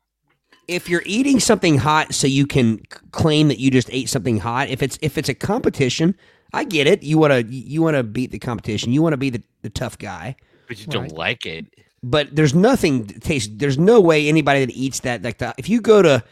If 0.69 0.89
you're 0.89 1.03
eating 1.05 1.41
something 1.41 1.79
hot, 1.79 2.15
so 2.15 2.27
you 2.27 2.47
can 2.47 2.79
claim 3.11 3.49
that 3.49 3.59
you 3.59 3.71
just 3.71 3.89
ate 3.91 4.09
something 4.09 4.39
hot. 4.39 4.69
If 4.69 4.83
it's 4.83 4.99
if 5.03 5.19
it's 5.19 5.29
a 5.29 5.35
competition, 5.35 6.15
I 6.53 6.65
get 6.65 6.87
it. 6.87 7.03
You 7.03 7.19
want 7.19 7.33
to 7.33 7.43
you 7.43 7.83
want 7.83 7.97
to 7.97 8.03
beat 8.05 8.31
the 8.31 8.39
competition. 8.39 8.93
You 8.93 9.03
want 9.03 9.15
to 9.15 9.19
be 9.19 9.31
the, 9.31 9.43
the 9.63 9.71
tough 9.71 9.99
guy. 9.99 10.37
But 10.69 10.81
you 10.81 10.87
don't 10.87 11.13
like 11.13 11.45
it. 11.47 11.67
but 12.05 12.37
there's 12.37 12.55
nothing 12.55 13.05
that 13.05 13.23
tastes 13.23 13.51
there's 13.57 13.79
no 13.79 14.01
way 14.01 14.29
anybody 14.29 14.65
that 14.65 14.73
eats 14.73 15.01
that 15.01 15.23
like 15.23 15.39
the 15.39 15.55
if 15.57 15.69
you 15.69 15.81
go 15.81 16.03
to 16.03 16.23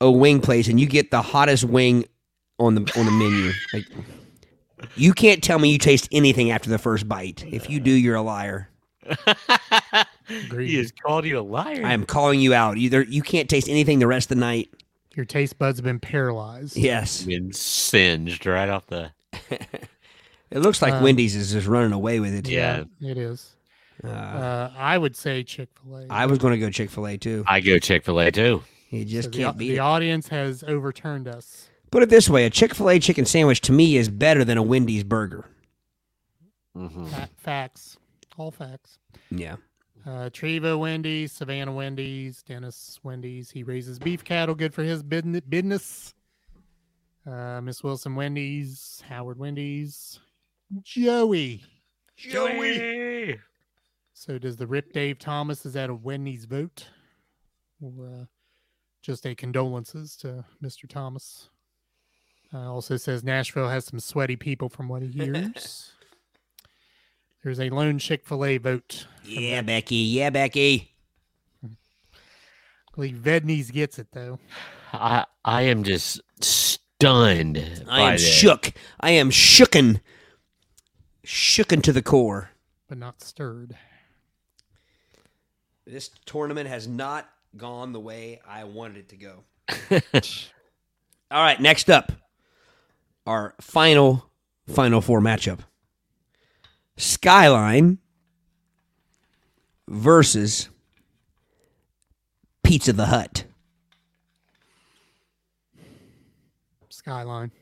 a 0.00 0.10
wing 0.10 0.40
place 0.40 0.68
and 0.68 0.78
you 0.78 0.86
get 0.86 1.10
the 1.10 1.20
hottest 1.20 1.64
wing 1.64 2.04
on 2.58 2.76
the 2.76 2.80
on 2.96 3.04
the 3.04 3.10
menu 3.10 3.52
like 3.72 3.84
you 4.96 5.12
can't 5.12 5.42
tell 5.42 5.58
me 5.58 5.70
you 5.70 5.78
taste 5.78 6.08
anything 6.12 6.50
after 6.50 6.70
the 6.70 6.78
first 6.78 7.08
bite 7.08 7.44
if 7.50 7.68
you 7.70 7.80
do 7.80 7.90
you're 7.90 8.16
a 8.16 8.22
liar 8.22 8.68
Agreed. 10.28 10.68
He 10.68 10.76
has 10.76 10.92
called 10.92 11.24
you 11.24 11.38
a 11.38 11.42
liar. 11.42 11.82
i 11.84 11.92
am 11.92 12.04
calling 12.04 12.40
you 12.40 12.52
out 12.54 12.76
either 12.76 13.02
you 13.02 13.22
can't 13.22 13.48
taste 13.48 13.68
anything 13.68 13.98
the 13.98 14.06
rest 14.06 14.30
of 14.30 14.36
the 14.36 14.40
night 14.40 14.68
Your 15.16 15.24
taste 15.24 15.58
buds 15.58 15.78
have 15.78 15.84
been 15.84 16.00
paralyzed. 16.00 16.76
yes 16.76 17.22
been 17.24 17.52
singed 17.52 18.44
right 18.46 18.68
off 18.68 18.86
the. 18.88 19.10
it 19.50 20.58
looks 20.60 20.82
like 20.82 20.94
Uh, 20.94 21.00
wendy's 21.02 21.34
is 21.36 21.52
just 21.52 21.66
running 21.66 21.92
away 21.92 22.20
with 22.20 22.34
it 22.34 22.48
Yeah. 22.48 22.84
It 23.00 23.16
is. 23.18 23.54
uh, 24.04 24.08
Uh, 24.08 24.72
I 24.76 24.98
would 24.98 25.16
say 25.16 25.42
Chick 25.42 25.68
Fil 25.82 25.96
A. 25.98 26.06
i 26.10 26.26
was 26.26 26.38
going 26.38 26.52
to 26.52 26.58
go 26.58 26.70
chick-fil-a 26.70 27.16
too 27.18 27.44
I 27.46 27.60
go 27.60 27.78
Chick 27.78 28.04
fil 28.04 28.20
A 28.20 28.30
too. 28.30 28.62
you 28.90 29.04
just 29.04 29.32
the, 29.32 29.38
can't 29.38 29.56
beat 29.58 29.68
the 29.70 29.76
it 29.76 29.80
audience 29.80 30.28
has 30.28 30.62
overturned 30.64 31.26
us. 31.28 31.67
Put 31.90 32.02
it 32.02 32.08
this 32.08 32.28
way 32.28 32.44
a 32.44 32.50
chick-fil-a 32.50 32.98
chicken 32.98 33.24
sandwich 33.24 33.60
to 33.60 33.72
me 33.72 33.96
is 33.96 34.08
better 34.08 34.44
than 34.44 34.58
a 34.58 34.62
wendy's 34.62 35.04
burger 35.04 35.44
hmm 36.74 37.06
facts, 37.36 37.96
all 38.36 38.50
facts. 38.50 38.98
yeah 39.30 39.56
Uh, 40.06 40.30
Treva 40.30 40.78
Wendy's, 40.78 41.32
Savannah 41.32 41.72
Wendy's, 41.72 42.42
Dennis 42.42 42.98
Wendy's. 43.02 43.50
He 43.50 43.62
raises 43.62 43.98
beef 43.98 44.24
cattle, 44.24 44.54
good 44.54 44.72
for 44.72 44.82
his 44.82 45.02
bidn- 45.02 45.42
business. 45.50 46.14
Uh, 47.26 47.60
Miss 47.60 47.82
Wilson 47.82 48.14
Wendy's, 48.14 49.02
Howard 49.08 49.38
Wendy's, 49.38 50.18
Joey. 50.82 51.62
Joey. 52.16 53.38
So 54.14 54.38
does 54.38 54.56
the 54.56 54.66
Rip 54.66 54.92
Dave 54.92 55.18
Thomas? 55.18 55.66
Is 55.66 55.74
that 55.74 55.90
a 55.90 55.94
Wendy's 55.94 56.46
vote, 56.46 56.86
or 57.82 57.92
uh, 58.06 58.24
just 59.02 59.26
a 59.26 59.34
condolences 59.34 60.16
to 60.18 60.42
Mr. 60.62 60.88
Thomas? 60.88 61.50
Uh, 62.52 62.72
also 62.72 62.96
says 62.96 63.22
Nashville 63.22 63.68
has 63.68 63.84
some 63.84 64.00
sweaty 64.00 64.36
people 64.36 64.68
from 64.68 64.88
what 64.88 65.02
he 65.02 65.08
hears. 65.12 65.92
There's 67.44 67.60
a 67.60 67.70
lone 67.70 67.98
Chick 67.98 68.26
Fil 68.26 68.44
A 68.44 68.58
vote. 68.58 69.06
yeah 69.24 69.62
becky 69.62 69.96
yeah 69.96 70.30
becky 70.30 70.92
I 71.64 71.68
believe 72.94 73.16
Vedney's 73.16 73.70
gets 73.70 73.98
it 73.98 74.08
though. 74.12 74.38
I 74.92 75.24
I 75.44 75.62
am 75.62 75.84
just 75.84 76.20
stunned. 76.42 77.58
I 77.88 77.98
by 77.98 78.10
am 78.10 78.12
this. 78.14 78.26
shook. 78.26 78.72
I 79.00 79.10
am 79.10 79.30
shooken. 79.30 80.00
Shooken 81.24 81.82
to 81.82 81.92
the 81.92 82.02
core. 82.02 82.50
but 82.88 82.98
not 82.98 83.20
stirred. 83.22 83.76
This 85.86 86.10
tournament 86.26 86.68
has 86.68 86.88
not 86.88 87.28
gone 87.56 87.92
the 87.92 88.00
way 88.00 88.40
I 88.46 88.64
wanted 88.64 88.96
it 88.96 89.08
to 89.10 89.16
go. 89.16 89.44
All 91.30 91.42
right, 91.42 91.60
next 91.60 91.88
up, 91.90 92.10
our 93.28 93.54
final 93.60 94.24
final 94.66 95.02
four 95.02 95.20
matchup. 95.20 95.60
Skyline 96.96 97.98
versus 99.86 100.70
Pizza 102.64 102.92
the 102.94 103.06
Hut. 103.06 103.44
Skyline, 106.88 107.52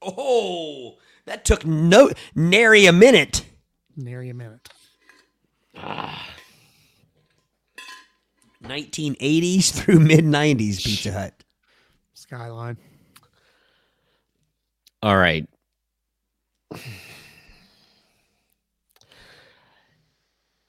Oh, 0.00 0.96
that 1.26 1.44
took 1.44 1.64
no 1.66 2.10
nary 2.34 2.86
a 2.86 2.92
minute. 2.92 3.44
nary 3.96 4.30
a 4.30 4.34
minute. 4.34 4.68
Ah. 5.76 6.28
1980s 8.62 9.72
through 9.72 9.98
mid 10.00 10.24
90s 10.24 10.82
Pizza 10.82 11.12
Hut. 11.12 11.44
Skyline. 12.14 12.76
All 15.02 15.16
right. 15.16 15.48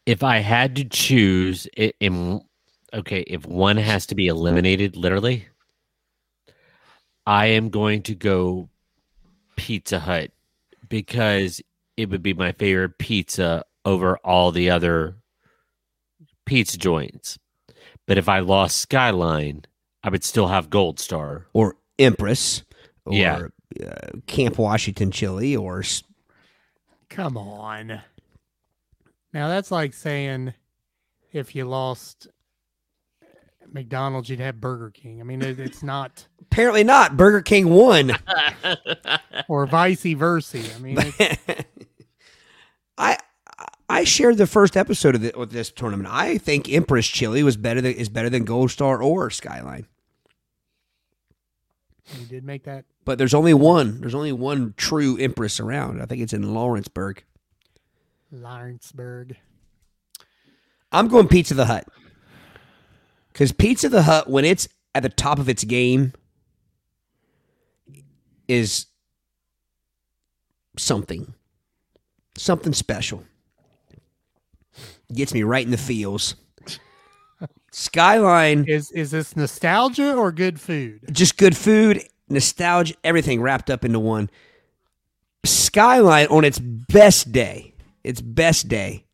If 0.06 0.24
I 0.24 0.40
had 0.40 0.76
to 0.78 0.84
choose, 0.86 1.68
it, 1.78 1.96
in, 2.00 2.42
okay, 2.94 3.22
if 3.22 3.46
one 3.46 3.78
has 3.78 4.06
to 4.08 4.16
be 4.16 4.28
eliminated, 4.28 4.98
literally, 4.98 5.48
I 7.26 7.48
am 7.48 7.70
going 7.70 8.02
to 8.04 8.16
go 8.16 8.70
Pizza 9.56 10.00
Hut 10.00 10.32
because 10.90 11.62
it 11.96 12.10
would 12.10 12.24
be 12.24 12.34
my 12.34 12.52
favorite 12.52 12.98
pizza 12.98 13.64
over 13.86 14.18
all 14.18 14.52
the 14.52 14.70
other 14.70 15.16
pizza 16.46 16.78
joints. 16.78 17.40
But 18.06 18.18
if 18.18 18.28
I 18.28 18.40
lost 18.40 18.78
Skyline, 18.78 19.64
I 20.04 20.10
would 20.10 20.24
still 20.26 20.48
have 20.48 20.70
Gold 20.70 21.00
Star. 21.00 21.46
or 21.54 21.78
Empress 21.98 22.64
or 23.06 23.14
Yeah. 23.14 23.48
Uh, 23.82 24.20
Camp 24.28 24.58
Washington 24.58 25.12
Chili 25.12 25.56
or 25.56 25.84
Come 27.10 27.38
on. 27.38 28.02
Now 29.34 29.48
that's 29.48 29.72
like 29.72 29.94
saying 29.94 30.54
if 31.32 31.56
you 31.56 31.66
lost 31.66 32.28
McDonald's, 33.72 34.30
you'd 34.30 34.40
have 34.40 34.62
Burger 34.62 34.92
King. 34.92 35.20
I 35.20 35.24
mean, 35.24 35.42
it, 35.42 35.60
it's 35.60 35.84
not, 35.84 36.28
apparently 36.42 36.84
not. 36.84 37.18
Burger 37.18 37.42
King 37.42 37.70
won. 37.70 38.16
or 39.48 39.66
vice 39.66 40.04
versa. 40.04 40.62
I 40.76 40.80
mean, 40.80 40.98
I 42.98 43.18
I 43.90 44.04
shared 44.04 44.38
the 44.38 44.48
first 44.48 44.78
episode 44.78 45.16
of, 45.16 45.22
the, 45.22 45.36
of 45.36 45.52
this 45.52 45.72
tournament. 45.72 46.10
I 46.12 46.38
think 46.38 46.72
Empress 46.72 47.08
Chili 47.08 47.44
was 47.44 47.58
better 47.58 47.82
than 47.82 47.94
is 47.94 48.10
better 48.10 48.30
than 48.30 48.44
Gold 48.44 48.72
Star 48.72 49.02
or 49.02 49.30
Skyline. 49.30 49.88
You 52.20 52.26
did 52.26 52.44
make 52.44 52.64
that 52.64 52.86
But 53.06 53.18
there's 53.18 53.34
only 53.34 53.54
one. 53.54 54.02
There's 54.02 54.16
only 54.16 54.32
one 54.32 54.74
true 54.78 55.18
Empress 55.18 55.60
around. 55.60 56.02
I 56.02 56.06
think 56.06 56.22
it's 56.22 56.34
in 56.34 56.54
Lawrenceburg. 56.54 57.24
Lawrenceburg. 58.32 59.38
I'm 60.92 61.08
going 61.08 61.28
Pizza 61.28 61.54
the 61.54 61.66
Hut. 61.66 61.88
Because 63.32 63.52
Pizza 63.52 63.90
the 63.90 64.04
Hut, 64.04 64.30
when 64.30 64.46
it's 64.46 64.68
at 64.94 65.04
the 65.04 65.10
top 65.10 65.40
of 65.40 65.50
its 65.50 65.64
game, 65.64 66.14
is 68.48 68.86
something. 70.78 71.34
Something 72.38 72.74
special. 72.74 73.24
Gets 75.14 75.34
me 75.34 75.44
right 75.44 75.66
in 75.66 75.72
the 75.72 75.78
feels. 75.78 76.36
Skyline, 77.74 78.66
Is 78.68 78.92
is 78.92 79.10
this 79.12 79.36
nostalgia 79.36 80.14
or 80.14 80.32
good 80.32 80.62
food? 80.62 81.02
just 81.12 81.38
good 81.38 81.58
food, 81.58 82.04
nostalgia, 82.30 82.94
everything 83.04 83.42
wrapped 83.42 83.70
up 83.72 83.84
into 83.84 84.00
one. 84.00 84.30
Skyline 85.44 86.28
on 86.28 86.46
its 86.46 86.60
best 86.60 87.32
day, 87.32 87.74
its 88.04 88.22
best 88.22 88.68
day, 88.68 89.06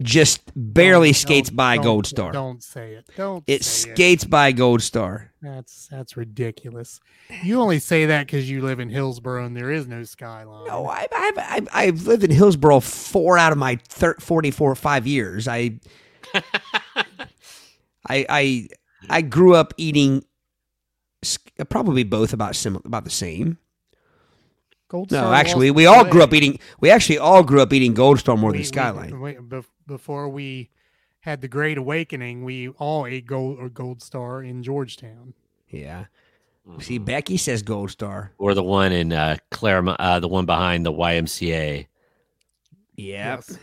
just 0.00 0.40
barely 0.54 1.08
Don't- 1.08 1.14
skates 1.16 1.50
don't- 1.50 1.56
by 1.56 1.74
don't- 1.74 1.84
Gold 1.84 2.06
Star. 2.06 2.32
Don't 2.32 2.62
say 2.62 2.94
it. 2.94 3.06
Don't. 3.16 3.42
It 3.48 3.64
skates 3.64 4.24
by 4.24 4.52
Gold 4.52 4.82
Star. 4.82 5.29
That's 5.42 5.86
that's 5.88 6.16
ridiculous. 6.18 7.00
You 7.42 7.60
only 7.60 7.78
say 7.78 8.06
that 8.06 8.26
because 8.26 8.50
you 8.50 8.60
live 8.62 8.78
in 8.78 8.90
Hillsboro 8.90 9.46
and 9.46 9.56
there 9.56 9.70
is 9.70 9.86
no 9.86 10.02
skyline. 10.02 10.66
No, 10.66 10.86
I've, 10.86 11.08
I've, 11.16 11.38
I've, 11.38 11.68
I've 11.72 12.06
lived 12.06 12.24
in 12.24 12.30
Hillsboro 12.30 12.80
four 12.80 13.38
out 13.38 13.50
of 13.52 13.56
my 13.58 13.76
thir- 13.88 14.16
44 14.20 14.70
or 14.70 14.74
five 14.74 15.06
years. 15.06 15.48
I, 15.48 15.80
I, 18.08 18.26
I, 18.28 18.68
I 19.08 19.22
grew 19.22 19.54
up 19.54 19.72
eating 19.76 20.24
probably 21.68 22.04
both 22.04 22.32
about 22.32 22.56
similar, 22.56 22.82
about 22.84 23.04
the 23.04 23.10
same. 23.10 23.58
Gold 24.88 25.10
No, 25.12 25.18
Star 25.18 25.34
actually, 25.34 25.70
we 25.70 25.86
all 25.86 26.04
grew 26.04 26.22
up 26.22 26.34
eating. 26.34 26.58
We 26.80 26.90
actually 26.90 27.18
all 27.18 27.42
grew 27.44 27.60
up 27.62 27.72
eating 27.72 27.94
Gold 27.94 28.18
Star 28.18 28.36
more 28.36 28.50
We- 28.50 28.58
than 28.58 28.64
Skyline. 28.66 29.20
we- 29.20 29.34
bef- 29.34 29.64
before 29.86 30.28
we 30.28 30.70
had 31.20 31.40
the 31.40 31.48
Great 31.48 31.76
Awakening, 31.78 32.44
we 32.44 32.68
all 32.68 33.06
ate 33.06 33.26
gold 33.26 33.58
or 33.58 33.68
Gold 33.68 34.02
Star 34.02 34.42
in 34.42 34.62
Georgetown. 34.62 35.34
yeah. 35.68 36.06
See, 36.78 36.98
Becky 36.98 37.36
says 37.36 37.62
Gold 37.62 37.90
Star. 37.90 38.32
or 38.38 38.54
the 38.54 38.62
one 38.62 38.92
in 38.92 39.12
uh, 39.12 39.38
Clermont, 39.50 39.98
uh, 39.98 40.20
the 40.20 40.28
one 40.28 40.46
behind 40.46 40.86
the 40.86 40.92
YMCA, 40.92 41.86
Yeah. 42.96 43.34
Yes. 43.36 43.58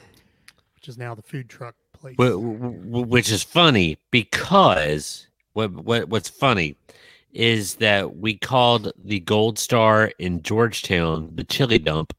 Which 0.76 0.90
is 0.90 0.98
now 0.98 1.16
the 1.16 1.22
food 1.22 1.48
truck 1.48 1.76
place. 1.94 2.16
wh- 2.18 2.34
wh- 2.36 3.08
which 3.10 3.32
is 3.32 3.44
funny 3.44 3.98
because 4.12 5.28
what 5.54 5.72
what 5.72 6.10
what's 6.10 6.28
funny 6.30 6.76
is 7.32 7.76
that 7.76 8.18
we 8.18 8.36
called 8.38 8.92
the 9.04 9.20
Gold 9.22 9.58
Star 9.58 10.12
in 10.20 10.42
Georgetown 10.42 11.32
the 11.36 11.44
chili 11.46 11.80
dump, 11.80 12.14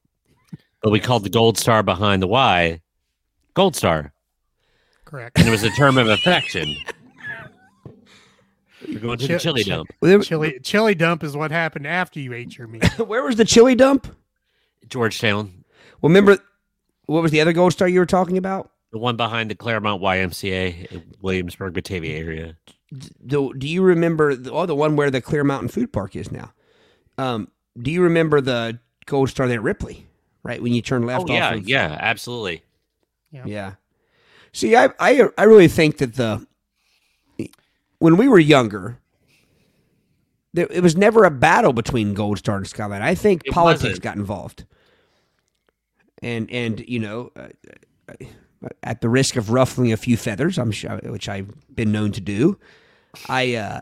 but 0.82 0.90
we 0.90 1.00
called 1.00 1.24
the 1.24 1.30
Gold 1.30 1.58
Star 1.58 1.82
behind 1.82 2.22
the 2.22 2.28
Y 2.28 2.80
Gold 3.54 3.76
Star, 3.76 4.12
Correct. 5.08 5.38
and 5.38 5.48
it 5.48 5.50
was 5.50 5.62
a 5.64 5.70
term 5.70 5.96
of 5.96 6.06
affection. 6.08 6.76
We're 8.86 9.00
going 9.00 9.18
to 9.18 9.26
the 9.26 9.38
chili 9.38 9.64
chi- 9.64 9.70
dump, 9.70 9.88
Well, 10.00 10.20
chili 10.20 10.60
chili 10.62 10.94
dump 10.94 11.24
is 11.24 11.36
what 11.36 11.50
happened 11.50 11.86
after 11.86 12.20
you 12.20 12.32
ate 12.32 12.56
your 12.56 12.68
meat. 12.68 12.84
Where 12.98 13.22
was 13.24 13.36
the 13.36 13.44
chili 13.44 13.74
dump? 13.74 14.06
Georgetown, 14.88 15.64
Well, 16.00 16.08
remember 16.10 16.38
what 17.06 17.22
was 17.22 17.30
the 17.32 17.40
other 17.40 17.52
Gold 17.52 17.72
Star 17.72 17.88
you 17.88 18.00
were 18.00 18.06
talking 18.06 18.36
about? 18.38 18.70
the 18.90 18.98
one 18.98 19.16
behind 19.16 19.50
the 19.50 19.54
Clermont 19.54 20.00
YMCA, 20.02 20.86
in 20.92 21.14
Williamsburg, 21.20 21.74
Batavia 21.74 22.16
area. 22.16 22.56
do, 23.26 23.52
do 23.52 23.68
you 23.68 23.82
remember 23.82 24.34
the, 24.34 24.50
oh 24.50 24.64
the 24.64 24.74
one 24.74 24.96
where 24.96 25.10
the 25.10 25.20
Clear 25.20 25.44
Mountain 25.44 25.68
Food 25.68 25.92
Park 25.92 26.16
is 26.16 26.30
now? 26.32 26.52
Um, 27.18 27.48
do 27.80 27.90
you 27.90 28.02
remember 28.02 28.40
the 28.40 28.78
Gold 29.06 29.28
Star 29.30 29.46
there 29.48 29.58
at 29.58 29.62
Ripley? 29.62 30.06
Right 30.42 30.62
when 30.62 30.72
you 30.72 30.80
turn 30.80 31.04
left. 31.04 31.24
Oh 31.28 31.32
yeah, 31.34 31.48
off 31.48 31.54
of, 31.56 31.68
yeah, 31.68 31.98
absolutely. 32.00 32.62
yeah. 33.30 33.74
See, 34.52 34.74
I, 34.76 34.90
I 34.98 35.28
I 35.36 35.44
really 35.44 35.68
think 35.68 35.98
that 35.98 36.14
the 36.14 36.46
when 37.98 38.16
we 38.16 38.28
were 38.28 38.38
younger, 38.38 38.98
there, 40.54 40.66
it 40.70 40.82
was 40.82 40.96
never 40.96 41.24
a 41.24 41.30
battle 41.30 41.72
between 41.72 42.14
Gold 42.14 42.38
Star 42.38 42.56
and 42.56 42.66
Skyline. 42.66 43.02
I 43.02 43.14
think 43.14 43.42
It 43.44 43.52
politics 43.52 43.84
wasn't. 43.84 44.02
got 44.02 44.16
involved, 44.16 44.64
and 46.22 46.50
and 46.50 46.80
you 46.88 46.98
know. 47.00 47.32
Uh, 47.36 47.48
at 48.82 49.00
the 49.00 49.08
risk 49.08 49.36
of 49.36 49.50
ruffling 49.50 49.92
a 49.92 49.96
few 49.96 50.16
feathers, 50.16 50.58
I'm 50.58 50.72
sure, 50.72 50.96
which 51.04 51.28
I've 51.28 51.48
been 51.72 51.92
known 51.92 52.10
to 52.12 52.20
do, 52.20 52.58
I 53.28 53.54
uh, 53.54 53.80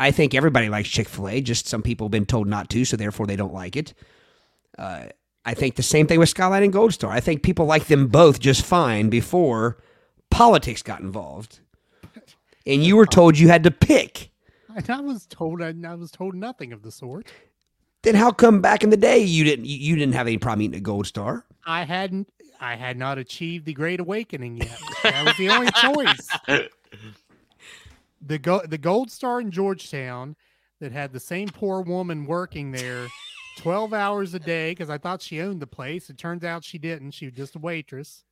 I 0.00 0.10
think 0.10 0.34
everybody 0.34 0.68
likes 0.68 0.88
Chick 0.88 1.08
Fil 1.08 1.28
A. 1.28 1.40
Just 1.40 1.68
some 1.68 1.82
people 1.82 2.06
have 2.06 2.10
been 2.10 2.26
told 2.26 2.48
not 2.48 2.68
to, 2.70 2.84
so 2.84 2.96
therefore 2.96 3.26
they 3.28 3.36
don't 3.36 3.54
like 3.54 3.76
it. 3.76 3.94
Uh, 4.76 5.04
I 5.44 5.54
think 5.54 5.76
the 5.76 5.82
same 5.82 6.06
thing 6.06 6.18
with 6.18 6.28
Skyline 6.28 6.62
and 6.62 6.72
Gold 6.72 6.92
Star. 6.92 7.10
I 7.10 7.20
think 7.20 7.42
people 7.42 7.66
liked 7.66 7.88
them 7.88 8.08
both 8.08 8.38
just 8.40 8.64
fine 8.64 9.08
before 9.08 9.78
politics 10.30 10.82
got 10.82 11.00
involved, 11.00 11.60
and 12.66 12.84
you 12.84 12.96
were 12.96 13.06
told 13.06 13.38
you 13.38 13.48
had 13.48 13.64
to 13.64 13.70
pick. 13.70 14.30
And 14.74 14.88
I 14.90 15.00
was 15.00 15.26
told 15.26 15.62
I, 15.62 15.74
I 15.86 15.94
was 15.94 16.10
told 16.10 16.34
nothing 16.34 16.72
of 16.72 16.82
the 16.82 16.92
sort. 16.92 17.32
Then 18.02 18.14
how 18.14 18.30
come 18.30 18.60
back 18.60 18.84
in 18.84 18.90
the 18.90 18.96
day 18.96 19.18
you 19.18 19.42
didn't 19.44 19.64
you, 19.64 19.76
you 19.76 19.96
didn't 19.96 20.14
have 20.14 20.26
any 20.26 20.38
problem 20.38 20.62
eating 20.62 20.78
a 20.78 20.80
Gold 20.80 21.06
Star? 21.06 21.44
I 21.66 21.84
hadn't 21.84 22.28
I 22.60 22.76
had 22.76 22.96
not 22.96 23.18
achieved 23.18 23.64
the 23.64 23.72
Great 23.72 24.00
Awakening 24.00 24.58
yet. 24.58 24.78
That 25.02 25.24
was 25.24 25.36
the 25.36 25.48
only 25.48 25.70
choice. 25.72 26.28
The 28.20 28.38
go- 28.38 28.66
the 28.66 28.78
Gold 28.78 29.10
Star 29.10 29.40
in 29.40 29.50
Georgetown 29.50 30.36
that 30.80 30.92
had 30.92 31.12
the 31.12 31.20
same 31.20 31.48
poor 31.48 31.80
woman 31.82 32.26
working 32.26 32.72
there 32.72 33.06
12 33.58 33.92
hours 33.92 34.34
a 34.34 34.38
day 34.38 34.70
because 34.70 34.88
I 34.90 34.98
thought 34.98 35.20
she 35.20 35.40
owned 35.40 35.60
the 35.60 35.66
place. 35.66 36.08
It 36.10 36.16
turns 36.18 36.44
out 36.44 36.64
she 36.64 36.78
didn't. 36.78 37.10
She 37.12 37.26
was 37.26 37.34
just 37.34 37.56
a 37.56 37.58
waitress. 37.58 38.24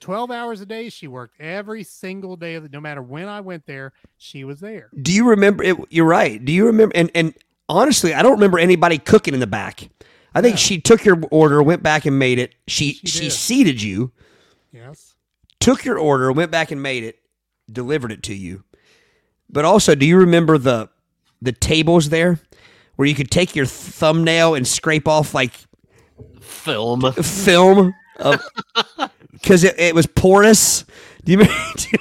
12 0.00 0.30
hours 0.30 0.60
a 0.62 0.66
day 0.66 0.88
she 0.88 1.06
worked 1.06 1.38
every 1.40 1.82
single 1.82 2.34
day 2.36 2.54
of 2.54 2.62
the 2.62 2.68
no 2.70 2.80
matter 2.80 3.02
when 3.02 3.28
I 3.28 3.40
went 3.42 3.66
there, 3.66 3.92
she 4.16 4.42
was 4.44 4.58
there. 4.58 4.88
Do 5.02 5.12
you 5.12 5.28
remember? 5.28 5.62
It, 5.62 5.76
you're 5.90 6.06
right. 6.06 6.42
Do 6.42 6.50
you 6.52 6.66
remember? 6.66 6.96
And 6.96 7.10
and 7.14 7.34
honestly, 7.68 8.14
I 8.14 8.22
don't 8.22 8.32
remember 8.32 8.58
anybody 8.58 8.98
cooking 8.98 9.34
in 9.34 9.40
the 9.40 9.46
back. 9.46 9.88
I 10.34 10.40
think 10.42 10.54
No. 10.54 10.58
she 10.58 10.80
took 10.80 11.04
your 11.04 11.20
order, 11.30 11.62
went 11.62 11.82
back 11.82 12.06
and 12.06 12.18
made 12.18 12.38
it. 12.38 12.54
She 12.66 12.94
She 12.94 13.06
she, 13.06 13.30
seated 13.30 13.82
you, 13.82 14.12
Yes. 14.72 15.14
took 15.60 15.84
your 15.84 15.98
order, 15.98 16.32
went 16.32 16.50
back 16.50 16.70
and 16.70 16.82
made 16.82 17.04
it, 17.04 17.18
delivered 17.70 18.12
it 18.12 18.22
to 18.24 18.34
you. 18.34 18.64
But 19.50 19.64
also, 19.66 19.94
do 19.94 20.06
you 20.06 20.16
remember 20.16 20.56
the 20.58 20.88
the 21.42 21.52
tables 21.52 22.08
there 22.08 22.40
where 22.96 23.06
you 23.06 23.14
could 23.14 23.30
take 23.30 23.54
your 23.54 23.66
thumbnail 23.66 24.54
and 24.54 24.66
scrape 24.66 25.06
off 25.08 25.34
like 25.34 25.52
Film. 26.40 27.12
film 27.12 27.94
because 29.32 29.64
it, 29.64 29.78
it 29.78 29.94
was 29.94 30.06
porous? 30.06 30.84
Do 31.24 31.32
you 31.32 31.38
remember? 31.38 31.54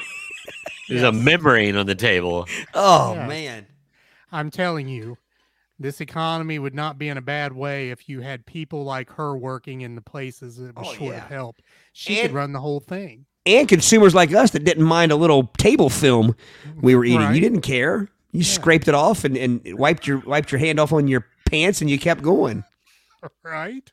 There's 0.89 1.03
a 1.03 1.11
membrane 1.11 1.75
on 1.75 1.85
the 1.87 1.95
table. 1.95 2.47
oh 2.73 3.13
Yes. 3.15 3.27
man. 3.29 3.65
I'm 4.31 4.51
telling 4.51 4.87
you, 4.87 5.17
this 5.79 5.99
economy 5.99 6.59
would 6.59 6.75
not 6.75 6.97
be 6.97 7.09
in 7.09 7.17
a 7.17 7.21
bad 7.21 7.53
way 7.53 7.89
if 7.89 8.07
you 8.07 8.21
had 8.21 8.45
people 8.45 8.83
like 8.83 9.09
her 9.11 9.35
working 9.35 9.81
in 9.81 9.95
the 9.95 10.01
places 10.01 10.57
that 10.57 10.75
was 10.75 10.87
Oh, 10.89 10.93
short 10.93 11.15
yeah. 11.15 11.23
of 11.23 11.29
help. 11.29 11.55
She 11.91 12.19
And- 12.19 12.29
could 12.29 12.35
run 12.35 12.53
the 12.53 12.59
whole 12.61 12.79
thing. 12.79 13.25
and 13.45 13.67
consumers 13.67 14.13
like 14.15 14.33
us 14.33 14.51
that 14.51 14.63
didn't 14.63 14.83
mind 14.85 15.11
a 15.11 15.15
little 15.15 15.51
table 15.57 15.89
film 15.89 16.35
we 16.81 16.95
were 16.95 17.03
eating. 17.05 17.19
Right. 17.19 17.35
You 17.35 17.41
didn't 17.41 17.61
care. 17.61 18.09
You 18.37 18.43
scraped 18.43 18.87
it 18.87 18.93
off 18.93 19.23
and, 19.23 19.37
and 19.37 19.61
wiped 19.77 20.07
your 20.07 20.19
wiped 20.19 20.51
your 20.51 20.59
hand 20.59 20.79
off 20.79 20.91
on 20.93 21.07
your 21.07 21.25
pants 21.49 21.81
and 21.81 21.89
you 21.89 21.99
kept 21.99 22.21
going. 22.21 22.63
Right? 23.43 23.91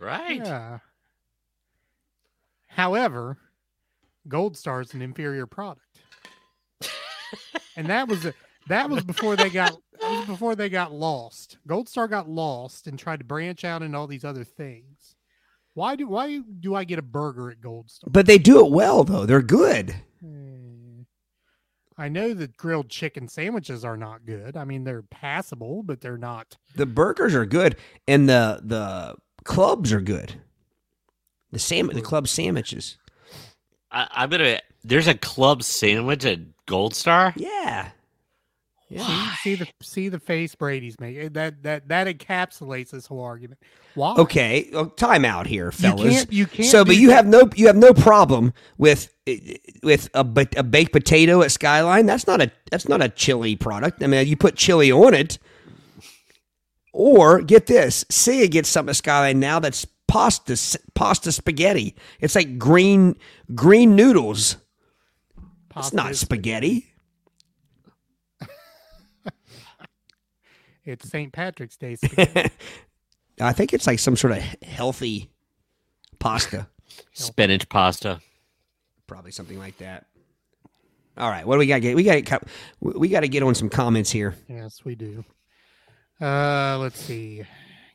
Right. 0.00 0.44
Yeah. 0.44 0.78
However, 2.66 3.38
Gold 4.26 4.56
Star 4.56 4.80
is 4.80 4.92
an 4.94 5.00
inferior 5.00 5.46
product. 5.46 6.00
and 7.76 7.86
that 7.86 8.08
was 8.08 8.26
that 8.66 8.90
was 8.90 9.04
before 9.04 9.36
they 9.36 9.48
got 9.50 9.76
was 10.00 10.26
before 10.26 10.56
they 10.56 10.68
got 10.68 10.92
lost. 10.92 11.58
Gold 11.68 11.88
Star 11.88 12.08
got 12.08 12.28
lost 12.28 12.86
and 12.88 12.98
tried 12.98 13.20
to 13.20 13.24
branch 13.24 13.64
out 13.64 13.82
into 13.82 13.96
all 13.96 14.08
these 14.08 14.24
other 14.24 14.44
things. 14.44 15.14
Why 15.74 15.96
do 15.96 16.08
why 16.08 16.40
do 16.60 16.74
I 16.74 16.84
get 16.84 16.98
a 16.98 17.02
burger 17.02 17.50
at 17.50 17.60
Gold 17.60 17.90
Star? 17.90 18.08
But 18.10 18.26
they 18.26 18.38
do 18.38 18.64
it 18.64 18.72
well 18.72 19.04
though. 19.04 19.26
They're 19.26 19.42
good. 19.42 19.94
I 21.96 22.08
know 22.08 22.34
that 22.34 22.56
grilled 22.56 22.88
chicken 22.88 23.28
sandwiches 23.28 23.84
are 23.84 23.96
not 23.96 24.26
good. 24.26 24.56
I 24.56 24.64
mean, 24.64 24.84
they're 24.84 25.02
passable, 25.02 25.82
but 25.84 26.00
they're 26.00 26.18
not. 26.18 26.56
The 26.74 26.86
burgers 26.86 27.34
are 27.34 27.46
good 27.46 27.76
and 28.08 28.28
the 28.28 28.60
the 28.62 29.16
clubs 29.44 29.92
are 29.92 30.00
good. 30.00 30.34
The 31.52 31.58
salmon 31.60 31.94
the 31.94 32.02
club 32.02 32.26
sandwiches. 32.26 32.98
I, 33.92 34.08
I'm 34.10 34.30
gonna. 34.30 34.58
There's 34.82 35.06
a 35.06 35.14
club 35.14 35.62
sandwich 35.62 36.24
at 36.24 36.40
Gold 36.66 36.94
Star. 36.94 37.32
Yeah. 37.36 37.90
See, 38.90 39.28
see 39.42 39.54
the 39.56 39.66
see 39.82 40.08
the 40.08 40.18
face 40.20 40.54
Brady's 40.54 40.98
making. 41.00 41.22
Eh, 41.22 41.28
that 41.32 41.62
that 41.62 41.88
that 41.88 42.06
encapsulates 42.06 42.90
this 42.90 43.06
whole 43.06 43.22
argument. 43.22 43.60
Why? 43.94 44.14
Okay, 44.16 44.68
well, 44.72 44.86
time 44.86 45.24
out 45.24 45.46
here, 45.46 45.66
You 45.66 45.70
fellas. 45.70 46.14
can't. 46.14 46.32
You 46.32 46.46
can't. 46.46 46.68
so, 46.68 46.84
but 46.84 46.96
you 46.96 47.08
that. 47.08 47.14
have 47.14 47.26
no 47.26 47.48
you 47.56 47.66
have 47.66 47.76
no 47.76 47.92
problem 47.94 48.52
with 48.78 49.13
with 49.82 50.10
a, 50.14 50.22
ba- 50.24 50.48
a 50.56 50.62
baked 50.62 50.92
potato 50.92 51.42
at 51.42 51.50
Skyline. 51.50 52.06
That's 52.06 52.26
not 52.26 52.40
a 52.42 52.50
that's 52.70 52.88
not 52.88 53.02
a 53.02 53.08
chili 53.08 53.56
product. 53.56 54.02
I 54.02 54.06
mean, 54.06 54.26
you 54.26 54.36
put 54.36 54.56
chili 54.56 54.92
on 54.92 55.14
it. 55.14 55.38
Or 56.92 57.40
get 57.40 57.66
this, 57.66 58.04
Sia 58.08 58.46
gets 58.46 58.68
something 58.68 58.90
at 58.90 58.96
Skyline 58.96 59.40
now 59.40 59.58
that's 59.58 59.84
pasta 60.06 60.78
pasta 60.94 61.32
spaghetti. 61.32 61.96
It's 62.20 62.34
like 62.34 62.58
green 62.58 63.16
green 63.54 63.96
noodles. 63.96 64.56
It's 65.76 65.92
not 65.92 66.14
spaghetti. 66.14 66.86
It's 70.86 71.08
St. 71.08 71.32
Patrick's 71.32 71.78
Day. 71.78 71.96
I 73.40 73.52
think 73.54 73.72
it's 73.72 73.86
like 73.86 73.98
some 73.98 74.16
sort 74.16 74.34
of 74.34 74.42
healthy 74.62 75.30
pasta, 76.18 76.68
Spinach 77.14 77.66
pasta. 77.70 78.20
Probably 79.06 79.30
something 79.30 79.58
like 79.58 79.78
that. 79.78 80.06
All 81.16 81.30
right, 81.30 81.46
what 81.46 81.54
do 81.54 81.58
we 81.60 81.66
got? 81.66 81.80
Get 81.80 81.94
we 81.94 82.02
got 82.02 82.24
to 82.24 82.40
we 82.80 83.08
got 83.08 83.20
to 83.20 83.28
get 83.28 83.42
on 83.42 83.54
some 83.54 83.68
comments 83.68 84.10
here. 84.10 84.34
Yes, 84.48 84.84
we 84.84 84.94
do. 84.96 85.24
Uh, 86.20 86.78
let's 86.78 87.00
see. 87.00 87.44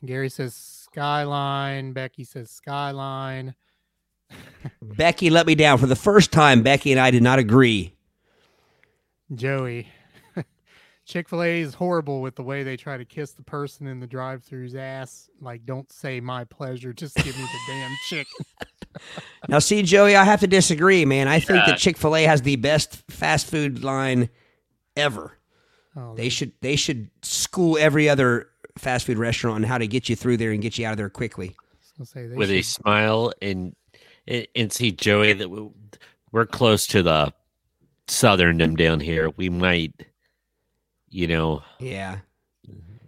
Gary 0.04 0.30
says 0.30 0.54
skyline. 0.54 1.92
Becky 1.92 2.24
says 2.24 2.50
skyline. 2.50 3.54
Becky 4.82 5.28
let 5.28 5.46
me 5.46 5.54
down 5.54 5.78
for 5.78 5.86
the 5.86 5.96
first 5.96 6.32
time. 6.32 6.62
Becky 6.62 6.92
and 6.92 7.00
I 7.00 7.10
did 7.10 7.22
not 7.22 7.38
agree. 7.38 7.94
Joey. 9.34 9.88
Chick 11.04 11.28
fil 11.28 11.42
A 11.42 11.60
is 11.60 11.74
horrible 11.74 12.22
with 12.22 12.36
the 12.36 12.42
way 12.42 12.62
they 12.62 12.76
try 12.76 12.96
to 12.96 13.04
kiss 13.04 13.32
the 13.32 13.42
person 13.42 13.86
in 13.86 14.00
the 14.00 14.06
drive 14.06 14.44
through's 14.44 14.74
ass. 14.74 15.28
Like, 15.40 15.66
don't 15.66 15.90
say 15.92 16.20
my 16.20 16.44
pleasure, 16.44 16.92
just 16.92 17.16
give 17.16 17.36
me 17.36 17.42
the 17.42 17.72
damn 17.72 17.96
chicken. 18.08 18.46
Now, 19.48 19.58
see, 19.60 19.82
Joey, 19.82 20.16
I 20.16 20.24
have 20.24 20.40
to 20.40 20.46
disagree, 20.46 21.04
man. 21.04 21.28
I 21.28 21.38
think 21.40 21.60
Yeah. 21.60 21.66
that 21.66 21.78
Chick 21.78 21.96
Fil 21.96 22.16
A 22.16 22.24
has 22.24 22.42
the 22.42 22.56
best 22.56 22.96
fast 23.10 23.46
food 23.46 23.82
line 23.84 24.28
ever. 24.96 25.38
Oh, 25.96 26.14
They 26.14 26.28
should 26.28 26.52
they 26.60 26.76
should 26.76 27.10
school 27.22 27.76
every 27.78 28.08
other 28.08 28.48
fast 28.78 29.06
food 29.06 29.18
restaurant 29.18 29.56
on 29.56 29.62
how 29.64 29.78
to 29.78 29.86
get 29.86 30.08
you 30.08 30.14
through 30.16 30.36
there 30.36 30.52
and 30.52 30.62
get 30.62 30.78
you 30.78 30.86
out 30.86 30.92
of 30.92 30.96
there 30.98 31.10
quickly. 31.10 31.56
I'll 31.98 32.06
say 32.06 32.26
they 32.26 32.36
with 32.36 32.50
a 32.50 32.62
smile 32.62 33.32
and 33.42 33.74
and- 34.28 34.46
and 34.54 34.72
see 34.72 34.92
Joey 34.92 35.32
that 35.32 35.48
we- 35.50 35.70
we're 36.32 36.46
close 36.46 36.86
to 36.88 37.02
the 37.02 37.32
southerndom 38.06 38.76
down 38.76 39.00
here. 39.00 39.30
We 39.30 39.48
might, 39.48 39.92
you 41.08 41.26
know, 41.26 41.62
Yeah. 41.80 42.18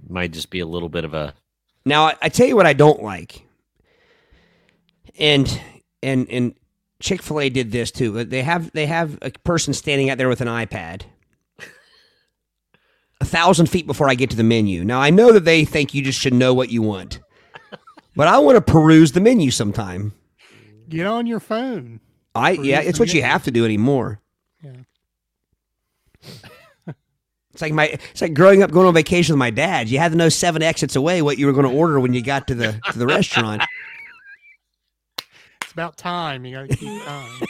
might 0.09 0.33
just 0.33 0.51
be 0.51 0.59
a 0.61 0.67
little 0.67 0.89
bit 0.89 1.05
of 1.05 1.15
a 1.15 1.35
Now 1.85 2.07
I, 2.07 2.17
I 2.23 2.29
tell 2.29 2.47
you 2.47 2.57
what 2.57 2.67
I 2.67 2.73
don't 2.73 3.03
like, 3.03 3.47
and 5.19 5.61
and 6.03 6.29
and 6.31 6.55
Chick 7.01 7.23
Fil 7.23 7.41
A 7.41 7.49
did 7.49 7.73
this 7.73 7.91
too. 7.91 8.13
but 8.13 8.31
They 8.31 8.43
have 8.43 8.71
they 8.73 8.87
have 8.87 9.19
a 9.23 9.31
person 9.31 9.75
standing 9.75 10.11
out 10.11 10.19
there 10.19 10.29
with 10.29 10.41
an 10.41 10.49
iPad, 10.49 11.03
a 13.21 13.25
thousand 13.25 13.67
feet 13.67 13.87
before 13.87 14.09
I 14.09 14.15
get 14.15 14.31
to 14.31 14.37
the 14.37 14.43
menu. 14.45 14.85
Now 14.85 15.01
I 15.01 15.11
know 15.11 15.33
that 15.33 15.45
they 15.45 15.65
think 15.65 15.95
you 15.95 16.03
just 16.03 16.19
should 16.21 16.35
know 16.35 16.55
what 16.55 16.71
you 16.71 16.83
want, 16.83 17.21
but 18.17 18.29
I 18.29 18.39
want 18.39 18.57
to 18.57 18.73
peruse 18.73 19.13
the 19.13 19.21
menu 19.21 19.51
sometime. 19.51 20.13
get 20.89 21.07
on 21.07 21.27
your 21.27 21.41
phone. 21.41 22.01
I 22.35 22.57
Peruse 22.57 22.67
yeah, 22.67 22.81
it's 22.81 22.99
what 23.01 23.13
you 23.13 23.23
have 23.23 23.45
to 23.45 23.51
do 23.51 23.65
anymore. 23.65 24.21
Yeah. 24.63 24.73
It's 27.53 27.61
like 27.61 27.75
my 27.75 27.87
it's 28.11 28.23
like 28.23 28.33
growing 28.33 28.63
up 28.63 28.71
going 28.71 28.87
on 28.87 28.95
vacation 28.95 29.35
with 29.35 29.39
my 29.39 29.51
dad. 29.51 29.89
You 29.91 29.99
had 29.99 30.13
to 30.13 30.17
know 30.17 30.31
seven 30.31 30.63
exits 30.63 30.97
away 30.97 31.21
what 31.21 31.37
you 31.37 31.45
were 31.47 31.53
going 31.53 31.71
to 31.71 31.77
order 31.77 32.01
when 32.01 32.15
you 32.15 32.23
got 32.23 32.47
to 32.49 32.55
the 32.55 32.81
to 32.93 32.99
the 32.99 33.07
restaurant. 33.07 33.63
It's 35.73 35.75
about 35.75 35.97
time. 35.97 36.45
You 36.45 36.55
got 36.55 36.69
to 36.69 36.77
keep 36.77 37.03
time. 37.03 37.31
Uh, 37.41 37.47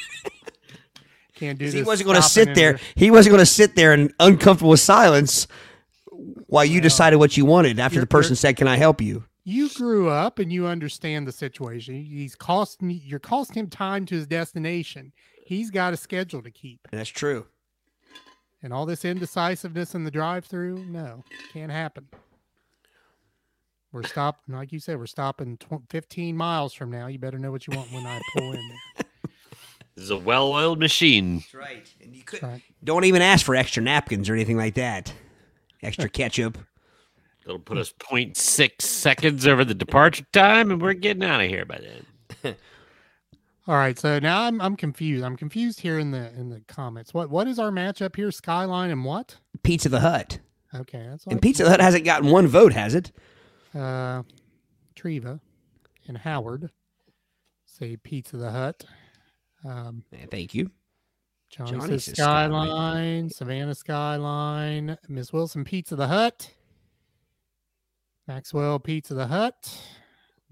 can't 1.35 1.59
do 1.59 1.65
this. 1.65 1.75
He 1.75 1.83
wasn't 1.83 2.07
going 2.07 2.23
to 2.23 2.29
sit 2.29 2.55
there. 2.55 2.79
He 2.95 3.11
wasn't 3.11 3.33
going 3.33 3.45
to 3.45 3.51
sit 3.51 3.75
there 3.75 3.93
in 3.93 4.15
uncomfortable 4.21 4.77
silence 4.77 5.49
while 6.47 6.65
you 6.65 6.81
decided 6.81 7.17
what 7.17 7.37
you 7.37 7.45
wanted 7.45 7.81
after 7.81 7.99
the 7.99 8.07
person 8.07 8.37
said, 8.37 8.57
"Can 8.57 8.69
I 8.69 8.77
help 8.77 9.01
you?" 9.01 9.25
You 9.43 9.69
grew 9.71 10.09
up 10.09 10.39
and 10.39 10.53
you 10.53 10.69
understand 10.69 11.27
the 11.27 11.33
situation. 11.33 11.97
He's 12.05 12.37
costing 12.37 12.91
you're 13.05 13.19
costing 13.19 13.65
him 13.65 13.71
time 13.71 14.07
to 14.07 14.15
his 14.15 14.29
destination. 14.29 15.13
He's 15.45 15.73
got 15.73 15.93
a 15.93 15.97
schedule 15.97 16.43
to 16.43 16.51
keep. 16.53 16.87
That's 16.93 17.11
true. 17.11 17.47
And 18.63 18.73
all 18.73 18.87
this 18.87 19.05
indecisiveness 19.05 19.97
in 19.97 20.05
the 20.05 20.13
drive-through, 20.13 20.85
no, 20.85 21.25
can't 21.53 21.73
happen. 21.73 22.07
We're 23.93 24.03
stopping, 24.05 24.55
like 24.55 24.73
you 24.73 24.81
said, 24.81 24.99
we're 24.99 25.07
stopping 25.07 25.59
tw- 25.59 25.83
15 25.91 26.37
miles 26.37 26.73
from 26.73 26.91
now. 26.91 27.09
You 27.09 27.19
better 27.19 27.39
know 27.39 27.51
what 27.51 27.67
you 27.67 27.77
want 27.77 27.93
when 27.93 28.07
I 28.07 28.21
pull 28.35 28.53
in 28.53 28.69
there. 28.69 29.05
this 29.95 30.05
is 30.05 30.11
a 30.11 30.17
well-oiled 30.17 30.79
machine. 30.79 31.37
That's 31.41 31.55
right. 31.55 31.95
And 32.03 32.15
you 32.17 32.23
could 32.25 32.43
Right. 32.43 32.63
don't 32.83 33.05
even 33.05 33.21
ask 33.21 33.45
for 33.45 33.55
extra 33.55 33.83
napkins 33.83 34.31
or 34.31 34.35
anything 34.35 34.57
like 34.57 34.75
that. 34.75 35.13
Extra 35.83 36.09
ketchup. 36.09 36.57
It'll 37.45 37.59
put 37.59 37.77
us 37.77 37.93
0.6 37.99 38.81
seconds 38.81 39.47
over 39.47 39.65
the 39.65 39.75
departure 39.75 40.25
time, 40.33 40.71
and 40.71 40.81
we're 40.81 40.95
getting 40.95 41.25
out 41.25 41.41
of 41.43 41.49
here 41.49 41.65
by 41.67 41.79
then. 42.43 42.55
All 43.69 43.75
right, 43.77 43.99
so 43.99 44.19
now 44.19 44.43
I'm 44.43 44.61
I'm 44.61 44.75
confused. 44.77 45.25
I'm 45.25 45.37
confused 45.37 45.81
here 45.81 45.99
in 45.99 46.11
the 46.13 46.33
in 46.35 46.51
the 46.51 46.61
comments. 46.67 47.13
What 47.15 47.31
what 47.31 47.47
is 47.47 47.59
our 47.61 47.71
matchup 47.71 48.17
here? 48.17 48.31
Skyline 48.33 48.91
and 48.91 49.05
what? 49.05 49.37
Pizza 49.63 49.89
the 49.89 50.01
Hut. 50.01 50.39
Okay, 50.75 51.07
that's 51.09 51.25
And 51.27 51.35
what 51.35 51.43
Pizza 51.43 51.65
the 51.65 51.71
Hut 51.71 51.81
hasn't 51.81 52.05
gotten 52.05 52.31
one 52.31 52.47
vote, 52.49 52.73
has 52.73 52.95
it? 52.95 53.13
Uh 53.75 54.23
Treva 54.97 55.41
and 56.09 56.19
Howard 56.19 56.71
say 57.65 57.97
Pizza 57.97 58.37
the 58.37 58.51
Hut. 58.51 58.85
Um, 59.65 60.03
thank 60.31 60.55
you. 60.55 60.71
Johnny, 61.51 61.99
says 61.99 62.05
Skyline, 62.17 62.51
Skyline. 62.69 63.31
Savannah 63.31 63.75
Skyline, 63.75 64.99
Miss 65.09 65.33
Wilson 65.33 65.65
Pizza 65.65 65.97
the 65.97 66.09
Hut, 66.09 66.51
Maxwell 68.27 68.79
Pizza 68.79 69.15
the 69.15 69.27
Hut. 69.27 69.81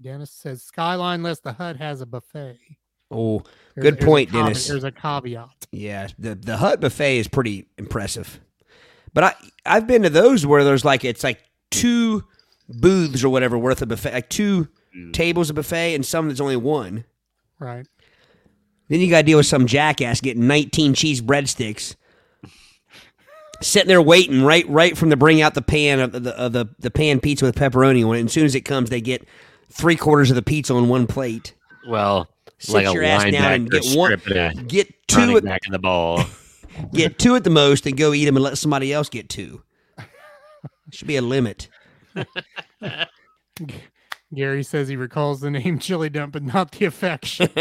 Dennis 0.01 0.31
says 0.31 0.63
Skyline 0.63 1.19
unless 1.19 1.39
the 1.39 1.53
hut 1.53 1.77
has 1.77 2.01
a 2.01 2.05
buffet. 2.05 2.57
Oh, 3.11 3.43
There's- 3.75 3.91
Good 3.95 3.99
point, 4.05 4.29
caveat- 4.29 4.45
Dennis. 4.45 4.67
There's 4.67 4.83
a 4.83 4.91
caveat. 4.91 5.67
yeah. 5.71 6.07
The 6.17 6.35
the 6.35 6.57
Hut 6.57 6.79
buffet 6.81 7.17
is 7.19 7.27
pretty 7.27 7.67
impressive. 7.77 8.39
But 9.13 9.23
I 9.25 9.33
I've 9.65 9.85
been 9.87 10.03
to 10.03 10.09
those 10.09 10.45
where 10.45 10.63
there's 10.63 10.85
like 10.85 11.03
it's 11.05 11.23
like 11.23 11.39
two 11.69 12.23
booths 12.79 13.23
or 13.23 13.29
whatever 13.29 13.57
worth 13.57 13.81
of 13.81 13.89
buffet, 13.89 14.13
like 14.13 14.29
two 14.29 14.67
mm. 14.95 15.13
tables 15.13 15.49
of 15.49 15.55
buffet, 15.55 15.95
and 15.95 16.05
some 16.05 16.27
that's 16.27 16.41
only 16.41 16.55
one. 16.55 17.05
Right. 17.59 17.87
Then 18.89 18.99
you 18.99 19.09
got 19.09 19.19
to 19.19 19.23
deal 19.23 19.37
with 19.37 19.45
some 19.45 19.67
jackass 19.67 20.19
getting 20.19 20.47
19 20.47 20.93
cheese 20.93 21.21
breadsticks, 21.21 21.95
sitting 23.61 23.87
there 23.87 24.01
waiting 24.01 24.43
right 24.43 24.67
right 24.67 24.97
from 24.97 25.09
the 25.09 25.15
bring 25.15 25.41
out 25.41 25.53
the 25.53 25.61
pan 25.61 25.99
of 25.99 26.11
the 26.11 26.37
of 26.37 26.51
the, 26.51 26.65
the 26.79 26.91
pan 26.91 27.19
pizza 27.19 27.45
with 27.45 27.55
pepperoni 27.55 28.05
on 28.05 28.15
it. 28.15 28.19
And 28.19 28.27
as 28.27 28.33
soon 28.33 28.45
as 28.45 28.55
it 28.55 28.61
comes, 28.61 28.89
they 28.89 29.01
get 29.01 29.25
three 29.69 29.95
quarters 29.95 30.29
of 30.29 30.35
the 30.35 30.41
pizza 30.41 30.73
on 30.73 30.89
one 30.89 31.07
plate. 31.07 31.55
Well, 31.87 32.27
Sit 32.61 32.73
like 32.73 32.87
a 32.87 32.93
your 32.93 33.03
ass 33.03 33.31
down 33.31 33.53
and 33.53 33.71
get 33.71 33.85
one, 33.95 34.19
stripping 34.19 34.37
a 34.37 34.63
get 34.63 35.07
two, 35.07 35.37
at, 35.37 35.43
back 35.43 35.61
in 35.65 35.71
the 35.71 35.79
ball. 35.79 36.23
get 36.93 37.17
two 37.17 37.35
at 37.35 37.43
the 37.43 37.49
most, 37.49 37.87
and 37.87 37.97
go 37.97 38.13
eat 38.13 38.25
them 38.25 38.35
and 38.35 38.43
let 38.43 38.57
somebody 38.57 38.93
else 38.93 39.09
get 39.09 39.29
two. 39.29 39.63
Should 40.91 41.07
be 41.07 41.15
a 41.15 41.21
limit. 41.21 41.69
Gary 44.33 44.63
says 44.63 44.87
he 44.87 44.95
recalls 44.95 45.41
the 45.41 45.51
name 45.51 45.77
Chili 45.83 46.09
Dump, 46.09 46.33
but 46.33 46.43
not 46.43 46.71
the 46.71 46.85
affection. 46.85 47.49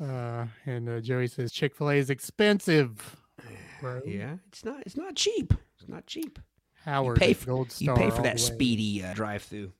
uh, 0.00 0.46
and 0.66 0.88
uh, 0.88 1.00
Joey 1.00 1.26
says 1.26 1.52
Chick 1.52 1.74
Fil 1.74 1.90
A 1.90 1.94
is 1.94 2.10
expensive. 2.10 3.16
Bro. 3.80 4.02
Yeah, 4.06 4.36
it's 4.48 4.64
not. 4.64 4.82
It's 4.86 4.96
not 4.96 5.14
cheap. 5.16 5.54
It's 5.78 5.88
not 5.88 6.06
cheap. 6.06 6.38
Howard 6.84 7.18
pay 7.18 7.32
for- 7.32 7.46
Gold 7.46 7.74
You 7.78 7.86
Star. 7.86 7.96
pay 7.96 8.10
for 8.10 8.22
that 8.22 8.38
speedy 8.38 9.02
uh, 9.02 9.12
drive-through. 9.14 9.72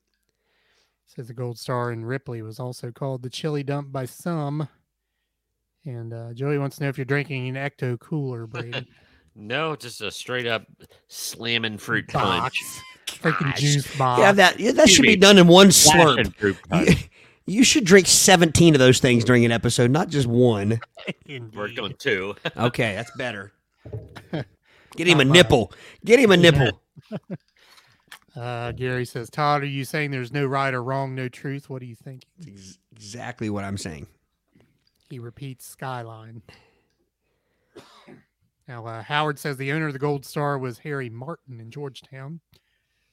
Says 1.05 1.27
the 1.27 1.33
Gold 1.33 1.57
Star 1.57 1.91
in 1.91 2.03
Ripley 2.03 2.41
was 2.41 2.59
also 2.59 2.91
called 2.91 3.23
the 3.23 3.29
Chili 3.29 3.63
Dump 3.63 3.91
by 3.93 4.05
some. 4.05 4.67
And 5.85 6.13
uh, 6.13 6.33
Joey 6.33 6.57
wants 6.57 6.75
to 6.77 6.83
know 6.83 6.89
if 6.89 6.97
you're 6.97 7.05
drinking 7.05 7.47
an 7.47 7.55
Ecto 7.55 7.97
Cooler, 7.97 8.45
Brady. 8.45 8.85
No, 9.37 9.75
just 9.75 10.01
a 10.01 10.11
straight 10.11 10.47
up 10.47 10.65
slamming 11.07 11.77
fruit 11.77 12.07
punch. 12.07 12.53
Freaking 13.07 13.55
juice 13.55 13.97
box. 13.97 14.19
Yeah, 14.19 14.31
that 14.33 14.59
yeah, 14.59 14.71
that 14.73 14.89
should 14.89 15.03
be 15.03 15.15
done 15.15 15.37
in 15.37 15.47
one 15.47 15.67
slurp. 15.67 16.35
fruit 16.35 16.55
You, 16.55 16.69
punch. 16.69 17.09
you 17.45 17.63
should 17.63 17.85
drink 17.85 18.07
17 18.07 18.75
of 18.75 18.79
those 18.79 18.99
things 18.99 19.23
during 19.23 19.45
an 19.45 19.51
episode, 19.51 19.91
not 19.91 20.09
just 20.09 20.27
one. 20.27 20.79
We're 21.53 21.73
going 21.73 21.93
two. 21.97 22.35
Okay, 22.57 22.95
that's 22.95 23.11
better. 23.17 23.53
Get 24.95 25.07
him 25.07 25.19
a 25.19 25.25
nipple. 25.25 25.71
Get 26.03 26.19
him 26.19 26.31
a 26.31 26.37
nipple. 26.37 26.81
Uh, 28.35 28.71
Gary 28.71 29.03
says, 29.03 29.31
Todd, 29.31 29.63
are 29.63 29.65
you 29.65 29.83
saying 29.83 30.11
there's 30.11 30.31
no 30.31 30.45
right 30.45 30.71
or 30.71 30.83
wrong, 30.83 31.15
no 31.15 31.27
truth? 31.27 31.71
What 31.71 31.79
do 31.79 31.87
you 31.87 31.95
think? 31.95 32.21
That's 32.37 32.51
ex- 32.51 32.77
exactly 32.95 33.49
what 33.49 33.63
I'm 33.63 33.77
saying. 33.77 34.05
He 35.09 35.17
repeats 35.17 35.65
Skyline. 35.65 36.43
Now, 38.67 38.85
uh, 38.85 39.01
Howard 39.03 39.39
says 39.39 39.57
the 39.57 39.71
owner 39.71 39.87
of 39.87 39.93
the 39.93 39.99
Gold 39.99 40.25
Star 40.25 40.57
was 40.57 40.79
Harry 40.79 41.09
Martin 41.09 41.59
in 41.61 41.71
Georgetown, 41.71 42.41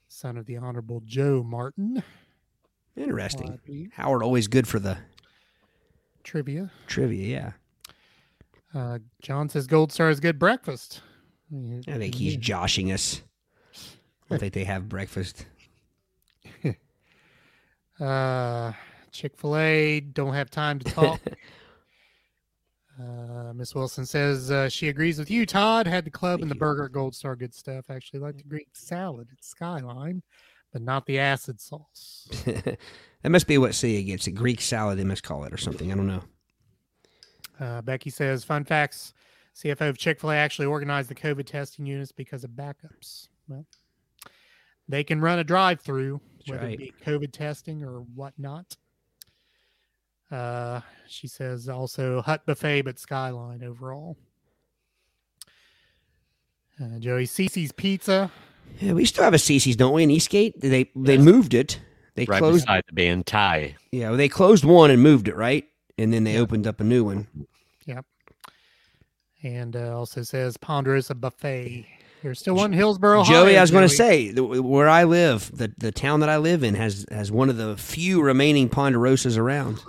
son 0.09 0.37
of 0.37 0.45
the 0.45 0.57
Honorable 0.57 1.01
Joe 1.05 1.43
Martin. 1.43 2.03
Interesting. 2.97 3.59
RIP. 3.67 3.93
Howard 3.93 4.21
always 4.23 4.47
good 4.47 4.67
for 4.67 4.79
the 4.79 4.97
Trivia. 6.23 6.71
trivia. 6.87 7.53
Yeah, 8.73 8.79
Uh, 8.81 8.99
John 9.21 9.47
says 9.47 9.67
Gold 9.67 9.91
Star 9.91 10.09
is 10.09 10.19
good 10.19 10.39
breakfast. 10.39 11.01
I 11.53 11.81
think 11.97 12.15
he's 12.15 12.35
joshing 12.35 12.91
us. 12.91 13.21
I 14.31 14.37
think 14.37 14.53
they 14.53 14.63
have 14.65 14.89
breakfast. 14.89 15.45
Uh, 17.97 18.73
Chick 19.13 19.37
Fil 19.37 19.55
A 19.55 19.99
don't 20.01 20.33
have 20.33 20.49
time 20.49 20.79
to 20.79 20.91
talk. 20.91 21.21
uh, 22.99 23.53
Miss 23.53 23.75
Wilson 23.75 24.05
says 24.05 24.51
uh, 24.51 24.69
she 24.69 24.87
agrees 24.87 25.19
with 25.19 25.29
you. 25.29 25.45
Todd 25.45 25.85
had 25.85 26.05
the 26.05 26.11
club 26.11 26.41
and 26.41 26.49
the 26.49 26.55
you. 26.55 26.59
burger 26.59 26.87
Gold 26.87 27.13
Star. 27.13 27.35
Good 27.35 27.53
stuff. 27.53 27.85
Actually, 27.89 28.19
like 28.19 28.37
the 28.37 28.43
Greek 28.43 28.69
salad 28.73 29.27
at 29.31 29.43
Skyline, 29.43 30.23
but 30.71 30.81
not 30.81 31.05
the 31.05 31.19
acid 31.19 31.59
sauce. 31.59 32.27
that 32.45 32.77
must 33.23 33.47
be 33.47 33.57
what 33.57 33.75
Sia 33.75 34.01
gets. 34.03 34.27
A 34.27 34.31
Greek 34.31 34.61
salad, 34.61 34.97
they 34.97 35.03
must 35.03 35.23
call 35.23 35.43
it, 35.43 35.53
or 35.53 35.57
something. 35.57 35.91
I 35.91 35.95
don't 35.95 36.07
know. 36.07 36.23
Uh, 37.59 37.81
Becky 37.81 38.09
says, 38.09 38.45
"Fun 38.45 38.63
facts: 38.63 39.13
CFO 39.55 39.89
of 39.89 39.97
Chick 39.97 40.21
Fil 40.21 40.31
A 40.31 40.35
actually 40.37 40.67
organized 40.67 41.09
the 41.09 41.15
COVID 41.15 41.45
testing 41.45 41.85
units 41.85 42.13
because 42.13 42.45
of 42.45 42.51
backups. 42.51 43.27
Well, 43.49 43.65
they 44.87 45.03
can 45.03 45.19
run 45.19 45.39
a 45.39 45.43
drive-through, 45.43 46.21
whether 46.47 46.63
right. 46.63 46.73
it 46.73 46.79
be 46.79 46.93
COVID 47.05 47.33
testing 47.33 47.83
or 47.83 47.99
whatnot." 47.99 48.77
Uh, 50.35 50.81
she 51.07 51.27
says 51.27 51.69
also 51.69 52.21
Hut 52.21 52.45
Buffet, 52.45 52.81
but 52.81 52.99
Skyline 52.99 53.63
overall. 53.63 54.17
Uh, 56.81 56.99
Joey 56.99 57.25
CiCi's 57.25 57.71
Pizza. 57.71 58.31
Yeah, 58.79 58.93
we 58.93 59.05
still 59.05 59.23
have 59.23 59.33
a 59.33 59.37
CiCi's, 59.37 59.75
don't 59.77 59.93
we? 59.93 60.03
In 60.03 60.09
Eastgate, 60.11 60.59
they 60.59 60.89
they 60.95 61.17
moved 61.17 61.53
it. 61.53 61.79
They 62.15 62.25
right 62.25 62.39
closed. 62.39 62.65
beside 62.65 62.83
the 62.87 62.93
band 62.93 63.25
Thai. 63.25 63.75
Yeah, 63.91 64.09
well, 64.09 64.17
they 64.17 64.27
closed 64.29 64.65
one 64.65 64.91
and 64.91 65.01
moved 65.01 65.27
it, 65.27 65.35
right? 65.35 65.65
And 65.97 66.11
then 66.13 66.23
they 66.25 66.33
Yeah. 66.33 66.39
opened 66.39 66.67
up 66.67 66.79
a 66.81 66.83
new 66.83 67.03
one. 67.05 67.27
Yep. 67.85 68.05
And 69.43 69.75
uh, 69.75 69.97
also 69.97 70.23
says 70.23 70.57
Ponderosa 70.57 71.15
Buffet. 71.15 71.85
There's 72.23 72.39
still 72.39 72.55
one 72.55 72.73
in 72.73 72.77
Hillsboro. 72.79 73.23
Joey, 73.23 73.49
Ohio, 73.51 73.57
I 73.59 73.61
was 73.61 73.71
going 73.71 73.87
to 73.87 73.93
say 73.93 74.31
the, 74.31 74.43
where 74.43 74.89
I 74.89 75.03
live, 75.03 75.51
the 75.55 75.71
the 75.77 75.91
town 75.91 76.21
that 76.21 76.29
I 76.29 76.37
live 76.37 76.63
in 76.63 76.73
has 76.75 77.05
has 77.11 77.31
one 77.31 77.49
of 77.49 77.57
the 77.57 77.77
few 77.77 78.21
remaining 78.21 78.67
Ponderosas 78.67 79.37
around. 79.37 79.79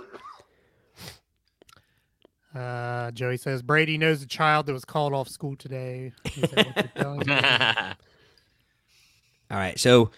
Uh, 2.57 3.11
Joey 3.11 3.37
says 3.37 3.61
Brady 3.61 3.97
knows 3.99 4.23
a 4.23 4.27
child 4.27 4.65
that 4.65 4.73
was 4.73 4.83
called 4.85 5.13
off 5.13 5.29
school 5.29 5.55
today. 5.55 6.11
Is 6.25 6.49
that 6.51 6.65
what 6.65 6.75
you're 6.75 7.03
telling 7.03 7.19
me? 7.19 7.33
All 9.51 9.57
right, 9.57 9.79
so 9.79 10.09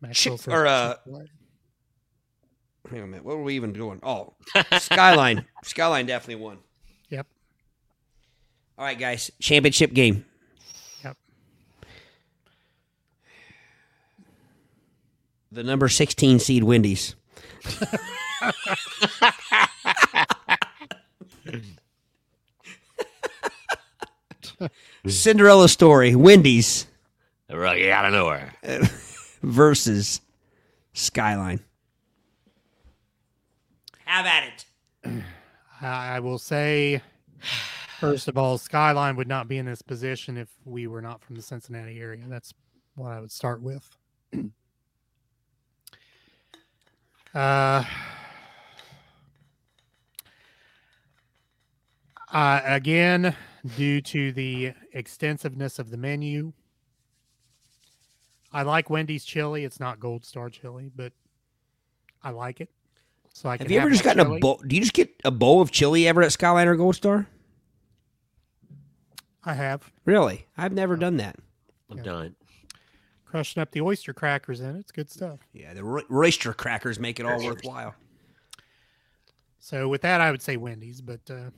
Maxwell 0.00 0.38
Chick- 0.38 0.48
or, 0.52 0.66
uh, 0.66 0.94
Chick-fil-A. 0.94 1.28
hang 2.90 2.98
on 2.98 3.04
a 3.04 3.06
minute. 3.06 3.24
What 3.24 3.36
were 3.36 3.44
we 3.44 3.54
even 3.54 3.72
doing? 3.72 4.00
Oh, 4.02 4.34
Skyline. 4.78 5.44
Skyline 5.62 6.06
definitely 6.06 6.42
won. 6.44 6.58
Yep. 7.10 7.28
All 8.76 8.84
right, 8.84 8.98
guys, 8.98 9.30
championship 9.40 9.92
game. 9.94 10.24
Yep. 11.04 11.16
The 15.52 15.62
number 15.62 15.88
sixteen 15.88 16.40
seed 16.40 16.64
Wendy's. 16.64 17.14
Cinderella 25.06 25.68
story. 25.68 26.14
Wendy's 26.14 26.86
Right 27.50 27.88
out 27.90 28.06
of 28.06 28.12
nowhere. 28.12 28.54
versus 29.42 30.20
Skyline. 30.92 31.60
Have 34.06 34.26
at 34.26 34.44
it. 34.44 34.66
I 35.80 36.16
I 36.16 36.20
will 36.20 36.38
say, 36.38 37.02
first 38.00 38.28
of 38.28 38.38
all, 38.38 38.58
Skyline 38.58 39.16
would 39.16 39.28
not 39.28 39.48
be 39.48 39.58
in 39.58 39.66
this 39.66 39.82
position 39.82 40.36
if 40.36 40.48
we 40.64 40.86
were 40.86 41.02
not 41.02 41.22
from 41.22 41.36
the 41.36 41.42
Cincinnati 41.42 42.00
area. 42.00 42.22
That's 42.26 42.54
what 42.94 43.12
I 43.12 43.20
would 43.20 43.32
start 43.32 43.60
with. 43.60 43.96
uh, 47.34 47.84
uh, 52.32 52.60
again, 52.64 53.36
due 53.76 54.00
to 54.02 54.32
the 54.32 54.72
extensiveness 54.92 55.78
of 55.78 55.90
the 55.90 55.96
menu, 55.96 56.52
I 58.52 58.62
like 58.62 58.90
Wendy's 58.90 59.24
chili. 59.24 59.64
It's 59.64 59.80
not 59.80 59.98
Gold 60.00 60.24
Star 60.24 60.48
chili, 60.50 60.90
but 60.94 61.12
I 62.22 62.30
like 62.30 62.60
it. 62.60 62.70
So 63.32 63.48
I 63.48 63.56
can 63.56 63.66
Have 63.66 63.72
you 63.72 63.80
ever 63.80 63.90
just 63.90 64.04
gotten 64.04 64.24
chili. 64.24 64.36
a 64.36 64.40
bowl? 64.40 64.60
Do 64.66 64.76
you 64.76 64.80
just 64.82 64.94
get 64.94 65.10
a 65.24 65.30
bowl 65.30 65.60
of 65.60 65.70
chili 65.72 66.06
ever 66.06 66.22
at 66.22 66.32
Skyline 66.32 66.68
or 66.68 66.76
Gold 66.76 66.94
Star? 66.96 67.26
I 69.44 69.54
have. 69.54 69.90
Really? 70.04 70.46
I've 70.56 70.72
never 70.72 70.96
done 70.96 71.16
that. 71.18 71.36
I'm 71.90 71.98
Yeah. 71.98 72.04
done. 72.04 72.36
crushing 73.26 73.60
up 73.60 73.72
the 73.72 73.80
oyster 73.80 74.14
crackers 74.14 74.60
in 74.60 74.76
it. 74.76 74.78
It's 74.78 74.92
good 74.92 75.10
stuff. 75.10 75.40
Yeah, 75.52 75.74
the 75.74 75.82
ro- 75.82 76.04
roister 76.08 76.54
crackers 76.56 77.00
make 77.00 77.18
it 77.18 77.26
all 77.26 77.42
worthwhile. 77.44 77.96
So 79.58 79.88
with 79.88 80.02
that, 80.02 80.20
I 80.20 80.30
would 80.30 80.40
say 80.40 80.56
Wendy's, 80.56 81.00
but 81.00 81.28
uh, 81.28 81.50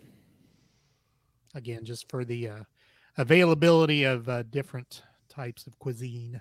again, 1.56 1.84
just 1.84 2.08
for 2.10 2.24
the 2.24 2.48
uh, 2.48 2.62
availability 3.16 4.04
of 4.04 4.28
uh, 4.28 4.42
different 4.44 5.02
types 5.28 5.66
of 5.66 5.76
cuisine, 5.78 6.40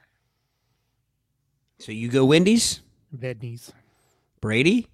So 1.79 1.91
you 1.91 2.09
go 2.09 2.25
Wendy's, 2.25 2.81
Vednies. 3.15 3.71
Brady. 4.41 4.87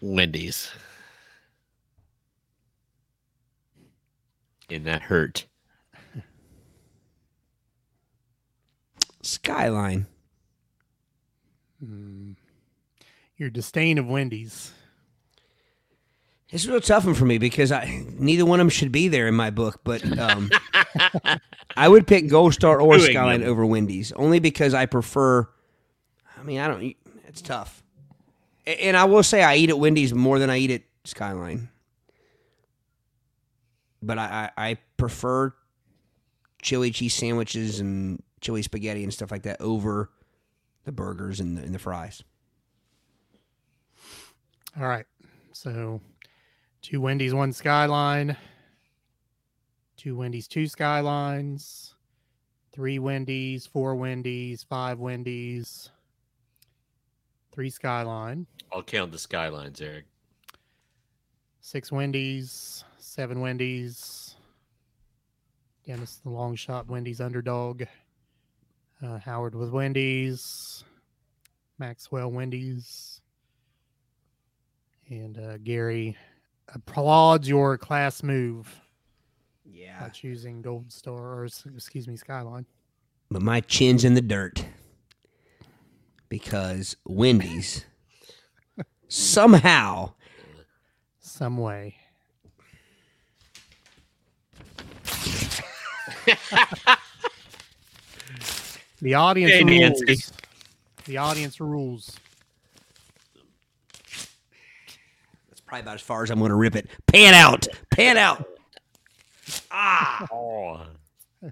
Wendy's. 0.00 0.70
And 4.70 4.86
that 4.86 5.02
hurt. 5.02 5.46
Skyline. 9.22 10.06
Mm. 11.84 12.36
Your 13.36 13.50
disdain 13.50 13.98
of 13.98 14.06
Wendy's. 14.06 14.72
It's 16.50 16.66
a 16.66 16.70
real 16.72 16.80
tough 16.80 17.04
one 17.06 17.14
for 17.14 17.24
me 17.24 17.38
because 17.38 17.70
I 17.70 18.04
neither 18.18 18.44
one 18.44 18.58
of 18.58 18.64
them 18.64 18.70
should 18.70 18.90
be 18.90 19.06
there 19.08 19.28
in 19.28 19.34
my 19.34 19.50
book. 19.50 19.80
But 19.84 20.18
um, 20.18 20.50
I 21.76 21.88
would 21.88 22.06
pick 22.08 22.28
Gold 22.28 22.54
Star 22.54 22.80
or 22.80 22.98
Skyline 22.98 23.44
over 23.44 23.64
Wendy's 23.64 24.10
only 24.12 24.40
because 24.40 24.74
I 24.74 24.86
prefer. 24.86 25.48
I 26.38 26.42
mean, 26.42 26.58
I 26.58 26.66
don't. 26.68 26.82
eat- 26.82 26.98
It's 27.28 27.40
tough, 27.40 27.82
and 28.66 28.96
I 28.96 29.04
will 29.04 29.22
say 29.22 29.42
I 29.44 29.54
eat 29.56 29.70
at 29.70 29.78
Wendy's 29.78 30.12
more 30.12 30.38
than 30.40 30.50
I 30.50 30.58
eat 30.58 30.72
at 30.72 30.82
Skyline. 31.04 31.68
But 34.02 34.18
I, 34.18 34.50
I, 34.56 34.70
I 34.70 34.76
prefer 34.96 35.54
chili 36.62 36.90
cheese 36.90 37.14
sandwiches 37.14 37.78
and 37.80 38.22
chili 38.40 38.62
spaghetti 38.62 39.04
and 39.04 39.12
stuff 39.14 39.30
like 39.30 39.42
that 39.42 39.60
over 39.60 40.10
the 40.84 40.92
burgers 40.92 41.40
and 41.40 41.56
the, 41.56 41.62
and 41.62 41.74
the 41.74 41.78
fries. 41.78 42.22
All 44.78 44.86
right. 44.86 45.06
So 45.52 46.00
two 46.82 47.00
Wendy's, 47.00 47.34
one 47.34 47.52
Skyline. 47.52 48.36
Two 49.96 50.16
Wendy's, 50.16 50.48
two 50.48 50.66
Skylines. 50.66 51.94
Three 52.72 52.98
Wendy's, 52.98 53.66
four 53.66 53.94
Wendy's, 53.94 54.62
five 54.62 54.98
Wendy's. 54.98 55.90
Three 57.52 57.70
Skyline. 57.70 58.46
I'll 58.72 58.82
count 58.82 59.10
the 59.10 59.18
skylines, 59.18 59.80
Eric. 59.80 60.04
Six 61.60 61.90
Wendy's, 61.90 62.84
seven 62.96 63.40
Wendy's. 63.40 64.36
Again, 65.84 66.00
it's 66.02 66.16
the 66.16 66.30
long 66.30 66.54
shot 66.54 66.88
Wendy's 66.88 67.20
underdog. 67.20 67.82
Uh, 69.02 69.18
Howard 69.18 69.54
with 69.54 69.70
Wendy's. 69.70 70.84
Maxwell 71.78 72.30
Wendy's. 72.30 73.20
And 75.08 75.38
uh, 75.38 75.56
Gary 75.58 76.16
applauds 76.74 77.48
your 77.48 77.78
class 77.78 78.22
move 78.22 78.66
by 79.64 79.72
Yeah. 79.72 80.08
choosing 80.10 80.62
Gold 80.62 80.92
Star 80.92 81.14
or 81.40 81.44
excuse 81.74 82.06
me, 82.06 82.16
Skyline. 82.16 82.66
but 83.30 83.42
my 83.42 83.60
chin's 83.60 84.04
in 84.04 84.14
the 84.14 84.20
dirt 84.20 84.64
because 86.28 86.96
Wendy's 87.04 87.84
somehow 89.08 90.12
Some 91.20 91.56
way. 91.58 91.96
the 99.02 99.14
audience 99.14 99.52
Hey, 99.52 99.64
rules. 99.64 100.00
Nancy. 100.06 100.32
The 101.06 101.16
audience 101.18 101.60
rules. 101.60 102.16
that's 105.48 105.60
probably 105.60 105.80
about 105.82 105.94
as 105.96 106.02
far 106.02 106.22
as 106.22 106.30
I'm 106.30 106.38
going 106.38 106.50
to 106.50 106.56
rip 106.56 106.76
it. 106.76 106.88
Pan 107.06 107.34
out, 107.34 107.66
pan 107.90 108.16
out. 108.16 108.44
Ah, 109.70 110.26
Oh. 110.32 110.82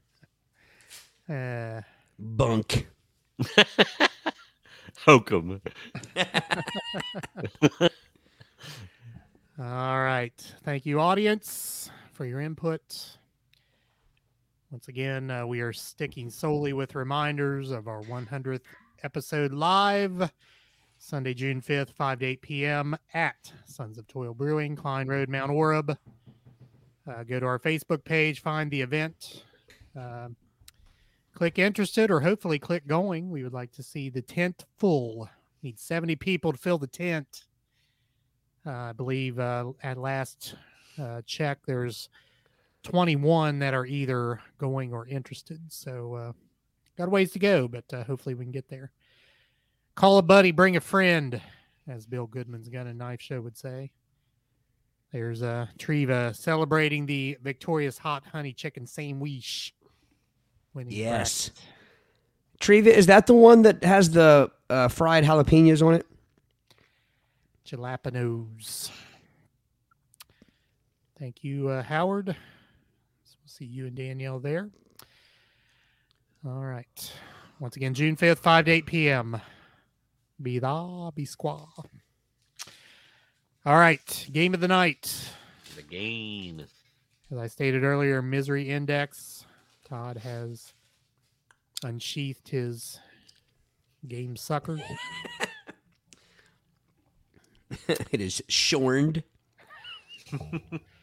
Uh, 1.31 1.83
bunk. 2.19 2.89
Hokum. 5.05 5.61
all 9.59 10.01
right. 10.01 10.33
Thank 10.65 10.87
you, 10.87 11.01
audience, 11.01 11.91
for 12.15 12.25
your 12.25 12.41
input. 12.41 13.18
Once 14.71 14.89
again, 14.89 15.31
uh, 15.31 15.47
we 15.47 15.63
are 15.63 15.73
sticking 15.73 16.29
solely 16.29 16.75
with 16.75 16.95
reminders 16.95 17.71
of 17.71 17.89
our 17.89 18.03
100th 18.03 18.61
episode 19.03 19.51
live. 19.51 20.31
Sunday, 20.99 21.33
June 21.33 21.63
5th, 21.63 21.91
5 21.95 22.19
to 22.19 22.27
8 22.27 22.43
p.m. 22.43 22.97
at 23.15 23.51
Sons 23.65 23.97
of 23.97 24.07
Toil 24.09 24.35
Brewing, 24.35 24.77
Klein 24.77 25.09
Road, 25.09 25.31
Mount 25.31 25.51
Orab. 25.51 25.97
Uh, 27.09 27.23
go 27.23 27.41
to 27.41 27.47
our 27.47 27.59
Facebook 27.59 28.05
page, 28.05 28.43
find 28.43 28.71
the 28.71 28.83
event, 28.83 29.43
uh, 29.99 30.29
click 31.33 31.59
interested, 31.59 32.11
or 32.11 32.21
hopefully 32.21 32.59
click 32.59 32.87
going. 32.87 33.31
We 33.31 33.45
would 33.45 33.55
like 33.55 33.73
to 33.73 33.83
see 33.83 34.11
the 34.11 34.21
tent 34.21 34.67
full. 34.77 35.31
Need 35.63 35.79
70 35.79 36.17
people 36.17 36.53
to 36.53 36.59
fill 36.59 36.77
the 36.77 36.87
tent. 36.87 37.45
Uh, 38.67 38.73
I 38.73 38.93
believe 38.93 39.39
uh, 39.39 39.73
at 39.83 39.97
last 39.97 40.57
uh, 41.01 41.23
check, 41.25 41.61
there's 41.65 42.11
21 42.85 43.59
that 43.61 43.75
are 43.75 43.87
either 43.87 44.41
going 44.59 44.93
or 44.93 45.07
interested. 45.07 45.61
So, 45.69 46.15
uh, 46.15 46.33
got 46.97 47.09
a 47.09 47.11
ways 47.11 47.33
to 47.33 47.39
go, 47.39 47.69
but 47.69 47.85
uh, 47.93 48.05
hopefully 48.05 48.35
we 48.35 48.45
can 48.45 48.53
get 48.53 48.69
there. 48.69 48.93
Call 49.95 50.19
a 50.19 50.23
buddy, 50.23 50.51
bring 50.53 50.77
a 50.77 50.81
friend, 50.81 51.41
as 51.89 52.07
Bill 52.07 52.27
Goodman's 52.27 52.69
Gun 52.69 52.87
and 52.87 52.99
Knife 52.99 53.21
Show 53.21 53.41
would 53.41 53.57
say. 53.57 53.91
There's 55.13 55.43
uh, 55.43 55.67
Treva 55.79 56.37
celebrating 56.37 57.07
the 57.07 57.39
victorious 57.43 57.99
hot 57.99 58.25
honey 58.31 58.53
chicken 58.53 58.87
same 58.87 59.21
winning 59.21 60.93
Yes. 60.93 61.49
bracket. 61.49 61.65
Treva, 62.61 62.87
is 62.95 63.07
that 63.07 63.27
the 63.27 63.35
one 63.35 63.63
that 63.63 63.83
has 63.85 64.11
the 64.11 64.51
uh, 64.69 64.89
fried 64.89 65.25
jalapenos 65.25 65.85
on 65.85 65.95
it? 65.95 66.07
Jalapenos. 67.67 68.91
Thank 71.19 71.43
you, 71.43 71.69
uh, 71.69 71.83
Howard. 71.83 72.37
So 73.59 73.65
we'll 73.65 73.71
see 73.71 73.75
you 73.75 73.87
and 73.87 73.97
Danielle 73.97 74.39
there. 74.39 74.69
All 76.47 76.65
right. 76.65 77.13
Once 77.59 77.77
again, 77.77 77.95
June 77.95 78.15
5th, 78.17 78.39
5 78.39 78.65
to 78.67 78.71
8 78.71 78.87
p.m. 78.87 79.41
Be 80.41 80.61
da, 80.61 81.11
be 81.11 81.27
squaw. 81.27 81.69
All 83.67 83.77
right. 83.77 84.29
Game 84.33 84.55
of 84.55 84.61
the 84.61 84.69
night. 84.69 85.33
The 85.77 85.83
game. 85.83 86.65
As 87.31 87.39
I 87.39 87.49
stated 87.49 87.83
earlier, 87.83 88.23
Misery 88.23 88.69
Index. 88.69 89.45
Todd 89.89 90.19
has 90.19 90.73
unsheathed 91.83 92.49
his 92.49 93.01
game 94.07 94.37
sucker. 94.37 94.79
it 97.89 98.21
is 98.21 98.43
shorned. 98.49 99.25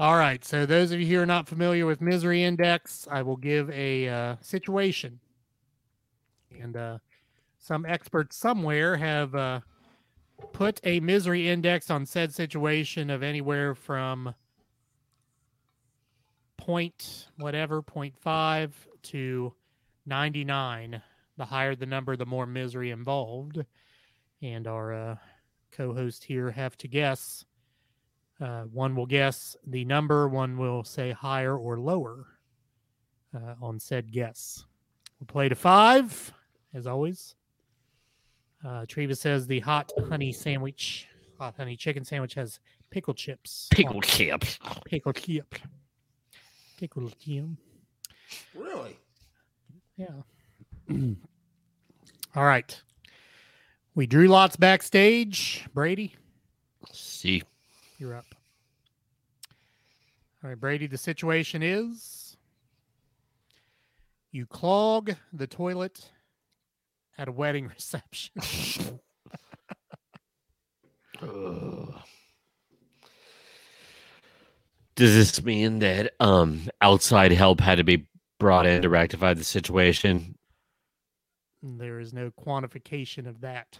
All 0.00 0.16
right. 0.16 0.42
So, 0.42 0.64
those 0.64 0.92
of 0.92 1.00
you 1.02 1.14
who 1.14 1.22
are 1.22 1.26
not 1.26 1.46
familiar 1.46 1.84
with 1.84 2.00
Misery 2.00 2.42
Index, 2.42 3.06
I 3.10 3.20
will 3.20 3.36
give 3.36 3.68
a 3.68 4.08
uh, 4.08 4.36
situation. 4.40 5.20
And 6.58 6.74
uh, 6.74 6.98
some 7.58 7.84
experts 7.84 8.38
somewhere 8.38 8.96
have 8.96 9.34
uh, 9.34 9.60
put 10.54 10.80
a 10.84 11.00
misery 11.00 11.50
index 11.50 11.90
on 11.90 12.06
said 12.06 12.32
situation 12.32 13.10
of 13.10 13.22
anywhere 13.22 13.74
from 13.74 14.34
point 16.56 17.28
whatever, 17.36 17.82
point 17.82 18.16
five 18.16 18.74
to 19.02 19.52
99. 20.06 21.02
The 21.36 21.44
higher 21.44 21.74
the 21.74 21.84
number, 21.84 22.16
the 22.16 22.24
more 22.24 22.46
misery 22.46 22.90
involved. 22.90 23.62
And 24.40 24.66
our 24.66 24.94
uh, 24.94 25.16
co 25.72 25.92
host 25.92 26.24
here 26.24 26.52
have 26.52 26.78
to 26.78 26.88
guess. 26.88 27.44
Uh, 28.40 28.62
one 28.72 28.96
will 28.96 29.06
guess 29.06 29.56
the 29.66 29.84
number, 29.84 30.28
one 30.28 30.56
will 30.56 30.82
say 30.82 31.12
higher 31.12 31.56
or 31.56 31.78
lower 31.78 32.26
uh, 33.34 33.54
on 33.60 33.78
said 33.78 34.10
guess. 34.10 34.64
We'll 35.18 35.26
play 35.26 35.48
to 35.48 35.54
five, 35.54 36.32
as 36.72 36.86
always. 36.86 37.34
Uh, 38.64 38.84
Treva 38.86 39.16
says 39.16 39.46
the 39.46 39.60
hot 39.60 39.92
honey 40.08 40.32
sandwich, 40.32 41.06
hot 41.38 41.54
honey 41.56 41.76
chicken 41.76 42.04
sandwich 42.04 42.34
has 42.34 42.60
pickle 42.90 43.14
chips. 43.14 43.68
Pickle 43.70 44.00
chips. 44.00 44.58
Pickle 44.86 45.12
chip. 45.12 45.54
Pickle 46.78 47.10
chip. 47.18 47.50
Really? 48.54 48.98
Yeah. 49.96 50.08
All 52.36 52.44
right. 52.44 52.80
We 53.94 54.06
drew 54.06 54.28
lots 54.28 54.56
backstage. 54.56 55.66
Brady, 55.74 56.14
See. 56.92 57.42
You're 58.00 58.14
up. 58.14 58.34
All 60.42 60.48
right, 60.48 60.58
Brady, 60.58 60.86
the 60.86 60.96
situation 60.96 61.62
is 61.62 62.38
you 64.32 64.46
clog 64.46 65.14
the 65.32 65.46
toilet 65.46 66.10
at 67.18 67.28
a 67.28 67.32
wedding 67.32 67.68
reception. 67.74 68.32
Does 74.94 75.14
this 75.14 75.42
mean 75.44 75.80
that 75.80 76.14
um 76.20 76.70
outside 76.80 77.32
help 77.32 77.60
had 77.60 77.76
to 77.76 77.84
be 77.84 78.06
brought 78.38 78.66
in 78.66 78.80
to 78.82 78.88
rectify 78.88 79.34
the 79.34 79.44
situation? 79.44 80.36
there 81.62 82.00
is 82.00 82.14
no 82.14 82.30
quantification 82.30 83.26
of 83.26 83.42
that. 83.42 83.78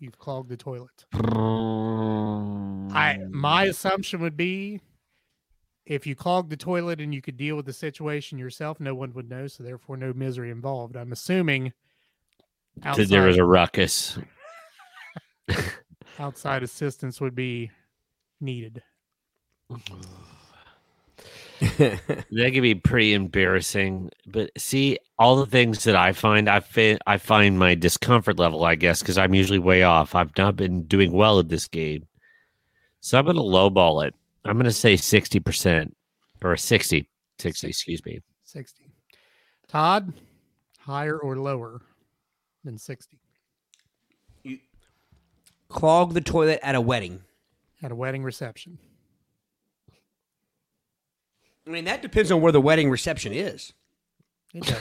You've 0.00 0.18
clogged 0.18 0.48
the 0.48 0.56
toilet. 0.56 1.04
I 2.94 3.14
Mm. 3.14 3.30
my 3.30 3.64
assumption 3.64 4.20
would 4.20 4.36
be 4.36 4.80
if 5.86 6.06
you 6.06 6.14
clogged 6.14 6.50
the 6.50 6.56
toilet 6.56 7.00
and 7.00 7.12
you 7.14 7.20
could 7.20 7.36
deal 7.36 7.56
with 7.56 7.66
the 7.66 7.72
situation 7.72 8.38
yourself, 8.38 8.78
no 8.80 8.94
one 8.94 9.12
would 9.14 9.28
know, 9.28 9.46
so 9.48 9.62
therefore 9.62 9.96
no 9.96 10.12
misery 10.12 10.50
involved. 10.50 10.96
I'm 10.96 11.12
assuming 11.12 11.72
that 12.82 12.96
there 13.08 13.26
was 13.26 13.36
a 13.36 13.44
ruckus. 13.44 14.18
outside 16.18 16.62
assistance 16.62 17.20
would 17.20 17.34
be 17.34 17.70
needed. 18.40 18.82
That 21.60 22.50
could 22.52 22.62
be 22.62 22.74
pretty 22.74 23.12
embarrassing. 23.14 24.10
But 24.26 24.50
see, 24.58 24.98
all 25.16 25.36
the 25.36 25.46
things 25.46 25.84
that 25.84 25.94
I 25.94 26.12
find, 26.12 26.48
I 26.48 26.58
fi- 26.58 26.98
I 27.06 27.18
find 27.18 27.56
my 27.56 27.76
discomfort 27.76 28.36
level, 28.38 28.64
I 28.64 28.74
guess, 28.74 28.98
because 29.00 29.16
I'm 29.16 29.32
usually 29.32 29.60
way 29.60 29.84
off. 29.84 30.16
I've 30.16 30.36
not 30.36 30.56
been 30.56 30.82
doing 30.86 31.12
well 31.12 31.38
at 31.38 31.48
this 31.48 31.68
game, 31.68 32.08
so 33.02 33.18
I'm 33.18 33.24
going 33.26 33.36
to 33.36 33.42
lowball 33.42 34.06
it. 34.06 34.14
I'm 34.44 34.54
going 34.54 34.64
to 34.64 34.72
say 34.72 34.96
sixty 34.96 35.38
percent 35.40 35.94
or 36.42 36.56
60, 36.56 37.08
60, 37.38 37.68
excuse 37.68 38.04
me. 38.04 38.20
60. 38.44 38.84
Todd, 39.68 40.12
higher 40.80 41.16
or 41.16 41.36
lower 41.36 41.80
than 42.64 42.76
60 42.78 43.16
You 44.42 44.58
Clog 45.68 46.14
the 46.14 46.20
toilet 46.20 46.58
at 46.62 46.74
a 46.74 46.80
wedding. 46.80 47.22
at 47.82 47.92
a 47.92 47.94
wedding 47.94 48.24
reception. 48.24 48.78
I 51.66 51.70
mean, 51.70 51.84
that 51.84 52.02
depends 52.02 52.32
on 52.32 52.40
where 52.40 52.50
the 52.52 52.60
wedding 52.60 52.90
reception 52.90 53.32
is. 53.32 53.72
It 54.52 54.64
does. 54.64 54.76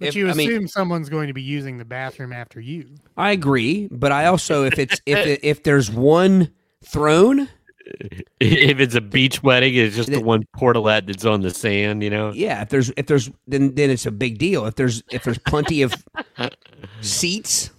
But 0.00 0.08
If- 0.08 0.14
you 0.16 0.26
I 0.28 0.30
assume 0.32 0.48
mean- 0.58 0.68
someone's 0.68 1.08
going 1.08 1.28
to 1.28 1.34
be 1.34 1.42
using 1.42 1.78
the 1.78 1.84
bathroom 1.84 2.32
after 2.32 2.60
you. 2.60 2.86
I 3.16 3.30
agree, 3.32 3.88
but 3.90 4.10
I 4.12 4.26
also 4.26 4.64
if 4.64 4.78
it's 4.78 5.00
if 5.06 5.18
it, 5.26 5.40
if 5.42 5.62
there's 5.62 5.90
one 5.90 6.50
throne, 6.84 7.48
If 8.40 8.80
it's 8.80 8.94
a 8.94 9.00
beach 9.02 9.42
wedding, 9.42 9.74
it's 9.74 9.94
just 9.94 10.10
the 10.10 10.20
one 10.20 10.44
portalette 10.56 11.06
that's 11.06 11.24
on 11.26 11.42
the 11.42 11.50
sand, 11.50 12.02
you 12.02 12.08
know. 12.10 12.32
yeah, 12.32 12.62
if 12.62 12.70
there's 12.70 12.90
if 12.96 13.06
there's 13.06 13.30
then 13.46 13.74
then 13.74 13.90
it's 13.90 14.06
a 14.06 14.10
big 14.10 14.38
deal. 14.38 14.64
If 14.66 14.74
there's 14.76 15.02
if 15.12 15.22
there's 15.22 15.36
plenty 15.38 15.82
of 15.82 15.94
seats 17.02 17.70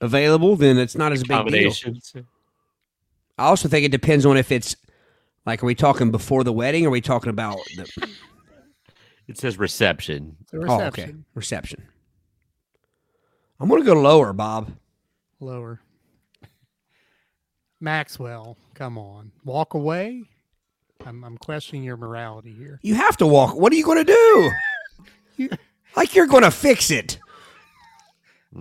available, 0.00 0.56
then 0.56 0.78
it's 0.78 0.96
not 0.96 1.12
as 1.12 1.22
big 1.22 1.46
deal. 1.46 1.72
I 3.38 3.44
also 3.44 3.68
think 3.68 3.84
it 3.86 3.92
depends 3.92 4.26
on 4.26 4.36
if 4.36 4.50
it's 4.52 4.76
like 5.46 5.62
are 5.62 5.66
we 5.66 5.74
talking 5.74 6.10
before 6.10 6.44
the 6.44 6.52
wedding 6.52 6.84
or 6.84 6.88
are 6.88 6.92
we 6.92 7.00
talking 7.00 7.30
about 7.30 7.58
the 7.76 8.08
It 9.32 9.38
says 9.38 9.58
reception. 9.58 10.36
So 10.50 10.58
Oh, 10.58 10.74
okay. 10.74 10.84
reception, 10.84 11.24
Reception. 11.34 11.82
I'm 13.58 13.66
gonna 13.66 13.82
go 13.82 13.94
lower, 13.94 14.34
Bob. 14.34 14.72
lower. 15.40 15.80
Maxwell, 17.80 18.58
come 18.74 18.98
on. 18.98 19.32
Walk 19.42 19.72
away? 19.72 20.24
I'm, 21.06 21.24
I'm 21.24 21.38
questioning 21.38 21.82
your 21.82 21.96
morality 21.96 22.52
here. 22.52 22.78
You 22.82 22.94
have 22.94 23.16
to 23.16 23.26
walk. 23.26 23.56
What 23.56 23.72
are 23.72 23.76
you 23.76 23.84
gonna 23.84 24.04
do? 24.04 24.50
You- 25.36 25.48
like 25.96 26.14
you're 26.14 26.26
gonna 26.26 26.50
fix 26.50 26.90
it. 26.90 27.18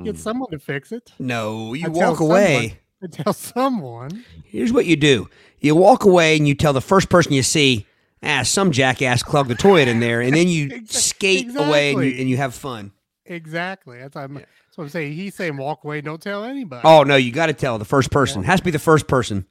Get 0.04 0.16
hmm. 0.16 0.22
someone 0.22 0.50
to 0.52 0.60
fix 0.60 0.94
it. 0.94 1.12
No, 1.20 1.74
you 1.74 1.88
I 1.88 1.90
walk 1.90 2.22
away. 2.22 2.80
I 3.04 3.08
tell 3.08 3.34
someone. 3.34 4.24
Here's 4.46 4.72
what 4.72 4.86
you 4.86 4.96
do: 4.96 5.30
you 5.60 5.76
walk 5.76 6.06
away 6.06 6.38
and 6.38 6.48
you 6.48 6.56
tell 6.56 6.72
the 6.72 6.80
first 6.80 7.10
person 7.10 7.34
you 7.34 7.44
see, 7.44 7.86
"Ah, 8.24 8.44
some 8.44 8.72
jackass 8.72 9.24
clogged 9.24 9.50
the 9.50 9.56
toilet 9.56 9.88
in 9.88 10.00
there," 10.00 10.22
and 10.22 10.36
then 10.36 10.48
you 10.48 10.70
Exa- 10.70 10.92
skate 10.92 11.56
away 11.56 11.94
and 11.94 12.04
you, 12.04 12.12
and 12.20 12.30
you 12.30 12.38
have 12.38 12.54
fun. 12.54 12.92
Exactly. 13.26 14.00
That's, 14.00 14.16
I'm, 14.16 14.34
that's 14.34 14.48
what 14.76 14.86
I'm 14.86 14.90
saying. 14.90 15.14
He's 15.14 15.36
saying 15.36 15.58
walk 15.58 15.84
away, 15.84 16.02
don't 16.02 16.22
tell 16.22 16.44
anybody. 16.44 16.82
Oh 16.84 17.04
no, 17.04 17.16
you 17.16 17.32
got 17.32 17.48
to 17.48 17.54
tell 17.54 17.78
the 17.78 17.86
first 17.86 18.12
person. 18.12 18.44
Has 18.44 18.60
to 18.60 18.64
be 18.66 18.72
the 18.72 18.80
first 18.80 19.08
person. 19.08 19.46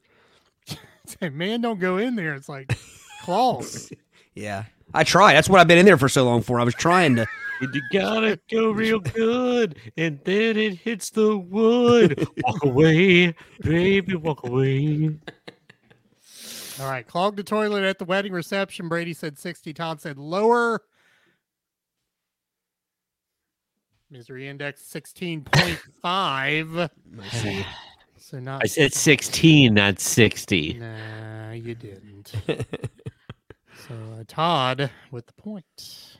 Say, 1.07 1.29
man, 1.31 1.61
don't 1.61 1.81
go 1.81 1.97
in 1.99 2.17
there. 2.17 2.35
It's 2.35 2.49
like 2.49 2.73
claws. 3.23 3.91
Yeah, 4.33 4.65
I 4.95 5.03
tried. 5.03 5.35
That's 5.35 5.49
what 5.49 5.61
I've 5.61 5.67
been 5.67 5.77
in 5.77 5.85
there 5.85 5.99
for 5.99 6.09
so 6.09 6.25
long 6.25 6.41
for. 6.41 6.61
I 6.61 6.65
was 6.65 6.75
trying 6.75 7.17
to 7.17 7.27
And 7.61 7.75
you 7.75 7.83
gotta 7.93 8.39
go 8.51 8.71
real 8.71 9.01
good, 9.01 9.77
and 9.97 10.21
then 10.25 10.57
it 10.57 10.79
hits 10.79 11.11
the 11.11 11.37
wood. 11.37 12.27
Walk 12.45 12.65
away, 12.65 13.35
baby, 13.61 14.15
walk 14.15 14.47
away. 14.47 15.17
All 16.81 16.91
right. 16.91 17.07
Clogged 17.07 17.37
the 17.37 17.43
toilet 17.43 17.85
at 17.85 17.99
the 17.99 18.07
wedding 18.07 18.33
reception. 18.33 18.89
Brady 18.89 19.13
said 19.13 19.39
60. 19.39 19.75
Todd 19.75 20.01
said 20.01 20.17
lower. 20.17 20.81
Misery 24.11 24.49
index 24.49 24.83
16.5. 24.83 25.95
I 26.03 26.91
see. 27.29 27.67
So 28.17 28.41
not. 28.41 28.63
I 28.63 28.67
said 28.67 28.93
16, 28.93 29.75
not 29.75 30.01
60. 30.01 30.75
Nah, 30.75 31.53
you 31.53 31.75
didn't. 31.75 32.33
so 32.47 33.95
uh, 34.19 34.25
Todd 34.27 34.91
with 35.11 35.27
the 35.27 35.33
point. 35.35 36.19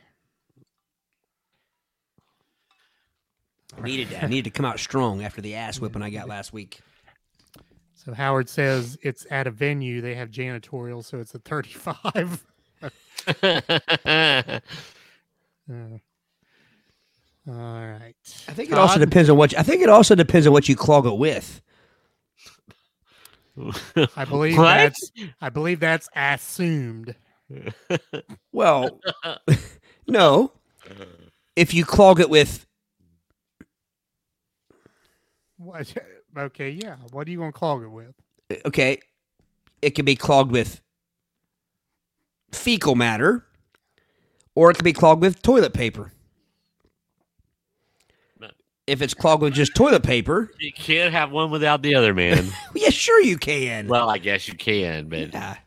I 3.77 3.81
needed 3.81 4.09
that. 4.09 4.23
I 4.23 4.27
needed 4.27 4.53
to 4.53 4.57
come 4.57 4.65
out 4.65 4.79
strong 4.79 5.23
after 5.23 5.41
the 5.41 5.55
ass 5.55 5.79
whipping 5.79 6.01
I 6.01 6.09
got 6.09 6.27
last 6.27 6.53
week. 6.53 6.81
So 8.03 8.13
Howard 8.13 8.49
says 8.49 8.97
it's 9.03 9.27
at 9.29 9.45
a 9.45 9.51
venue. 9.51 10.01
They 10.01 10.15
have 10.15 10.31
janitorial, 10.31 11.03
so 11.03 11.19
it's 11.19 11.35
a 11.35 11.39
35. 11.39 12.45
Uh, 15.69 15.97
all 17.47 17.87
right. 17.87 18.13
I 18.49 18.51
think 18.51 18.71
it 18.71 18.77
also 18.77 18.99
depends 18.99 19.29
on 19.29 19.37
what. 19.37 19.53
You, 19.53 19.59
I 19.59 19.63
think 19.63 19.81
it 19.81 19.87
also 19.87 20.15
depends 20.15 20.45
on 20.45 20.51
what 20.51 20.67
you 20.67 20.75
clog 20.75 21.05
it 21.05 21.17
with. 21.17 21.61
I 24.17 24.25
believe 24.25 24.57
What? 24.57 24.65
that's 24.65 25.11
I 25.39 25.49
believe 25.49 25.79
that's 25.79 26.09
assumed. 26.13 27.15
Well, 28.51 28.99
no. 30.07 30.51
If 31.55 31.73
you 31.73 31.85
clog 31.85 32.19
it 32.19 32.29
with, 32.29 32.65
What? 35.57 35.93
Okay, 36.37 36.69
yeah. 36.69 36.95
What 37.11 37.27
are 37.27 37.31
you 37.31 37.37
going 37.37 37.51
to 37.51 37.57
clog 37.57 37.83
it 37.83 37.89
with? 37.89 38.13
Uh, 38.51 38.55
okay, 38.65 38.99
it 39.81 39.91
can 39.91 40.05
be 40.05 40.15
clogged 40.15 40.51
with 40.51 40.81
fecal 42.51 42.95
matter, 42.95 43.45
or 44.55 44.71
it 44.71 44.75
can 44.75 44.83
be 44.83 44.93
clogged 44.93 45.21
with 45.21 45.41
toilet 45.41 45.73
paper. 45.73 46.11
If 48.87 49.01
it's 49.01 49.13
clogged 49.13 49.43
with 49.43 49.53
just 49.53 49.73
toilet 49.75 50.03
paper, 50.03 50.51
you 50.59 50.73
can't 50.73 51.13
have 51.13 51.31
one 51.31 51.49
without 51.51 51.81
the 51.81 51.95
other, 51.95 52.13
man. 52.13 52.49
yeah, 52.75 52.89
sure 52.89 53.21
you 53.21 53.37
can. 53.37 53.87
well, 53.87 54.09
I 54.09 54.17
guess 54.17 54.47
you 54.47 54.55
can, 54.55 55.07
but 55.07 55.31
yeah. 55.31 55.57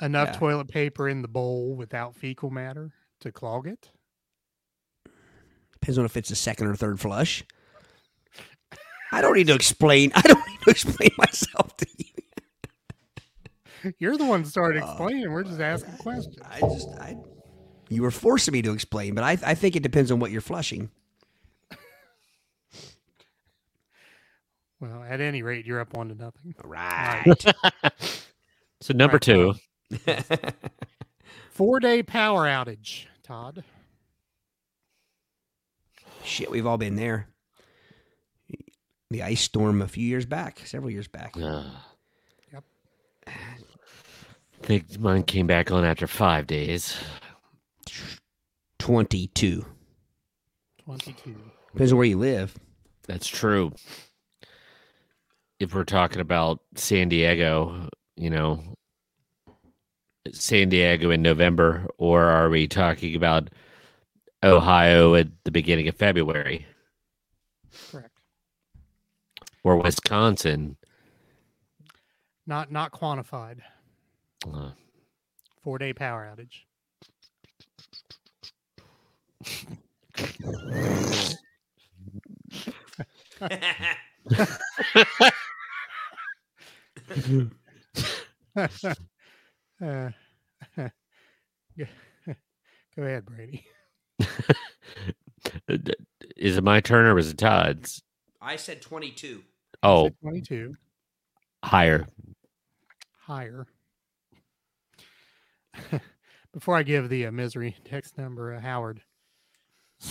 Enough 0.00 0.28
Yeah. 0.28 0.38
toilet 0.38 0.68
paper 0.68 1.08
in 1.08 1.22
the 1.22 1.28
bowl 1.28 1.74
without 1.74 2.14
fecal 2.16 2.50
matter 2.50 2.92
to 3.20 3.30
clog 3.32 3.66
it? 3.66 3.90
Depends 5.72 5.98
on 5.98 6.04
if 6.04 6.16
it's 6.16 6.30
a 6.30 6.36
second 6.36 6.68
or 6.68 6.76
third 6.76 6.98
flush. 7.00 7.44
I 9.12 9.20
don't 9.20 9.36
need 9.36 9.46
to 9.48 9.54
explain. 9.54 10.10
I 10.16 10.22
don't 10.22 10.46
need 10.48 10.60
to 10.64 10.70
explain 10.70 11.10
myself 11.18 11.76
to 11.76 11.86
you. 11.98 13.92
You're 13.98 14.16
the 14.16 14.24
one 14.24 14.42
that 14.42 14.48
started 14.48 14.82
oh, 14.82 14.88
explaining. 14.88 15.30
We're 15.30 15.44
just 15.44 15.60
asking 15.60 15.96
questions. 15.98 16.36
I 16.48 16.60
just, 16.60 16.88
I, 17.00 17.16
you 17.88 18.02
were 18.02 18.10
forcing 18.10 18.52
me 18.52 18.62
to 18.62 18.72
explain, 18.72 19.14
but 19.14 19.24
I, 19.24 19.32
I 19.44 19.54
think 19.54 19.76
it 19.76 19.82
depends 19.82 20.10
on 20.10 20.18
what 20.18 20.30
you're 20.30 20.40
flushing. 20.40 20.90
Well, 24.82 25.04
at 25.08 25.20
any 25.20 25.44
rate, 25.44 25.64
you're 25.64 25.78
up 25.78 25.94
one 25.94 26.08
to 26.08 26.14
nothing. 26.16 26.56
Right. 26.64 27.24
so 28.80 28.92
number 28.92 29.14
Right, 29.14 29.22
two. 29.22 29.54
Four 31.52 31.78
day 31.78 32.02
power 32.02 32.46
outage, 32.46 33.06
Todd. 33.22 33.62
Shit, 36.24 36.50
we've 36.50 36.66
all 36.66 36.78
been 36.78 36.96
there. 36.96 37.28
The 39.12 39.22
ice 39.22 39.42
storm 39.42 39.82
a 39.82 39.88
few 39.88 40.06
years 40.06 40.24
back, 40.24 40.60
several 40.64 40.90
years 40.90 41.06
back. 41.06 41.36
Uh, 41.36 41.64
Yep. 42.52 42.64
I 43.26 43.32
think 44.62 44.98
mine 44.98 45.22
came 45.22 45.46
back 45.46 45.70
on 45.70 45.84
after 45.84 46.06
five 46.06 46.46
days. 46.46 46.96
22. 48.78 49.64
22. 50.84 51.36
Depends 51.72 51.92
on 51.92 51.98
where 51.98 52.06
you 52.06 52.18
live. 52.18 52.56
That's 53.06 53.28
true. 53.28 53.72
If 55.60 55.74
we're 55.74 55.84
talking 55.84 56.20
about 56.20 56.60
San 56.74 57.08
Diego, 57.08 57.88
you 58.16 58.30
know, 58.30 58.62
San 60.32 60.68
Diego 60.68 61.10
in 61.10 61.22
November, 61.22 61.86
or 61.98 62.24
are 62.24 62.48
we 62.48 62.66
talking 62.66 63.14
about 63.14 63.50
Ohio 64.42 65.14
at 65.14 65.28
the 65.44 65.50
beginning 65.50 65.86
of 65.88 65.96
February 65.96 66.66
Correct. 67.90 68.11
Or 69.64 69.76
Wisconsin? 69.76 70.76
Not 72.46 72.70
not 72.72 72.92
quantified. 72.92 73.58
Uh, 74.52 74.70
Four 75.62 75.78
day 75.78 75.92
power 75.92 76.32
outage. 76.34 76.64
Uh, 89.80 90.10
go 91.76 91.86
go 92.96 93.02
ahead, 93.02 93.24
Brady. 93.26 93.66
is 96.36 96.56
it 96.56 96.64
my 96.64 96.80
turn 96.80 97.06
or 97.06 97.14
was 97.14 97.30
it 97.30 97.38
Todd's? 97.38 98.02
I 98.40 98.56
said 98.56 98.82
22. 98.82 99.42
Oh, 99.82 100.10
22 100.20 100.74
higher. 101.62 102.06
higher. 103.18 103.66
Before 106.52 106.76
I 106.76 106.82
give 106.82 107.08
the 107.08 107.26
uh, 107.26 107.32
misery 107.32 107.74
text 107.84 108.18
number, 108.18 108.54
uh, 108.54 108.60
Howard, 108.60 109.00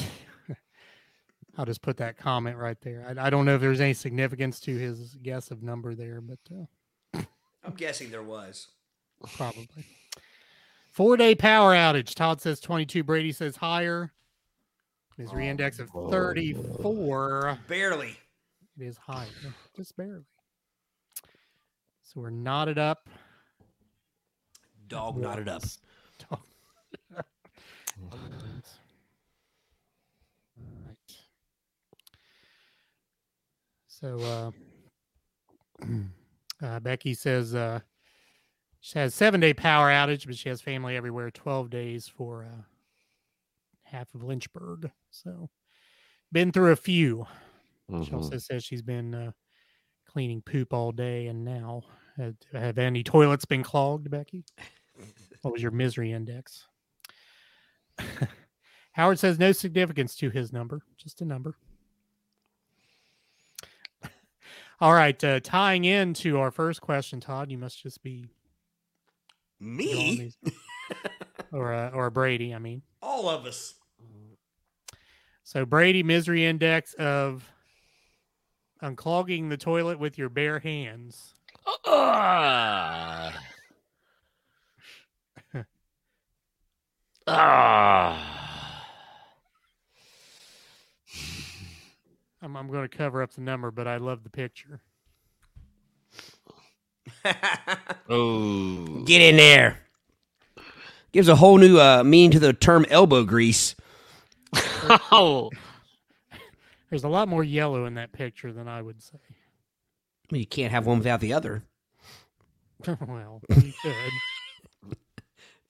I'll 1.57 1.65
just 1.65 1.81
put 1.81 1.98
that 1.98 2.18
comment 2.18 2.57
right 2.57 2.80
there. 2.81 3.15
I, 3.18 3.27
I 3.27 3.30
don't 3.30 3.45
know 3.45 3.56
if 3.56 3.61
there's 3.61 3.81
any 3.81 3.93
significance 3.93 4.60
to 4.61 4.76
his 4.76 5.15
guess 5.22 5.52
of 5.52 5.61
number 5.64 5.93
there, 5.95 6.22
but 6.22 6.39
uh, 6.53 7.22
I'm 7.64 7.73
guessing 7.76 8.10
there 8.10 8.23
was. 8.23 8.69
probably. 9.35 9.68
Four 10.91 11.15
day 11.15 11.35
power 11.35 11.73
outage. 11.73 12.15
Todd 12.15 12.41
says 12.41 12.60
22. 12.60 13.03
Brady 13.03 13.31
says 13.31 13.56
higher. 13.56 14.11
Misery 15.18 15.48
index 15.48 15.80
of 15.80 15.89
34. 15.89 17.60
Barely. 17.68 18.18
It 18.82 18.86
is 18.88 18.98
high, 18.98 19.28
just 19.76 19.95
barely. 19.95 20.26
So 22.02 22.20
we're 22.20 22.32
knotted 22.32 22.80
up. 22.80 23.08
Dog 24.88 25.18
knotted 25.18 25.48
up. 25.48 25.62
Right. 30.88 30.95
So 33.88 34.53
uh, 35.80 35.86
uh, 36.66 36.80
Becky 36.80 37.14
says 37.14 37.53
uh, 37.53 37.82
she 38.80 38.98
has 38.98 39.14
seven 39.14 39.40
day 39.40 39.53
power 39.53 39.91
outage, 39.91 40.26
but 40.26 40.38
she 40.38 40.49
has 40.49 40.60
family 40.60 40.98
everywhere. 40.98 41.30
Twelve 41.30 41.70
days 41.70 42.08
for 42.08 42.45
uh, 42.45 42.64
half 43.84 44.16
of 44.16 44.24
Lynchburg. 44.24 44.90
So 45.12 45.52
been 46.32 46.52
through 46.52 46.72
a 46.72 46.76
few. 46.76 47.28
She 47.91 48.11
Mhm. 48.11 48.13
also 48.13 48.38
says 48.38 48.63
she's 48.63 48.81
been 48.81 49.13
uh, 49.13 49.31
cleaning 50.07 50.41
poop 50.41 50.73
all 50.73 50.91
day, 50.91 51.27
and 51.27 51.43
now 51.43 51.84
have, 52.18 52.35
have 52.53 52.77
any 52.77 53.03
toilets 53.03 53.45
been 53.45 53.63
clogged, 53.63 54.09
Becky? 54.09 54.45
What 55.41 55.51
was 55.53 55.61
your 55.63 55.72
misery 55.72 56.11
index? 56.11 56.68
Howard 58.91 59.18
says 59.18 59.39
no 59.39 59.51
significance 59.53 60.15
to 60.18 60.30
his 60.30 60.53
number, 60.53 60.84
just 60.97 61.22
a 61.22 61.26
number. 61.26 61.55
All 64.80 64.93
right, 64.93 65.22
uh, 65.23 65.39
tying 65.39 65.85
into 65.85 66.38
our 66.39 66.51
first 66.51 66.81
question, 66.81 67.19
Todd, 67.19 67.49
you 67.49 67.57
must 67.57 67.81
just 67.81 68.03
be 68.03 68.27
Me? 69.59 70.31
or 71.51 71.73
uh, 71.73 71.89
or 71.89 72.09
Brady, 72.11 72.53
I 72.53 72.59
mean. 72.59 72.84
All 73.01 73.27
of 73.30 73.45
us. 73.45 73.73
So 75.43 75.65
Brady 75.65 76.03
misery 76.03 76.45
index 76.45 76.93
of 76.93 77.43
unclogging 78.82 79.49
the 79.49 79.58
toilet 79.58 79.99
with 79.99 80.18
your 80.18 80.30
bare 80.30 80.60
hands. 80.60 81.34
Ah. 81.86 83.34
Ah. 87.28 88.41
I'm, 92.41 92.58
I'm 92.58 92.68
going 92.68 92.90
to 92.90 92.98
cover 92.98 93.22
up 93.22 93.32
the 93.34 93.41
number, 93.41 93.70
but 93.70 93.88
I 93.88 93.98
love 93.98 94.24
the 94.24 94.30
picture. 94.30 94.82
Oh. 98.10 99.03
Get 99.06 99.22
in 99.22 99.38
there. 99.38 99.78
Gives 101.12 101.30
a 101.30 101.36
whole 101.36 101.58
new 101.58 101.80
uh, 101.80 102.03
meaning 102.03 102.32
to 102.32 102.40
the 102.40 102.53
term 102.53 102.86
elbow 102.90 103.24
grease. 103.24 103.76
Oh, 105.12 105.52
There's 106.91 107.05
a 107.05 107.09
lot 107.09 107.27
more 107.27 107.43
yellow 107.43 107.85
in 107.85 107.95
that 107.95 108.11
picture 108.11 108.53
than 108.53 108.68
I 108.68 108.84
would 108.84 109.01
say. 109.01 109.18
Well, 110.30 110.39
you 110.39 110.45
can't 110.45 110.72
have 110.72 110.85
one 110.85 110.99
without 110.99 111.22
the 111.22 111.34
other. 111.34 111.63
well, 113.07 113.41
you 113.49 113.73
could. 113.81 113.95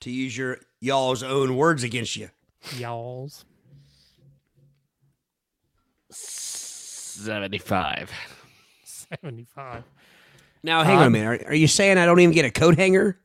To 0.01 0.09
use 0.09 0.35
your 0.35 0.57
y'all's 0.79 1.21
own 1.21 1.55
words 1.55 1.83
against 1.83 2.15
you. 2.15 2.31
Y'alls. 2.75 3.45
75. 6.09 8.11
75. 8.83 9.83
Now, 10.63 10.83
hang 10.83 10.97
on 10.97 11.03
a 11.03 11.05
Um, 11.05 11.11
minute. 11.11 11.43
Are, 11.43 11.49
are 11.49 11.53
you 11.53 11.67
saying 11.67 11.99
I 11.99 12.07
don't 12.07 12.19
even 12.19 12.33
get 12.33 12.45
a 12.45 12.49
coat 12.51 12.77
hanger? 12.77 13.19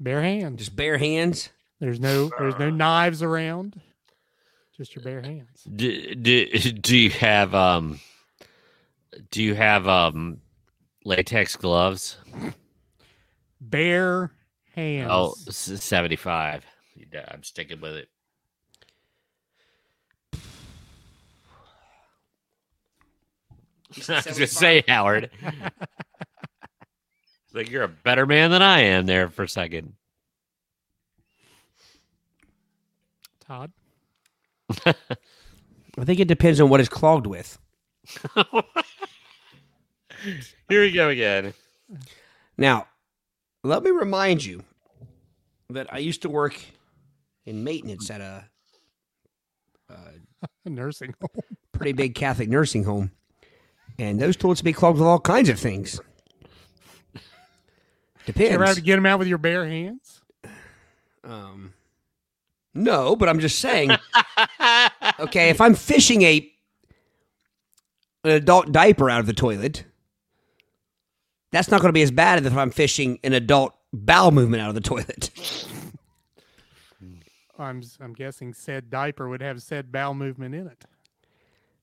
Bare 0.00 0.22
hands. 0.22 0.60
Just 0.60 0.74
bare 0.76 0.96
hands? 0.96 1.50
There's 1.78 2.00
no 2.00 2.30
there's 2.38 2.58
no 2.58 2.70
knives 2.70 3.22
around. 3.22 3.82
Just 4.82 4.96
your 4.96 5.04
bare 5.04 5.22
hands. 5.22 5.62
Do, 5.62 6.14
do, 6.16 6.46
do 6.58 6.96
you 6.96 7.10
have 7.10 7.54
um 7.54 8.00
do 9.30 9.40
you 9.40 9.54
have 9.54 9.86
um 9.86 10.38
latex 11.04 11.54
gloves? 11.54 12.16
Bare 13.60 14.32
hands. 14.74 15.08
Oh, 15.08 15.34
75. 15.48 16.64
I'm 17.30 17.44
sticking 17.44 17.80
with 17.80 17.94
it. 17.94 18.08
I 24.08 24.14
was 24.16 24.24
gonna 24.24 24.46
say, 24.48 24.82
Howard. 24.88 25.30
It's 27.44 27.54
like 27.54 27.70
you're 27.70 27.84
a 27.84 27.88
better 27.88 28.24
man 28.26 28.50
than 28.50 28.62
I 28.62 28.80
am 28.80 29.04
there 29.04 29.28
for 29.28 29.42
a 29.42 29.48
second. 29.48 29.92
Todd. 33.40 33.70
I 34.86 36.04
think 36.04 36.20
it 36.20 36.28
depends 36.28 36.60
on 36.60 36.68
what 36.68 36.80
it's 36.80 36.88
clogged 36.88 37.26
with. 37.26 37.58
Here 40.68 40.82
we 40.82 40.92
go 40.92 41.08
again. 41.08 41.54
Now, 42.56 42.86
let 43.64 43.82
me 43.82 43.90
remind 43.90 44.44
you 44.44 44.62
that 45.70 45.92
I 45.92 45.98
used 45.98 46.22
to 46.22 46.28
work 46.28 46.56
in 47.44 47.64
maintenance 47.64 48.10
at 48.10 48.20
a 48.20 48.44
A 50.64 50.70
nursing 50.70 51.14
home. 51.20 51.42
pretty 51.72 51.92
big 51.92 52.14
Catholic 52.14 52.48
nursing 52.48 52.84
home, 52.84 53.10
and 53.98 54.20
those 54.20 54.36
toilets 54.36 54.60
would 54.60 54.64
be 54.64 54.72
clogged 54.72 54.98
with 54.98 55.06
all 55.06 55.20
kinds 55.20 55.48
of 55.48 55.58
things. 55.58 56.00
Depends. 58.26 58.50
You 58.50 58.54
ever 58.54 58.66
have 58.66 58.76
to 58.76 58.80
get 58.80 58.96
them 58.96 59.06
out 59.06 59.18
with 59.18 59.28
your 59.28 59.38
bare 59.38 59.66
hands? 59.66 60.20
Um, 61.24 61.74
no, 62.74 63.16
but 63.16 63.28
I'm 63.28 63.40
just 63.40 63.58
saying. 63.58 63.90
Okay, 65.20 65.50
if 65.50 65.60
I'm 65.60 65.74
fishing 65.74 66.22
a 66.22 66.48
an 68.24 68.30
adult 68.30 68.70
diaper 68.72 69.10
out 69.10 69.20
of 69.20 69.26
the 69.26 69.32
toilet, 69.32 69.84
that's 71.50 71.70
not 71.70 71.80
going 71.80 71.88
to 71.88 71.92
be 71.92 72.02
as 72.02 72.10
bad 72.10 72.38
as 72.38 72.46
if 72.46 72.56
I'm 72.56 72.70
fishing 72.70 73.18
an 73.24 73.32
adult 73.32 73.74
bowel 73.92 74.30
movement 74.30 74.62
out 74.62 74.68
of 74.68 74.74
the 74.74 74.80
toilet. 74.80 75.30
I'm 77.58 77.82
I'm 78.00 78.12
guessing 78.14 78.54
said 78.54 78.90
diaper 78.90 79.28
would 79.28 79.42
have 79.42 79.62
said 79.62 79.92
bowel 79.92 80.14
movement 80.14 80.54
in 80.54 80.66
it. 80.66 80.84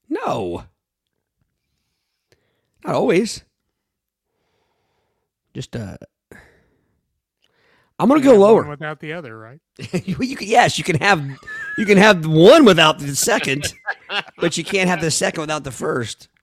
No, 0.10 0.64
not 2.84 2.95
always. 2.95 3.43
Just 5.53 5.76
uh, 5.76 5.97
I'm 7.99 8.07
gonna 8.10 8.19
You 8.19 8.26
go 8.26 8.38
lower. 8.38 8.64
without 8.68 8.99
the 8.99 9.14
other, 9.14 9.38
right? 9.38 9.60
you, 10.06 10.15
you 10.19 10.35
can, 10.35 10.47
yes, 10.47 10.77
you 10.77 10.84
can 10.84 10.97
have 10.97 11.23
you 11.80 11.85
can 11.85 11.97
have 11.97 12.26
one 12.26 12.65
without 12.65 12.99
the 12.99 13.15
second, 13.15 13.73
but 14.38 14.57
you 14.57 14.65
can't 14.65 14.89
have 14.89 14.99
the 14.99 15.10
second 15.10 15.41
without 15.41 15.64
the 15.64 15.72
first. 15.72 16.27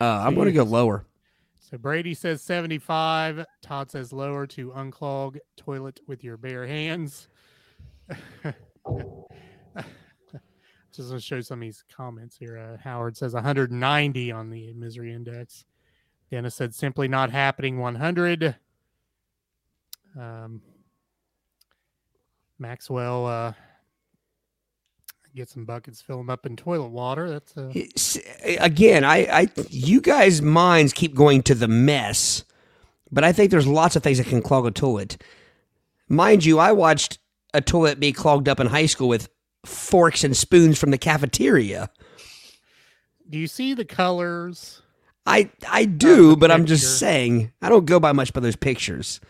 Uh, 0.00 0.24
I'm 0.26 0.34
going 0.34 0.46
to 0.46 0.52
go 0.52 0.64
lower. 0.64 1.06
So 1.60 1.78
Brady 1.78 2.12
says 2.12 2.42
75. 2.42 3.46
Todd 3.62 3.88
says 3.88 4.12
lower 4.12 4.48
to 4.48 4.72
unclog 4.72 5.38
toilet 5.56 6.00
with 6.08 6.24
your 6.24 6.36
bare 6.36 6.66
hands. 6.66 7.28
Just 10.92 11.10
to 11.10 11.20
show 11.20 11.40
some 11.40 11.60
of 11.60 11.62
these 11.62 11.84
comments 11.88 12.36
here. 12.36 12.58
Uh, 12.58 12.78
Howard 12.82 13.16
says 13.16 13.32
190 13.32 14.32
on 14.32 14.50
the 14.50 14.72
misery 14.72 15.14
index. 15.14 15.66
Dennis 16.32 16.56
said 16.56 16.74
simply 16.74 17.06
not 17.06 17.30
happening 17.30 17.78
100. 17.78 18.56
Um, 20.18 20.62
Maxwell 22.62 23.26
uh, 23.26 23.52
get 25.34 25.50
some 25.50 25.64
buckets, 25.64 26.00
fill 26.00 26.18
them 26.18 26.30
up 26.30 26.46
in 26.46 26.56
toilet 26.56 26.88
water. 26.88 27.28
That's 27.28 27.56
uh, 27.56 27.70
It's- 27.74 28.18
Again, 28.60 29.04
I, 29.04 29.18
I, 29.42 29.48
you 29.68 30.00
guys' 30.00 30.40
minds 30.40 30.92
keep 30.92 31.14
going 31.14 31.42
to 31.44 31.54
the 31.54 31.68
mess, 31.68 32.44
but 33.10 33.24
I 33.24 33.32
think 33.32 33.50
there's 33.50 33.66
lots 33.66 33.96
of 33.96 34.02
things 34.02 34.18
that 34.18 34.26
can 34.26 34.42
clog 34.42 34.66
a 34.66 34.70
toilet. 34.70 35.22
Mind 36.08 36.44
you, 36.44 36.58
I 36.58 36.72
watched 36.72 37.18
a 37.54 37.60
toilet 37.60 38.00
be 38.00 38.12
clogged 38.12 38.48
up 38.48 38.60
in 38.60 38.66
high 38.68 38.86
school 38.86 39.08
with 39.08 39.28
forks 39.64 40.24
and 40.24 40.36
spoons 40.36 40.78
from 40.78 40.90
the 40.90 40.98
cafeteria. 40.98 41.90
Do 43.28 43.38
you 43.38 43.46
see 43.46 43.74
the 43.74 43.84
colors? 43.84 44.82
I, 45.24 45.50
I 45.68 45.84
do, 45.84 46.36
but 46.36 46.50
I'm 46.50 46.66
just 46.66 46.98
saying, 46.98 47.52
I 47.62 47.68
don't 47.68 47.86
go 47.86 48.00
by 48.00 48.12
much 48.12 48.32
by 48.32 48.40
those 48.40 48.56
pictures. 48.56 49.20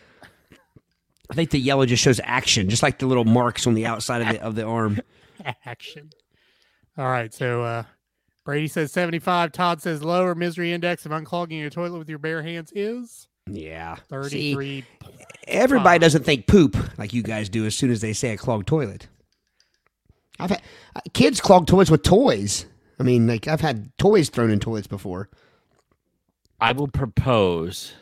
I 1.33 1.35
think 1.35 1.49
the 1.49 1.59
yellow 1.59 1.87
just 1.87 2.03
shows 2.03 2.21
action, 2.23 2.69
just 2.69 2.83
like 2.83 2.99
the 2.99 3.07
little 3.07 3.25
marks 3.25 3.65
on 3.65 3.73
the 3.73 3.87
outside 3.87 4.21
of 4.21 4.27
the 4.27 4.43
of 4.43 4.53
the 4.53 4.63
arm. 4.65 4.99
action. 5.65 6.11
All 6.95 7.05
right, 7.07 7.33
so 7.33 7.63
uh 7.63 7.83
Brady 8.45 8.67
says 8.67 8.91
75. 8.91 9.51
Todd 9.51 9.81
says 9.81 10.03
lower 10.03 10.35
misery 10.35 10.73
index 10.73 11.07
of 11.07 11.11
unclogging 11.11 11.59
your 11.59 11.71
toilet 11.71 11.97
with 11.97 12.07
your 12.07 12.19
bare 12.19 12.43
hands 12.43 12.71
is 12.75 13.27
Yeah. 13.47 13.95
See, 14.27 14.53
33. 14.53 14.85
everybody 15.47 15.97
doesn't 15.97 16.23
think 16.23 16.45
poop 16.45 16.77
like 16.99 17.13
you 17.13 17.23
guys 17.23 17.49
do 17.49 17.65
as 17.65 17.73
soon 17.73 17.89
as 17.89 18.01
they 18.01 18.13
say 18.13 18.29
a 18.33 18.37
clogged 18.37 18.67
toilet. 18.67 19.07
I've 20.39 20.51
had 20.51 20.61
uh, 20.95 20.99
kids 21.15 21.41
clog 21.41 21.65
toilets 21.65 21.89
with 21.89 22.03
toys. 22.03 22.67
I 22.99 23.03
mean, 23.03 23.25
like 23.25 23.47
I've 23.47 23.61
had 23.61 23.89
toys 23.97 24.29
thrown 24.29 24.51
in 24.51 24.59
toilets 24.59 24.85
before. 24.85 25.29
I 26.61 26.73
will 26.73 26.89
propose 26.89 27.93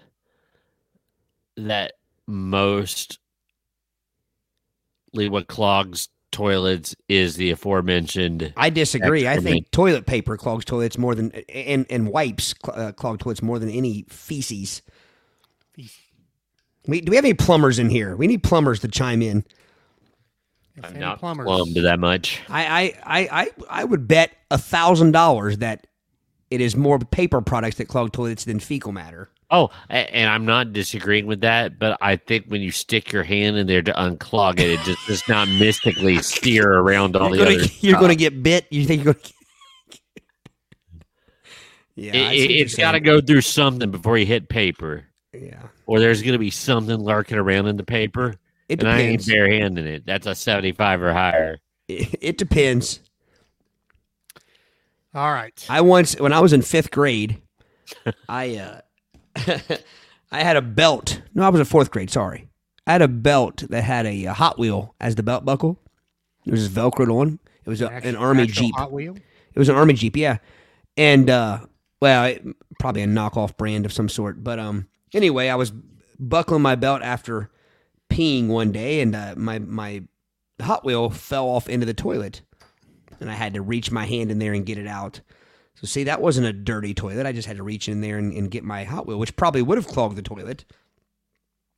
that 1.56 1.94
most 2.28 3.20
what 5.14 5.48
clogs 5.48 6.10
toilets 6.32 6.96
is 7.10 7.36
the 7.36 7.52
aforementioned 7.52 8.54
I 8.56 8.70
disagree. 8.70 9.28
I 9.28 9.38
think 9.38 9.70
toilet 9.72 10.06
paper 10.06 10.38
clogs 10.38 10.66
toilets 10.66 10.98
more 10.98 11.14
than 11.14 11.32
and 11.50 11.86
and 11.90 12.08
wipes 12.10 12.54
cl- 12.66 12.80
uh, 12.80 12.92
clog 12.94 13.20
toilets 13.20 13.42
more 13.42 13.60
than 13.60 13.70
any 13.70 14.06
feces. 14.10 14.82
We, 16.88 17.02
do 17.02 17.12
we 17.12 17.16
have 17.16 17.26
any 17.26 17.36
plumbers 17.36 17.78
in 17.78 17.90
here? 17.90 18.16
We 18.16 18.28
need 18.28 18.44
plumbers 18.44 18.80
to 18.80 18.88
chime 18.88 19.22
in. 19.22 19.44
I'm 20.84 20.98
not 20.98 21.20
plumbers- 21.20 21.46
plumbed 21.46 21.76
that 21.76 22.00
much. 22.00 22.42
I 22.50 22.66
I 22.66 22.82
I 23.04 23.30
I, 23.32 23.50
I 23.70 23.84
would 23.84 24.08
bet 24.08 24.32
a 24.50 24.58
thousand 24.58 25.12
dollars 25.12 25.58
that 25.60 25.86
it 26.50 26.62
is 26.62 26.76
more 26.76 26.98
paper 27.00 27.42
products 27.42 27.78
that 27.78 27.88
clog 27.88 28.12
toilets 28.14 28.46
than 28.46 28.60
fecal 28.60 28.92
matter. 28.92 29.30
Oh, 29.52 29.70
and 29.90 30.30
I'm 30.30 30.46
not 30.46 30.72
disagreeing 30.72 31.26
with 31.28 31.42
that, 31.42 31.78
but 31.78 31.98
I 32.02 32.16
think 32.16 32.46
when 32.48 32.62
you 32.62 32.72
stick 32.72 33.12
your 33.12 33.24
hand 33.24 33.58
in 33.58 33.68
there 33.68 33.82
to 33.82 33.92
unclog 33.94 34.60
it, 34.62 34.72
it 34.72 34.80
just 34.86 35.06
does 35.08 35.28
not 35.28 35.50
mystically 35.50 36.20
steer 36.20 36.72
around 36.80 37.18
all 37.18 37.36
You're 37.36 37.46
the 37.46 37.52
gonna, 37.52 37.64
other. 37.64 37.74
you're 37.82 38.00
going 38.00 38.10
to 38.12 38.16
get 38.16 38.42
bit. 38.42 38.66
You 38.72 38.86
think 38.86 39.04
you're 39.04 39.14
going 39.14 39.24
to? 39.26 39.34
Yeah, 41.96 42.14
I 42.30 42.32
it, 42.34 42.62
has 42.64 42.76
got 42.76 42.94
to 42.94 43.00
go 43.02 43.20
through 43.20 43.42
something 43.42 43.92
before 43.92 44.18
you 44.18 44.26
hit 44.26 44.48
paper, 44.50 45.06
Yeah, 45.34 45.68
or 45.86 46.00
there's 46.00 46.22
going 46.22 46.34
to 46.34 46.40
be 46.40 46.50
something 46.50 46.96
lurking 46.98 47.38
around 47.38 47.68
in 47.68 47.76
the 47.78 47.84
paper, 47.84 48.36
it 48.70 48.80
and 48.80 48.88
I 48.88 49.00
ain't 49.02 49.26
depends. 49.26 49.28
barehanding 49.28 49.86
it. 49.86 50.06
That's 50.06 50.28
a 50.28 50.34
75 50.34 51.02
or 51.02 51.14
higher. 51.14 51.58
It, 51.90 52.16
it 52.22 52.38
depends. 52.38 53.02
All 55.14 55.32
right. 55.34 55.66
I 55.70 55.82
once, 55.82 56.18
when 56.20 56.32
I 56.32 56.40
was 56.40 56.54
in 56.54 56.62
fifth 56.62 56.92
grade, 56.92 57.42
I 58.30 58.56
uh, 58.56 58.82
I 60.32 60.44
had 60.44 60.58
a 60.58 60.62
belt. 60.62 61.22
No, 61.34 61.44
I 61.44 61.50
was 61.50 61.60
in 61.60 61.66
fourth 61.66 61.92
grade. 61.92 62.10
Sorry, 62.10 62.48
I 62.88 62.94
had 62.94 63.02
a 63.02 63.08
belt 63.08 63.64
that 63.70 63.84
had 63.84 64.06
a, 64.06 64.28
uh 64.28 64.34
Hot 64.34 64.60
Wheel 64.60 64.96
as 65.00 65.16
the 65.16 65.24
belt 65.24 65.46
buckle. 65.46 65.80
It 66.46 66.52
was 66.52 66.68
just 66.68 66.74
velcroed 66.74 67.14
on. 67.14 67.40
It 67.66 67.70
was 67.70 67.82
a, 67.82 67.90
an 67.90 68.16
army 68.16 68.48
jeep. 68.48 68.76
Hot 68.76 68.92
Wheel. 68.92 69.16
It 69.16 69.60
was 69.60 69.70
an 69.70 69.76
army 69.76 69.94
jeep, 69.94 70.16
yeah. 70.18 70.38
And 70.98 71.30
uh 71.30 71.66
well, 72.00 72.26
it, 72.26 72.44
probably 72.80 73.04
a 73.04 73.08
knockoff 73.08 73.58
brand 73.58 73.86
of 73.86 73.94
some 73.94 74.10
sort. 74.10 74.44
But 74.44 74.60
um 74.60 74.88
anyway, 75.14 75.50
I 75.50 75.56
was 75.56 75.72
buckling 76.20 76.62
my 76.62 76.76
belt 76.76 77.02
after 77.02 77.50
peeing 78.10 78.48
one 78.48 78.72
day 78.72 79.02
and 79.02 79.16
uh, 79.16 79.34
my 79.38 79.60
my 79.60 80.04
Hot 80.62 80.86
Wheel 80.86 81.10
fell 81.10 81.48
off 81.48 81.68
into 81.70 81.86
the 81.86 81.94
toilet. 81.94 82.42
And 83.20 83.30
I 83.30 83.34
had 83.34 83.54
to 83.54 83.62
reach 83.62 83.92
my 83.92 84.06
hand 84.06 84.32
in 84.32 84.40
there 84.40 84.54
and 84.54 84.66
get 84.66 84.78
it 84.80 84.88
out. 84.88 85.22
So 85.76 85.88
see, 85.88 86.04
that 86.04 86.22
wasn't 86.22 86.48
a 86.48 86.54
dirty 86.54 86.94
toilet. 86.94 87.26
I 87.26 87.32
just 87.32 87.48
had 87.48 87.58
to 87.58 87.64
reach 87.64 87.88
in 87.88 88.02
there 88.02 88.18
and, 88.18 88.34
and 88.34 88.52
get 88.52 88.64
my 88.64 88.84
Hot 88.84 89.08
Wheel, 89.08 89.18
which 89.18 89.36
probably 89.36 89.62
would 89.62 89.78
have 89.78 89.88
clogged 89.88 90.16
the 90.16 90.22
toilet 90.22 90.66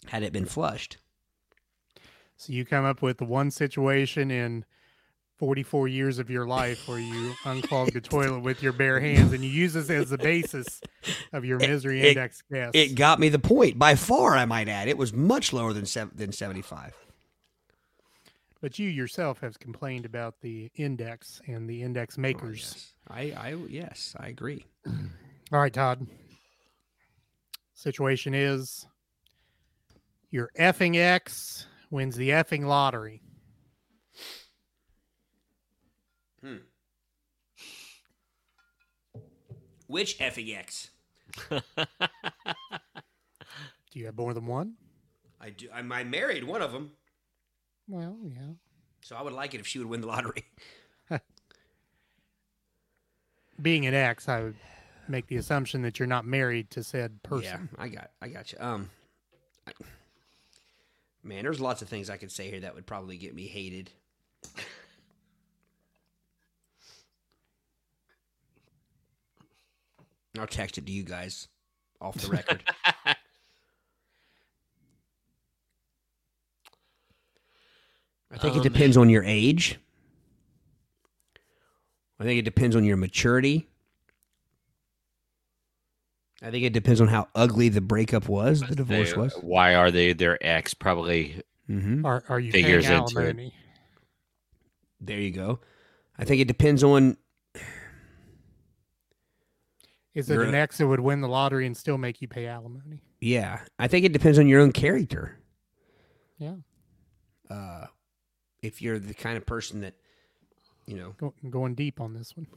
had 0.08 0.24
it 0.24 0.34
been 0.34 0.46
flushed. 0.46 0.98
So 2.36 2.52
you 2.52 2.66
come 2.66 2.84
up 2.84 3.02
with 3.02 3.20
the 3.20 3.26
one 3.26 3.52
situation 3.52 4.30
in 4.32 4.66
44 5.38 5.88
years 5.88 6.20
of 6.20 6.30
your 6.30 6.46
life 6.46 6.88
where 6.88 7.00
you 7.00 7.34
unclog 7.44 7.94
the 7.94 8.02
toilet 8.02 8.42
with 8.42 8.62
your 8.62 8.74
bare 8.74 9.00
hands 9.00 9.32
and 9.34 9.44
you 9.44 9.50
use 9.50 9.74
this 9.74 9.90
as 9.90 10.10
the 10.10 10.18
basis 10.18 10.82
of 11.32 11.46
your 11.46 11.60
misery 11.60 12.02
it- 12.02 12.08
index 12.10 12.44
guess. 12.52 12.72
It 12.74 12.96
got 12.96 13.20
me 13.20 13.30
the 13.30 13.40
point 13.40 13.80
by 13.80 13.96
far. 13.96 14.36
I 14.36 14.46
might 14.46 14.68
add, 14.68 14.88
it 14.88 14.98
was 14.98 15.14
much 15.14 15.54
lower 15.54 15.72
than 15.74 15.86
than 16.16 16.32
seventy 16.32 16.62
five. 16.62 16.94
but 18.62 18.80
you 18.80 18.90
yourself 18.90 19.40
have 19.42 19.60
complained 19.60 20.06
about 20.06 20.42
the 20.42 20.70
index 20.76 21.42
and 21.48 21.70
the 21.70 21.82
index 21.82 22.18
oh, 22.18 22.22
makers. 22.22 22.93
I, 23.10 23.22
I 23.32 23.56
yes, 23.70 24.16
I 24.20 24.28
agree. 24.28 24.66
All 24.88 25.60
right, 25.60 25.74
Todd. 25.74 26.06
Situation 27.74 28.34
is 28.34 28.88
your 30.32 30.50
effing 30.60 30.96
X 30.98 31.68
wins 31.92 32.16
the 32.16 32.30
effing 32.30 32.66
lottery. 32.66 33.22
Hmm. 36.42 36.58
Which 39.88 40.18
effing 40.20 40.48
FEX? 40.56 40.90
Do 43.92 44.00
you 44.00 44.06
have 44.08 44.18
more 44.18 44.34
than 44.34 44.46
one? 44.48 44.74
I 45.40 45.50
do. 45.52 45.68
I, 45.74 45.80
I 45.80 46.04
married 46.04 46.44
one 46.46 46.62
of 46.62 46.72
them, 46.72 46.92
Well, 47.88 48.18
yeah. 48.24 48.54
so 49.02 49.16
I 49.16 49.22
would 49.22 49.34
like 49.34 49.54
it 49.54 49.60
if 49.60 49.68
she 49.68 49.78
would 49.80 49.88
win 49.88 50.02
the 50.02 50.08
lottery. 50.08 50.46
Being 53.64 53.86
an 53.88 53.94
ex, 53.96 54.28
I 54.30 54.42
would 54.44 54.56
make 55.08 55.26
the 55.28 55.38
assumption 55.38 55.82
that 55.84 55.98
you're 55.98 56.08
not 56.08 56.26
married 56.26 56.70
to 56.72 56.84
said 56.84 57.24
person. 57.24 57.70
Yeah, 57.74 57.84
I 57.84 57.88
got, 57.88 58.12
I 58.22 58.28
got 58.28 58.52
you. 58.52 58.58
Um, 58.62 58.90
I, 59.66 59.72
man, 61.24 61.44
there's 61.44 61.60
lots 61.62 61.82
of 61.82 61.88
things 61.90 62.10
I 62.10 62.18
could 62.18 62.32
say 62.32 62.52
here 62.52 62.60
that 62.60 62.76
would 62.76 62.86
probably 62.86 63.18
get 63.18 63.34
me 63.34 63.48
hated. 63.48 63.90
I'll 70.38 70.48
text 70.48 70.78
it 70.78 70.86
to 70.88 70.92
you 70.92 71.04
guys 71.04 71.48
off 72.02 72.16
the 72.16 72.28
record. 72.30 72.64
I 78.32 78.38
think 78.40 78.56
it 78.56 78.60
Um, 78.60 78.64
depends 78.64 78.98
on 78.98 79.10
your 79.10 79.24
age. 79.24 79.78
I 82.24 82.26
think 82.26 82.40
it 82.40 82.44
depends 82.46 82.74
on 82.78 82.86
your 82.86 82.96
maturity. 82.96 83.68
I 86.42 86.52
think 86.52 86.64
it 86.64 86.72
depends 86.72 87.02
on 87.02 87.10
how 87.10 87.28
ugly 87.36 87.68
the 87.68 87.82
breakup 87.82 88.30
was, 88.30 88.62
the 88.62 88.76
divorce 88.78 89.12
They- 89.12 89.18
was. 89.20 89.34
Why 89.42 89.76
are 89.76 89.92
they 89.92 90.14
their 90.14 90.38
ex? 90.46 90.74
Probably 90.74 91.42
Mm-hmm. 91.70 92.06
Are, 92.06 92.24
are 92.30 92.40
you 92.40 92.52
Figures 92.54 92.86
paying 92.86 93.02
into 93.04 93.20
it. 93.20 93.24
alimony? 93.24 93.54
There 95.02 95.20
you 95.20 95.32
go. 95.32 95.60
I 96.18 96.24
think 96.26 96.40
it 96.42 96.48
depends 96.48 96.82
on. 96.84 97.18
Is 100.14 100.30
it 100.30 100.34
You're 100.34 100.44
an 100.44 100.56
ex 100.56 100.78
that 100.78 100.88
would 100.88 101.00
win 101.00 101.22
the 101.22 101.28
lottery 101.28 101.66
and 101.66 101.76
still 101.76 101.98
make 101.98 102.22
you 102.22 102.28
pay 102.30 102.48
alimony? 102.48 103.02
Yeah, 103.20 103.60
I 103.80 103.88
think 103.88 104.06
it 104.06 104.14
depends 104.14 104.38
on 104.40 104.48
your 104.48 104.62
own 104.62 104.72
character. 104.72 105.40
Yeah. 106.38 106.56
Uh, 107.50 107.86
if 108.62 108.82
you're 108.82 109.00
the 109.00 109.14
kind 109.14 109.38
of 109.38 109.46
person 109.46 109.82
that, 109.82 109.96
you 110.88 110.98
know, 110.98 111.16
Go, 111.18 111.34
going 111.50 111.76
deep 111.76 112.00
on 112.02 112.14
this 112.14 112.36
one. 112.36 112.48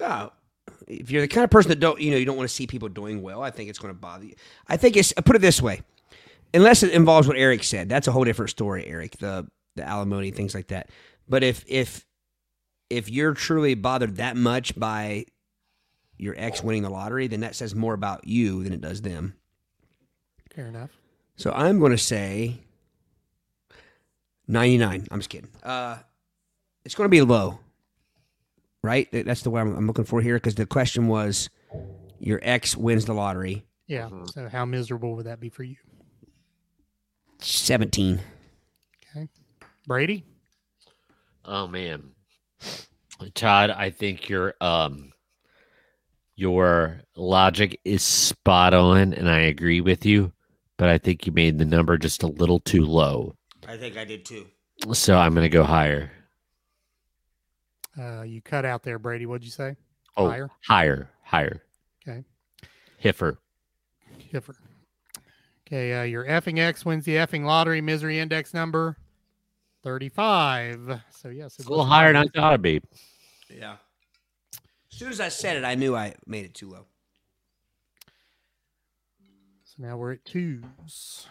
if 0.89 1.11
you're 1.11 1.23
the 1.23 1.29
kind 1.29 1.45
of 1.45 1.51
person 1.51 1.69
that 1.71 1.81
don't, 1.81 2.01
you 2.01 2.11
know, 2.11 2.17
you 2.17 2.25
don't 2.25 2.37
want 2.37 2.49
to 2.49 2.55
see 2.55 2.67
people 2.67 2.89
doing 2.89 3.23
well, 3.23 3.43
I 3.43 3.51
think 3.51 3.71
it's 3.71 3.79
going 3.79 3.95
to 3.95 3.99
bother 4.01 4.25
you. 4.27 4.35
I 4.69 4.77
think 4.77 4.97
it's. 4.97 5.13
I 5.17 5.21
put 5.21 5.37
it 5.37 5.41
this 5.41 5.63
way, 5.63 5.83
unless 6.55 6.83
it 6.83 6.93
involves 6.93 7.29
what 7.29 7.37
Eric 7.37 7.65
said, 7.65 7.89
that's 7.89 8.09
a 8.09 8.13
whole 8.13 8.25
different 8.25 8.51
story, 8.51 8.87
Eric. 8.87 9.19
The 9.19 9.47
the 9.77 9.87
alimony 9.87 10.31
things 10.31 10.55
like 10.55 10.69
that. 10.69 10.91
But 11.29 11.43
if 11.45 11.65
if 11.69 12.05
if 12.91 13.11
you're 13.11 13.35
truly 13.35 13.75
bothered 13.75 14.17
that 14.17 14.37
much 14.37 14.79
by 14.79 15.27
your 16.19 16.35
ex 16.39 16.63
winning 16.63 16.83
the 16.83 16.91
lottery, 16.91 17.27
then 17.27 17.41
that 17.41 17.55
says 17.55 17.75
more 17.75 17.95
about 17.95 18.27
you 18.27 18.65
than 18.65 18.73
it 18.73 18.81
does 18.81 19.03
them. 19.03 19.35
Fair 20.55 20.67
enough. 20.67 20.91
So 21.37 21.53
I'm 21.53 21.79
going 21.79 21.93
to 21.93 21.99
say 21.99 22.61
99. 24.49 25.07
I'm 25.11 25.19
just 25.19 25.29
kidding. 25.29 25.51
Uh, 25.63 25.99
it's 26.85 26.95
going 26.95 27.07
to 27.07 27.11
be 27.11 27.21
low, 27.21 27.59
right? 28.87 29.09
That's 29.13 29.43
the 29.43 29.51
way 29.51 29.61
I'm, 29.61 29.77
I'm 29.77 29.87
looking 29.87 30.05
for 30.05 30.21
here 30.21 30.37
because 30.37 30.55
the 30.55 30.67
question 30.67 31.09
was 31.09 31.51
your 32.19 32.41
ex 32.43 32.77
wins 32.77 33.05
the 33.05 33.13
lottery. 33.15 33.65
Yeah. 33.87 34.09
So 34.33 34.49
how 34.49 34.65
miserable 34.65 35.17
would 35.17 35.27
that 35.27 35.41
be 35.41 35.49
for 35.49 35.63
you? 35.63 35.77
17. 37.41 38.21
Okay. 39.17 39.29
Brady? 39.87 40.25
Oh 41.45 41.69
man, 41.69 42.03
Todd, 43.35 43.71
I 43.71 43.91
think 43.91 44.29
your 44.29 44.55
um 44.61 45.13
your 46.35 47.01
logic 47.17 47.81
is 47.85 48.03
spot 48.03 48.75
on, 48.75 49.15
and 49.15 49.29
I 49.29 49.41
agree 49.41 49.81
with 49.81 50.05
you. 50.05 50.33
But 50.77 50.89
I 50.91 50.99
think 50.99 51.27
you 51.27 51.33
made 51.33 51.59
the 51.59 51.65
number 51.65 51.97
just 51.97 52.23
a 52.23 52.27
little 52.27 52.61
too 52.61 52.83
low, 52.83 53.35
I 53.67 53.77
think 53.79 53.97
I 53.97 54.05
did 54.05 54.27
too. 54.27 54.47
so 54.93 55.17
I'm 55.17 55.33
going 55.33 55.45
to 55.45 55.49
go 55.49 55.65
higher. 55.65 56.11
Uh, 57.99 58.23
you 58.23 58.41
cut 58.43 58.65
out 58.65 58.83
there, 58.83 58.99
Brady. 58.99 59.27
What'd 59.27 59.45
you 59.45 59.51
say? 59.51 59.77
Oh, 60.17 60.29
Higher? 60.29 60.51
higher, 60.67 61.11
higher. 61.23 61.63
Okay. 62.07 62.25
Heifer. 62.99 63.39
Hiffer. 64.33 64.55
Okay, 65.67 65.93
uh, 65.95 66.03
your 66.05 66.25
effing 66.25 66.59
X 66.59 66.85
wins 66.85 67.05
the 67.05 67.17
effing 67.17 67.45
lottery 67.45 67.81
misery 67.81 68.19
index 68.21 68.55
number 68.55 68.97
35. 69.83 71.01
So, 71.11 71.29
yes, 71.29 71.59
It's 71.59 71.67
a 71.67 71.71
little 71.71 71.85
higher 71.85 72.13
than 72.13 72.23
I 72.23 72.27
thought 72.39 72.53
it'd 72.53 72.63
be. 72.63 72.81
Yeah. 73.51 73.77
As 74.93 74.99
soon 74.99 75.09
as 75.09 75.21
I 75.21 75.29
said 75.29 75.57
it, 75.57 75.65
I 75.65 75.75
knew 75.75 75.95
I 75.97 76.15
made 76.27 76.45
it 76.45 76.55
too 76.55 76.71
low. 76.71 76.87
So 79.65 79.75
now 79.79 79.97
we're 79.97 80.13
at 80.13 80.25
twos. 80.25 81.27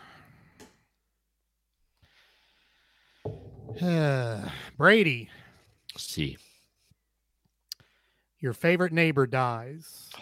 Uh, 3.81 4.49
Brady, 4.77 5.29
Let's 5.93 6.03
see. 6.09 6.37
Your 8.45 8.53
favorite 8.53 8.93
neighbor 8.93 9.25
dies. 9.25 10.11
I 10.15 10.19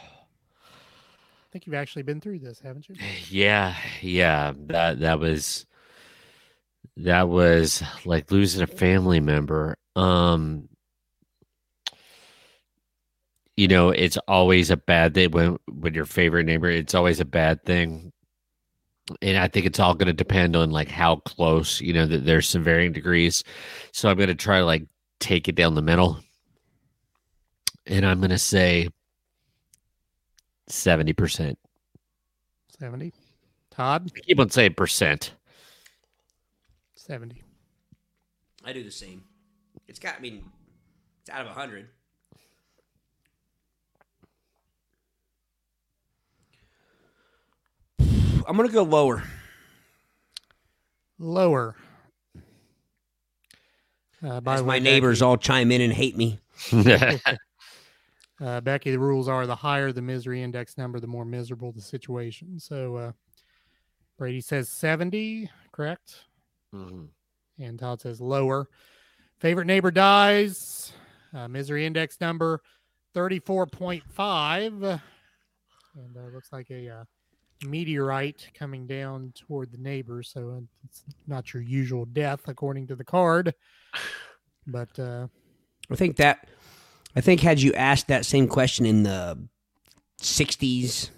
think 1.51 1.67
you've 1.67 1.75
actually 1.75 2.03
been 2.03 2.21
through 2.21 2.39
this, 2.39 2.61
haven't 2.61 2.87
you? 2.87 2.95
Yeah, 3.29 3.75
yeah. 4.01 4.53
That 4.67 5.01
that 5.01 5.19
was 5.19 5.65
that 6.95 7.27
was 7.27 7.83
like 8.05 8.31
losing 8.31 8.61
a 8.61 8.67
family 8.67 9.19
member. 9.19 9.75
Um 9.97 10.69
you 13.57 13.67
know, 13.67 13.89
it's 13.89 14.17
always 14.29 14.71
a 14.71 14.77
bad 14.77 15.13
thing 15.15 15.31
when 15.31 15.57
when 15.67 15.93
your 15.93 16.05
favorite 16.05 16.45
neighbor, 16.45 16.69
it's 16.69 16.95
always 16.95 17.19
a 17.19 17.25
bad 17.25 17.65
thing. 17.65 18.13
And 19.21 19.37
I 19.37 19.49
think 19.49 19.65
it's 19.65 19.81
all 19.81 19.95
going 19.95 20.07
to 20.07 20.13
depend 20.13 20.55
on 20.55 20.71
like 20.71 20.87
how 20.87 21.17
close, 21.17 21.81
you 21.81 21.91
know, 21.91 22.05
that 22.05 22.23
there's 22.25 22.47
some 22.47 22.63
varying 22.63 22.93
degrees. 22.93 23.43
So 23.91 24.09
I'm 24.09 24.15
going 24.15 24.29
to 24.29 24.35
try 24.35 24.59
to 24.59 24.65
like 24.65 24.85
take 25.19 25.49
it 25.49 25.55
down 25.55 25.75
the 25.75 25.81
middle. 25.81 26.23
And 27.85 28.05
I'm 28.05 28.19
going 28.19 28.29
to 28.29 28.37
say 28.37 28.87
70%. 30.69 31.55
70. 32.79 33.13
Todd, 33.71 34.11
I 34.15 34.19
keep 34.19 34.39
on 34.39 34.49
saying 34.49 34.73
percent. 34.75 35.33
70. 36.95 37.43
I 38.63 38.73
do 38.73 38.83
the 38.83 38.91
same. 38.91 39.23
It's 39.87 39.99
got, 39.99 40.15
I 40.17 40.21
mean, 40.21 40.43
it's 41.21 41.29
out 41.29 41.41
of 41.41 41.47
100. 41.47 41.87
I'm 48.45 48.57
going 48.57 48.67
to 48.67 48.73
go 48.73 48.83
lower. 48.83 49.23
Lower. 51.19 51.75
Uh, 54.25 54.39
by 54.41 54.55
As 54.55 54.63
my 54.63 54.75
way, 54.75 54.79
neighbors 54.79 55.19
Becky, 55.19 55.27
all 55.27 55.37
chime 55.37 55.71
in 55.71 55.81
and 55.81 55.91
hate 55.91 56.15
me. 56.15 56.39
uh, 58.43 58.61
Becky, 58.61 58.91
the 58.91 58.99
rules 58.99 59.27
are 59.27 59.47
the 59.47 59.55
higher 59.55 59.91
the 59.91 60.01
misery 60.01 60.43
index 60.43 60.77
number, 60.77 60.99
the 60.99 61.07
more 61.07 61.25
miserable 61.25 61.71
the 61.71 61.81
situation. 61.81 62.59
So 62.59 62.95
uh, 62.95 63.11
Brady 64.17 64.41
says 64.41 64.69
70, 64.69 65.49
correct? 65.71 66.25
Mhm. 66.73 67.07
And 67.59 67.79
Todd 67.79 68.01
says 68.01 68.19
lower. 68.19 68.67
Favorite 69.39 69.65
neighbor 69.65 69.91
dies. 69.91 70.91
Uh, 71.33 71.47
misery 71.47 71.85
index 71.85 72.19
number 72.19 72.61
34.5. 73.15 74.99
And 75.95 76.17
uh, 76.17 76.19
looks 76.33 76.51
like 76.51 76.69
a 76.71 76.89
uh, 76.89 77.03
meteorite 77.65 78.49
coming 78.53 78.87
down 78.87 79.31
toward 79.35 79.71
the 79.71 79.77
neighbor. 79.77 80.23
So 80.23 80.49
uh, 80.49 80.61
it's 80.83 81.03
not 81.27 81.53
your 81.53 81.63
usual 81.63 82.05
death, 82.05 82.41
according 82.47 82.87
to 82.87 82.95
the 82.95 83.05
card. 83.05 83.53
But 84.65 84.97
uh, 84.97 85.27
I 85.91 85.95
think 85.95 86.15
that, 86.15 86.47
I 87.15 87.21
think 87.21 87.41
had 87.41 87.61
you 87.61 87.73
asked 87.73 88.07
that 88.07 88.25
same 88.25 88.47
question 88.47 88.85
in 88.85 89.03
the 89.03 89.37
60s, 90.21 91.09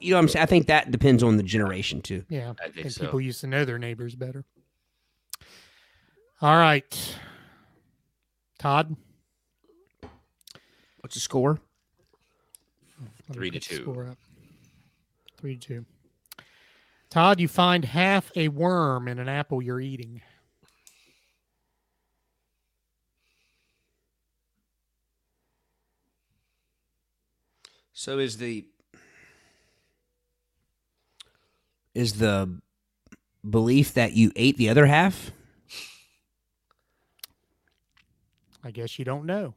you 0.00 0.10
know, 0.10 0.16
what 0.16 0.22
I'm 0.22 0.28
saying? 0.28 0.42
I 0.42 0.46
think 0.46 0.66
that 0.66 0.90
depends 0.90 1.22
on 1.22 1.36
the 1.36 1.42
generation 1.42 2.00
too. 2.00 2.24
yeah, 2.28 2.54
I 2.60 2.68
think 2.70 2.86
and 2.86 2.92
so. 2.92 3.04
people 3.04 3.20
used 3.20 3.40
to 3.42 3.46
know 3.46 3.64
their 3.64 3.78
neighbors 3.78 4.14
better. 4.14 4.44
All 6.42 6.56
right. 6.56 7.16
Todd, 8.58 8.96
What's 11.00 11.14
the 11.14 11.20
score? 11.20 11.60
Let 13.28 13.36
Three 13.36 13.50
to 13.52 13.60
two. 13.60 13.76
score 13.76 14.06
up. 14.06 14.18
Three 15.36 15.56
to 15.56 15.60
two. 15.68 15.84
Todd, 17.10 17.38
you 17.38 17.46
find 17.46 17.84
half 17.84 18.32
a 18.34 18.48
worm 18.48 19.06
in 19.06 19.20
an 19.20 19.28
apple 19.28 19.62
you're 19.62 19.80
eating. 19.80 20.20
So 27.98 28.18
is 28.18 28.36
the 28.36 28.66
is 31.94 32.18
the 32.18 32.60
belief 33.48 33.94
that 33.94 34.12
you 34.12 34.30
ate 34.36 34.58
the 34.58 34.68
other 34.68 34.84
half? 34.84 35.30
I 38.62 38.70
guess 38.70 38.98
you 38.98 39.06
don't 39.06 39.24
know. 39.24 39.54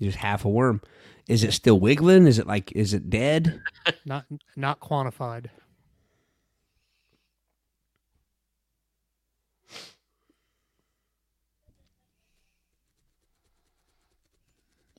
Just 0.00 0.18
half 0.18 0.44
a 0.44 0.48
worm. 0.48 0.80
Is 1.26 1.42
it 1.42 1.52
still 1.52 1.80
wiggling? 1.80 2.28
Is 2.28 2.38
it 2.38 2.46
like 2.46 2.70
is 2.70 2.94
it 2.94 3.10
dead? 3.10 3.60
Not 4.04 4.26
not 4.54 4.78
quantified. 4.78 5.46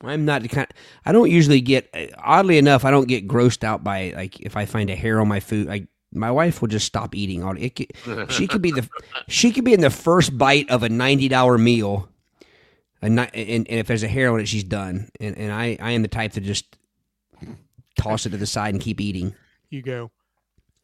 I'm 0.04 0.26
not 0.26 0.44
the 0.44 0.48
kind. 0.48 0.68
I 1.06 1.12
don't 1.12 1.32
usually 1.32 1.62
get. 1.62 1.90
Oddly 2.20 2.58
enough, 2.58 2.86
I 2.86 2.92
don't 2.92 3.08
get 3.08 3.28
grossed 3.28 3.64
out 3.64 3.84
by 3.84 4.14
like 4.16 4.40
if 4.42 4.56
I 4.56 4.66
find 4.66 4.90
a 4.90 4.96
hair 4.96 5.20
on 5.20 5.28
my 5.28 5.40
food. 5.40 5.68
Like 5.68 5.88
my 6.14 6.30
wife 6.32 6.62
will 6.62 6.68
just 6.68 6.86
stop 6.86 7.16
eating. 7.16 7.44
All 7.44 7.56
it. 7.58 7.76
Could, 7.76 8.32
she 8.32 8.48
could 8.48 8.62
be 8.62 8.72
the. 8.72 8.88
She 9.28 9.52
could 9.52 9.64
be 9.66 9.74
in 9.74 9.82
the 9.82 9.90
first 9.90 10.38
bite 10.38 10.70
of 10.70 10.84
a 10.84 10.90
ninety 10.90 11.28
dollar 11.28 11.58
meal, 11.58 12.08
and, 13.02 13.16
not, 13.16 13.32
and 13.34 13.68
and 13.68 13.80
if 13.80 13.88
there's 13.88 14.04
a 14.04 14.08
hair 14.08 14.32
on 14.32 14.40
it, 14.40 14.48
she's 14.48 14.64
done. 14.64 15.10
And 15.20 15.38
and 15.38 15.52
I 15.52 15.78
I 15.82 15.92
am 15.92 16.02
the 16.04 16.08
type 16.08 16.34
to 16.34 16.42
just 16.42 16.78
toss 17.98 18.26
it 18.26 18.30
to 18.30 18.38
the 18.38 18.46
side 18.46 18.74
and 18.76 18.82
keep 18.82 19.02
eating. 19.02 19.34
You 19.72 19.82
go. 19.82 20.12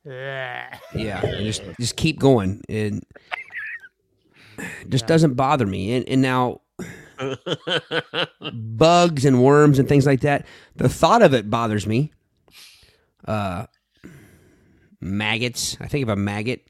"Ah." 0.08 0.80
Yeah, 0.96 1.24
and 1.24 1.46
just 1.46 1.62
just 1.80 1.96
keep 1.96 2.20
going, 2.20 2.62
and 2.68 3.04
it 4.58 4.90
just 4.90 5.04
Yeah. 5.04 5.08
doesn't 5.08 5.36
bother 5.36 5.66
me. 5.68 5.94
And 5.94 6.10
and 6.10 6.22
now 6.22 6.62
bugs 8.54 9.26
and 9.26 9.44
worms 9.44 9.80
and 9.80 9.88
things 9.88 10.06
like 10.06 10.22
that. 10.22 10.46
The 10.76 10.90
thought 10.90 11.22
of 11.22 11.34
it 11.34 11.50
bothers 11.50 11.88
me. 11.88 12.12
Uh, 13.26 13.66
maggots. 15.00 15.78
I 15.80 15.88
think 15.88 16.04
of 16.04 16.10
a 16.10 16.16
maggot. 16.16 16.62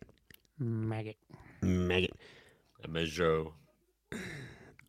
Maggot. 0.60 1.18
Maggot. 1.62 2.12
A 2.84 2.88
measure. 2.88 3.46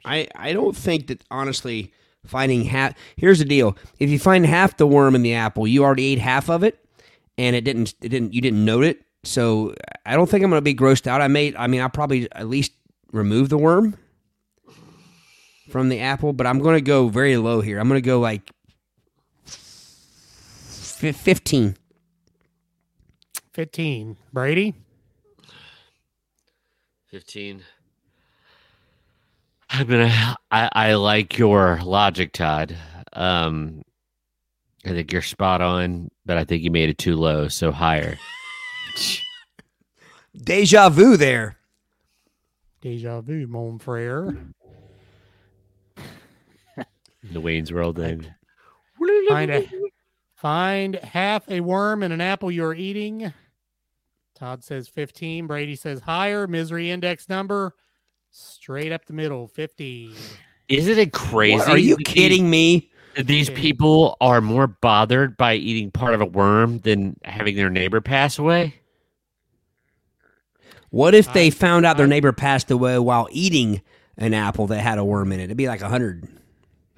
I 0.04 0.28
I 0.34 0.52
don't 0.52 0.76
think 0.76 1.06
that 1.08 1.24
honestly 1.30 1.92
finding 2.26 2.64
half. 2.64 2.94
Here's 3.16 3.38
the 3.38 3.44
deal: 3.44 3.76
if 3.98 4.10
you 4.10 4.18
find 4.18 4.44
half 4.44 4.76
the 4.76 4.86
worm 4.86 5.14
in 5.14 5.22
the 5.22 5.34
apple, 5.34 5.66
you 5.66 5.84
already 5.84 6.06
ate 6.06 6.18
half 6.18 6.50
of 6.50 6.62
it, 6.62 6.84
and 7.38 7.56
it 7.56 7.62
didn't. 7.62 7.94
It 8.02 8.10
didn't. 8.10 8.34
You 8.34 8.40
didn't 8.40 8.64
note 8.64 8.84
it. 8.84 9.02
So 9.22 9.74
I 10.04 10.16
don't 10.16 10.28
think 10.28 10.44
I'm 10.44 10.50
going 10.50 10.58
to 10.58 10.62
be 10.62 10.74
grossed 10.74 11.06
out. 11.06 11.22
I 11.22 11.28
may. 11.28 11.54
I 11.56 11.66
mean, 11.66 11.80
I'll 11.80 11.88
probably 11.88 12.30
at 12.32 12.48
least 12.48 12.72
remove 13.12 13.48
the 13.48 13.56
worm 13.56 13.96
from 15.74 15.88
the 15.88 15.98
apple, 15.98 16.32
but 16.32 16.46
I'm 16.46 16.60
going 16.60 16.76
to 16.76 16.80
go 16.80 17.08
very 17.08 17.36
low 17.36 17.60
here. 17.60 17.80
I'm 17.80 17.88
going 17.88 18.00
to 18.00 18.06
go 18.06 18.20
like 18.20 18.48
fif- 19.44 21.16
fifteen. 21.16 21.76
15. 23.54 24.16
Brady? 24.32 24.74
15. 27.08 27.64
I'm 29.70 29.86
gonna. 29.88 30.36
I, 30.52 30.68
I 30.72 30.94
like 30.94 31.38
your 31.38 31.80
logic, 31.82 32.32
Todd. 32.32 32.76
Um, 33.12 33.82
I 34.86 34.90
think 34.90 35.12
you're 35.12 35.22
spot 35.22 35.60
on, 35.60 36.08
but 36.24 36.38
I 36.38 36.44
think 36.44 36.62
you 36.62 36.70
made 36.70 36.88
it 36.88 36.98
too 36.98 37.16
low, 37.16 37.48
so 37.48 37.72
higher. 37.72 38.16
Deja 40.36 40.88
vu 40.88 41.16
there. 41.16 41.56
Deja 42.80 43.20
vu, 43.20 43.48
mon 43.48 43.80
frere. 43.80 44.54
The 47.32 47.40
Wayne's 47.40 47.72
World 47.72 47.96
thing. 47.96 48.26
Find 49.28 49.50
a, 49.50 49.68
find 50.34 50.94
half 50.96 51.48
a 51.50 51.60
worm 51.60 52.02
in 52.02 52.12
an 52.12 52.20
apple 52.20 52.50
you're 52.50 52.74
eating. 52.74 53.32
Todd 54.34 54.62
says 54.62 54.88
15. 54.88 55.46
Brady 55.46 55.74
says 55.76 56.00
higher. 56.00 56.46
Misery 56.46 56.90
index 56.90 57.28
number 57.28 57.74
straight 58.30 58.92
up 58.92 59.06
the 59.06 59.12
middle 59.12 59.48
50. 59.48 60.12
Isn't 60.68 60.98
it 60.98 61.12
crazy? 61.12 61.56
What, 61.56 61.68
are 61.68 61.78
you 61.78 61.96
these- 61.96 62.06
kidding 62.06 62.48
me? 62.48 62.90
These 63.16 63.48
people 63.50 64.16
are 64.20 64.40
more 64.40 64.66
bothered 64.66 65.36
by 65.36 65.54
eating 65.54 65.90
part 65.90 66.14
of 66.14 66.20
a 66.20 66.26
worm 66.26 66.80
than 66.80 67.16
having 67.24 67.56
their 67.56 67.70
neighbor 67.70 68.00
pass 68.00 68.38
away. 68.38 68.74
What 70.90 71.14
if 71.14 71.32
they 71.32 71.46
I- 71.48 71.50
found 71.50 71.86
out 71.86 71.96
their 71.96 72.06
neighbor 72.06 72.32
passed 72.32 72.70
away 72.70 72.98
while 72.98 73.28
eating 73.32 73.82
an 74.16 74.34
apple 74.34 74.66
that 74.68 74.80
had 74.80 74.98
a 74.98 75.04
worm 75.04 75.32
in 75.32 75.40
it? 75.40 75.44
It'd 75.44 75.56
be 75.56 75.68
like 75.68 75.80
100, 75.80 76.28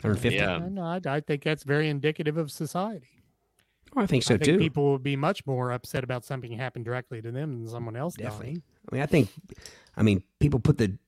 150. 0.02 0.36
Yeah. 0.36 0.68
No, 0.70 0.82
I, 0.82 1.00
I 1.06 1.20
think 1.20 1.42
that's 1.42 1.64
very 1.64 1.88
indicative 1.88 2.36
of 2.36 2.50
society. 2.50 3.08
Oh, 3.96 4.02
I 4.02 4.06
think 4.06 4.24
so 4.24 4.34
I 4.34 4.38
think 4.38 4.44
too. 4.44 4.58
people 4.58 4.92
would 4.92 5.02
be 5.02 5.16
much 5.16 5.46
more 5.46 5.72
upset 5.72 6.04
about 6.04 6.24
something 6.24 6.52
happened 6.52 6.84
directly 6.84 7.22
to 7.22 7.30
them 7.30 7.52
than 7.52 7.68
someone 7.68 7.96
else 7.96 8.14
Definitely. 8.14 8.46
dying. 8.46 8.62
I 8.90 8.94
mean, 8.94 9.02
I 9.02 9.06
think, 9.06 9.28
I 9.96 10.02
mean, 10.02 10.22
people 10.38 10.60
put 10.60 10.78
the 10.78 10.98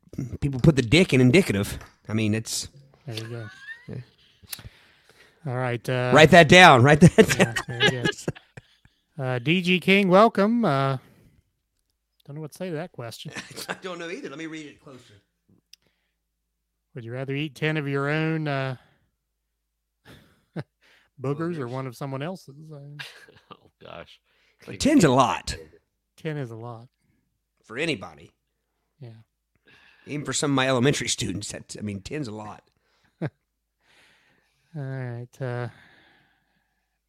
people 0.41 0.61
put 0.61 0.77
the 0.77 0.83
dick 0.83 1.13
in 1.13 1.21
indicative. 1.21 1.79
I 2.09 2.15
mean, 2.15 2.35
it's 2.35 2.69
There 3.07 3.17
you 3.17 3.29
go. 3.29 3.49
All 5.47 5.57
right. 5.57 5.87
Uh, 5.89 6.13
write 6.15 6.31
that 6.33 6.49
down. 6.49 6.83
Write 6.83 7.01
that 7.01 7.17
yeah, 7.39 7.45
down. 7.45 7.55
there 7.69 7.85
you 7.85 8.03
go. 8.03 8.09
Uh, 9.23 9.39
DG 9.39 9.81
King, 9.83 10.09
welcome. 10.09 10.65
Uh, 10.65 10.99
don't 12.27 12.37
know 12.37 12.43
what 12.43 12.53
to 12.53 12.59
say 12.59 12.69
to 12.69 12.77
that 12.77 12.93
question. 12.93 13.33
I 13.69 13.75
don't 13.81 13.99
know 13.99 14.11
either. 14.11 14.29
Let 14.29 14.39
me 14.39 14.47
read 14.47 14.67
it 14.67 14.81
closer. 14.81 15.15
Would 16.99 17.05
you 17.05 17.13
rather 17.13 17.33
eat 17.33 17.55
10 17.55 17.77
of 17.77 17.87
your 17.87 18.09
own 18.09 18.49
uh, 18.49 18.75
boogers 21.23 21.57
or 21.57 21.69
one 21.69 21.87
of 21.87 21.95
someone 21.95 22.23
else's? 22.23 22.57
Oh 23.53 23.71
gosh. 23.81 24.19
But 24.67 24.81
ten's 24.81 25.05
a 25.05 25.09
lot 25.09 25.57
10 26.17 26.37
is 26.39 26.51
a 26.51 26.57
lot. 26.57 26.89
for 27.63 27.79
anybody, 27.79 28.33
Yeah. 29.01 29.11
even 30.09 30.25
for 30.27 30.33
some 30.33 30.51
of 30.51 30.57
my 30.57 30.67
elementary 30.67 31.07
students. 31.07 31.53
That 31.53 31.77
I 31.79 31.83
mean, 31.83 32.01
ten's 32.01 32.27
a 32.27 32.33
lot. 32.35 32.65
All 33.23 33.29
right. 34.75 35.29
Uh, 35.41 35.69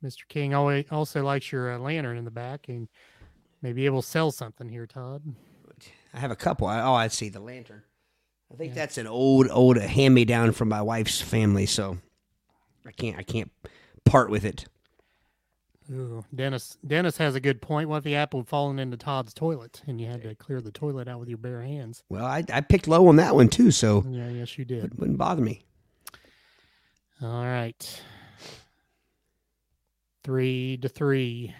Mr. 0.04 0.28
King 0.28 0.54
always 0.54 0.86
also 0.92 1.24
likes 1.24 1.52
your 1.52 1.74
uh, 1.74 1.80
lantern 1.80 2.16
in 2.16 2.26
the 2.26 2.30
back 2.30 2.68
and 2.70 2.88
may 3.64 3.74
be 3.74 3.88
able 3.88 4.04
to 4.04 4.08
sell 4.08 4.30
something 4.30 4.70
here, 4.70 4.86
Todd. 4.86 5.24
I 6.14 6.20
have 6.20 6.30
a 6.30 6.36
couple. 6.36 6.68
I, 6.68 6.80
oh, 6.84 6.94
I 6.94 7.08
see 7.08 7.30
the 7.30 7.40
lantern. 7.40 7.82
I 8.52 8.56
think 8.56 8.70
Yeah. 8.70 8.76
that's 8.82 8.98
an 8.98 9.08
old, 9.08 9.48
old 9.52 9.78
hand 9.78 10.14
me 10.16 10.26
down 10.26 10.52
from 10.54 10.70
my 10.70 10.82
wife's 10.82 11.22
family. 11.22 11.66
So 11.66 11.98
I 12.86 12.92
can't, 12.92 13.18
I 13.18 13.24
can't 13.24 13.52
part 14.06 14.30
with 14.30 14.44
it. 14.46 14.66
Ooh, 15.92 16.24
Dennis. 16.34 16.78
Dennis 16.86 17.18
has 17.18 17.34
a 17.36 17.40
good 17.40 17.62
point. 17.62 17.90
What 17.90 17.98
if 17.98 18.04
the 18.04 18.16
apple 18.16 18.42
had 18.42 18.48
fallen 18.48 18.78
into 18.78 18.96
Todd's 18.96 19.34
toilet 19.34 19.82
and 19.88 20.00
you 20.00 20.06
had 20.08 20.22
to 20.22 20.36
clear 20.36 20.62
the 20.62 20.72
toilet 20.72 21.08
out 21.08 21.20
with 21.20 21.30
your 21.30 21.40
bare 21.40 21.64
hands? 21.64 22.04
Well, 22.10 22.26
I, 22.26 22.44
I 22.54 22.62
picked 22.62 22.88
low 22.88 23.08
on 23.08 23.16
that 23.16 23.34
one 23.36 23.50
too, 23.50 23.72
so 23.72 24.04
Yeah, 24.08 24.30
yes, 24.30 24.58
you 24.58 24.66
did. 24.66 24.84
it 24.84 25.00
wouldn't 25.00 25.18
bother 25.18 25.42
me. 25.42 25.64
All 27.22 27.44
right. 27.44 28.02
Three 30.24 30.78
to 30.78 30.90
three. 30.90 31.56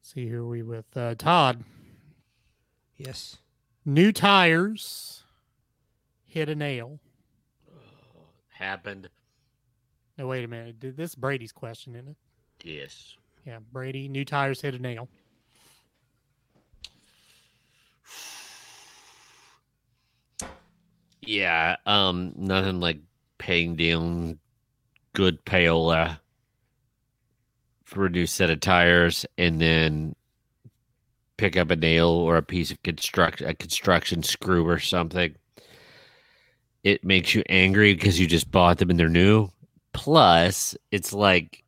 See 0.00 0.28
who 0.28 0.44
are 0.44 0.48
we 0.48 0.62
with? 0.62 0.96
Uh, 0.96 1.14
Todd. 1.16 1.64
Yes. 2.96 3.38
New 3.88 4.10
tires 4.10 5.22
hit 6.26 6.48
a 6.48 6.54
nail. 6.56 6.98
Happened. 8.48 9.08
No, 10.18 10.26
wait 10.26 10.44
a 10.44 10.48
minute. 10.48 10.80
Did- 10.80 10.96
This 10.96 11.10
is 11.10 11.14
Brady's 11.14 11.52
question, 11.52 11.94
isn't 11.94 12.08
it? 12.08 12.16
Yes. 12.64 13.16
Yeah, 13.44 13.60
Brady. 13.72 14.08
New 14.08 14.24
tires 14.24 14.60
hit 14.60 14.74
a 14.74 14.78
nail. 14.80 15.08
Yeah. 21.20 21.76
Um. 21.86 22.32
Nothing 22.36 22.80
like 22.80 23.00
paying 23.38 23.76
down 23.76 24.38
good 25.12 25.44
payola 25.44 26.18
for 27.84 28.06
a 28.06 28.10
new 28.10 28.26
set 28.26 28.50
of 28.50 28.60
tires, 28.60 29.26
and 29.38 29.60
then 29.60 30.14
pick 31.36 31.56
up 31.56 31.70
a 31.70 31.76
nail 31.76 32.08
or 32.08 32.36
a 32.36 32.42
piece 32.42 32.70
of 32.70 32.82
construction, 32.82 33.48
a 33.48 33.54
construction 33.54 34.22
screw 34.22 34.66
or 34.66 34.78
something. 34.78 35.34
It 36.82 37.04
makes 37.04 37.34
you 37.34 37.42
angry 37.48 37.94
because 37.94 38.18
you 38.20 38.26
just 38.26 38.50
bought 38.50 38.78
them 38.78 38.90
and 38.90 38.98
they're 38.98 39.08
new. 39.08 39.50
Plus, 39.92 40.76
it's 40.90 41.12
like 41.12 41.64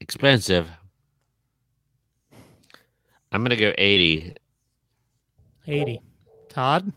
expensive. 0.00 0.68
I'm 3.32 3.42
gonna 3.42 3.56
go 3.56 3.72
eighty. 3.78 4.34
80. 5.66 6.00
Todd? 6.48 6.92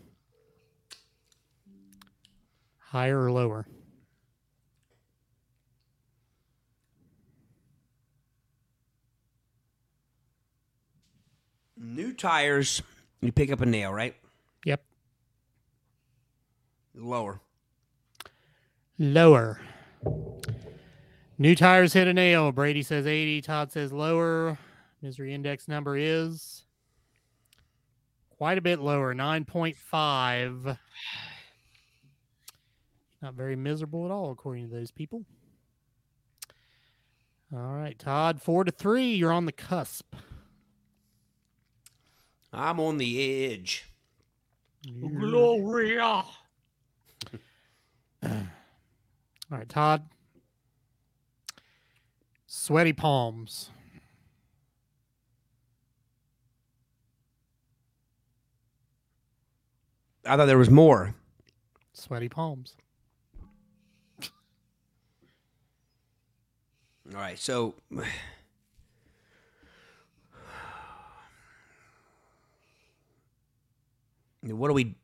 Higher 2.78 3.24
or 3.24 3.30
lower? 3.30 3.66
New 11.84 12.14
tires. 12.14 12.82
You 13.20 13.30
pick 13.30 13.52
up 13.52 13.60
a 13.60 13.66
nail, 13.66 13.92
right? 13.92 14.14
Yep. 14.64 14.82
Lower. 16.94 17.40
Lower. 18.98 19.60
New 21.36 21.54
tires 21.54 21.92
hit 21.92 22.08
a 22.08 22.14
nail. 22.14 22.52
Brady 22.52 22.82
says 22.82 23.06
80. 23.06 23.42
Todd 23.42 23.70
says 23.70 23.92
lower. 23.92 24.58
Misery 25.02 25.34
index 25.34 25.68
number 25.68 25.96
is 25.96 26.64
quite 28.30 28.56
a 28.56 28.62
bit 28.62 28.80
lower 28.80 29.14
9.5. 29.14 30.78
Not 33.20 33.34
very 33.34 33.56
miserable 33.56 34.06
at 34.06 34.10
all, 34.10 34.30
according 34.30 34.68
to 34.68 34.74
those 34.74 34.90
people. 34.90 35.24
All 37.54 37.74
right, 37.74 37.98
Todd, 37.98 38.40
four 38.40 38.64
to 38.64 38.72
three. 38.72 39.14
You're 39.14 39.32
on 39.32 39.46
the 39.46 39.52
cusp. 39.52 40.14
I'm 42.54 42.80
on 42.80 42.98
the 42.98 43.52
edge. 43.52 43.84
Gloria. 45.00 46.02
All 48.22 48.30
right, 49.50 49.68
Todd. 49.68 50.02
Sweaty 52.46 52.92
palms. 52.92 53.70
I 60.26 60.36
thought 60.36 60.46
there 60.46 60.56
was 60.56 60.70
more. 60.70 61.14
Sweaty 61.92 62.28
palms. 62.28 62.76
All 67.12 67.20
right, 67.20 67.38
so 67.38 67.74
what 74.52 74.68
do 74.68 74.74
we? 74.74 74.94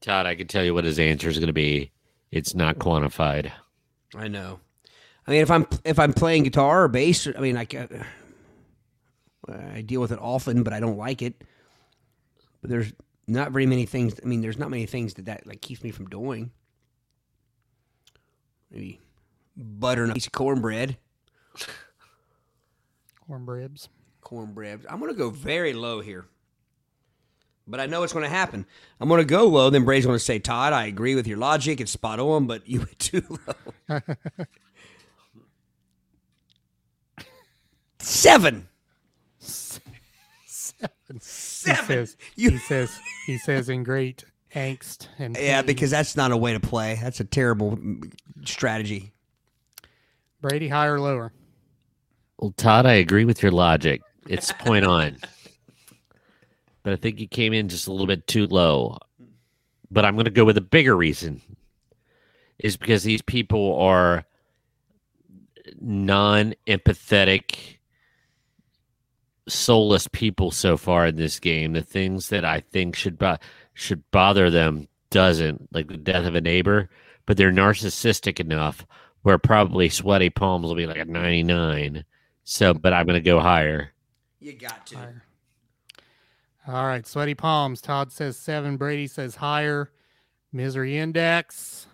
Todd, 0.00 0.26
I 0.26 0.34
can 0.34 0.46
tell 0.46 0.64
you 0.64 0.74
what 0.74 0.84
his 0.84 0.98
answer 0.98 1.28
is 1.28 1.38
going 1.38 1.46
to 1.46 1.52
be. 1.54 1.90
It's 2.30 2.54
not 2.54 2.78
quantified. 2.78 3.50
I 4.14 4.28
know. 4.28 4.60
I 5.26 5.30
mean, 5.30 5.40
if 5.40 5.50
I'm 5.50 5.66
if 5.84 5.98
I'm 5.98 6.12
playing 6.12 6.42
guitar 6.42 6.84
or 6.84 6.88
bass, 6.88 7.26
I 7.26 7.40
mean, 7.40 7.56
I 7.56 7.64
ca- 7.64 7.88
uh, 9.48 9.54
I 9.72 9.80
deal 9.80 10.00
with 10.00 10.12
it 10.12 10.18
often, 10.20 10.62
but 10.62 10.72
I 10.72 10.80
don't 10.80 10.98
like 10.98 11.22
it. 11.22 11.42
But 12.60 12.70
there's 12.70 12.92
not 13.26 13.52
very 13.52 13.66
many 13.66 13.86
things. 13.86 14.14
I 14.22 14.26
mean, 14.26 14.42
there's 14.42 14.58
not 14.58 14.70
many 14.70 14.84
things 14.86 15.14
that 15.14 15.26
that 15.26 15.46
like 15.46 15.62
keeps 15.62 15.82
me 15.82 15.90
from 15.90 16.06
doing. 16.06 16.50
Maybe 18.70 19.00
butter 19.56 20.02
and 20.02 20.10
a 20.10 20.14
piece 20.14 20.26
of 20.26 20.32
cornbread. 20.32 20.98
Cornbreads. 23.26 23.88
Cornbread. 24.24 24.86
I'm 24.88 24.98
gonna 25.00 25.14
go 25.14 25.30
very 25.30 25.72
low 25.72 26.00
here, 26.00 26.24
but 27.68 27.78
I 27.80 27.86
know 27.86 28.00
what's 28.00 28.12
gonna 28.12 28.28
happen. 28.28 28.66
I'm 29.00 29.08
gonna 29.08 29.24
go 29.24 29.46
low. 29.46 29.70
Then 29.70 29.84
Brady's 29.84 30.06
gonna 30.06 30.18
say, 30.18 30.38
"Todd, 30.38 30.72
I 30.72 30.86
agree 30.86 31.14
with 31.14 31.26
your 31.26 31.38
logic. 31.38 31.80
It's 31.80 31.92
spot 31.92 32.18
on, 32.18 32.46
but 32.46 32.68
you 32.68 32.80
went 32.80 32.98
too 32.98 33.38
low." 33.88 34.00
Seven. 37.98 38.68
Seven. 39.38 40.90
He 41.12 41.20
says, 41.20 42.16
You- 42.36 42.50
he 42.50 42.58
says 42.58 42.98
he 43.26 43.38
says 43.38 43.68
in 43.68 43.84
great 43.84 44.24
angst 44.54 45.08
and 45.18 45.36
Yeah, 45.36 45.60
pain. 45.60 45.66
because 45.66 45.90
that's 45.90 46.16
not 46.16 46.32
a 46.32 46.36
way 46.36 46.52
to 46.52 46.60
play. 46.60 46.98
That's 47.00 47.20
a 47.20 47.24
terrible 47.24 47.76
mm, 47.76 48.12
strategy. 48.44 49.12
Brady 50.40 50.68
higher 50.68 50.94
or 50.94 51.00
lower. 51.00 51.32
Well, 52.38 52.52
Todd, 52.56 52.84
I 52.86 52.94
agree 52.94 53.24
with 53.24 53.42
your 53.42 53.52
logic. 53.52 54.02
It's 54.28 54.52
point 54.52 54.84
on. 54.84 55.16
But 56.82 56.92
I 56.92 56.96
think 56.96 57.20
you 57.20 57.28
came 57.28 57.52
in 57.52 57.68
just 57.68 57.86
a 57.86 57.92
little 57.92 58.06
bit 58.06 58.26
too 58.26 58.46
low. 58.46 58.98
But 59.90 60.04
I'm 60.04 60.14
going 60.14 60.24
to 60.24 60.30
go 60.30 60.44
with 60.44 60.56
a 60.56 60.62
bigger 60.62 60.96
reason 60.96 61.40
is 62.58 62.76
because 62.76 63.02
these 63.02 63.22
people 63.22 63.76
are 63.80 64.24
non 65.80 66.54
empathetic, 66.66 67.76
soulless 69.48 70.08
people 70.08 70.50
so 70.50 70.76
far 70.76 71.06
in 71.06 71.16
this 71.16 71.38
game. 71.38 71.72
The 71.72 71.82
things 71.82 72.28
that 72.28 72.44
I 72.44 72.60
think 72.60 72.96
should 72.96 73.18
bo- 73.18 73.38
should 73.72 74.08
bother 74.10 74.50
them 74.50 74.88
doesn't, 75.10 75.72
like 75.72 75.88
the 75.88 75.96
death 75.96 76.26
of 76.26 76.34
a 76.34 76.40
neighbor, 76.40 76.88
but 77.26 77.36
they're 77.36 77.52
narcissistic 77.52 78.40
enough 78.40 78.86
where 79.22 79.38
probably 79.38 79.88
sweaty 79.88 80.28
palms 80.28 80.66
will 80.66 80.74
be 80.74 80.86
like 80.86 80.98
a 80.98 81.04
99. 81.04 82.04
So, 82.44 82.74
but 82.74 82.92
I'm 82.92 83.06
going 83.06 83.14
to 83.14 83.20
go 83.24 83.40
higher. 83.40 83.93
You 84.44 84.52
got 84.52 84.86
to. 84.88 84.96
Higher. 84.98 85.22
All 86.68 86.84
right, 86.86 87.06
sweaty 87.06 87.34
palms. 87.34 87.80
Todd 87.80 88.12
says 88.12 88.36
seven. 88.36 88.76
Brady 88.76 89.06
says 89.06 89.36
higher. 89.36 89.90
Misery 90.52 90.98
index. 90.98 91.86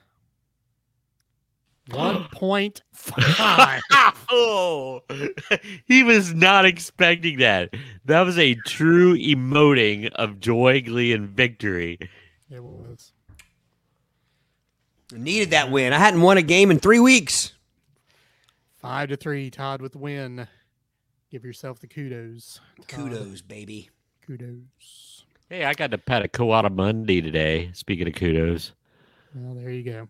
One 1.93 2.25
point 2.33 2.83
five. 2.93 3.83
oh, 4.29 5.03
he 5.87 6.03
was 6.03 6.35
not 6.35 6.65
expecting 6.65 7.39
that. 7.39 7.73
That 8.07 8.23
was 8.23 8.37
a 8.37 8.57
true 8.67 9.17
emoting 9.17 10.11
of 10.17 10.41
joy, 10.41 10.83
glee, 10.83 11.13
and 11.13 11.29
victory. 11.29 12.01
It 12.51 12.65
was. 12.65 13.13
Needed 15.13 15.51
that 15.51 15.71
win. 15.71 15.93
I 15.93 15.99
hadn't 15.99 16.23
won 16.23 16.37
a 16.37 16.43
game 16.43 16.73
in 16.73 16.81
three 16.81 16.99
weeks. 16.99 17.53
Five 18.79 19.11
to 19.11 19.17
three. 19.17 19.51
Todd 19.51 19.81
with 19.81 19.93
the 19.93 19.99
win. 19.99 20.49
Give 21.31 21.45
yourself 21.45 21.79
the 21.81 21.87
kudos. 21.87 22.61
Todd. 22.89 23.11
Kudos, 23.11 23.41
baby. 23.41 23.91
Kudos. 24.27 25.25
Hey, 25.49 25.65
I 25.65 25.75
got 25.75 25.91
to 25.93 25.99
pet 25.99 26.23
a 26.23 26.29
Koala 26.29 26.71
Monday 26.71 27.21
today. 27.21 27.71
Speaking 27.73 28.09
of 28.09 28.15
kudos, 28.15 28.73
Well, 29.35 29.55
there 29.55 29.71
you 29.71 29.83
go. 29.83 30.09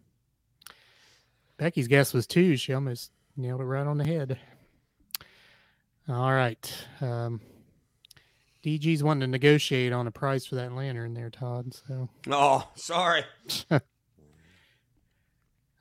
Becky's 1.59 1.89
guess 1.89 2.15
was 2.15 2.27
two. 2.27 2.57
She 2.57 2.73
almost 2.73 3.11
nailed 3.37 3.61
it 3.61 3.65
right 3.65 3.87
on 3.87 3.99
the 3.99 4.05
head. 4.07 4.39
All 6.09 6.33
right. 6.33 6.87
Um, 7.03 7.41
DG's 8.65 9.03
wanting 9.03 9.21
to 9.21 9.27
negotiate 9.27 9.93
on 9.93 10.07
a 10.07 10.11
price 10.11 10.47
for 10.47 10.55
that 10.57 10.73
lantern 10.73 11.13
there, 11.15 11.31
Todd. 11.31 11.75
So 11.87 12.09
Oh, 12.31 12.69
sorry. 12.77 13.25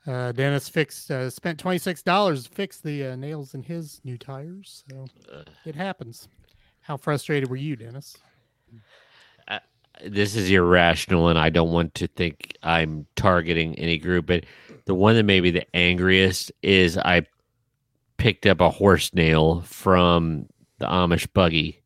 uh, 0.06 0.32
Dennis 0.32 0.68
fixed 0.68 1.10
uh, 1.10 1.28
spent 1.30 1.58
twenty 1.58 1.78
six 1.78 2.02
dollars 2.02 2.44
to 2.44 2.50
fix 2.50 2.78
the 2.80 3.08
uh, 3.08 3.16
nails 3.16 3.54
in 3.54 3.62
his 3.62 4.00
new 4.04 4.16
tires. 4.18 4.84
So 4.90 5.06
it 5.64 5.74
happens. 5.74 6.28
How 6.80 6.96
frustrated 6.96 7.50
were 7.50 7.56
you, 7.56 7.76
Dennis? 7.76 8.16
this 10.06 10.34
is 10.34 10.50
irrational, 10.50 11.28
and 11.28 11.38
I 11.38 11.50
don't 11.50 11.72
want 11.72 11.94
to 11.96 12.06
think 12.06 12.56
I'm 12.62 13.06
targeting 13.16 13.78
any 13.78 13.98
group. 13.98 14.24
But 14.26 14.46
the 14.86 14.94
one 14.94 15.14
that 15.16 15.24
made 15.24 15.42
me 15.42 15.50
the 15.50 15.66
angriest 15.76 16.50
is 16.62 16.96
I 16.96 17.26
picked 18.16 18.46
up 18.46 18.60
a 18.62 18.70
horse 18.70 19.12
nail 19.12 19.60
from 19.60 20.46
the 20.78 20.86
Amish 20.86 21.26
buggy. 21.34 21.82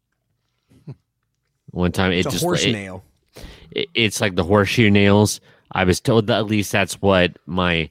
One 1.72 1.90
time, 1.90 2.12
it 2.12 2.18
It's 2.18 2.26
a 2.28 2.30
just 2.30 2.44
horse 2.44 2.64
it- 2.64 2.72
nail. 2.72 3.02
it- 3.72 3.88
it's 3.94 4.20
like 4.20 4.36
the 4.36 4.44
horseshoe 4.44 4.90
nails. 4.90 5.40
I 5.72 5.82
was 5.82 6.00
told 6.00 6.28
that 6.28 6.38
at 6.38 6.46
least 6.46 6.70
that's 6.70 6.94
what 7.02 7.36
my 7.46 7.90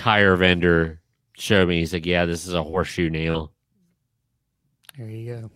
tire 0.00 0.34
vendor 0.34 1.00
showed 1.34 1.68
me. 1.68 1.78
He's 1.78 1.92
like, 1.92 2.06
"Yeah, 2.06 2.24
this 2.24 2.46
is 2.46 2.54
a 2.54 2.62
horseshoe 2.62 3.10
nail." 3.10 3.52
There 4.96 5.08
you 5.08 5.34
go. 5.34 5.50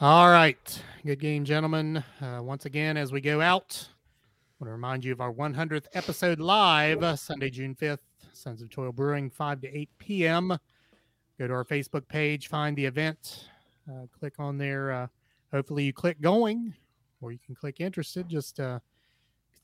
All 0.00 0.30
right. 0.30 0.82
Good 1.04 1.20
game, 1.20 1.44
gentlemen. 1.44 2.02
Uh, 2.20 2.40
once 2.42 2.64
again, 2.64 2.96
as 2.96 3.12
we 3.12 3.20
go 3.20 3.40
out, 3.40 3.88
I 3.88 4.54
want 4.60 4.68
to 4.68 4.72
remind 4.72 5.04
you 5.04 5.12
of 5.12 5.20
our 5.20 5.32
100th 5.32 5.86
episode 5.94 6.38
live 6.38 7.02
uh, 7.02 7.16
Sunday, 7.16 7.50
June 7.50 7.74
5th, 7.74 7.98
Sons 8.32 8.62
of 8.62 8.70
Toil 8.70 8.92
Brewing, 8.92 9.30
5 9.30 9.60
to 9.62 9.78
8 9.78 9.88
p.m. 9.98 10.58
Go 11.38 11.46
to 11.46 11.52
our 11.52 11.64
Facebook 11.64 12.06
page, 12.08 12.48
find 12.48 12.76
the 12.76 12.84
event, 12.84 13.48
uh, 13.90 14.06
click 14.18 14.34
on 14.38 14.58
there. 14.58 14.92
Uh, 14.92 15.06
hopefully, 15.52 15.84
you 15.84 15.92
click 15.92 16.20
going 16.20 16.74
or 17.20 17.32
you 17.32 17.38
can 17.44 17.54
click 17.54 17.80
interested. 17.80 18.28
Just 18.28 18.60
uh, 18.60 18.78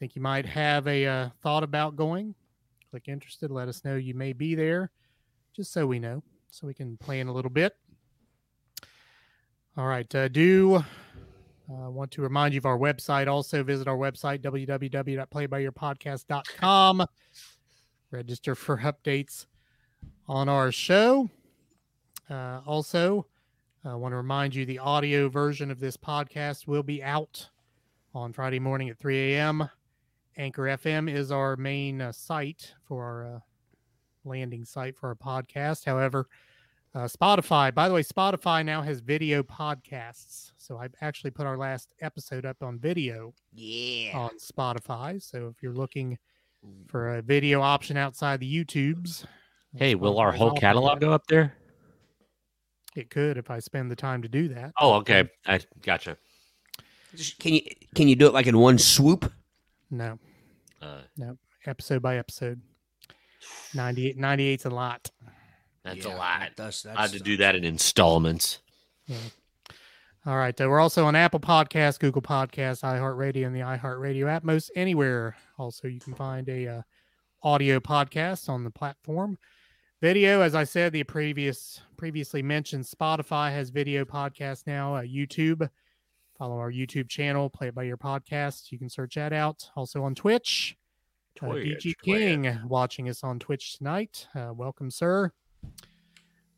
think 0.02 0.16
you 0.16 0.22
might 0.22 0.44
have 0.44 0.88
a 0.88 1.06
uh, 1.06 1.28
thought 1.42 1.62
about 1.62 1.94
going, 1.94 2.34
click 2.93 3.09
interested. 3.09 3.51
Let 3.51 3.69
us 3.69 3.85
know 3.86 3.97
you 3.97 4.12
may 4.12 4.35
be 4.35 4.55
there, 4.55 4.90
just 5.56 5.73
so 5.73 5.86
we 5.86 5.98
know, 5.98 6.23
so 6.51 6.66
we 6.66 6.74
can 6.74 6.98
plan 6.98 7.27
a 7.27 7.32
little 7.32 7.51
bit. 7.51 7.74
All 9.78 9.86
right. 9.86 10.14
Uh, 10.14 10.28
do 10.28 10.77
uh, 10.77 10.82
want 11.89 12.10
to 12.10 12.20
remind 12.20 12.52
you 12.52 12.59
of 12.59 12.66
our 12.66 12.77
website. 12.77 13.28
Also, 13.28 13.62
visit 13.62 13.89
our 13.89 13.97
website, 13.97 14.43
www.playbyyourpodcast.com. 14.43 17.06
Register 18.10 18.55
for 18.55 18.77
updates 18.77 19.47
on 20.28 20.51
our 20.51 20.70
show. 20.70 21.31
Uh, 22.28 22.60
also, 22.66 23.24
I 23.86 23.94
want 23.94 24.12
to 24.12 24.16
remind 24.16 24.55
you 24.55 24.66
the 24.66 24.81
audio 24.81 25.31
version 25.31 25.70
of 25.70 25.81
this 25.81 25.97
podcast 25.97 26.66
will 26.66 26.82
be 26.82 27.02
out 27.02 27.48
on 28.14 28.35
Friday 28.35 28.59
morning 28.59 28.90
at 28.90 28.98
3 28.98 29.32
a.m. 29.32 29.70
Anchor 30.36 30.62
FM 30.62 31.10
is 31.12 31.30
our 31.30 31.56
main 31.56 32.00
uh, 32.00 32.12
site 32.12 32.72
for 32.86 33.04
our 33.04 33.36
uh, 33.36 33.40
landing 34.24 34.64
site 34.64 34.96
for 34.96 35.09
our 35.09 35.14
podcast. 35.14 35.84
However, 35.84 36.28
Uh, 36.94 37.09
Spotify, 37.09 37.74
by 37.74 37.88
the 37.88 37.94
way, 37.94 38.02
Spotify 38.02 38.62
now 38.62 38.82
has 38.82 39.00
video 39.00 39.42
podcasts. 39.42 40.52
So 40.59 40.76
I've 40.76 40.94
actually 41.00 41.30
put 41.30 41.46
our 41.46 41.56
last 41.56 41.94
episode 42.02 42.44
up 42.44 42.62
on 42.62 42.78
video 42.78 43.32
Yeah. 43.54 44.10
on 44.18 44.32
Spotify. 44.38 45.22
So 45.22 45.48
if 45.48 45.62
you're 45.62 45.72
looking 45.72 46.18
for 46.88 47.16
a 47.16 47.22
video 47.22 47.62
option 47.62 47.96
outside 47.96 48.40
the 48.40 48.64
YouTubes, 48.64 49.24
Hey, 49.74 49.94
will 49.94 50.18
our 50.18 50.32
whole 50.32 50.52
catalog 50.52 51.00
go 51.00 51.12
up 51.12 51.26
there? 51.28 51.54
It 52.94 53.09
could 53.09 53.38
if 53.38 53.50
I 53.50 53.59
spend 53.60 53.90
the 53.90 53.96
time 53.96 54.20
to 54.20 54.28
do 54.28 54.48
that. 54.48 54.72
Oh, 54.78 54.92
okay. 54.96 55.30
I 55.46 55.60
gotcha. 55.80 56.18
Can 57.38 57.54
you 57.54 57.62
can 57.94 58.06
you 58.06 58.16
do 58.16 58.26
it 58.26 58.34
like 58.34 58.46
in 58.46 58.59
one 58.59 58.76
swoop? 58.76 59.32
No, 59.93 60.19
Uh, 60.81 61.02
no. 61.16 61.39
episode 61.66 62.02
by 62.02 62.16
episode. 62.16 62.60
98 63.74 64.16
98's 64.19 64.64
a 64.64 64.70
lot. 64.70 65.10
that's 65.85 66.05
Yeah, 66.06 66.14
a 66.14 66.16
lot. 66.16 66.40
that 66.40 66.56
does- 66.56 66.86
I 66.86 67.02
had 67.02 67.10
to 67.12 67.19
do 67.20 67.36
that 67.39 67.55
in 67.56 67.64
installments. 67.64 68.60
All 70.24 70.36
right. 70.36 70.56
We're 70.59 70.78
also 70.81 71.05
on 71.06 71.16
Apple 71.16 71.40
Podcasts, 71.40 71.98
Google 71.98 72.23
Podcasts, 72.23 72.82
iHeartRadio, 72.85 73.47
and 73.47 73.55
the 73.56 73.60
iHeartRadio 73.60 74.28
app. 74.28 74.44
Most 74.44 74.70
anywhere. 74.77 75.36
Also, 75.59 75.89
you 75.89 75.98
can 75.98 76.14
find 76.14 76.48
a 76.48 76.69
uh, 76.69 76.82
audio 77.43 77.81
podcast 77.81 78.48
on 78.48 78.62
the 78.62 78.70
platform. 78.70 79.36
Video, 80.01 80.40
as 80.40 80.55
I 80.55 80.62
said, 80.64 80.93
the 80.93 81.02
previous 81.05 81.81
previously 81.97 82.43
mentioned, 82.43 82.85
Spotify 82.85 83.51
has 83.51 83.70
video 83.70 84.05
podcasts 84.05 84.64
now. 84.66 84.94
Uh, 84.94 85.02
YouTube, 85.02 85.69
follow 86.43 86.59
our 86.59 86.73
YouTube 86.73 87.09
channel, 87.09 87.48
Play 87.48 87.69
It 87.69 87.74
By 87.77 87.85
Ear 87.85 87.97
Podcast. 87.97 88.73
You 88.73 88.78
can 88.81 88.89
search 88.89 89.14
that 89.14 89.32
out. 89.32 89.70
Also 89.77 90.02
on 90.02 90.16
Twitch. 90.16 90.77
Uh, 91.40 91.47
DG 91.47 91.81
Twitch. 91.81 91.97
King 92.02 92.59
watching 92.66 93.09
us 93.09 93.23
on 93.23 93.39
Twitch 93.39 93.78
tonight. 93.78 94.27
Uh, 94.35 94.51
welcome, 94.52 94.90
sir. 94.90 95.31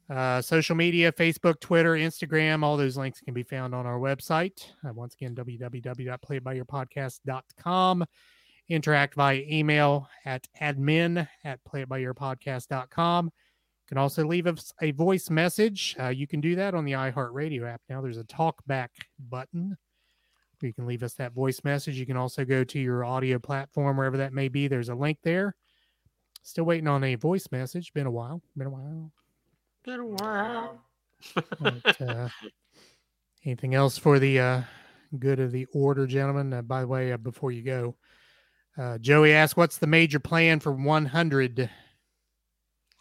Uh, 0.09 0.41
social 0.41 0.75
media, 0.75 1.13
Facebook, 1.13 1.61
Twitter, 1.61 1.97
Instagram, 1.97 2.65
all 2.65 2.79
those 2.79 2.97
links 2.97 3.21
can 3.21 3.35
be 3.35 3.43
found 3.43 3.75
on 3.75 3.85
our 3.85 3.99
website. 3.99 4.65
Uh, 4.89 4.93
once 4.95 5.17
again, 5.17 5.35
www.playitbyearpodcast.com. 5.35 8.05
Interact 8.71 9.15
via 9.15 9.43
email 9.47 10.09
at 10.25 10.49
admin 10.63 11.29
at 11.45 11.61
playitbyearpodcast.com. 11.65 13.31
You 13.85 13.89
can 13.89 13.99
also 13.99 14.25
leave 14.25 14.47
us 14.47 14.73
a 14.81 14.93
voice 14.93 15.29
message. 15.29 15.95
Uh, 16.01 16.09
you 16.09 16.27
can 16.27 16.41
do 16.41 16.57
that 16.57 16.75
on 16.75 16.85
the 16.85 16.93
iHeartRadio 16.93 17.69
app. 17.69 17.83
Now 17.89 18.01
there's 18.01 18.17
a 18.17 18.25
talk 18.25 18.65
back 18.67 18.91
button 19.19 19.77
you 20.65 20.73
can 20.73 20.87
leave 20.87 21.03
us 21.03 21.15
that 21.15 21.33
voice 21.33 21.63
message. 21.65 21.99
You 21.99 22.07
can 22.07 22.17
also 22.17 22.45
go 22.45 22.65
to 22.65 22.79
your 22.79 23.05
audio 23.05 23.39
platform, 23.39 23.97
wherever 23.97 24.17
that 24.17 24.33
may 24.33 24.49
be. 24.49 24.69
There's 24.69 24.89
a 24.89 24.95
link 24.95 25.19
there. 25.23 25.55
Still 26.43 26.65
waiting 26.65 26.89
on 26.89 27.05
a 27.05 27.15
voice 27.15 27.49
message. 27.53 27.93
Been 27.93 28.07
a 28.07 28.11
while. 28.11 28.43
Been 28.57 28.67
a 28.67 28.71
while. 28.71 29.13
Been 29.85 30.01
a 30.01 30.07
while. 30.07 30.81
But, 31.61 32.01
uh, 32.01 32.29
anything 33.45 33.75
else 33.75 33.97
for 33.97 34.19
the 34.19 34.41
uh, 34.41 34.63
good 35.19 35.41
of 35.41 35.53
the 35.53 35.67
order, 35.73 36.07
gentlemen? 36.07 36.53
Uh, 36.53 36.63
by 36.63 36.83
the 36.83 36.89
way, 36.89 37.13
uh, 37.13 37.17
before 37.17 37.53
you 37.53 37.63
go, 37.63 37.97
uh, 38.77 38.99
Joey 38.99 39.33
asked, 39.33 39.57
"What's 39.57 39.79
the 39.79 39.87
major 39.87 40.19
plan 40.19 40.61
for 40.61 40.73
100?" 40.73 41.71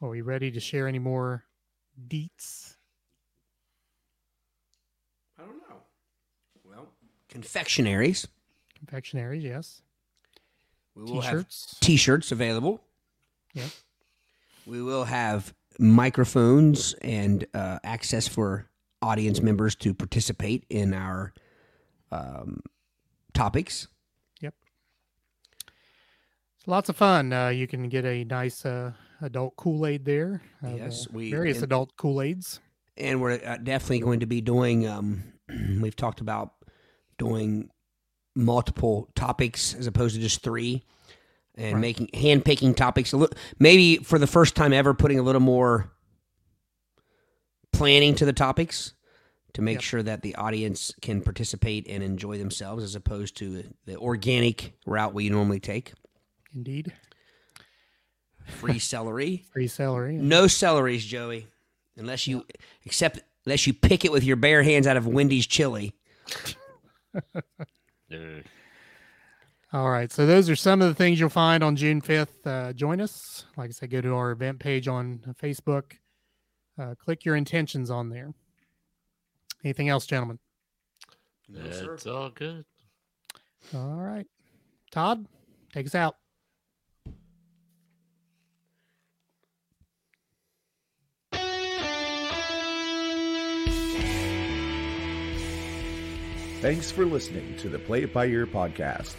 Are 0.04 0.10
we 0.10 0.20
ready 0.20 0.52
to 0.52 0.60
share 0.60 0.90
any 0.90 1.00
more 1.00 1.46
deets? 2.10 2.76
I 5.40 5.44
don't 5.44 5.58
know. 5.70 5.78
Well, 6.66 6.90
confectionaries. 7.30 8.28
Confectionaries, 8.78 9.46
yes. 9.46 9.82
We 10.94 11.04
will 11.04 11.22
T-shirts. 11.22 11.78
t-shirts 11.80 12.34
available. 12.34 12.82
Yeah. 13.54 13.68
We 14.66 14.82
will 14.82 15.06
have 15.06 15.54
microphones 15.80 16.94
and 17.02 17.46
uh, 17.54 17.80
access 17.86 18.28
for 18.28 18.68
audience 19.02 19.42
members 19.42 19.74
to 19.76 19.94
participate 19.94 20.66
in 20.70 20.94
our 20.94 21.34
um, 22.12 22.62
topics. 23.34 23.88
Yep. 24.42 24.54
It's 26.58 26.68
lots 26.68 26.90
of 26.90 26.98
fun. 26.98 27.32
Uh, 27.32 27.48
you 27.50 27.68
can 27.68 27.88
get 27.88 28.04
a 28.04 28.26
nice 28.26 28.66
uh, 28.66 28.92
adult 29.24 29.56
Kool 29.56 29.86
Aid 29.88 30.06
there. 30.06 30.42
of, 30.62 30.78
Yes, 30.78 31.08
uh, 31.08 31.12
we- 31.14 31.32
various 31.32 31.58
and- 31.58 31.64
adult 31.66 31.96
Kool 31.98 32.22
Aids. 32.22 32.60
and 32.98 33.22
we're 33.22 33.40
uh, 33.44 33.58
definitely 33.58 34.00
going 34.00 34.20
to 34.20 34.26
be 34.28 34.42
doing 34.42 34.88
um, 34.88 35.24
we've 35.82 35.96
talked 35.96 36.22
about 36.22 36.54
doing 37.18 37.70
multiple 38.36 39.10
topics 39.16 39.74
as 39.76 39.88
opposed 39.88 40.16
to 40.16 40.22
just 40.22 40.42
three 40.44 40.84
and 41.56 41.76
Right. 41.76 41.82
making 41.82 42.10
hand 42.14 42.44
picking 42.46 42.74
topics 42.74 43.14
a 43.14 43.18
little 43.18 43.38
maybe 43.60 43.98
for 43.98 44.18
the 44.18 44.26
first 44.28 44.56
time 44.56 44.74
ever 44.74 44.94
putting 44.96 45.20
a 45.20 45.24
little 45.24 45.42
more 45.42 45.92
planning 47.72 48.16
to 48.16 48.26
the 48.26 48.34
topics 48.34 48.94
to 49.54 49.62
make 49.62 49.76
Yep. 49.76 49.82
sure 49.84 50.04
that 50.04 50.24
the 50.24 50.34
audience 50.36 50.94
can 51.02 51.22
participate 51.22 51.88
and 51.88 52.04
enjoy 52.04 52.38
themselves 52.40 52.84
as 52.84 52.96
opposed 52.96 53.38
to 53.38 53.72
the 53.86 53.98
organic 53.98 54.74
route 54.88 55.14
we 55.14 55.30
normally 55.30 55.60
take 55.60 55.94
Indeed, 56.56 56.92
free 58.46 58.80
celery 58.80 59.46
free 59.54 59.68
celery. 59.68 60.16
No 60.16 60.46
celeries, 60.46 61.06
Joey, 61.06 61.48
unless 61.98 62.28
you 62.28 62.46
except 62.86 63.20
unless 63.46 63.68
you 63.68 63.74
pick 63.74 64.06
it 64.06 64.12
with 64.12 64.24
your 64.24 64.36
bare 64.36 64.64
hands 64.64 64.88
out 64.88 64.98
of 64.98 65.08
Wendy's 65.08 65.48
chili. 65.48 65.96
All 69.74 69.90
right. 69.90 70.12
So 70.12 70.26
those 70.28 70.50
are 70.50 70.56
some 70.56 70.82
of 70.82 70.88
the 70.88 70.94
things 70.94 71.20
you'll 71.20 71.30
find 71.30 71.64
on 71.64 71.76
June 71.76 72.00
5th. 72.00 72.46
Uh, 72.46 72.74
join 72.74 73.02
us. 73.02 73.46
Like 73.58 73.70
I 73.70 73.72
said, 73.72 73.90
go 73.90 74.02
to 74.02 74.14
our 74.14 74.32
event 74.32 74.60
page 74.60 74.88
on 74.88 75.20
Facebook. 75.42 75.94
Uh, 76.80 76.94
click 76.96 77.26
your 77.26 77.36
intentions 77.36 77.90
on 77.90 78.10
there. 78.10 78.34
Anything 79.64 79.90
else, 79.90 80.06
gentlemen? 80.06 80.38
It's 81.52 82.06
all 82.06 82.30
good. 82.30 82.66
All 83.74 83.96
right. 83.96 84.28
Todd, 84.92 85.26
take 85.72 85.88
us 85.88 85.96
out. 85.96 86.18
Thanks 96.64 96.90
for 96.90 97.04
listening 97.04 97.58
to 97.58 97.68
the 97.68 97.78
Play 97.78 98.04
It 98.04 98.14
By 98.14 98.28
Ear 98.28 98.48
podcast. 98.48 99.16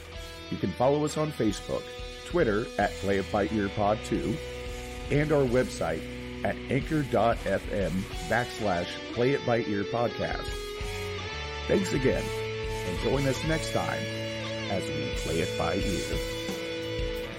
You 0.51 0.57
can 0.57 0.73
follow 0.73 1.05
us 1.05 1.19
on 1.19 1.31
Facebook, 1.31 1.83
Twitter 2.25 2.65
at 2.79 2.91
Play 3.03 3.19
It 3.19 3.31
By 3.31 3.51
Ear 3.53 3.69
Pod 3.69 3.99
2, 4.07 4.35
and 5.11 5.31
our 5.31 5.43
website 5.43 6.01
at 6.43 6.57
anchor.fm 6.71 7.91
backslash 8.31 8.87
Play 9.13 9.33
It 9.33 9.45
By 9.45 9.59
Ear 9.59 9.85
podcast. 9.85 10.49
Thanks 11.69 11.93
again, 11.93 12.25
and 12.89 12.99
join 13.01 13.27
us 13.27 13.45
next 13.45 13.75
time 13.75 14.01
as 14.71 14.83
we 14.89 15.13
play 15.17 15.41
it 15.41 15.59
by 15.59 15.75
ear. 15.75 16.34